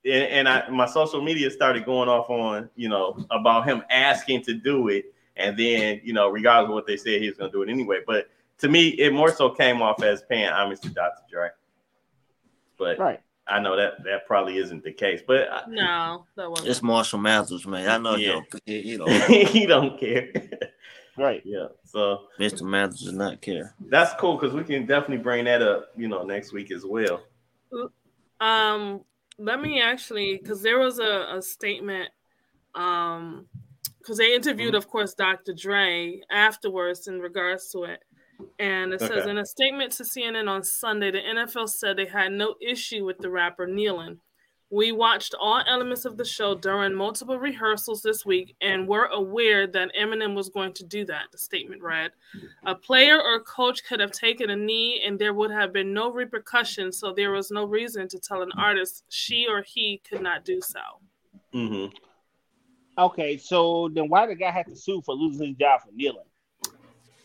and, 0.05 0.23
and 0.23 0.49
I, 0.49 0.69
my 0.69 0.85
social 0.85 1.21
media 1.21 1.49
started 1.49 1.85
going 1.85 2.09
off 2.09 2.29
on, 2.29 2.69
you 2.75 2.89
know, 2.89 3.25
about 3.31 3.65
him 3.65 3.83
asking 3.89 4.43
to 4.43 4.53
do 4.53 4.89
it, 4.89 5.13
and 5.35 5.57
then, 5.57 6.01
you 6.03 6.13
know, 6.13 6.29
regardless 6.29 6.69
of 6.69 6.75
what 6.75 6.87
they 6.87 6.97
said, 6.97 7.21
he 7.21 7.29
was 7.29 7.37
going 7.37 7.51
to 7.51 7.57
do 7.57 7.63
it 7.63 7.69
anyway. 7.69 7.99
But 8.05 8.29
to 8.59 8.69
me, 8.69 8.89
it 8.89 9.13
more 9.13 9.31
so 9.31 9.49
came 9.49 9.81
off 9.81 10.01
as 10.03 10.23
paying 10.23 10.49
homage 10.49 10.81
to 10.81 10.89
Dr. 10.89 11.21
Dre. 11.29 11.49
But 12.77 12.99
right. 12.99 13.21
I 13.49 13.59
know 13.59 13.75
that 13.75 14.03
that 14.03 14.25
probably 14.27 14.57
isn't 14.57 14.83
the 14.83 14.91
case, 14.91 15.21
but 15.25 15.47
no, 15.69 16.25
that 16.35 16.49
wasn't. 16.49 16.69
It's 16.69 16.81
Marshall 16.81 17.19
Mathers, 17.19 17.65
man. 17.65 17.87
I 17.87 17.97
know 17.97 18.15
yeah. 18.15 18.27
you 18.27 18.33
don't, 18.33 18.67
you 18.67 18.97
know 19.29 19.45
he 19.45 19.65
don't 19.65 19.99
care. 19.99 20.31
Right. 21.17 21.41
Yeah. 21.43 21.67
So 21.83 22.19
Mr. 22.39 22.61
Mathers 22.61 23.01
does 23.01 23.13
not 23.13 23.41
care. 23.41 23.73
That's 23.79 24.13
cool 24.19 24.37
because 24.37 24.53
we 24.53 24.63
can 24.63 24.85
definitely 24.85 25.23
bring 25.23 25.45
that 25.45 25.61
up, 25.61 25.89
you 25.97 26.07
know, 26.07 26.23
next 26.23 26.53
week 26.53 26.71
as 26.71 26.85
well. 26.85 27.23
Um, 28.39 29.01
let 29.39 29.59
me 29.59 29.81
actually 29.81 30.37
because 30.37 30.61
there 30.61 30.79
was 30.79 30.99
a, 30.99 31.35
a 31.35 31.41
statement 31.41 32.09
um 32.75 33.47
because 33.97 34.19
they 34.19 34.33
interviewed, 34.33 34.69
mm-hmm. 34.69 34.77
of 34.77 34.87
course, 34.87 35.13
Dr. 35.13 35.53
Dre 35.53 36.21
afterwards 36.31 37.07
in 37.07 37.19
regards 37.19 37.69
to 37.71 37.83
it. 37.83 38.03
And 38.59 38.93
it 38.93 38.99
says 38.99 39.26
in 39.26 39.38
a 39.38 39.45
statement 39.45 39.91
to 39.93 40.03
CNN 40.03 40.47
on 40.47 40.64
Sunday, 40.64 41.11
the 41.11 41.19
NFL 41.19 41.69
said 41.69 41.97
they 41.97 42.05
had 42.05 42.31
no 42.31 42.55
issue 42.61 43.05
with 43.05 43.18
the 43.19 43.30
rapper 43.30 43.65
kneeling. 43.65 44.19
We 44.69 44.91
watched 44.91 45.34
all 45.39 45.64
elements 45.65 46.03
of 46.03 46.18
the 46.18 46.26
show 46.26 46.53
during 46.53 46.93
multiple 46.93 47.39
rehearsals 47.39 48.01
this 48.01 48.26
week 48.26 48.55
and 48.59 48.88
were 48.88 49.05
aware 49.05 49.65
that 49.65 49.95
Eminem 49.97 50.35
was 50.35 50.49
going 50.49 50.73
to 50.73 50.84
do 50.84 51.05
that, 51.05 51.31
the 51.31 51.38
statement 51.38 51.81
read. 51.81 52.11
A 52.65 52.76
player 52.76 53.18
or 53.22 53.39
coach 53.39 53.85
could 53.85 54.01
have 54.01 54.11
taken 54.11 54.49
a 54.49 54.55
knee 54.57 55.01
and 55.05 55.18
there 55.18 55.34
would 55.34 55.51
have 55.51 55.72
been 55.72 55.93
no 55.93 56.11
repercussions, 56.11 56.99
so 56.99 57.14
there 57.14 57.31
was 57.31 57.49
no 57.49 57.64
reason 57.64 58.09
to 58.09 58.19
tell 58.19 58.41
an 58.41 58.51
artist 58.57 59.05
she 59.07 59.47
or 59.49 59.61
he 59.61 60.01
could 60.07 60.22
not 60.22 60.43
do 60.43 60.59
so. 60.61 60.81
Mm-hmm. 61.53 61.95
Okay, 62.99 63.38
so 63.38 63.89
then 63.93 64.09
why 64.09 64.26
the 64.26 64.35
guy 64.35 64.51
have 64.51 64.65
to 64.65 64.76
sue 64.76 65.01
for 65.05 65.15
losing 65.15 65.47
his 65.47 65.55
job 65.55 65.81
for 65.81 65.91
kneeling? 65.93 66.26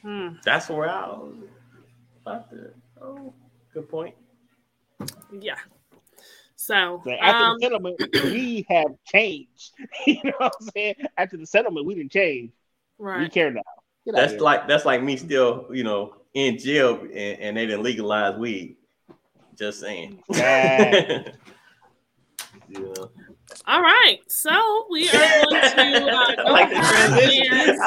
Hmm. 0.02 0.28
That's 0.44 0.68
where 0.68 0.88
I 0.88 1.06
was 1.08 1.34
about 2.20 2.50
to. 2.50 2.70
Oh, 3.00 3.32
good 3.72 3.88
point. 3.88 4.14
Yeah. 5.40 5.56
So, 6.56 7.02
so 7.04 7.10
after 7.10 7.44
um, 7.44 7.58
the 7.58 7.64
settlement, 7.64 8.00
we 8.24 8.66
have 8.68 8.92
changed. 9.06 9.72
you 10.06 10.20
know 10.24 10.32
what 10.38 10.54
I'm 10.60 10.68
saying? 10.74 10.94
After 11.16 11.36
the 11.36 11.46
settlement, 11.46 11.86
we 11.86 11.94
didn't 11.94 12.12
change. 12.12 12.52
Right. 12.98 13.20
We 13.20 13.28
care 13.28 13.50
now. 13.50 13.62
Get 14.04 14.14
that's 14.14 14.34
like 14.34 14.68
that's 14.68 14.84
like 14.84 15.02
me 15.02 15.16
still, 15.16 15.66
you 15.72 15.84
know, 15.84 16.14
in 16.34 16.58
jail 16.58 17.00
and, 17.00 17.14
and 17.14 17.56
they 17.56 17.66
didn't 17.66 17.82
legalize 17.82 18.36
weed. 18.36 18.76
Just 19.56 19.80
saying. 19.80 20.22
yeah. 20.28 21.24
All 23.66 23.80
right, 23.80 24.18
so 24.28 24.86
we 24.90 25.08
are 25.08 25.12
going 25.12 25.62
to 25.62 26.10
uh, 26.10 26.34
go 26.44 26.52
like 26.52 26.72
and 26.72 27.78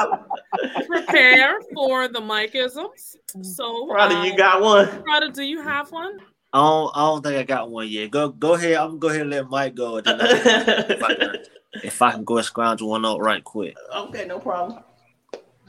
prepare 0.86 1.60
for 1.74 2.08
the 2.08 2.20
Mikeisms. 2.20 3.16
So, 3.42 3.86
Prada, 3.86 4.26
you 4.26 4.36
got 4.36 4.62
one? 4.62 5.02
Prada, 5.02 5.30
do 5.30 5.42
you 5.42 5.60
have 5.62 5.92
one? 5.92 6.18
I 6.52 6.58
don't, 6.58 6.90
I 6.94 7.00
don't 7.00 7.22
think 7.22 7.36
I 7.36 7.42
got 7.42 7.70
one 7.70 7.88
yet. 7.88 8.10
Go 8.10 8.30
go 8.30 8.54
ahead. 8.54 8.76
I'm 8.76 8.88
gonna 8.88 8.98
go 8.98 9.08
ahead 9.08 9.20
and 9.22 9.30
let 9.30 9.50
Mike 9.50 9.74
go. 9.74 9.98
if, 9.98 10.06
I 10.06 11.14
can, 11.14 11.36
if 11.84 12.02
I 12.02 12.12
can 12.12 12.24
go 12.24 12.40
scrounge 12.40 12.80
one 12.80 13.04
up 13.04 13.20
right 13.20 13.44
quick. 13.44 13.76
Okay, 13.94 14.24
no 14.24 14.38
problem. 14.38 14.82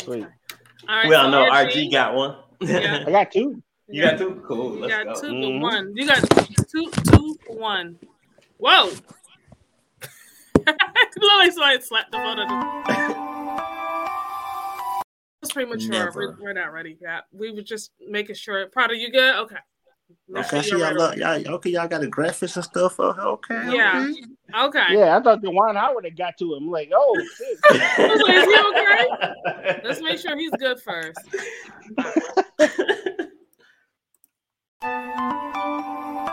Sweet. 0.01 0.25
All 0.87 0.95
right, 0.95 1.09
we 1.09 1.15
all 1.15 1.25
so 1.25 1.31
know 1.31 1.49
RG, 1.49 1.71
RG 1.71 1.91
got 1.91 2.15
one. 2.15 2.37
Yeah. 2.61 3.03
I 3.05 3.11
got 3.11 3.31
two. 3.31 3.61
You 3.89 4.03
got 4.03 4.17
two? 4.17 4.43
Cool. 4.47 4.75
You 4.75 4.81
Let's 4.81 4.93
got 4.93 5.15
go. 5.15 5.21
two 5.21 5.33
mm-hmm. 5.33 5.61
one. 5.61 5.93
You 5.95 6.07
got 6.07 6.29
two, 6.69 6.91
two, 6.91 7.37
one. 7.47 7.97
Whoa. 8.57 8.91
Literally 10.67 11.51
somebody 11.51 11.81
slapped 11.81 12.11
the 12.11 12.17
phone. 12.17 13.23
It's 15.43 15.53
premature. 15.53 16.11
We're, 16.15 16.35
we're, 16.41 16.53
not 16.53 16.73
ready 16.73 16.97
yet. 16.99 17.25
We 17.31 17.51
were 17.51 17.61
just 17.61 17.91
making 18.05 18.35
sure. 18.35 18.65
Prada, 18.67 18.97
you 18.97 19.11
good? 19.11 19.35
Okay. 19.35 19.57
Okay, 20.35 20.61
so 20.61 20.77
y'all, 20.77 20.93
look, 20.93 21.15
y'all, 21.15 21.47
okay, 21.55 21.69
y'all 21.69 21.87
got 21.87 22.01
the 22.01 22.07
graphics 22.07 22.55
and 22.55 22.65
stuff. 22.65 22.99
Okay, 22.99 23.75
yeah, 23.75 24.11
okay. 24.63 24.85
Yeah, 24.91 25.17
I 25.17 25.21
thought 25.21 25.41
the 25.41 25.49
Juwan 25.49 25.75
Howard 25.75 26.05
had 26.05 26.17
got 26.17 26.37
to 26.39 26.55
him. 26.55 26.69
Like, 26.69 26.91
oh, 26.93 27.21
shit. 27.37 27.57
is 27.71 28.45
he 28.45 28.59
okay? 28.69 29.81
Let's 29.83 30.01
make 30.01 30.19
sure 30.19 30.37
he's 30.37 30.51
good 30.51 30.79
first. 30.81 31.19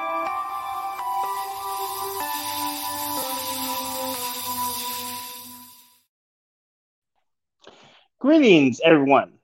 Greetings, 8.21 8.81
everyone. 8.85 9.35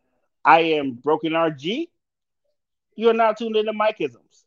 I 0.44 0.60
am 0.62 0.94
Broken 0.94 1.32
RG. 1.32 1.90
You 2.96 3.08
are 3.08 3.14
now 3.14 3.32
tuned 3.32 3.54
into 3.54 3.72
Mikeisms. 3.72 4.42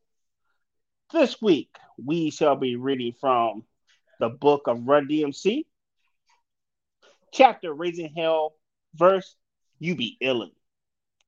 This 1.13 1.41
week, 1.41 1.69
we 2.03 2.29
shall 2.29 2.57
be 2.57 2.75
reading 2.75 3.13
from 3.13 3.63
the 4.19 4.27
book 4.27 4.67
of 4.67 4.85
Run 4.85 5.07
DMC, 5.07 5.63
chapter 7.31 7.73
Raising 7.73 8.11
Hell, 8.17 8.53
verse 8.95 9.33
You 9.79 9.95
Be 9.95 10.17
Illin. 10.21 10.51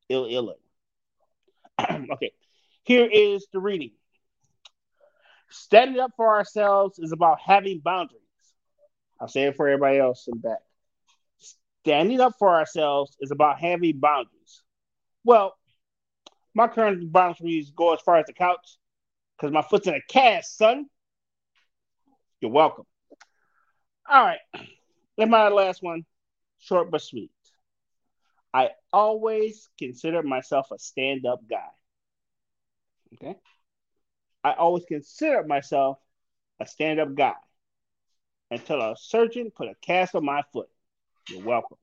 Ill 0.09 0.26
Illin. 0.26 0.59
okay, 2.11 2.34
here 2.84 3.07
is 3.09 3.47
the 3.53 3.61
reading. 3.61 3.91
Standing 5.49 6.01
up 6.01 6.11
for 6.17 6.35
ourselves 6.35 6.99
is 6.99 7.13
about 7.13 7.39
having 7.39 7.80
boundaries. 7.80 8.19
I'll 9.21 9.30
say 9.30 9.43
it 9.43 9.55
for 9.55 9.69
everybody 9.69 9.99
else 9.99 10.27
in 10.27 10.39
back. 10.39 10.59
Standing 11.85 12.19
up 12.19 12.34
for 12.38 12.49
ourselves 12.49 13.15
is 13.19 13.31
about 13.31 13.60
having 13.60 13.99
boundaries. 13.99 14.64
Well, 15.23 15.56
my 16.53 16.68
current 16.68 17.11
boundaries 17.11 17.72
go 17.72 17.93
as 17.93 18.01
far 18.01 18.18
as 18.18 18.26
the 18.26 18.34
couch 18.34 18.77
because 19.38 19.53
my 19.53 19.61
foot's 19.61 19.88
in 19.88 19.93
a 19.93 20.01
cast, 20.10 20.57
son. 20.57 20.88
You're 22.41 22.51
welcome. 22.51 22.85
All 24.10 24.23
right. 24.23 24.39
And 25.18 25.31
my 25.31 25.49
last 25.49 25.84
one, 25.84 26.06
short 26.60 26.91
but 26.91 27.01
sweet. 27.01 27.31
I 28.53 28.72
always 28.91 29.69
consider 29.77 30.23
myself 30.23 30.72
a 30.72 30.80
stand 30.80 31.26
up 31.26 31.41
guy. 31.49 31.69
Okay. 33.14 33.38
I 34.43 34.53
always 34.53 34.85
consider 34.85 35.43
myself 35.43 35.97
a 36.60 36.65
stand 36.65 36.99
up 36.99 37.14
guy 37.15 37.35
until 38.49 38.81
a 38.81 38.95
surgeon 38.97 39.51
put 39.56 39.68
a 39.68 39.76
cast 39.81 40.15
on 40.15 40.26
my 40.26 40.41
foot. 40.51 40.69
You're 41.30 41.43
welcome. 41.43 41.77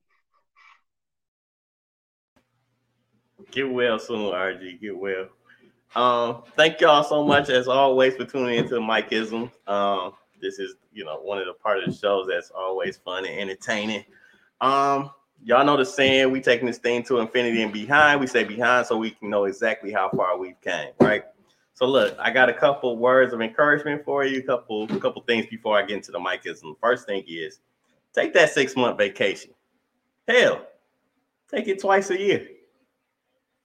Get 3.53 3.71
well 3.71 3.99
soon, 3.99 4.33
RG. 4.33 4.81
Get 4.81 4.97
well. 4.97 5.29
Um, 5.95 6.43
thank 6.57 6.81
y'all 6.81 7.05
so 7.05 7.25
much 7.25 7.49
as 7.49 7.69
always 7.69 8.17
for 8.17 8.25
tuning 8.25 8.59
into 8.59 8.75
Mikeism. 8.77 9.51
Um, 9.69 10.15
this 10.41 10.59
is 10.59 10.75
you 10.93 11.05
know 11.05 11.21
one 11.21 11.39
of 11.39 11.47
the 11.47 11.55
part 11.55 11.79
of 11.79 11.87
the 11.87 11.97
shows 11.97 12.27
that's 12.29 12.51
always 12.51 12.97
fun 12.97 13.25
and 13.25 13.39
entertaining. 13.39 14.05
Um, 14.61 15.11
y'all 15.45 15.65
know 15.65 15.77
the 15.77 15.87
saying, 15.87 16.33
we 16.33 16.41
taking 16.41 16.67
this 16.67 16.79
thing 16.79 17.05
to 17.05 17.21
infinity 17.21 17.63
and 17.63 17.73
behind. 17.73 18.21
We 18.21 18.27
say 18.27 18.43
behind 18.43 18.87
so 18.87 18.97
we 18.97 19.11
can 19.11 19.31
know 19.31 19.45
exactly 19.45 19.93
how 19.93 20.11
far 20.11 20.37
we've 20.37 20.61
came, 20.61 20.91
right? 21.01 21.25
So 21.75 21.87
look, 21.87 22.17
I 22.19 22.31
got 22.31 22.49
a 22.49 22.55
couple 22.55 22.97
words 22.97 23.33
of 23.33 23.41
encouragement 23.41 24.05
for 24.05 24.25
you, 24.25 24.41
a 24.41 24.43
couple, 24.43 24.89
couple 24.89 25.23
things 25.23 25.47
before 25.47 25.79
I 25.79 25.83
get 25.83 25.99
into 25.99 26.11
the 26.11 26.19
Mikeism. 26.19 26.75
First 26.81 27.07
thing 27.07 27.23
is 27.29 27.61
take 28.17 28.33
that 28.35 28.51
six 28.53 28.75
month 28.75 28.99
vacation. 28.99 29.53
Hell, 30.27 30.67
take 31.51 31.69
it 31.69 31.81
twice 31.81 32.11
a 32.11 32.19
year. 32.19 32.49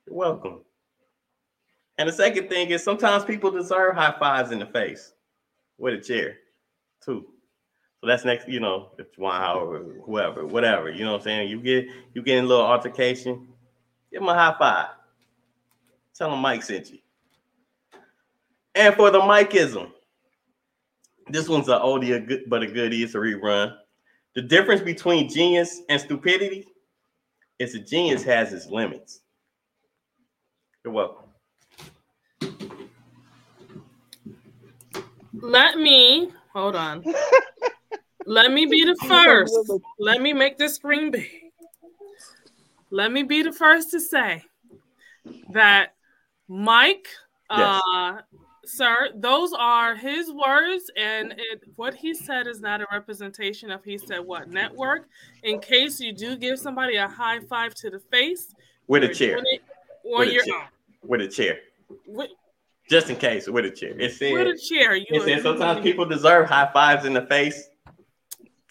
You're 0.05 0.15
welcome. 0.15 0.59
And 1.97 2.09
the 2.09 2.13
second 2.13 2.49
thing 2.49 2.69
is 2.69 2.83
sometimes 2.83 3.25
people 3.25 3.51
deserve 3.51 3.95
high 3.95 4.15
fives 4.19 4.51
in 4.51 4.59
the 4.59 4.65
face 4.65 5.13
with 5.77 5.93
a 5.93 5.99
chair, 5.99 6.37
too. 7.03 7.25
So 7.99 8.07
that's 8.07 8.25
next, 8.25 8.47
you 8.47 8.59
know, 8.59 8.89
if 8.97 9.07
you 9.15 9.23
want 9.23 9.57
or 9.57 9.83
whoever, 10.05 10.45
whatever, 10.45 10.89
you 10.89 11.03
know 11.03 11.11
what 11.11 11.21
I'm 11.21 11.23
saying? 11.23 11.49
You 11.49 11.61
get 11.61 11.85
you 12.13 12.23
get 12.23 12.43
a 12.43 12.47
little 12.47 12.65
altercation, 12.65 13.47
give 14.11 14.21
them 14.21 14.29
a 14.29 14.33
high 14.33 14.55
five. 14.57 14.87
Tell 16.15 16.31
them 16.31 16.39
Mike 16.39 16.63
sent 16.63 16.91
you. 16.91 16.97
And 18.73 18.95
for 18.95 19.11
the 19.11 19.19
Mikeism, 19.19 19.91
this 21.27 21.47
one's 21.47 21.67
an 21.67 21.79
oldie, 21.79 22.41
but 22.47 22.63
a 22.63 22.67
goodie. 22.67 23.03
It's 23.03 23.15
a 23.15 23.19
rerun. 23.19 23.75
The 24.33 24.41
difference 24.41 24.81
between 24.81 25.29
genius 25.29 25.81
and 25.89 25.99
stupidity 25.99 26.65
is 27.59 27.75
a 27.75 27.79
genius 27.79 28.23
has 28.23 28.53
its 28.53 28.67
limits. 28.67 29.21
You're 30.83 30.93
welcome. 30.93 31.29
Let 35.33 35.77
me 35.77 36.31
hold 36.53 36.75
on. 36.75 37.03
Let 38.25 38.51
me 38.51 38.65
be 38.65 38.85
the 38.85 38.95
first. 39.07 39.53
Let 39.99 40.21
me 40.21 40.31
make 40.31 40.57
this 40.57 40.75
screen 40.75 41.11
big. 41.11 41.29
Let 42.89 43.11
me 43.11 43.23
be 43.23 43.41
the 43.41 43.51
first 43.51 43.91
to 43.91 43.99
say 43.99 44.43
that 45.49 45.95
Mike, 46.47 47.07
yes. 47.49 47.81
uh, 47.85 48.17
sir, 48.71 49.09
those 49.15 49.53
are 49.53 49.95
his 49.95 50.31
words, 50.31 50.89
and 50.97 51.33
it, 51.33 51.63
what 51.75 51.93
he 51.93 52.13
said 52.13 52.47
is 52.47 52.61
not 52.61 52.81
a 52.81 52.87
representation 52.91 53.71
of 53.71 53.83
he 53.83 53.97
said 53.97 54.19
what 54.19 54.49
network. 54.49 55.07
In 55.43 55.59
case 55.59 55.99
you 55.99 56.13
do 56.13 56.35
give 56.35 56.59
somebody 56.59 56.95
a 56.95 57.07
high 57.07 57.39
five 57.41 57.73
to 57.75 57.89
the 57.89 57.99
face 57.99 58.53
with 58.87 59.03
a 59.03 59.13
chair, 59.13 59.41
with 60.03 60.29
a 60.29 60.45
chair. 60.45 60.69
with 61.03 61.21
a 61.21 61.27
chair. 61.27 61.57
With, 62.07 62.29
just 62.89 63.09
in 63.09 63.15
case, 63.15 63.47
with 63.47 63.65
a 63.65 63.71
chair. 63.71 63.99
It 63.99 64.13
said, 64.13 64.33
with 64.33 64.47
a 64.47 64.57
chair. 64.57 64.95
You 64.95 65.05
it 65.09 65.23
said 65.23 65.43
sometimes 65.43 65.81
people 65.81 66.05
deserve 66.05 66.49
high 66.49 66.69
fives 66.73 67.05
in 67.05 67.13
the 67.13 67.25
face. 67.25 67.69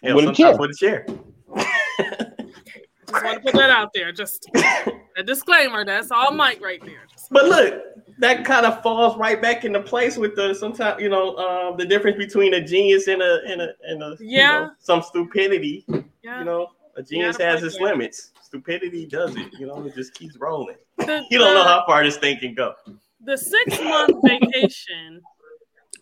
Hell, 0.02 0.16
with, 0.16 0.28
a 0.28 0.32
chair. 0.32 0.56
with 0.56 0.70
a 0.70 0.74
chair. 0.74 1.06
Just 3.10 3.24
want 3.24 3.36
to 3.38 3.40
put 3.40 3.54
that 3.54 3.70
out 3.70 3.90
there. 3.92 4.12
Just 4.12 4.48
a 5.16 5.22
disclaimer. 5.22 5.84
That's 5.84 6.10
all 6.10 6.32
Mike 6.32 6.60
right 6.62 6.80
there. 6.84 7.06
But 7.30 7.46
look, 7.46 7.82
that 8.20 8.44
kind 8.44 8.66
of 8.66 8.82
falls 8.82 9.16
right 9.16 9.40
back 9.40 9.64
into 9.64 9.80
place 9.80 10.16
with 10.16 10.36
the 10.36 10.54
sometimes 10.54 11.02
you 11.02 11.08
know 11.08 11.34
uh, 11.34 11.74
the 11.76 11.84
difference 11.84 12.16
between 12.16 12.54
a 12.54 12.60
genius 12.64 13.08
and 13.08 13.22
a 13.22 13.40
and 13.46 13.60
a 13.62 13.72
and 13.84 14.02
a 14.02 14.16
yeah 14.20 14.60
you 14.60 14.66
know, 14.66 14.72
some 14.78 15.02
stupidity. 15.02 15.84
Yeah. 16.22 16.38
You 16.40 16.44
know, 16.44 16.68
a 16.96 17.02
genius 17.02 17.38
has 17.38 17.62
its 17.62 17.80
limits. 17.80 18.32
Stupidity 18.42 19.06
does 19.06 19.34
it. 19.36 19.52
You 19.58 19.66
know, 19.66 19.84
it 19.86 19.94
just 19.94 20.14
keeps 20.14 20.36
rolling. 20.36 20.76
The, 21.00 21.24
you 21.30 21.38
don't 21.38 21.54
know 21.54 21.64
how 21.64 21.82
far 21.86 22.04
this 22.04 22.18
thing 22.18 22.38
can 22.38 22.54
go. 22.54 22.74
The 23.24 23.38
six 23.38 23.80
month 23.80 24.18
vacation, 24.22 25.22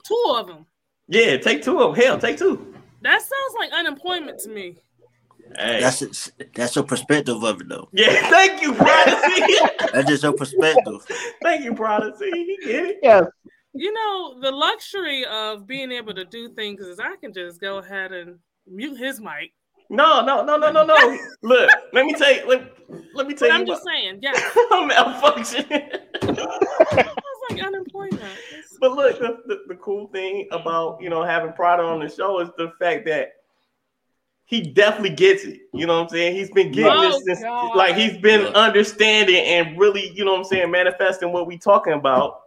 two 0.04 0.24
of 0.34 0.48
them. 0.48 0.66
Yeah, 1.06 1.36
take 1.36 1.62
two 1.62 1.78
of 1.78 1.94
them. 1.94 2.04
Hell, 2.04 2.18
take 2.18 2.36
two. 2.36 2.74
That 3.02 3.20
sounds 3.20 3.54
like 3.60 3.70
unemployment 3.70 4.40
to 4.40 4.48
me. 4.48 4.76
Hey. 5.56 5.80
That's 5.80 6.02
it, 6.02 6.32
that's 6.54 6.76
your 6.76 6.84
perspective 6.84 7.42
of 7.42 7.60
it, 7.60 7.68
though. 7.68 7.88
Yeah, 7.92 8.08
thank 8.30 8.62
you, 8.62 8.74
Prodigy. 8.74 9.54
that's 9.92 10.08
just 10.08 10.22
your 10.22 10.32
perspective. 10.32 11.06
thank 11.42 11.64
you, 11.64 11.74
Prodigy. 11.74 12.26
You 12.26 12.58
get 12.64 12.84
it? 12.84 12.98
Yeah. 13.02 13.22
You 13.74 13.92
know, 13.92 14.40
the 14.40 14.50
luxury 14.50 15.24
of 15.26 15.66
being 15.66 15.92
able 15.92 16.14
to 16.14 16.24
do 16.24 16.48
things 16.54 16.80
is 16.80 16.98
I 16.98 17.16
can 17.16 17.32
just 17.32 17.60
go 17.60 17.78
ahead 17.78 18.12
and 18.12 18.38
mute 18.66 18.98
his 18.98 19.20
mic. 19.20 19.52
No, 19.90 20.22
no, 20.24 20.44
no, 20.44 20.56
no, 20.56 20.70
no, 20.70 20.84
no. 20.84 21.18
Look, 21.42 21.70
let 21.92 22.04
me 22.04 22.12
tell 22.12 22.34
you. 22.34 22.46
Let, 22.46 22.62
let 23.14 23.26
me 23.26 23.34
tell 23.34 23.48
but 23.48 23.54
you. 23.54 23.60
I'm 23.60 23.66
just 23.66 23.84
saying, 23.84 24.18
yeah. 24.20 24.32
I'm 24.70 24.90
malfunctioning. 24.90 26.00
It's 27.50 27.54
like 27.54 27.66
unemployment. 27.66 28.20
But 28.80 28.92
look, 28.92 29.18
the, 29.18 29.38
the, 29.46 29.62
the 29.68 29.74
cool 29.76 30.08
thing 30.08 30.48
about 30.50 31.00
you 31.00 31.08
know 31.08 31.22
having 31.22 31.52
Prada 31.52 31.82
on 31.82 32.00
the 32.00 32.08
show 32.08 32.40
is 32.40 32.50
the 32.58 32.72
fact 32.78 33.06
that 33.06 33.32
he 34.48 34.62
definitely 34.62 35.14
gets 35.14 35.44
it. 35.44 35.60
You 35.74 35.86
know 35.86 35.96
what 35.96 36.04
I'm 36.04 36.08
saying? 36.08 36.34
He's 36.34 36.50
been 36.50 36.72
getting 36.72 36.90
oh, 36.90 37.10
this 37.10 37.22
since 37.24 37.42
God. 37.42 37.76
like 37.76 37.94
he's 37.94 38.16
been 38.16 38.46
understanding 38.54 39.36
and 39.36 39.78
really, 39.78 40.10
you 40.14 40.24
know 40.24 40.32
what 40.32 40.38
I'm 40.38 40.44
saying, 40.44 40.70
manifesting 40.70 41.32
what 41.32 41.46
we 41.46 41.58
talking 41.58 41.92
about 41.92 42.40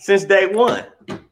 since 0.00 0.24
day 0.24 0.46
one. 0.46 0.84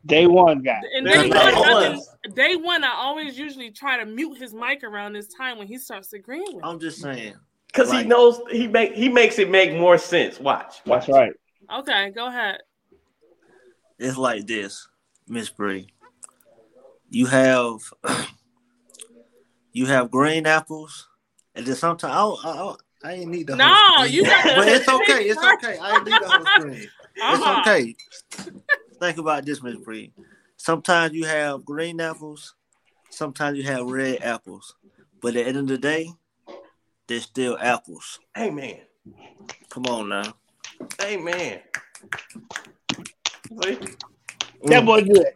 Day 0.07 0.29
one, 0.29 0.63
guy. 0.63 0.81
And 0.95 1.05
day 1.05 1.29
one, 1.29 1.37
I 1.37 1.99
day 2.33 2.55
one, 2.55 2.85
I 2.85 2.95
always 2.95 3.37
usually 3.37 3.73
try 3.73 3.99
to 3.99 4.07
mute 4.07 4.39
his 4.39 4.55
mic 4.55 4.85
around 4.85 5.15
this 5.15 5.27
time 5.35 5.59
when 5.59 5.67
he 5.67 5.79
starts 5.79 6.13
agreeing 6.13 6.47
with 6.55 6.65
I'm 6.65 6.79
just 6.79 7.01
saying. 7.01 7.35
Because 7.67 7.89
like, 7.89 8.05
he 8.05 8.09
knows 8.09 8.41
he 8.53 8.69
make 8.69 8.95
he 8.95 9.09
makes 9.09 9.41
it 9.41 9.51
make 9.51 9.75
more 9.75 9.99
sense. 9.99 10.39
Watch. 10.39 10.77
Watch. 10.87 11.07
That's 11.07 11.09
right. 11.09 11.33
Okay, 11.77 12.13
go 12.15 12.29
ahead. 12.29 12.59
It's 13.99 14.17
like 14.17 14.47
this, 14.47 14.87
Miss 15.27 15.51
Bree. 15.51 15.89
You 17.11 17.27
have 17.27 17.81
you 19.75 19.87
have 19.87 20.11
green 20.11 20.47
apples, 20.47 21.09
and 21.55 21.67
then 21.67 21.75
sometimes 21.75 22.41
I, 22.45 22.49
I, 22.49 22.75
I 23.05 23.13
ain't 23.15 23.31
need 23.31 23.49
the 23.49 23.57
no, 23.57 24.05
you 24.05 24.25
got 24.25 24.45
but 24.57 24.69
it's 24.69 24.89
okay. 24.89 25.25
It's 25.25 25.45
okay. 25.45 25.77
I 25.77 25.97
ain't 25.97 26.05
need 26.05 26.13
the 26.13 26.29
whole 26.29 26.47
screen. 26.47 26.89
Uh-huh. 27.21 27.59
It's 27.59 27.69
okay. 27.69 27.97
Think 28.99 29.19
about 29.19 29.45
this, 29.45 29.63
Miss 29.63 29.77
Bree. 29.77 30.13
Sometimes 30.57 31.13
you 31.15 31.25
have 31.25 31.65
green 31.65 32.01
apples, 32.01 32.55
sometimes 33.11 33.59
you 33.59 33.65
have 33.65 33.87
red 33.87 34.23
apples, 34.23 34.75
but 35.21 35.37
at 35.37 35.45
the 35.45 35.47
end 35.47 35.59
of 35.59 35.67
the 35.67 35.79
day, 35.79 36.09
they're 37.07 37.21
still 37.21 37.59
apples. 37.61 38.21
Amen. 38.39 38.79
Come 39.69 39.87
on 39.87 40.09
now. 40.09 40.35
Amen. 41.03 41.61
That 44.65 44.87
boy 44.87 45.03
good. 45.03 45.27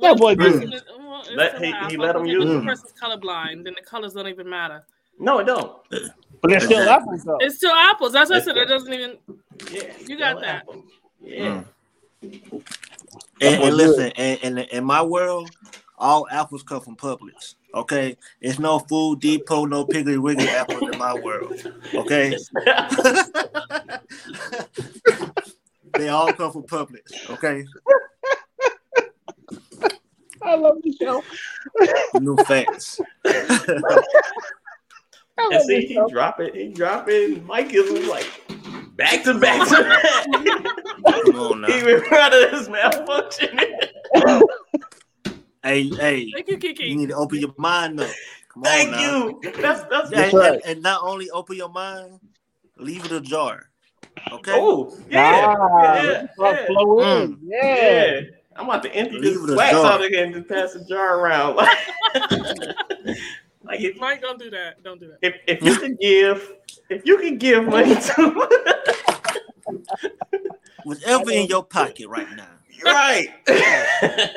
That 0.00 0.16
boy 0.16 0.34
good 0.34 0.82
let, 1.34 1.62
he, 1.62 1.72
he 1.90 1.96
let 1.96 2.14
them 2.14 2.26
use 2.26 2.44
them. 2.44 2.60
The 2.60 2.72
person's 2.72 2.92
colorblind, 3.00 3.64
then 3.64 3.74
the 3.76 3.84
colors 3.84 4.14
don't 4.14 4.28
even 4.28 4.48
matter. 4.48 4.84
No, 5.18 5.40
it 5.40 5.44
don't. 5.44 5.76
But 6.40 6.52
it's 6.52 6.66
still 6.66 6.88
apples, 6.88 7.24
though. 7.24 7.38
It's 7.40 7.56
still 7.56 7.72
apples. 7.72 8.12
That's 8.12 8.30
what 8.30 8.42
I 8.42 8.44
said. 8.44 8.56
It 8.56 8.68
doesn't 8.68 8.92
even. 8.92 9.18
Yeah, 9.72 9.92
you 10.06 10.18
got 10.18 10.40
that. 10.40 10.62
Apples. 10.62 10.84
Yeah. 11.20 11.64
Mm. 12.22 12.62
And, 13.40 13.62
and 13.62 13.76
listen, 13.76 14.10
in, 14.12 14.58
in 14.58 14.84
my 14.84 15.02
world, 15.02 15.50
all 15.98 16.26
apples 16.30 16.62
come 16.62 16.80
from 16.80 16.96
Publix. 16.96 17.56
Okay, 17.74 18.16
it's 18.40 18.58
no 18.58 18.78
Food 18.78 19.20
Depot, 19.20 19.66
no 19.66 19.84
Piggly 19.84 20.18
Wiggly 20.18 20.48
apples 20.48 20.88
in 20.90 20.98
my 20.98 21.12
world. 21.14 21.52
Okay, 21.94 22.30
they 25.94 26.08
all 26.08 26.32
come 26.32 26.52
from 26.52 26.62
Publix. 26.62 27.30
Okay. 27.30 27.66
I 30.42 30.54
love 30.54 30.76
the 30.82 30.92
show. 30.92 31.22
New 32.20 32.36
facts. 32.44 33.00
and 33.24 33.50
see, 35.62 35.86
he 35.86 35.98
drop 36.08 36.40
it, 36.40 36.54
he 36.54 36.68
drop 36.68 37.08
it. 37.08 37.42
Mike 37.44 37.72
is 37.72 38.06
like 38.06 38.30
back 38.96 39.24
to 39.24 39.34
back 39.38 39.66
to 39.68 39.82
back. 39.82 40.02
Come 41.24 41.36
on 41.36 41.60
now. 41.62 41.68
Even 41.68 42.02
proud 42.02 42.34
of 42.34 42.50
this 42.50 42.68
malfunction. 42.68 43.58
hey, 45.62 45.88
hey. 45.88 46.30
Thank 46.32 46.48
you, 46.48 46.58
Kiki. 46.58 46.84
You 46.84 46.96
need 46.96 47.10
to 47.10 47.16
open 47.16 47.38
your 47.38 47.54
mind 47.56 48.00
up. 48.00 48.10
Come 48.52 48.62
Thank 48.62 48.94
on 48.94 49.00
you. 49.00 49.40
That's 49.60 49.82
that's, 49.84 50.10
that's 50.10 50.34
right. 50.34 50.54
and, 50.54 50.62
and, 50.64 50.82
not 50.82 51.02
only 51.02 51.30
open 51.30 51.56
your 51.56 51.68
mind, 51.68 52.20
leave 52.76 53.04
it 53.04 53.12
ajar. 53.12 53.70
Okay. 54.32 54.52
Oh, 54.54 54.96
yeah. 55.08 55.54
Ah, 55.56 56.02
yeah, 56.02 56.26
yeah. 56.38 56.66
Flow 56.66 57.00
in. 57.00 57.36
Mm. 57.36 57.38
yeah. 57.42 58.20
Yeah. 58.58 58.62
I'm 58.62 58.68
about 58.68 58.82
to 58.82 58.94
empty 58.94 59.20
this 59.20 59.56
wax 59.56 59.74
out 59.74 60.02
again 60.02 60.34
and 60.34 60.48
pass 60.48 60.72
the 60.72 60.84
jar 60.84 61.20
around. 61.20 61.56
like, 63.64 63.80
if, 63.80 63.98
Mike, 63.98 64.20
don't 64.20 64.38
do 64.38 64.50
that. 64.50 64.82
Don't 64.82 65.00
do 65.00 65.08
that. 65.08 65.18
If, 65.22 65.36
if 65.46 65.62
you 65.62 65.76
can 65.76 65.96
give, 65.96 66.54
if 66.90 67.06
you 67.06 67.18
can 67.18 67.38
give 67.38 67.64
money 67.64 67.94
to 67.94 68.48
whatever 70.84 71.30
in 71.30 71.46
your 71.46 71.64
pocket 71.64 72.08
right 72.08 72.28
now. 72.36 72.48
Right. 72.84 73.28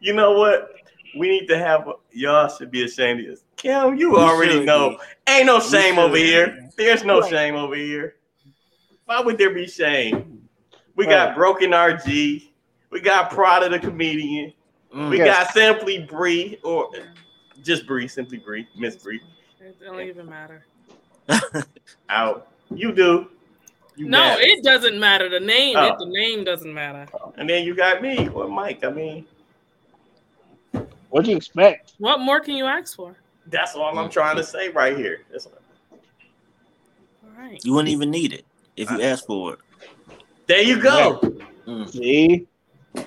you 0.00 0.12
know 0.12 0.32
what? 0.32 0.72
We 1.16 1.28
need 1.28 1.46
to 1.48 1.58
have 1.58 1.88
y'all 2.12 2.48
should 2.48 2.70
be 2.70 2.84
ashamed 2.84 3.20
of 3.20 3.26
this. 3.26 3.44
Kim, 3.56 3.96
you 3.96 4.12
we 4.12 4.18
already 4.18 4.64
know. 4.64 4.90
Be. 4.90 5.32
Ain't 5.32 5.46
no 5.46 5.58
shame 5.58 5.98
over 5.98 6.16
here. 6.16 6.70
There's 6.76 7.02
no 7.02 7.20
right. 7.20 7.30
shame 7.30 7.56
over 7.56 7.74
here. 7.74 8.16
Why 9.06 9.20
would 9.20 9.38
there 9.38 9.52
be 9.52 9.66
shame? 9.66 10.48
We 10.94 11.06
right. 11.06 11.12
got 11.12 11.34
broken 11.34 11.70
RG. 11.70 12.47
We 12.90 13.00
got 13.00 13.30
Prada 13.30 13.68
the 13.68 13.78
comedian. 13.78 14.52
Mm, 14.94 15.10
we 15.10 15.18
yes. 15.18 15.26
got 15.26 15.52
Simply 15.52 16.00
Bree, 16.04 16.58
or 16.64 16.90
just 17.62 17.86
Bree, 17.86 18.08
Simply 18.08 18.38
Bree, 18.38 18.66
Miss 18.76 18.96
Bree. 18.96 19.20
It 19.60 19.76
don't 19.80 20.00
even 20.00 20.28
matter. 20.28 20.64
Out. 22.08 22.48
You 22.70 22.92
do. 22.92 23.28
You 23.96 24.06
no, 24.06 24.18
matter. 24.18 24.42
it 24.42 24.62
doesn't 24.62 24.98
matter. 24.98 25.28
The 25.28 25.40
name, 25.40 25.76
oh. 25.76 25.86
it, 25.86 25.98
the 25.98 26.06
name 26.06 26.44
doesn't 26.44 26.72
matter. 26.72 27.06
And 27.36 27.50
then 27.50 27.64
you 27.64 27.74
got 27.74 28.00
me 28.00 28.28
or 28.28 28.48
Mike. 28.48 28.84
I 28.84 28.90
mean, 28.90 29.26
what 31.10 31.24
do 31.24 31.30
you 31.30 31.36
expect? 31.36 31.94
What 31.98 32.20
more 32.20 32.40
can 32.40 32.54
you 32.56 32.64
ask 32.64 32.96
for? 32.96 33.16
That's 33.46 33.74
all 33.74 33.98
I'm 33.98 34.10
trying 34.10 34.36
to 34.36 34.44
say 34.44 34.68
right 34.68 34.96
here. 34.96 35.22
That's 35.30 35.46
all 35.46 35.52
right. 37.36 37.62
You 37.64 37.72
wouldn't 37.74 37.92
even 37.92 38.10
need 38.10 38.32
it 38.32 38.44
if 38.76 38.90
you 38.90 39.02
asked 39.02 39.26
for 39.26 39.54
it. 39.54 39.58
There 40.46 40.62
you 40.62 40.80
go. 40.80 41.20
Mm. 41.66 41.90
See, 41.90 42.47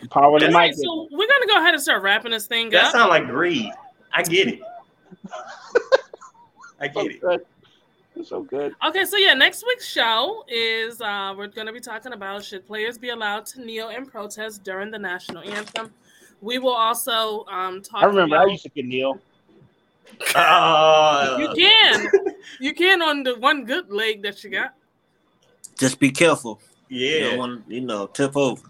Power 0.10 0.40
to 0.40 0.52
Mike. 0.52 0.74
So 0.76 1.08
we're 1.12 1.28
gonna 1.28 1.48
go 1.48 1.58
ahead 1.58 1.74
and 1.74 1.82
start 1.82 2.04
wrapping 2.04 2.32
this 2.32 2.48
thing 2.48 2.70
that 2.70 2.86
up. 2.86 2.94
That 2.94 3.00
sounds 3.00 3.10
like 3.10 3.28
greed. 3.28 3.72
I 4.14 4.24
get 4.24 4.48
it. 4.48 4.62
I 6.80 6.88
get 6.88 6.94
so 6.94 7.06
it. 7.06 7.22
Good. 7.22 7.46
So 8.24 8.44
good. 8.44 8.76
Okay, 8.86 9.06
so 9.06 9.18
yeah, 9.18 9.34
next 9.34 9.64
week's 9.66 9.88
show 9.88 10.44
is 10.48 11.02
uh, 11.02 11.34
we're 11.36 11.48
going 11.48 11.66
to 11.66 11.74
be 11.74 11.80
talking 11.80 12.14
about 12.14 12.44
should 12.44 12.68
players 12.68 12.98
be 12.98 13.10
allowed 13.10 13.46
to 13.48 13.66
kneel 13.66 13.88
and 13.88 14.08
protest 14.08 14.64
during 14.64 14.92
the 14.92 15.00
national 15.00 15.44
anthem. 15.44 15.92
We 16.42 16.60
will 16.60 16.74
also 16.74 17.46
um, 17.46 17.82
talk. 17.82 18.04
I 18.04 18.06
remember 18.06 18.36
about, 18.36 18.48
I 18.48 18.52
used 18.52 18.64
to 18.64 18.84
kneel. 18.84 19.20
Uh, 20.36 21.38
you 21.40 21.50
can, 21.56 22.08
you 22.60 22.74
can 22.74 23.02
on 23.02 23.24
the 23.24 23.40
one 23.40 23.64
good 23.64 23.90
leg 23.90 24.22
that 24.24 24.44
you 24.44 24.50
got. 24.50 24.74
Just 25.80 26.00
be 26.00 26.12
careful. 26.12 26.60
Yeah, 26.90 27.32
you, 27.32 27.38
want, 27.40 27.64
you 27.70 27.82
know, 27.82 28.08
tip 28.08 28.36
over. 28.36 28.62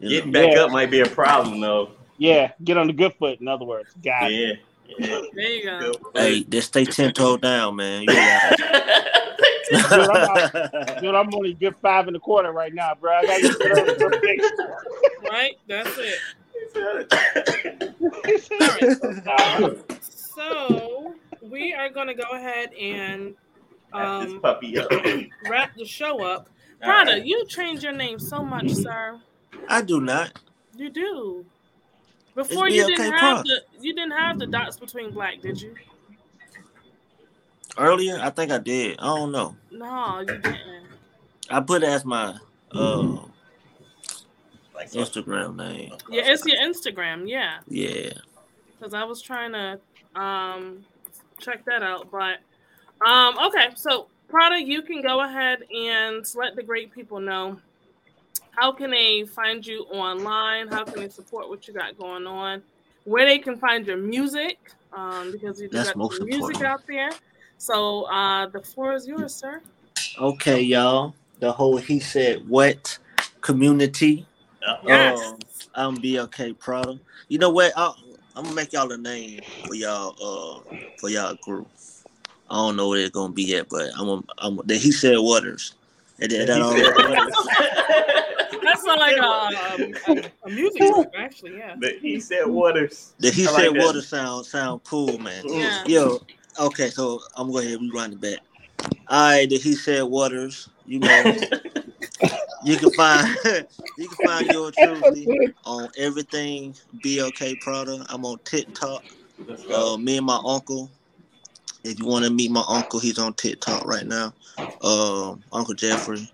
Getting 0.00 0.32
back 0.32 0.52
yeah. 0.52 0.62
up 0.62 0.70
might 0.70 0.90
be 0.90 1.00
a 1.00 1.06
problem 1.06 1.60
though. 1.60 1.90
Yeah, 2.16 2.52
get 2.64 2.76
on 2.76 2.86
the 2.86 2.92
good 2.92 3.14
foot. 3.14 3.40
In 3.40 3.48
other 3.48 3.64
words, 3.64 3.92
got 4.02 4.32
yeah. 4.32 4.52
yeah. 4.98 5.20
There 5.34 5.50
you 5.50 5.64
go. 5.64 5.92
Hey, 6.14 6.44
just 6.44 6.68
stay 6.68 6.84
ten 6.84 7.12
toe 7.12 7.36
down, 7.36 7.76
man. 7.76 8.04
Yeah. 8.08 8.50
dude, 9.70 9.80
I'm, 9.80 11.00
dude, 11.00 11.14
I'm 11.14 11.34
only 11.34 11.54
good 11.54 11.76
five 11.76 12.08
and 12.08 12.16
a 12.16 12.20
quarter 12.20 12.52
right 12.52 12.74
now, 12.74 12.94
bro. 12.94 13.12
I 13.12 13.26
got 13.26 13.40
to 13.40 14.70
Right, 15.30 15.56
that's 15.66 15.96
it. 15.98 16.18
so 20.02 21.14
we 21.42 21.72
are 21.72 21.88
gonna 21.88 22.14
go 22.14 22.30
ahead 22.32 22.72
and 22.74 23.34
um, 23.92 24.40
wrap 25.48 25.74
the 25.76 25.84
show 25.84 26.22
up. 26.24 26.48
Prada, 26.80 27.12
right. 27.12 27.24
you 27.24 27.44
changed 27.46 27.82
your 27.82 27.92
name 27.92 28.18
so 28.18 28.42
much, 28.42 28.70
sir. 28.70 29.20
I 29.68 29.82
do 29.82 30.00
not. 30.00 30.38
You 30.76 30.90
do. 30.90 31.44
Before 32.34 32.68
you 32.68 32.86
didn't 32.86 33.12
have 33.12 33.44
the 33.44 33.62
you 33.80 33.94
didn't 33.94 34.12
have 34.12 34.38
the 34.38 34.46
dots 34.46 34.76
between 34.78 35.10
black, 35.10 35.40
did 35.40 35.60
you? 35.60 35.74
Earlier, 37.78 38.18
I 38.20 38.30
think 38.30 38.50
I 38.50 38.58
did. 38.58 38.98
I 38.98 39.06
don't 39.06 39.32
know. 39.32 39.56
No, 39.70 40.20
you 40.20 40.26
didn't. 40.26 40.86
I 41.50 41.60
put 41.60 41.82
it 41.82 41.88
as 41.88 42.04
my 42.04 42.36
uh, 42.72 43.02
like 44.74 44.92
Instagram 44.92 45.56
name. 45.56 45.92
Yeah, 46.08 46.22
it's 46.26 46.46
your 46.46 46.56
Instagram. 46.58 47.28
Yeah. 47.28 47.58
Yeah. 47.68 48.12
Because 48.78 48.94
I 48.94 49.04
was 49.04 49.20
trying 49.20 49.52
to 49.52 49.80
um 50.20 50.84
check 51.38 51.64
that 51.66 51.82
out, 51.82 52.10
but 52.10 52.38
um 53.06 53.38
okay. 53.46 53.68
So 53.74 54.08
Prada, 54.28 54.62
you 54.62 54.82
can 54.82 55.02
go 55.02 55.20
ahead 55.20 55.64
and 55.74 56.24
let 56.34 56.56
the 56.56 56.62
great 56.62 56.92
people 56.92 57.20
know 57.20 57.58
how 58.50 58.72
can 58.72 58.90
they 58.90 59.24
find 59.24 59.66
you 59.66 59.82
online? 59.92 60.68
How 60.68 60.84
can 60.84 61.00
they 61.00 61.08
support 61.08 61.48
what 61.48 61.66
you 61.66 61.74
got 61.74 61.96
going 61.98 62.26
on? 62.26 62.62
Where 63.04 63.26
they 63.26 63.38
can 63.38 63.56
find 63.56 63.86
your 63.86 63.96
music, 63.96 64.58
um, 64.92 65.32
because 65.32 65.60
you 65.60 65.68
got 65.68 65.96
music 65.96 66.32
important. 66.32 66.62
out 66.62 66.86
there. 66.86 67.10
So 67.58 68.04
uh, 68.04 68.46
the 68.46 68.60
floor 68.60 68.94
is 68.94 69.06
yours, 69.06 69.34
sir. 69.34 69.60
Okay, 70.18 70.60
y'all. 70.60 71.14
The 71.38 71.52
whole 71.52 71.76
he 71.78 72.00
said 72.00 72.46
what 72.48 72.98
community. 73.40 74.26
Yes. 74.86 75.20
Um, 75.20 75.38
I'm 75.74 75.96
BLK 75.96 76.58
Prada. 76.58 76.98
You 77.28 77.38
know 77.38 77.50
what? 77.50 77.72
i 77.76 77.92
am 78.36 78.44
gonna 78.44 78.54
make 78.54 78.72
y'all 78.72 78.90
a 78.92 78.98
name 78.98 79.40
for 79.66 79.74
y'all 79.74 80.14
uh 80.22 80.76
for 80.98 81.08
y'all 81.08 81.34
group. 81.42 81.68
I 82.50 82.56
don't 82.56 82.76
know 82.76 82.88
where 82.88 83.00
it's 83.00 83.10
gonna 83.10 83.32
be 83.32 83.44
yet, 83.44 83.68
but 83.70 83.90
I'm 83.96 84.08
a, 84.08 84.22
I'm 84.38 84.58
a, 84.58 84.74
he 84.74 84.92
said 84.92 85.16
Waters. 85.18 85.74
And 86.20 86.30
then 86.30 86.46
that 86.46 86.60
all 86.60 86.74
That's 86.74 86.92
not 86.94 88.06
like 88.98 89.16
a, 89.16 89.22
a, 90.12 90.30
a, 90.44 90.50
music 90.50 90.80
group, 90.92 91.08
actually. 91.16 91.56
Yeah. 91.56 91.76
The 91.78 91.98
he 92.00 92.20
said 92.20 92.46
Waters. 92.46 93.14
The 93.18 93.30
he 93.30 93.46
I 93.46 93.50
said 93.50 93.72
like 93.72 93.84
Waters 93.84 94.08
sound 94.08 94.46
sound 94.46 94.84
cool, 94.84 95.18
man. 95.18 95.44
Yeah. 95.46 95.84
Yo, 95.86 96.20
okay, 96.58 96.90
so 96.90 97.20
I'm 97.36 97.46
gonna 97.46 97.52
go 97.52 97.58
ahead 97.58 97.80
and 97.80 97.92
rewind 97.92 98.14
it 98.14 98.20
back. 98.20 98.38
All 99.08 99.30
right, 99.30 99.48
the 99.48 99.58
he 99.58 99.74
said 99.74 100.02
Waters. 100.04 100.68
You 100.86 101.00
know, 101.00 101.22
you 102.64 102.76
can 102.76 102.90
find 102.92 103.36
you 103.96 104.08
can 104.08 104.26
find 104.26 104.46
your 104.50 104.70
truly 104.70 105.54
on 105.64 105.88
everything. 105.96 106.74
BLK 106.98 107.60
Prada. 107.60 108.04
I'm 108.08 108.24
on 108.24 108.38
TikTok. 108.44 109.04
Uh, 109.72 109.96
me 109.96 110.16
and 110.16 110.26
my 110.26 110.40
uncle. 110.44 110.90
If 111.82 111.98
you 111.98 112.06
want 112.06 112.24
to 112.26 112.30
meet 112.30 112.50
my 112.50 112.64
uncle, 112.68 113.00
he's 113.00 113.18
on 113.18 113.32
TikTok 113.34 113.86
right 113.86 114.06
now. 114.06 114.34
Uh, 114.82 115.34
uncle 115.52 115.74
Jeffrey. 115.74 116.30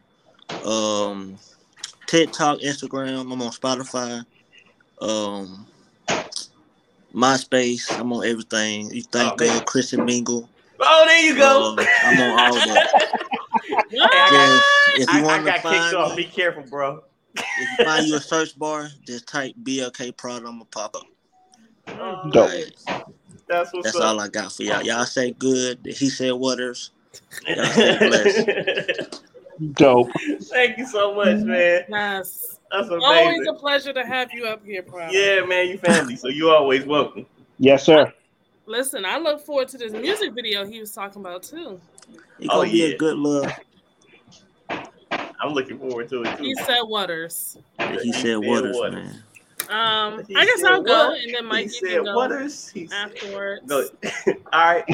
Um, 0.65 1.39
TikTok, 2.07 2.61
Instagram. 2.61 3.21
I'm 3.21 3.43
on 3.43 3.51
Spotify. 3.51 4.25
Um, 5.01 5.67
MySpace. 7.15 7.99
I'm 7.99 8.13
on 8.13 8.27
everything. 8.27 8.91
You 8.91 9.03
think 9.03 9.41
oh, 9.41 9.59
uh, 9.59 9.61
Christian 9.63 10.05
Mingle. 10.05 10.49
Oh, 10.81 11.05
there 11.07 11.25
you 11.25 11.37
go. 11.37 11.73
Um, 11.73 11.79
I'm 12.05 12.21
on 12.21 12.39
all 12.39 12.53
that. 12.55 13.13
if 14.97 15.13
you 15.13 15.23
want 15.23 15.49
I, 15.49 15.53
I 15.53 15.59
got 15.59 15.73
kicked 15.73 15.95
off. 15.95 16.17
Me, 16.17 16.25
Be 16.25 16.31
careful, 16.31 16.65
bro. 16.65 17.03
if 17.35 17.79
you 17.79 17.85
find 17.85 18.07
you 18.07 18.17
a 18.17 18.21
search 18.21 18.59
bar, 18.59 18.89
just 19.07 19.27
type 19.27 19.55
BLK 19.63 20.17
Prada. 20.17 20.47
I'm 20.47 20.59
gonna 20.59 20.65
pop 20.67 20.97
up. 20.97 21.07
Oh, 21.89 22.31
right. 22.35 22.73
That's 23.49 23.73
what's 23.73 23.87
That's 23.87 23.97
up. 23.97 24.03
all 24.03 24.21
I 24.21 24.29
got 24.29 24.53
for 24.53 24.63
y'all. 24.65 24.83
Y'all 24.83 25.05
say 25.05 25.33
good. 25.33 25.79
He 25.85 26.11
said 26.11 26.33
waters. 26.33 26.91
Y'all 27.47 27.65
say 27.67 27.99
blessed. 28.09 28.96
Dope. 29.73 30.11
Thank 30.43 30.79
you 30.79 30.87
so 30.87 31.15
much, 31.15 31.39
man. 31.39 31.85
Yes. 31.89 32.59
That's 32.71 32.89
amazing. 32.89 33.05
Always 33.05 33.47
a 33.49 33.55
pleasure 33.55 33.93
to 33.93 34.05
have 34.05 34.33
you 34.33 34.47
up 34.47 34.65
here, 34.65 34.83
bro. 34.83 35.09
Yeah, 35.11 35.45
man, 35.45 35.69
you 35.69 35.79
family, 35.79 36.17
so 36.17 36.29
you 36.29 36.51
always 36.51 36.85
welcome. 36.85 37.27
Yes, 37.59 37.85
sir. 37.85 38.13
Listen, 38.67 39.05
I 39.05 39.19
look 39.19 39.41
forward 39.41 39.69
to 39.69 39.79
this 39.79 39.93
music 39.93 40.33
video 40.33 40.67
he 40.67 40.81
was 40.81 40.93
talking 40.93 41.23
about 41.23 41.45
too. 41.45 41.81
It's 42.39 42.49
oh, 42.51 42.63
gonna 42.63 42.69
yeah. 42.69 42.87
be 42.89 42.95
a 42.95 42.99
good 42.99 43.17
look. 43.17 43.51
I'm 44.69 45.53
looking 45.53 45.79
forward 45.79 46.09
to 46.11 46.23
it 46.23 46.37
too. 46.37 46.45
He 46.45 46.55
said 46.57 46.83
Waters. 46.83 47.59
Yeah, 47.79 47.93
he, 47.93 47.99
he, 47.99 48.13
said, 48.13 48.23
said 48.23 48.37
Waters, 48.37 48.77
waters, 48.77 48.95
man. 48.95 49.23
Um, 49.71 50.25
he 50.27 50.35
I 50.35 50.45
guess 50.45 50.65
I'll 50.65 50.83
go, 50.83 51.15
and 51.15 51.35
then 51.35 51.47
Mike 51.47 51.71
he 51.71 51.79
you 51.83 51.95
can 51.97 52.05
go 52.05 52.15
Waters. 52.15 52.69
He 52.69 52.89
afterwards. 52.93 53.71
All 53.73 53.85
right. 54.53 54.85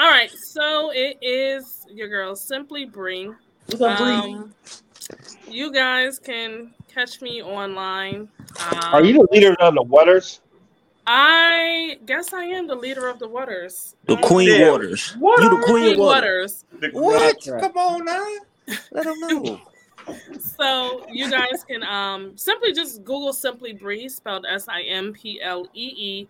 I'll... 0.00 0.06
All 0.06 0.10
right. 0.10 0.30
So 0.30 0.90
it 0.94 1.18
is 1.20 1.86
your 1.92 2.08
girl, 2.08 2.34
Simply 2.34 2.84
Bree. 2.84 3.30
What's 3.66 3.80
up, 3.80 4.00
um, 4.00 4.54
You 5.48 5.72
guys 5.72 6.18
can 6.18 6.72
catch 6.88 7.20
me 7.20 7.42
online. 7.42 8.28
Um, 8.72 8.80
Are 8.94 9.04
you 9.04 9.12
the 9.12 9.28
leader 9.30 9.54
of 9.60 9.74
the 9.74 9.82
Waters? 9.82 10.40
I 11.06 11.98
guess 12.06 12.32
I 12.32 12.44
am 12.44 12.66
the 12.66 12.74
leader 12.74 13.08
of 13.08 13.18
the 13.18 13.28
Waters. 13.28 13.96
The 14.06 14.16
Queen 14.16 14.60
yeah. 14.60 14.70
Waters. 14.70 15.16
What 15.18 15.42
you 15.42 15.50
the 15.50 15.66
Queen, 15.66 15.98
Waters. 15.98 16.64
Waters. 16.72 16.94
What? 16.94 17.60
Come 17.60 17.76
on 17.76 18.04
now. 18.04 18.76
Let 18.92 19.04
them 19.04 19.20
know. 19.20 19.60
so 20.56 21.06
you 21.10 21.30
guys 21.30 21.64
can 21.68 21.82
um 21.82 22.36
simply 22.36 22.72
just 22.72 23.04
Google 23.04 23.32
Simply 23.32 23.72
Bree, 23.72 24.08
spelled 24.08 24.46
S 24.48 24.68
I 24.68 24.82
M 24.82 25.12
P 25.12 25.40
L 25.42 25.66
E 25.74 25.92
E, 25.96 26.28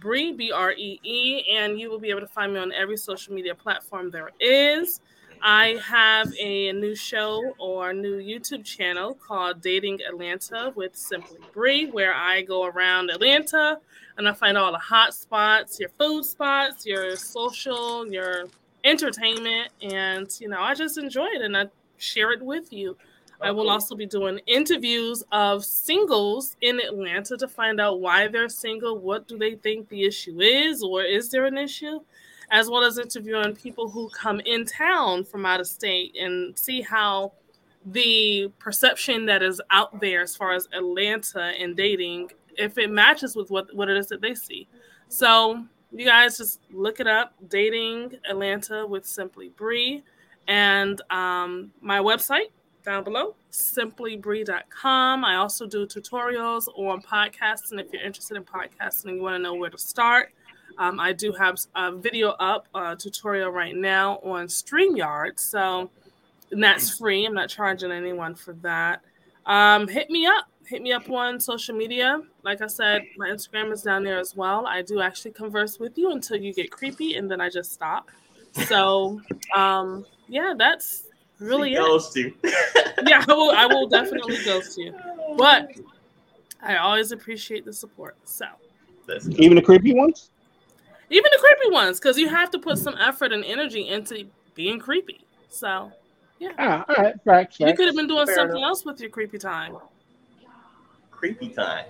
Bree 0.00 0.32
B 0.32 0.52
R 0.52 0.72
E 0.72 1.00
E, 1.02 1.44
and 1.52 1.78
you 1.78 1.90
will 1.90 1.98
be 1.98 2.10
able 2.10 2.20
to 2.20 2.26
find 2.26 2.54
me 2.54 2.60
on 2.60 2.72
every 2.72 2.96
social 2.96 3.34
media 3.34 3.54
platform 3.54 4.10
there 4.10 4.30
is. 4.40 5.00
I 5.40 5.80
have 5.84 6.32
a 6.38 6.72
new 6.72 6.96
show 6.96 7.54
or 7.58 7.92
new 7.92 8.18
YouTube 8.18 8.64
channel 8.64 9.14
called 9.14 9.60
Dating 9.60 10.00
Atlanta 10.02 10.72
with 10.74 10.96
Simply 10.96 11.38
Bree, 11.52 11.86
where 11.90 12.12
I 12.12 12.42
go 12.42 12.64
around 12.64 13.10
Atlanta 13.10 13.78
and 14.16 14.28
I 14.28 14.32
find 14.32 14.58
all 14.58 14.72
the 14.72 14.78
hot 14.78 15.14
spots, 15.14 15.78
your 15.78 15.90
food 15.90 16.24
spots, 16.24 16.84
your 16.84 17.14
social, 17.14 18.06
your 18.10 18.46
entertainment, 18.84 19.70
and 19.80 20.28
you 20.40 20.48
know, 20.48 20.60
I 20.60 20.74
just 20.74 20.98
enjoy 20.98 21.26
it 21.26 21.42
and 21.42 21.56
I 21.56 21.66
share 21.98 22.32
it 22.32 22.42
with 22.42 22.72
you. 22.72 22.96
I 23.40 23.50
will 23.52 23.70
also 23.70 23.94
be 23.94 24.06
doing 24.06 24.40
interviews 24.46 25.22
of 25.30 25.64
singles 25.64 26.56
in 26.60 26.80
Atlanta 26.80 27.36
to 27.36 27.46
find 27.46 27.80
out 27.80 28.00
why 28.00 28.26
they're 28.26 28.48
single, 28.48 28.98
what 28.98 29.28
do 29.28 29.38
they 29.38 29.54
think 29.54 29.88
the 29.88 30.04
issue 30.04 30.40
is, 30.40 30.82
or 30.82 31.02
is 31.02 31.30
there 31.30 31.44
an 31.44 31.56
issue, 31.56 32.00
as 32.50 32.68
well 32.68 32.82
as 32.82 32.98
interviewing 32.98 33.54
people 33.54 33.88
who 33.88 34.10
come 34.10 34.40
in 34.40 34.64
town 34.64 35.24
from 35.24 35.46
out 35.46 35.60
of 35.60 35.68
state 35.68 36.16
and 36.20 36.58
see 36.58 36.80
how 36.80 37.32
the 37.86 38.50
perception 38.58 39.24
that 39.26 39.42
is 39.42 39.60
out 39.70 40.00
there 40.00 40.22
as 40.22 40.34
far 40.34 40.52
as 40.52 40.68
Atlanta 40.72 41.52
and 41.58 41.76
dating 41.76 42.30
if 42.56 42.76
it 42.76 42.90
matches 42.90 43.36
with 43.36 43.50
what, 43.50 43.72
what 43.74 43.88
it 43.88 43.96
is 43.96 44.08
that 44.08 44.20
they 44.20 44.34
see. 44.34 44.66
So 45.08 45.64
you 45.92 46.04
guys 46.04 46.36
just 46.36 46.60
look 46.70 47.00
it 47.00 47.06
up, 47.06 47.34
Dating 47.48 48.18
Atlanta 48.28 48.86
with 48.86 49.06
Simply 49.06 49.50
Bree. 49.50 50.02
And 50.48 51.00
um, 51.10 51.70
my 51.80 52.00
website 52.00 52.50
down 52.84 53.04
below, 53.04 53.34
simplybree.com. 53.52 55.24
I 55.24 55.36
also 55.36 55.66
do 55.66 55.86
tutorials 55.86 56.68
on 56.76 57.02
podcasting. 57.02 57.80
If 57.80 57.92
you're 57.92 58.02
interested 58.02 58.36
in 58.36 58.44
podcasting 58.44 59.06
and 59.06 59.16
you 59.16 59.22
want 59.22 59.34
to 59.34 59.38
know 59.38 59.54
where 59.54 59.70
to 59.70 59.78
start, 59.78 60.32
um, 60.78 61.00
I 61.00 61.12
do 61.12 61.32
have 61.32 61.58
a 61.74 61.92
video 61.92 62.30
up, 62.30 62.68
a 62.74 62.96
tutorial 62.96 63.50
right 63.50 63.76
now 63.76 64.18
on 64.18 64.46
StreamYard. 64.46 65.38
So 65.38 65.90
that's 66.50 66.90
free. 66.98 67.26
I'm 67.26 67.34
not 67.34 67.48
charging 67.48 67.92
anyone 67.92 68.34
for 68.34 68.52
that. 68.54 69.02
Um, 69.46 69.88
hit 69.88 70.10
me 70.10 70.26
up 70.26 70.46
hit 70.68 70.82
me 70.82 70.92
up 70.92 71.08
on 71.10 71.40
social 71.40 71.74
media. 71.74 72.20
Like 72.42 72.60
I 72.60 72.66
said, 72.66 73.02
my 73.16 73.28
Instagram 73.28 73.72
is 73.72 73.82
down 73.82 74.04
there 74.04 74.18
as 74.18 74.36
well. 74.36 74.66
I 74.66 74.82
do 74.82 75.00
actually 75.00 75.30
converse 75.30 75.78
with 75.78 75.96
you 75.96 76.12
until 76.12 76.36
you 76.36 76.52
get 76.52 76.70
creepy, 76.70 77.14
and 77.14 77.30
then 77.30 77.40
I 77.40 77.48
just 77.48 77.72
stop. 77.72 78.10
So, 78.66 79.20
um, 79.54 80.04
yeah, 80.28 80.54
that's 80.56 81.04
really 81.38 81.74
it. 81.74 81.78
Ghost 81.78 82.16
you. 82.16 82.34
yeah, 83.06 83.24
I 83.28 83.32
will. 83.32 83.50
I 83.50 83.66
will 83.66 83.88
definitely 83.88 84.42
ghost 84.44 84.76
you, 84.78 84.94
but 85.36 85.70
I 86.62 86.76
always 86.76 87.12
appreciate 87.12 87.64
the 87.64 87.72
support. 87.72 88.16
So, 88.24 88.46
even 89.30 89.56
the 89.56 89.62
creepy 89.62 89.94
ones. 89.94 90.30
Even 91.10 91.30
the 91.32 91.38
creepy 91.38 91.72
ones, 91.72 91.98
because 91.98 92.18
you 92.18 92.28
have 92.28 92.50
to 92.50 92.58
put 92.58 92.76
some 92.76 92.94
effort 92.98 93.32
and 93.32 93.44
energy 93.44 93.88
into 93.88 94.26
being 94.54 94.78
creepy. 94.78 95.20
So, 95.48 95.90
yeah. 96.38 96.52
Ah, 96.58 96.84
all 96.88 96.94
right, 96.96 97.14
right. 97.24 97.48
You 97.58 97.74
could 97.74 97.86
have 97.86 97.96
been 97.96 98.08
doing 98.08 98.26
Fair 98.26 98.34
something 98.34 98.58
enough. 98.58 98.68
else 98.68 98.84
with 98.84 99.00
your 99.00 99.08
creepy 99.08 99.38
time 99.38 99.76
creepy 101.18 101.48
time. 101.48 101.84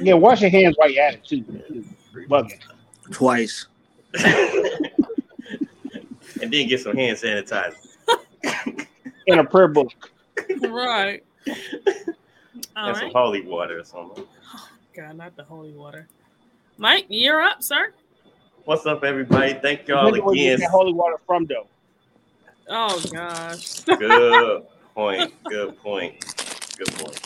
yeah, 0.00 0.14
wash 0.14 0.40
your 0.40 0.50
hands 0.50 0.76
while 0.78 0.88
you're 0.90 1.04
at 1.04 1.14
it 1.14 1.24
too. 1.24 1.42
Bugging. 2.28 2.60
Twice. 3.10 3.66
and 4.14 4.92
then 6.40 6.68
get 6.68 6.80
some 6.80 6.96
hand 6.96 7.16
sanitizer. 7.18 7.74
In 9.28 9.38
a 9.38 9.44
prayer 9.44 9.68
book. 9.68 9.92
Right. 10.62 11.22
and 11.46 12.96
some 12.96 13.10
holy 13.10 13.42
water 13.42 13.78
or 13.78 13.84
something. 13.84 14.24
Oh, 14.54 14.68
God, 14.96 15.18
not 15.18 15.36
the 15.36 15.44
holy 15.44 15.72
water. 15.72 16.08
Mike, 16.78 17.04
you're 17.10 17.42
up, 17.42 17.62
sir. 17.62 17.92
What's 18.64 18.86
up, 18.86 19.04
everybody? 19.04 19.52
Thank 19.52 19.86
y'all 19.86 20.08
again. 20.08 20.24
Where 20.24 20.34
you 20.34 20.56
get 20.56 20.70
holy 20.70 20.94
water 20.94 21.16
from, 21.26 21.44
though? 21.44 21.66
Oh 22.70 23.02
gosh. 23.12 23.80
Good 23.80 24.66
point. 24.94 25.34
Good 25.44 25.78
point. 25.78 26.24
Good 26.78 26.92
point. 26.94 27.20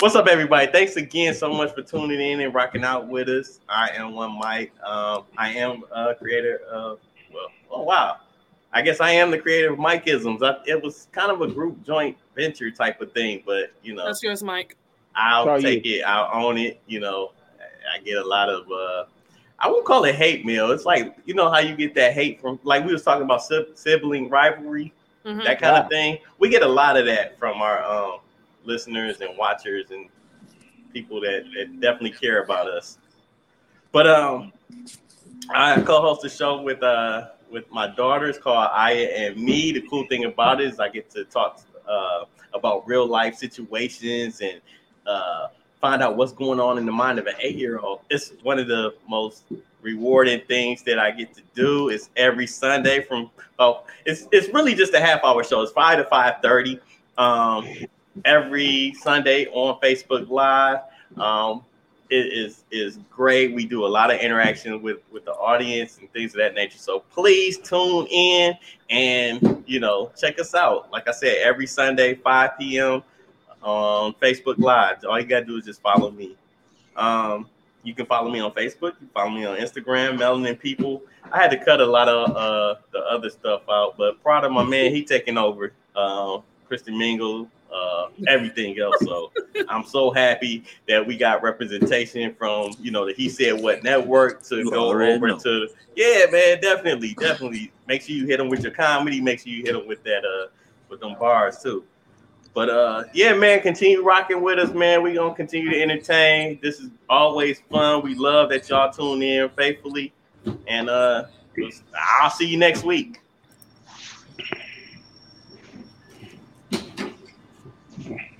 What's 0.00 0.14
up, 0.14 0.26
everybody? 0.26 0.72
Thanks 0.72 0.96
again 0.96 1.34
so 1.34 1.52
much 1.52 1.74
for 1.74 1.82
tuning 1.82 2.18
in 2.18 2.40
and 2.40 2.54
rocking 2.54 2.84
out 2.84 3.08
with 3.08 3.28
us. 3.28 3.60
I 3.68 3.90
am 3.90 4.14
one 4.14 4.38
Mike. 4.38 4.72
Um, 4.82 5.24
I 5.36 5.52
am 5.52 5.82
a 5.94 6.14
creator 6.14 6.62
of 6.70 6.98
well, 7.30 7.48
oh 7.70 7.82
wow. 7.82 8.16
I 8.72 8.82
guess 8.82 9.00
I 9.00 9.10
am 9.12 9.30
the 9.30 9.38
creator 9.38 9.72
of 9.72 9.78
Mikeisms. 9.78 10.42
I, 10.42 10.60
it 10.66 10.82
was 10.82 11.08
kind 11.12 11.32
of 11.32 11.40
a 11.40 11.48
group 11.48 11.82
joint 11.84 12.16
venture 12.36 12.70
type 12.70 13.00
of 13.00 13.12
thing, 13.12 13.42
but 13.44 13.72
you 13.82 13.94
know, 13.94 14.06
that's 14.06 14.22
yours, 14.22 14.42
Mike. 14.42 14.76
I'll 15.14 15.44
Sorry 15.44 15.62
take 15.62 15.84
you. 15.84 15.98
it. 15.98 16.02
I'll 16.02 16.44
own 16.44 16.56
it. 16.56 16.80
You 16.86 17.00
know, 17.00 17.32
I 17.92 17.98
get 17.98 18.18
a 18.18 18.24
lot 18.24 18.48
of 18.48 18.70
uh, 18.70 19.04
I 19.58 19.68
won't 19.68 19.84
call 19.84 20.04
it 20.04 20.14
hate 20.14 20.46
mail. 20.46 20.70
It's 20.70 20.84
like 20.84 21.16
you 21.24 21.34
know 21.34 21.50
how 21.50 21.58
you 21.58 21.76
get 21.76 21.94
that 21.96 22.12
hate 22.12 22.40
from 22.40 22.60
like 22.62 22.84
we 22.84 22.92
was 22.92 23.02
talking 23.02 23.24
about 23.24 23.42
sibling 23.74 24.28
rivalry, 24.28 24.92
mm-hmm. 25.24 25.38
that 25.40 25.60
kind 25.60 25.76
yeah. 25.76 25.82
of 25.82 25.88
thing. 25.88 26.18
We 26.38 26.48
get 26.48 26.62
a 26.62 26.68
lot 26.68 26.96
of 26.96 27.06
that 27.06 27.38
from 27.38 27.60
our 27.60 27.82
um, 27.84 28.20
listeners 28.64 29.20
and 29.20 29.36
watchers 29.36 29.90
and 29.90 30.08
people 30.92 31.20
that, 31.22 31.44
that 31.56 31.80
definitely 31.80 32.10
care 32.10 32.42
about 32.42 32.68
us. 32.68 32.98
But 33.92 34.06
um, 34.06 34.52
I 35.50 35.80
co-host 35.80 36.22
the 36.22 36.28
show 36.28 36.62
with 36.62 36.82
uh 36.82 37.30
with 37.50 37.70
my 37.70 37.86
daughters 37.88 38.38
called 38.38 38.68
Aya 38.72 39.08
and 39.16 39.36
Me. 39.36 39.72
The 39.72 39.82
cool 39.82 40.06
thing 40.06 40.24
about 40.24 40.60
it 40.60 40.68
is 40.68 40.80
I 40.80 40.88
get 40.88 41.10
to 41.10 41.24
talk 41.24 41.60
uh, 41.88 42.24
about 42.54 42.86
real 42.86 43.06
life 43.06 43.36
situations 43.36 44.40
and 44.40 44.60
uh, 45.06 45.48
find 45.80 46.02
out 46.02 46.16
what's 46.16 46.32
going 46.32 46.60
on 46.60 46.78
in 46.78 46.86
the 46.86 46.92
mind 46.92 47.18
of 47.18 47.26
an 47.26 47.34
eight 47.40 47.56
year 47.56 47.78
old. 47.78 48.00
It's 48.10 48.32
one 48.42 48.58
of 48.58 48.68
the 48.68 48.94
most 49.08 49.44
rewarding 49.82 50.42
things 50.46 50.82
that 50.82 50.98
I 50.98 51.10
get 51.10 51.34
to 51.34 51.42
do. 51.54 51.88
It's 51.88 52.10
every 52.16 52.46
Sunday 52.46 53.02
from 53.02 53.30
oh, 53.58 53.84
it's 54.04 54.28
it's 54.30 54.52
really 54.52 54.74
just 54.74 54.94
a 54.94 55.00
half 55.00 55.24
hour 55.24 55.42
show. 55.42 55.62
It's 55.62 55.72
five 55.72 55.98
to 55.98 56.04
five 56.04 56.36
thirty. 56.42 56.78
Um, 57.18 57.68
every 58.24 58.94
Sunday 58.94 59.46
on 59.46 59.80
Facebook 59.80 60.28
Live. 60.28 60.78
Um, 61.16 61.64
is 62.10 62.64
is 62.70 62.98
great. 63.10 63.54
We 63.54 63.66
do 63.66 63.84
a 63.84 63.88
lot 63.88 64.12
of 64.12 64.20
interaction 64.20 64.82
with 64.82 64.98
with 65.10 65.24
the 65.24 65.32
audience 65.32 65.98
and 65.98 66.12
things 66.12 66.32
of 66.34 66.38
that 66.38 66.54
nature. 66.54 66.78
So 66.78 67.00
please 67.10 67.58
tune 67.58 68.06
in 68.06 68.54
and 68.88 69.62
you 69.66 69.80
know 69.80 70.10
check 70.18 70.38
us 70.40 70.54
out. 70.54 70.90
Like 70.90 71.08
I 71.08 71.12
said, 71.12 71.38
every 71.42 71.66
Sunday, 71.66 72.14
5 72.14 72.50
p.m. 72.58 73.02
on 73.62 74.14
Facebook 74.14 74.58
Live. 74.58 75.04
All 75.04 75.20
you 75.20 75.26
gotta 75.26 75.44
do 75.44 75.56
is 75.56 75.64
just 75.64 75.80
follow 75.80 76.10
me. 76.10 76.36
Um, 76.96 77.48
you 77.82 77.94
can 77.94 78.06
follow 78.06 78.30
me 78.30 78.40
on 78.40 78.50
Facebook. 78.52 78.94
You 79.00 79.08
follow 79.14 79.30
me 79.30 79.44
on 79.46 79.56
Instagram, 79.58 80.18
Melanin 80.18 80.58
People. 80.58 81.02
I 81.32 81.38
had 81.38 81.50
to 81.52 81.64
cut 81.64 81.80
a 81.80 81.86
lot 81.86 82.08
of 82.08 82.36
uh, 82.36 82.80
the 82.92 82.98
other 83.00 83.30
stuff 83.30 83.62
out, 83.70 83.96
but 83.96 84.22
proud 84.22 84.44
of 84.44 84.52
my 84.52 84.64
man. 84.64 84.94
He 84.94 85.04
taking 85.04 85.38
over. 85.38 85.72
Uh, 85.94 86.38
Christian 86.70 86.96
Mingle, 86.96 87.48
uh, 87.72 88.08
everything 88.28 88.78
else. 88.78 88.96
So 89.00 89.32
I'm 89.68 89.84
so 89.84 90.10
happy 90.10 90.64
that 90.88 91.06
we 91.06 91.16
got 91.16 91.42
representation 91.42 92.34
from 92.34 92.72
you 92.80 92.90
know 92.90 93.06
the 93.06 93.12
He 93.12 93.28
Said 93.28 93.60
What 93.60 93.82
Network 93.82 94.42
to 94.44 94.56
you 94.56 94.70
go 94.70 94.90
over 94.90 95.28
know. 95.28 95.38
to 95.38 95.68
yeah, 95.96 96.26
man, 96.30 96.60
definitely, 96.60 97.14
definitely. 97.14 97.72
Make 97.86 98.02
sure 98.02 98.14
you 98.14 98.26
hit 98.26 98.38
them 98.38 98.48
with 98.48 98.62
your 98.62 98.72
comedy. 98.72 99.20
Make 99.20 99.40
sure 99.40 99.52
you 99.52 99.62
hit 99.64 99.72
them 99.72 99.86
with 99.86 100.02
that 100.04 100.24
uh 100.24 100.48
with 100.88 101.00
them 101.00 101.16
bars 101.18 101.58
too. 101.62 101.84
But 102.54 102.70
uh 102.70 103.04
yeah, 103.12 103.34
man, 103.34 103.60
continue 103.60 104.02
rocking 104.02 104.42
with 104.42 104.58
us, 104.58 104.72
man. 104.74 105.02
We 105.02 105.14
gonna 105.14 105.34
continue 105.34 105.70
to 105.70 105.80
entertain. 105.80 106.58
This 106.62 106.80
is 106.80 106.90
always 107.08 107.60
fun. 107.70 108.02
We 108.02 108.14
love 108.14 108.50
that 108.50 108.68
y'all 108.68 108.92
tune 108.92 109.22
in 109.22 109.48
faithfully, 109.50 110.12
and 110.66 110.88
uh 110.88 111.24
I'll 112.20 112.30
see 112.30 112.46
you 112.46 112.56
next 112.56 112.84
week. 112.84 113.20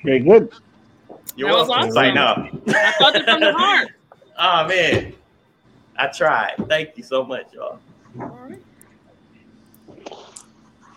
Very 0.02 0.20
good. 0.20 0.52
You're 1.36 1.48
that 1.48 1.54
welcome. 1.54 1.74
Awesome. 1.74 1.94
Right 1.94 2.14
now. 2.14 2.48
I 2.68 2.92
thought 2.92 3.16
it 3.16 3.24
from 3.24 3.40
the 3.40 3.52
heart. 3.52 3.88
oh 4.38 4.66
man, 4.66 5.12
I 5.98 6.06
tried. 6.06 6.54
Thank 6.68 6.96
you 6.96 7.02
so 7.02 7.22
much, 7.24 7.52
y'all. 7.52 7.78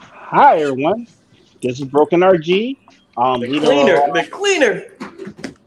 Hi 0.08 0.60
everyone. 0.60 1.08
This 1.62 1.80
is 1.80 1.86
Broken 1.86 2.22
RG. 2.22 2.78
Um, 3.18 3.42
the 3.42 3.60
cleaner. 3.60 4.02
Of, 4.04 4.14
the 4.14 4.28
cleaner. 4.32 4.86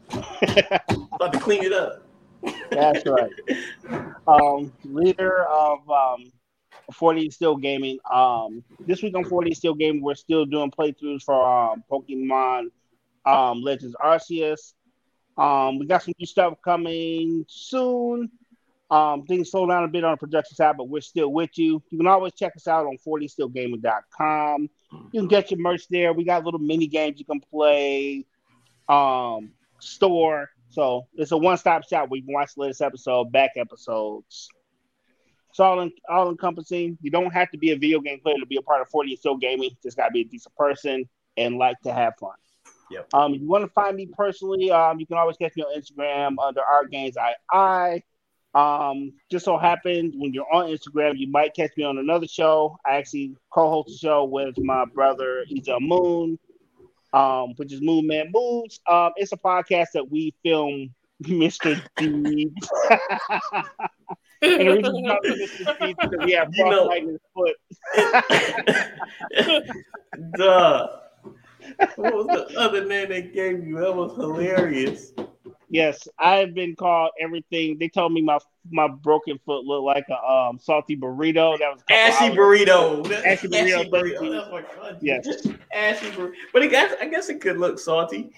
About 1.13 1.33
to 1.33 1.39
clean 1.39 1.63
it 1.63 1.73
up. 1.73 2.03
That's 2.71 3.05
right. 3.05 3.31
Um, 4.27 4.73
leader 4.83 5.45
of 5.45 5.89
um, 5.89 6.31
40 6.91 7.29
Still 7.29 7.55
Gaming. 7.55 7.99
Um, 8.11 8.63
this 8.85 9.01
week 9.01 9.15
on 9.15 9.23
40 9.23 9.53
Still 9.53 9.73
Gaming, 9.73 10.01
we're 10.01 10.15
still 10.15 10.45
doing 10.45 10.71
playthroughs 10.71 11.23
for 11.23 11.47
um, 11.47 11.83
Pokemon 11.89 12.69
um, 13.27 13.61
Legends 13.61 13.95
Arceus. 14.03 14.73
Um, 15.37 15.77
we 15.77 15.85
got 15.85 16.03
some 16.03 16.13
new 16.17 16.25
stuff 16.25 16.55
coming 16.63 17.45
soon. 17.47 18.31
Um, 18.89 19.25
things 19.25 19.51
slow 19.51 19.67
down 19.67 19.83
a 19.83 19.87
bit 19.87 20.05
on 20.05 20.11
the 20.11 20.17
production 20.17 20.55
side, 20.55 20.77
but 20.77 20.87
we're 20.87 21.01
still 21.01 21.31
with 21.31 21.57
you. 21.57 21.83
You 21.89 21.97
can 21.97 22.07
always 22.07 22.33
check 22.33 22.55
us 22.55 22.67
out 22.67 22.85
on 22.85 22.97
40stillgaming.com. 23.05 24.69
You 25.11 25.21
can 25.21 25.27
get 25.27 25.51
your 25.51 25.59
merch 25.59 25.87
there. 25.89 26.13
We 26.13 26.23
got 26.23 26.45
little 26.45 26.59
mini 26.59 26.87
games 26.87 27.19
you 27.19 27.25
can 27.25 27.41
play, 27.41 28.25
um, 28.87 29.51
store. 29.79 30.49
So 30.69 31.07
it's 31.15 31.31
a 31.31 31.37
one 31.37 31.57
stop 31.57 31.87
shop 31.87 32.09
where 32.09 32.17
you 32.17 32.23
can 32.23 32.33
watch 32.33 32.55
the 32.55 32.61
latest 32.61 32.81
episode, 32.81 33.31
back 33.31 33.51
episodes. 33.57 34.47
It's 35.49 35.59
all 35.59 35.81
in, 35.81 35.91
all 36.09 36.29
encompassing. 36.29 36.97
You 37.01 37.11
don't 37.11 37.33
have 37.33 37.51
to 37.51 37.57
be 37.57 37.71
a 37.71 37.77
video 37.77 37.99
game 37.99 38.21
player 38.21 38.37
to 38.39 38.45
be 38.45 38.57
a 38.57 38.61
part 38.61 38.81
of 38.81 38.89
40 38.89 39.15
Still 39.17 39.37
Gaming. 39.37 39.71
Just 39.83 39.97
gotta 39.97 40.11
be 40.11 40.21
a 40.21 40.25
decent 40.25 40.55
person 40.55 41.09
and 41.35 41.57
like 41.57 41.79
to 41.81 41.91
have 41.91 42.13
fun. 42.19 42.35
Yep. 42.89 43.13
Um, 43.13 43.33
if 43.33 43.41
you 43.41 43.47
want 43.47 43.63
to 43.63 43.71
find 43.71 43.95
me 43.95 44.07
personally, 44.07 44.71
um, 44.71 44.99
you 44.99 45.05
can 45.05 45.17
always 45.17 45.37
catch 45.37 45.55
me 45.55 45.63
on 45.63 45.79
Instagram 45.79 46.35
under 46.41 46.61
our 46.61 46.85
games 46.85 47.17
I 47.17 47.35
I. 47.51 48.03
Um, 48.53 49.13
just 49.29 49.45
so 49.45 49.57
happens 49.57 50.15
when 50.17 50.33
you're 50.33 50.51
on 50.51 50.67
Instagram, 50.67 51.17
you 51.17 51.29
might 51.29 51.53
catch 51.53 51.71
me 51.77 51.83
on 51.83 51.97
another 51.97 52.27
show. 52.27 52.77
I 52.85 52.95
actually 52.95 53.35
co-host 53.51 53.89
a 53.89 53.97
show 53.97 54.23
with 54.23 54.57
my 54.57 54.85
brother 54.85 55.45
Ija 55.51 55.79
Moon, 55.79 56.39
um, 57.13 57.53
which 57.57 57.71
is 57.73 57.81
Moon 57.81 58.07
Man 58.07 58.31
Moves. 58.33 58.79
Um, 58.87 59.11
it's 59.17 59.31
a 59.31 59.37
podcast 59.37 59.87
that 59.93 60.09
we 60.09 60.33
film 60.43 60.89
Mr. 61.23 61.79
D. 61.97 62.51
and 64.41 64.61
the 64.61 64.75
reason 64.75 64.95
we 64.95 65.03
call 65.07 65.19
Mr. 65.23 65.79
D 65.79 65.93
because 65.93 66.25
we 66.25 66.31
have 66.31 66.49
frostbite 66.55 67.03
in 67.03 67.09
his 67.09 67.19
foot. 67.35 67.55
Duh 70.37 70.87
what 71.95 72.13
was 72.13 72.27
the 72.27 72.59
other 72.59 72.85
name 72.85 73.09
they 73.09 73.21
gave 73.21 73.65
you? 73.65 73.79
That 73.79 73.95
was 73.95 74.15
hilarious. 74.15 75.11
Yes, 75.69 76.07
I've 76.17 76.53
been 76.53 76.75
called 76.75 77.11
everything. 77.19 77.77
They 77.77 77.89
told 77.89 78.13
me 78.13 78.21
my 78.21 78.39
my 78.71 78.87
broken 78.87 79.37
foot 79.45 79.65
looked 79.65 79.85
like 79.85 80.05
a 80.09 80.25
um, 80.25 80.59
salty 80.59 80.95
burrito. 80.95 81.57
That 81.59 81.73
was 81.73 81.83
ashy 81.89 82.35
burrito. 82.35 83.11
Ashy 83.25 83.47
burrito. 83.47 83.79
Ashy 83.79 83.89
burrito. 83.89 84.31
That's 84.31 84.51
my 84.51 84.61
cousin. 84.61 84.99
Yes, 85.01 85.27
ashy 85.73 86.11
burrito. 86.11 86.33
But 86.53 86.63
it 86.63 86.71
got, 86.71 87.01
I 87.01 87.07
guess 87.07 87.29
it 87.29 87.41
could 87.41 87.57
look 87.57 87.79
salty. 87.79 88.31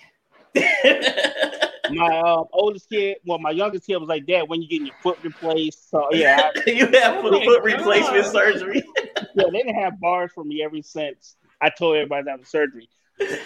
my 0.55 2.21
uh, 2.23 2.43
oldest 2.53 2.89
kid, 2.89 3.17
well, 3.25 3.37
my 3.39 3.51
youngest 3.51 3.85
kid 3.85 3.97
was 3.97 4.09
like, 4.09 4.25
"Dad, 4.25 4.43
when 4.47 4.61
you 4.61 4.67
getting 4.67 4.87
your 4.87 4.95
foot 5.03 5.19
replaced?" 5.23 5.89
So 5.91 6.07
yeah, 6.11 6.49
I, 6.55 6.69
you 6.69 6.87
have 6.87 7.21
foot, 7.21 7.43
foot 7.43 7.63
replacement 7.63 8.25
surgery. 8.25 8.83
yeah, 9.35 9.45
they 9.51 9.59
didn't 9.59 9.75
have 9.75 9.99
bars 9.99 10.31
for 10.33 10.43
me 10.43 10.63
ever 10.63 10.81
since 10.81 11.35
I 11.61 11.69
told 11.69 11.95
everybody 11.97 12.23
that 12.25 12.39
was 12.39 12.49
surgery. 12.49 12.89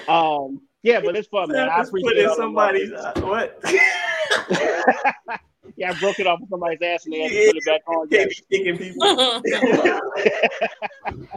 Um, 0.08 0.62
yeah, 0.84 1.00
but 1.00 1.16
it's 1.16 1.28
fun, 1.30 1.50
man. 1.50 1.70
I 1.70 1.82
appreciate 1.82 2.18
it. 2.18 2.36
Somebody's 2.36 2.91
uh, 2.91 3.14
what? 3.22 3.60
yeah, 5.78 5.91
I 5.91 6.00
broke 6.00 6.20
it 6.20 6.28
off 6.28 6.41
of 6.41 6.50
somebody's 6.50 6.82
ass 6.82 7.06
and 7.06 7.14
they 7.14 7.22
had 7.22 7.32
to 7.32 7.48
put 7.48 7.58
it 7.58 7.66
back 7.66 7.82
on. 7.88 8.10
Kicking 8.10 8.78
people. 8.78 9.41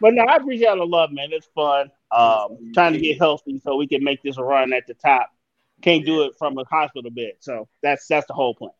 but 0.00 0.14
no, 0.14 0.22
I 0.24 0.36
appreciate 0.36 0.66
all 0.66 0.78
the 0.78 0.86
love, 0.86 1.12
man. 1.12 1.28
It's 1.30 1.48
fun. 1.54 1.90
Um, 2.10 2.72
trying 2.74 2.94
to 2.94 2.98
get 2.98 3.18
healthy 3.18 3.60
so 3.62 3.76
we 3.76 3.86
can 3.86 4.02
make 4.02 4.22
this 4.22 4.36
a 4.36 4.42
run 4.42 4.72
at 4.72 4.86
the 4.86 4.94
top. 4.94 5.30
Can't 5.80 6.04
do 6.04 6.22
it 6.22 6.32
from 6.38 6.58
a 6.58 6.64
hospital 6.64 7.10
bed, 7.10 7.34
so 7.38 7.68
that's 7.82 8.08
that's 8.08 8.26
the 8.26 8.34
whole 8.34 8.54
point. 8.54 8.72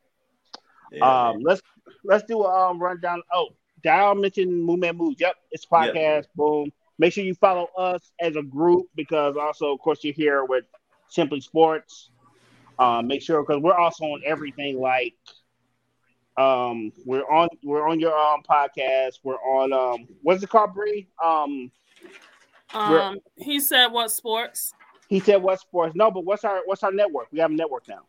Yeah, 0.91 1.29
um, 1.29 1.43
let's 1.43 1.63
let's 2.03 2.25
do 2.25 2.43
a 2.43 2.71
um, 2.71 2.83
rundown. 2.83 3.23
Oh, 3.33 3.51
Dial 3.85 4.17
mentioned 4.17 4.65
Moon 4.65 4.81
Man 4.81 4.97
Moves. 4.97 5.21
Yep, 5.21 5.37
it's 5.53 5.65
podcast. 5.65 5.95
Yep. 5.95 6.27
Boom. 6.35 6.73
Make 6.99 7.13
sure 7.13 7.25
you 7.25 7.35
follow 7.35 7.69
us 7.77 8.11
as 8.21 8.37
a 8.37 8.43
group 8.43 8.87
because 8.97 9.37
also, 9.37 9.73
of 9.73 9.79
course, 9.81 10.03
you're 10.03 10.15
here 10.15 10.45
with 10.45 10.65
Simply 11.09 11.41
Sports. 11.41 12.11
Uh, 12.79 13.03
make 13.03 13.23
sure 13.23 13.43
because 13.43 13.63
we're 13.63 13.75
also 13.75 14.05
on 14.05 14.23
everything 14.25 14.81
like 14.81 15.15
um 16.37 16.93
we're 17.05 17.29
on 17.29 17.49
we're 17.65 17.89
on 17.89 17.99
your 17.99 18.17
um 18.17 18.43
podcast. 18.49 19.19
We're 19.25 19.35
on 19.35 19.73
um 19.73 20.07
what's 20.23 20.43
it 20.43 20.49
called 20.49 20.73
Bree? 20.73 21.09
Um 21.23 21.73
um 22.73 23.19
he 23.37 23.59
said 23.59 23.89
what 23.89 24.13
sports? 24.13 24.73
He 25.09 25.19
said 25.19 25.43
what 25.43 25.59
sports. 25.61 25.97
No 25.97 26.11
but 26.11 26.25
what's 26.25 26.45
our 26.45 26.61
what's 26.65 26.85
our 26.85 26.93
network? 26.93 27.27
We 27.33 27.41
have 27.41 27.51
a 27.51 27.55
network 27.55 27.89
now. 27.89 28.03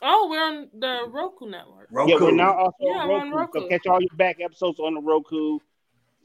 Oh 0.00 0.28
we're 0.30 0.42
on 0.42 0.68
the 0.72 1.06
Roku 1.10 1.46
network. 1.46 1.88
Roku. 1.90 2.10
yeah 2.10 2.18
we're 2.18 2.32
now 2.32 2.54
also 2.54 2.76
yeah, 2.80 3.00
Roku. 3.00 3.12
on 3.12 3.30
Roku. 3.32 3.60
So 3.60 3.68
catch 3.68 3.86
all 3.86 4.00
your 4.00 4.16
back 4.16 4.38
episodes 4.40 4.80
on 4.80 4.94
the 4.94 5.00
Roku 5.00 5.58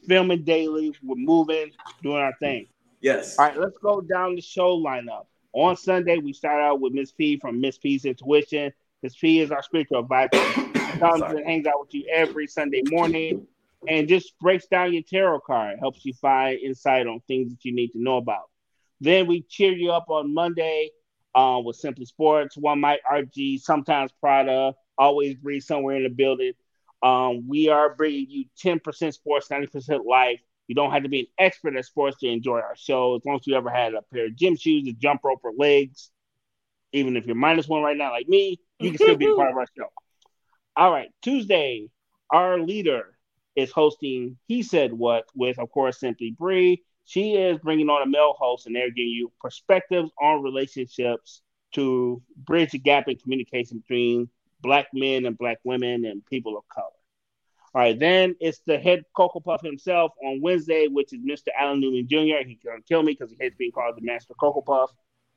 filming 0.08 0.44
daily. 0.44 0.94
We're 1.04 1.16
moving, 1.16 1.72
doing 2.02 2.18
our 2.18 2.34
thing. 2.40 2.68
Yes. 3.02 3.38
All 3.38 3.46
right, 3.46 3.58
let's 3.58 3.78
go 3.78 4.02
down 4.02 4.36
the 4.36 4.42
show 4.42 4.78
lineup. 4.78 5.26
On 5.54 5.76
Sunday, 5.76 6.18
we 6.18 6.34
start 6.34 6.62
out 6.62 6.80
with 6.80 6.94
Miss 6.94 7.12
P 7.12 7.38
from 7.38 7.60
Miss 7.60 7.78
P's 7.78 8.06
Intuition. 8.06 8.72
Miss 9.04 9.16
P 9.16 9.40
is 9.40 9.52
our 9.52 9.64
spiritual 9.64 10.00
advisor. 10.00 10.30
Comes 11.00 11.24
and 11.24 11.46
hangs 11.46 11.66
out 11.68 11.80
with 11.80 11.94
you 11.94 12.06
every 12.14 12.48
Sunday 12.48 12.84
morning 12.86 13.48
and 13.88 14.08
just 14.08 14.38
breaks 14.40 14.68
down 14.68 14.94
your 14.94 15.02
tarot 15.02 15.40
card, 15.42 15.80
helps 15.80 16.06
you 16.06 16.14
find 16.14 16.60
insight 16.60 17.08
on 17.08 17.20
things 17.28 17.50
that 17.52 17.66
you 17.66 17.74
need 17.74 17.90
to 17.90 18.02
know 18.02 18.18
about. 18.18 18.50
Then 19.00 19.26
we 19.26 19.42
cheer 19.42 19.72
you 19.72 19.92
up 19.92 20.10
on 20.10 20.34
Monday 20.34 20.92
uh, 21.34 21.60
with 21.64 21.76
Simply 21.78 22.06
Sports, 22.06 22.56
One 22.58 22.82
Mic 22.82 23.00
RG, 23.12 23.62
sometimes 23.62 24.12
Prada, 24.20 24.74
always 24.98 25.36
breathe 25.36 25.64
somewhere 25.64 25.96
in 25.96 26.04
the 26.04 26.10
building. 26.10 26.54
Um, 27.04 27.48
we 27.48 27.70
are 27.70 27.96
bringing 27.96 28.28
you 28.30 28.46
10% 28.64 29.14
sports, 29.14 29.48
90% 29.50 30.06
life. 30.06 30.40
You 30.68 30.76
don't 30.76 30.92
have 30.92 31.04
to 31.04 31.10
be 31.10 31.22
an 31.22 31.28
expert 31.38 31.76
at 31.76 31.86
sports 31.86 32.18
to 32.20 32.28
enjoy 32.28 32.60
our 32.60 32.76
show. 32.76 33.16
As 33.16 33.26
long 33.26 33.38
as 33.38 33.48
you 33.48 33.56
ever 33.56 33.70
had 33.70 33.94
a 33.94 34.02
pair 34.14 34.28
of 34.28 34.36
gym 34.36 34.56
shoes, 34.56 34.88
a 34.88 34.94
jump 34.94 35.22
rope, 35.24 35.42
or 35.44 35.52
legs, 35.58 36.12
even 36.94 37.18
if 37.18 37.26
you're 37.26 37.36
minus 37.36 37.68
one 37.68 37.84
right 37.84 37.98
now, 37.98 38.12
like 38.12 38.28
me, 38.28 38.60
you 38.80 38.92
can 38.92 38.98
still 38.98 39.16
be 39.16 39.26
a 39.26 39.34
part 39.36 39.52
of 39.52 39.58
our 39.58 39.66
show. 39.78 39.88
All 40.78 40.92
right, 40.92 41.10
Tuesday, 41.22 41.90
our 42.32 42.60
leader 42.60 43.18
is 43.56 43.72
hosting 43.72 44.38
He 44.48 44.64
Said 44.64 44.94
What 44.94 45.26
with, 45.36 45.60
of 45.60 45.70
course, 45.72 46.00
Simply 46.00 46.32
Bree. 46.38 46.84
She 47.06 47.34
is 47.34 47.58
bringing 47.58 47.90
on 47.90 48.02
a 48.04 48.06
male 48.06 48.36
host, 48.38 48.68
and 48.68 48.76
they're 48.76 48.92
giving 48.92 49.10
you 49.10 49.32
perspectives 49.42 50.12
on 50.22 50.44
relationships 50.44 51.42
to 51.74 52.22
bridge 52.38 52.72
the 52.72 52.80
gap 52.80 53.08
in 53.08 53.18
communication 53.18 53.80
between 53.80 54.30
Black 54.62 54.88
men 54.94 55.26
and 55.26 55.38
Black 55.38 55.60
women 55.64 56.06
and 56.06 56.26
people 56.26 56.58
of 56.58 56.68
color. 56.68 56.88
All 57.74 57.82
right, 57.82 57.98
then 57.98 58.36
it's 58.42 58.60
the 58.66 58.78
head 58.78 59.06
Cocoa 59.16 59.40
Puff 59.40 59.62
himself 59.62 60.12
on 60.24 60.42
Wednesday, 60.42 60.88
which 60.88 61.14
is 61.14 61.20
Mr. 61.22 61.48
Alan 61.58 61.80
Newman 61.80 62.08
Jr. 62.08 62.46
He's 62.46 62.60
gonna 62.64 62.82
kill 62.82 63.02
me 63.02 63.14
because 63.14 63.32
he 63.32 63.38
hates 63.40 63.56
being 63.56 63.72
called 63.72 63.96
the 63.96 64.02
Master 64.02 64.34
Cocoa 64.34 64.62
Puff. 64.62 64.92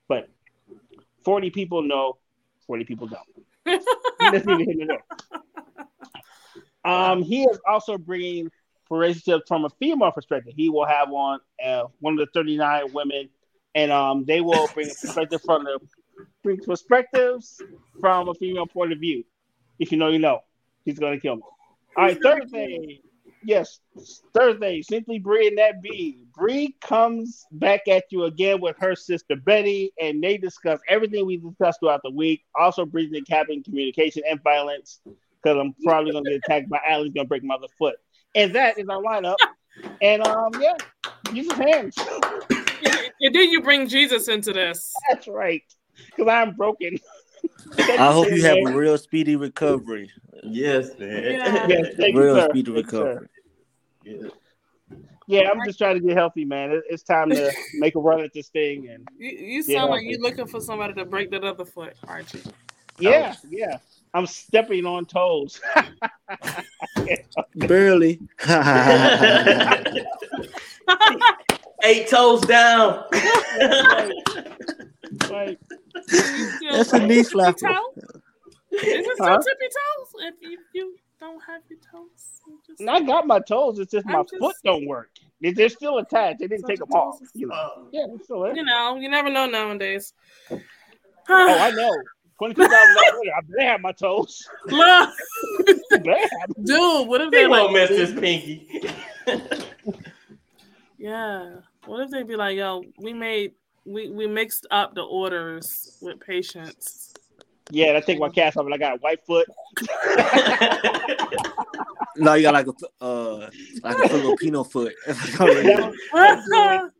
But 0.08 0.28
40 1.24 1.50
people 1.50 1.82
know, 1.82 2.18
40 2.66 2.84
people 2.84 3.06
don't. 3.06 3.82
Let's 4.20 4.46
leave 4.46 4.68
it 4.68 4.88
there. 4.88 5.04
Um, 6.86 7.22
he 7.22 7.44
is 7.44 7.58
also 7.66 7.96
bringing 7.96 8.50
for 8.86 8.98
relationships 8.98 9.44
from 9.48 9.64
a 9.64 9.70
female 9.80 10.12
perspective. 10.12 10.52
He 10.54 10.68
will 10.68 10.84
have 10.84 11.10
on 11.10 11.40
uh, 11.64 11.84
one 12.00 12.12
of 12.12 12.18
the 12.18 12.26
39 12.34 12.92
women, 12.92 13.30
and 13.74 13.90
um, 13.90 14.24
they 14.26 14.42
will 14.42 14.68
bring 14.74 14.90
a 14.90 14.94
perspective 14.94 15.40
from 15.42 15.64
the 15.64 15.80
perspectives 16.64 17.60
from 18.00 18.28
a 18.28 18.34
female 18.34 18.66
point 18.66 18.92
of 18.92 18.98
view. 18.98 19.24
If 19.78 19.90
you 19.90 19.98
know, 19.98 20.08
you 20.08 20.18
know. 20.18 20.40
He's 20.84 20.98
gonna 20.98 21.18
kill 21.18 21.36
me. 21.36 21.42
All 21.96 22.04
right, 22.04 22.18
Thursday. 22.22 23.00
Yes, 23.42 23.80
Thursday. 24.34 24.82
Simply 24.82 25.18
Bree 25.18 25.48
and 25.48 25.58
that 25.58 25.82
B. 25.82 26.24
Bree 26.34 26.76
comes 26.80 27.44
back 27.52 27.88
at 27.88 28.04
you 28.10 28.24
again 28.24 28.60
with 28.60 28.76
her 28.78 28.94
sister 28.94 29.36
Betty, 29.36 29.92
and 30.00 30.22
they 30.22 30.36
discuss 30.36 30.80
everything 30.88 31.26
we 31.26 31.36
discussed 31.36 31.80
throughout 31.80 32.00
the 32.02 32.10
week. 32.10 32.42
Also, 32.58 32.84
bridging 32.84 33.12
the 33.12 33.22
gap 33.22 33.46
in 33.48 33.62
communication 33.62 34.22
and 34.28 34.42
violence, 34.42 35.00
because 35.04 35.58
I'm 35.58 35.74
probably 35.84 36.12
gonna 36.12 36.30
get 36.30 36.40
attacked 36.44 36.68
by 36.68 36.80
Allie's 36.86 37.12
gonna 37.12 37.28
break 37.28 37.44
my 37.44 37.54
other 37.54 37.68
foot. 37.78 37.96
And 38.34 38.54
that 38.54 38.78
is 38.78 38.88
our 38.88 39.02
lineup. 39.02 39.36
And 40.00 40.24
um, 40.24 40.52
yeah, 40.60 40.76
Jesus 41.32 41.58
hands. 41.58 41.96
And 43.20 43.34
then 43.34 43.50
you 43.50 43.62
bring 43.62 43.88
Jesus 43.88 44.28
into 44.28 44.52
this. 44.52 44.92
That's 45.08 45.26
right, 45.26 45.62
because 46.06 46.28
I'm 46.28 46.54
broken. 46.54 46.98
I 47.78 48.12
hope 48.12 48.30
you 48.30 48.42
have 48.42 48.58
a 48.66 48.76
real 48.76 48.96
speedy 48.98 49.36
recovery. 49.36 50.10
Yes, 50.42 50.90
man. 50.98 51.22
Yeah. 51.24 51.66
yes, 51.68 51.94
real 51.98 52.36
you, 52.36 52.48
speedy 52.50 52.70
recovery. 52.70 53.28
Yeah. 54.04 54.28
Yeah, 55.26 55.50
I'm 55.50 55.64
just 55.64 55.78
trying 55.78 55.94
to 55.94 56.06
get 56.06 56.16
healthy, 56.16 56.44
man. 56.44 56.82
It's 56.90 57.02
time 57.02 57.30
to 57.30 57.50
make 57.74 57.94
a 57.94 58.00
run 58.00 58.20
at 58.20 58.34
this 58.34 58.48
thing. 58.48 58.88
And 58.90 59.08
you, 59.16 59.30
you 59.30 59.62
sound 59.62 59.90
like 59.90 60.02
you're 60.04 60.20
looking 60.20 60.46
for 60.46 60.60
somebody 60.60 60.92
to 60.94 61.06
break 61.06 61.30
that 61.30 61.44
other 61.44 61.64
foot, 61.64 61.94
aren't 62.06 62.34
you? 62.34 62.40
Yeah, 62.98 63.34
oh. 63.36 63.48
yeah. 63.50 63.78
I'm 64.12 64.26
stepping 64.26 64.84
on 64.86 65.06
toes. 65.06 65.60
Barely. 67.56 68.20
Eight 71.82 72.08
toes 72.08 72.42
down. 72.42 73.04
right. 75.30 75.58
That's 76.70 76.92
a 76.92 77.06
knee 77.06 77.22
flapper. 77.22 77.68
Is 78.72 79.06
it 79.06 79.14
still 79.14 79.26
huh? 79.26 79.38
tippy 79.38 79.66
toes? 79.66 80.08
If 80.18 80.34
you, 80.40 80.58
you 80.74 80.96
don't 81.20 81.40
have 81.46 81.62
your 81.68 81.78
toes, 81.78 82.40
just... 82.66 82.82
I 82.88 83.00
got 83.00 83.26
my 83.26 83.40
toes. 83.40 83.78
It's 83.78 83.92
just 83.92 84.06
I'm 84.06 84.12
my 84.12 84.22
just... 84.22 84.36
foot 84.38 84.56
don't 84.64 84.86
work. 84.86 85.10
They're 85.40 85.68
still 85.68 85.98
attached. 85.98 86.40
They 86.40 86.46
didn't 86.46 86.62
so 86.62 86.68
take 86.68 86.78
them 86.78 86.90
off. 86.90 87.20
You 87.34 87.48
know. 87.48 87.54
Oh. 87.54 87.88
Yeah, 87.92 88.06
still 88.22 88.40
there. 88.40 88.56
You 88.56 88.64
know, 88.64 88.96
you 88.96 89.08
never 89.10 89.30
know 89.30 89.46
nowadays. 89.46 90.12
oh, 90.50 90.58
I 91.28 91.70
know. 91.70 91.94
Twenty 92.38 92.54
two 92.54 92.62
thousand 92.62 92.94
dollars. 92.94 93.28
I 93.36 93.40
better 93.42 93.68
have 93.68 93.80
my 93.80 93.92
toes. 93.92 94.48
Dude, 94.66 94.78
what 97.08 97.20
if 97.20 97.30
they, 97.30 97.42
they 97.42 97.46
won't 97.46 97.72
like, 97.72 97.90
miss 97.90 97.90
this 97.90 98.18
pinky? 98.18 98.90
yeah. 100.98 101.56
What 101.86 102.00
if 102.00 102.10
they 102.10 102.22
be 102.22 102.34
like, 102.34 102.56
yo, 102.56 102.82
we 102.98 103.12
made 103.12 103.52
we 103.84 104.10
we 104.10 104.26
mixed 104.26 104.66
up 104.70 104.94
the 104.94 105.02
orders 105.02 105.98
with 106.00 106.18
patients. 106.20 107.12
Yeah, 107.70 107.96
I 107.96 108.00
take 108.00 108.18
my 108.18 108.28
cast 108.28 108.56
off 108.56 108.66
and 108.66 108.74
I 108.74 108.78
got 108.78 108.96
a 108.96 108.98
white 108.98 109.24
foot. 109.26 109.46
no, 112.16 112.34
you 112.34 112.42
got 112.42 112.54
like 112.54 112.66
a 112.66 112.74
uh 113.04 113.48
like 113.82 113.98
a 113.98 114.08
Filipino 114.08 114.64
foot. 114.64 114.92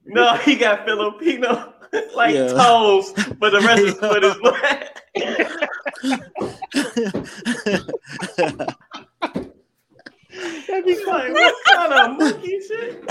no, 0.07 0.37
he 0.39 0.57
got 0.57 0.87
Filipino 0.87 1.75
like 2.15 2.35
yeah. 2.35 2.49
toes, 2.49 3.13
but 3.39 3.51
the 3.51 3.61
rest 3.61 3.83
of 3.83 3.87
his 3.87 3.95
foot 3.95 4.25
is 4.25 4.35
black. 4.43 5.01
That'd 10.75 10.87
be 10.87 11.05
like, 11.05 11.33
what 11.33 11.55
kind 11.67 11.93
of 11.93 12.19
monkey 12.19 12.59
shit? 12.67 13.05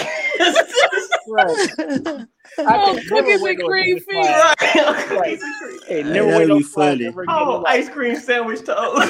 right. 1.30 2.26
Oh, 2.57 2.99
cookies 3.07 3.41
and 3.41 3.64
cream 3.64 4.02
feet. 4.02 4.15
Right. 4.15 5.10
right. 5.11 5.40
Hey, 5.88 6.03
never 6.03 6.40
hey, 6.40 6.45
no 6.45 6.60
funny. 6.60 7.10
Oh, 7.30 7.64
ice 7.65 7.88
cream 7.88 8.18
sandwich 8.18 8.65
toes. 8.65 8.99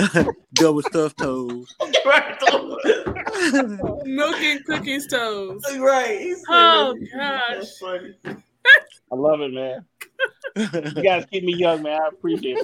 Double 0.54 0.82
stuffed 0.82 1.18
toes. 1.18 1.76
Right. 2.04 2.36
Milk 4.04 4.40
and 4.40 4.64
cookies 4.64 5.06
toes. 5.06 5.62
Right. 5.78 6.34
Oh 6.48 6.96
gosh. 7.14 7.66
I 7.84 9.14
love 9.14 9.42
it, 9.42 9.52
man. 9.52 9.84
You 10.56 11.02
guys 11.02 11.24
keep 11.30 11.44
me 11.44 11.54
young, 11.54 11.82
man. 11.82 12.00
I 12.02 12.08
appreciate 12.08 12.58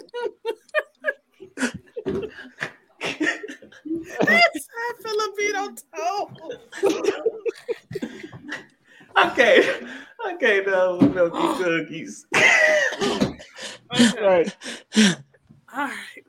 it. 1.56 2.32
It's 3.85 4.69
Filipino 5.03 5.74
toe. 5.95 6.31
okay. 9.27 9.81
Okay, 10.35 10.62
now 10.66 10.99
milky 10.99 11.62
cookies. 11.62 12.27
okay. 12.35 13.39
Right. 14.20 14.57
All 15.74 15.89
right. 15.89 16.24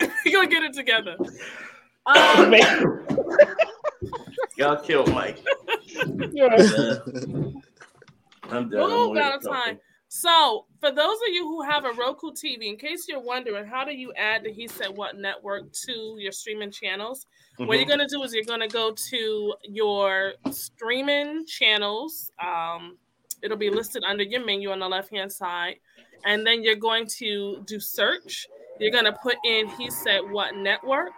We're 0.24 0.32
gonna 0.32 0.48
get 0.48 0.62
it 0.62 0.72
together. 0.74 1.16
Um, 2.06 2.54
Y'all 4.56 4.76
killed 4.76 5.10
Mike. 5.12 5.38
Yeah. 6.32 6.98
I'm 8.50 8.68
done. 8.68 8.80
Oh, 8.80 9.12
Valentine. 9.12 9.78
So, 10.14 10.66
for 10.78 10.90
those 10.90 11.16
of 11.26 11.32
you 11.32 11.44
who 11.44 11.62
have 11.62 11.86
a 11.86 11.92
Roku 11.92 12.32
TV, 12.32 12.64
in 12.64 12.76
case 12.76 13.06
you're 13.08 13.18
wondering, 13.18 13.64
how 13.64 13.82
do 13.82 13.92
you 13.92 14.12
add 14.12 14.44
the 14.44 14.52
He 14.52 14.68
Said 14.68 14.94
What 14.94 15.16
network 15.16 15.72
to 15.86 16.16
your 16.18 16.32
streaming 16.32 16.70
channels? 16.70 17.24
Mm-hmm. 17.58 17.66
What 17.66 17.78
you're 17.78 17.86
going 17.86 18.06
to 18.06 18.06
do 18.06 18.22
is 18.22 18.34
you're 18.34 18.44
going 18.44 18.60
to 18.60 18.68
go 18.68 18.92
to 18.92 19.54
your 19.64 20.34
streaming 20.50 21.46
channels. 21.46 22.30
Um, 22.44 22.98
it'll 23.42 23.56
be 23.56 23.70
listed 23.70 24.04
under 24.04 24.22
your 24.22 24.44
menu 24.44 24.70
on 24.70 24.80
the 24.80 24.86
left 24.86 25.10
hand 25.10 25.32
side. 25.32 25.76
And 26.26 26.46
then 26.46 26.62
you're 26.62 26.76
going 26.76 27.06
to 27.16 27.64
do 27.66 27.80
search. 27.80 28.46
You're 28.80 28.92
going 28.92 29.06
to 29.06 29.14
put 29.14 29.36
in 29.46 29.66
He 29.66 29.90
Said 29.90 30.30
What 30.30 30.54
network. 30.56 31.12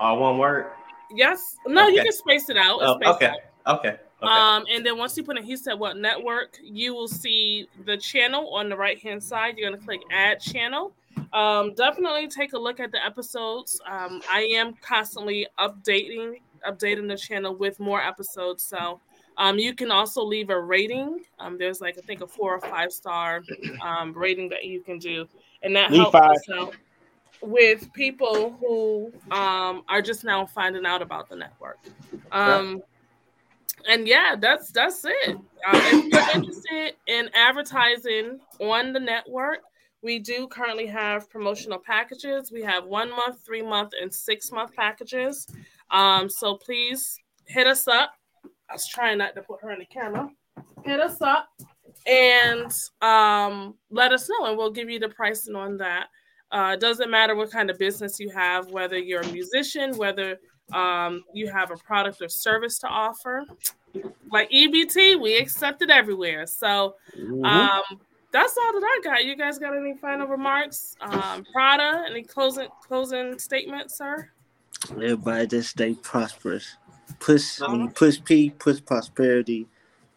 All 0.00 0.18
one 0.18 0.38
word? 0.38 0.66
Yes. 1.14 1.40
No, 1.68 1.86
okay. 1.86 1.94
you 1.94 2.02
can 2.02 2.12
space 2.12 2.48
it 2.48 2.56
out. 2.56 2.80
Oh, 2.82 2.98
okay. 3.14 3.34
Out. 3.66 3.78
Okay. 3.78 3.98
Okay. 4.22 4.30
Um, 4.30 4.64
and 4.70 4.86
then 4.86 4.98
once 4.98 5.16
you 5.16 5.24
put 5.24 5.36
in 5.36 5.42
He 5.42 5.56
Said 5.56 5.74
What 5.74 5.96
Network, 5.96 6.58
you 6.62 6.94
will 6.94 7.08
see 7.08 7.68
the 7.84 7.96
channel 7.96 8.54
on 8.54 8.68
the 8.68 8.76
right 8.76 8.98
hand 8.98 9.22
side. 9.22 9.58
You're 9.58 9.68
going 9.68 9.80
to 9.80 9.84
click 9.84 10.00
Add 10.10 10.40
Channel. 10.40 10.92
Um, 11.32 11.74
definitely 11.74 12.28
take 12.28 12.52
a 12.52 12.58
look 12.58 12.78
at 12.78 12.92
the 12.92 13.04
episodes. 13.04 13.80
Um, 13.90 14.20
I 14.30 14.42
am 14.54 14.74
constantly 14.74 15.46
updating 15.58 16.36
updating 16.66 17.08
the 17.08 17.16
channel 17.16 17.56
with 17.56 17.80
more 17.80 18.00
episodes. 18.00 18.62
So 18.62 19.00
um, 19.36 19.58
you 19.58 19.74
can 19.74 19.90
also 19.90 20.22
leave 20.22 20.50
a 20.50 20.60
rating. 20.60 21.24
Um, 21.40 21.58
there's 21.58 21.80
like 21.80 21.98
I 21.98 22.02
think 22.02 22.20
a 22.20 22.26
four 22.26 22.54
or 22.54 22.60
five 22.60 22.92
star 22.92 23.42
um, 23.82 24.12
rating 24.12 24.48
that 24.50 24.64
you 24.64 24.80
can 24.80 24.98
do, 24.98 25.26
and 25.62 25.74
that 25.74 25.90
helps 25.90 26.14
us 26.14 26.48
out 26.54 26.74
with 27.40 27.92
people 27.92 28.56
who 28.60 29.12
um, 29.34 29.82
are 29.88 30.02
just 30.02 30.22
now 30.22 30.46
finding 30.46 30.86
out 30.86 31.02
about 31.02 31.28
the 31.28 31.36
network. 31.36 31.78
Um, 32.30 32.82
and 33.88 34.06
yeah, 34.06 34.36
that's 34.38 34.70
that's 34.70 35.04
it. 35.04 35.36
Uh, 35.66 35.80
if 35.84 36.12
you're 36.12 36.34
interested 36.34 36.94
in 37.06 37.30
advertising 37.34 38.40
on 38.60 38.92
the 38.92 39.00
network, 39.00 39.58
we 40.02 40.18
do 40.18 40.48
currently 40.48 40.86
have 40.86 41.30
promotional 41.30 41.78
packages. 41.78 42.50
We 42.52 42.62
have 42.62 42.84
one 42.84 43.10
month, 43.10 43.44
three 43.44 43.62
month, 43.62 43.92
and 44.00 44.12
six 44.12 44.50
month 44.50 44.74
packages. 44.74 45.46
Um, 45.90 46.28
so 46.28 46.56
please 46.56 47.18
hit 47.46 47.66
us 47.66 47.86
up. 47.86 48.12
I 48.68 48.74
was 48.74 48.86
trying 48.86 49.18
not 49.18 49.34
to 49.34 49.42
put 49.42 49.60
her 49.62 49.70
in 49.70 49.78
the 49.78 49.86
camera. 49.86 50.28
Hit 50.84 51.00
us 51.00 51.20
up 51.20 51.48
and 52.06 52.72
um, 53.00 53.74
let 53.90 54.12
us 54.12 54.28
know, 54.28 54.46
and 54.46 54.56
we'll 54.56 54.72
give 54.72 54.90
you 54.90 54.98
the 54.98 55.08
pricing 55.08 55.54
on 55.54 55.76
that. 55.78 56.06
Uh, 56.50 56.76
doesn't 56.76 57.10
matter 57.10 57.34
what 57.34 57.50
kind 57.50 57.70
of 57.70 57.78
business 57.78 58.20
you 58.20 58.28
have, 58.30 58.70
whether 58.70 58.98
you're 58.98 59.22
a 59.22 59.32
musician, 59.32 59.96
whether 59.96 60.38
um, 60.72 61.24
you 61.32 61.50
have 61.50 61.70
a 61.70 61.76
product 61.76 62.20
or 62.22 62.28
service 62.28 62.78
to 62.80 62.88
offer. 62.88 63.44
Like 64.30 64.50
EBT, 64.50 65.20
we 65.20 65.36
accept 65.36 65.82
it 65.82 65.90
everywhere. 65.90 66.46
So 66.46 66.96
mm-hmm. 67.16 67.44
um, 67.44 67.82
that's 68.32 68.56
all 68.56 68.72
that 68.72 68.82
I 68.82 69.00
got. 69.04 69.24
You 69.24 69.36
guys 69.36 69.58
got 69.58 69.76
any 69.76 69.94
final 69.96 70.26
remarks? 70.26 70.96
Um, 71.00 71.44
Prada, 71.52 72.04
any 72.08 72.22
closing 72.22 72.68
closing 72.86 73.38
statements, 73.38 73.98
sir? 73.98 74.30
Everybody 74.90 75.46
just 75.46 75.70
stay 75.70 75.94
prosperous. 75.94 76.76
Push, 77.20 77.60
uh-huh. 77.60 77.88
push 77.94 78.18
peace, 78.24 78.52
push 78.58 78.82
prosperity, 78.84 79.66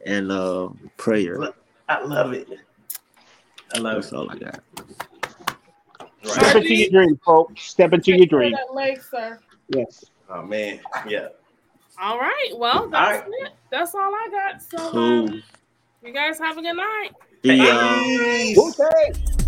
and 0.05 0.31
uh, 0.31 0.69
prayer. 0.97 1.37
I 1.89 2.03
love 2.03 2.33
it. 2.33 2.47
I 3.75 3.79
love 3.79 3.95
That's 3.95 4.13
it. 4.13 4.15
all 4.15 4.29
I 4.31 4.37
got. 4.37 4.59
Right. 6.23 6.33
Step 6.33 6.55
into 6.55 6.75
your 6.75 6.89
dream, 6.89 7.19
folks. 7.23 7.63
Step 7.63 7.93
into 7.93 8.15
your 8.15 8.25
dream. 8.25 8.53
That 8.53 8.73
leg, 8.73 9.01
sir. 9.01 9.39
Yes. 9.69 10.05
Oh 10.29 10.41
man, 10.43 10.79
yeah. 11.07 11.27
All 12.01 12.19
right. 12.19 12.51
Well, 12.55 12.89
that's 12.89 13.23
all 13.23 13.31
right. 13.31 13.47
it. 13.47 13.53
That's 13.69 13.95
all 13.95 14.13
I 14.13 14.27
got. 14.31 14.61
So, 14.61 14.99
um, 14.99 15.43
you 16.03 16.11
guys 16.11 16.37
have 16.39 16.57
a 16.57 16.61
good 16.61 16.75
night. 16.75 17.11
Peace. 17.41 18.57
Okay. 18.57 19.44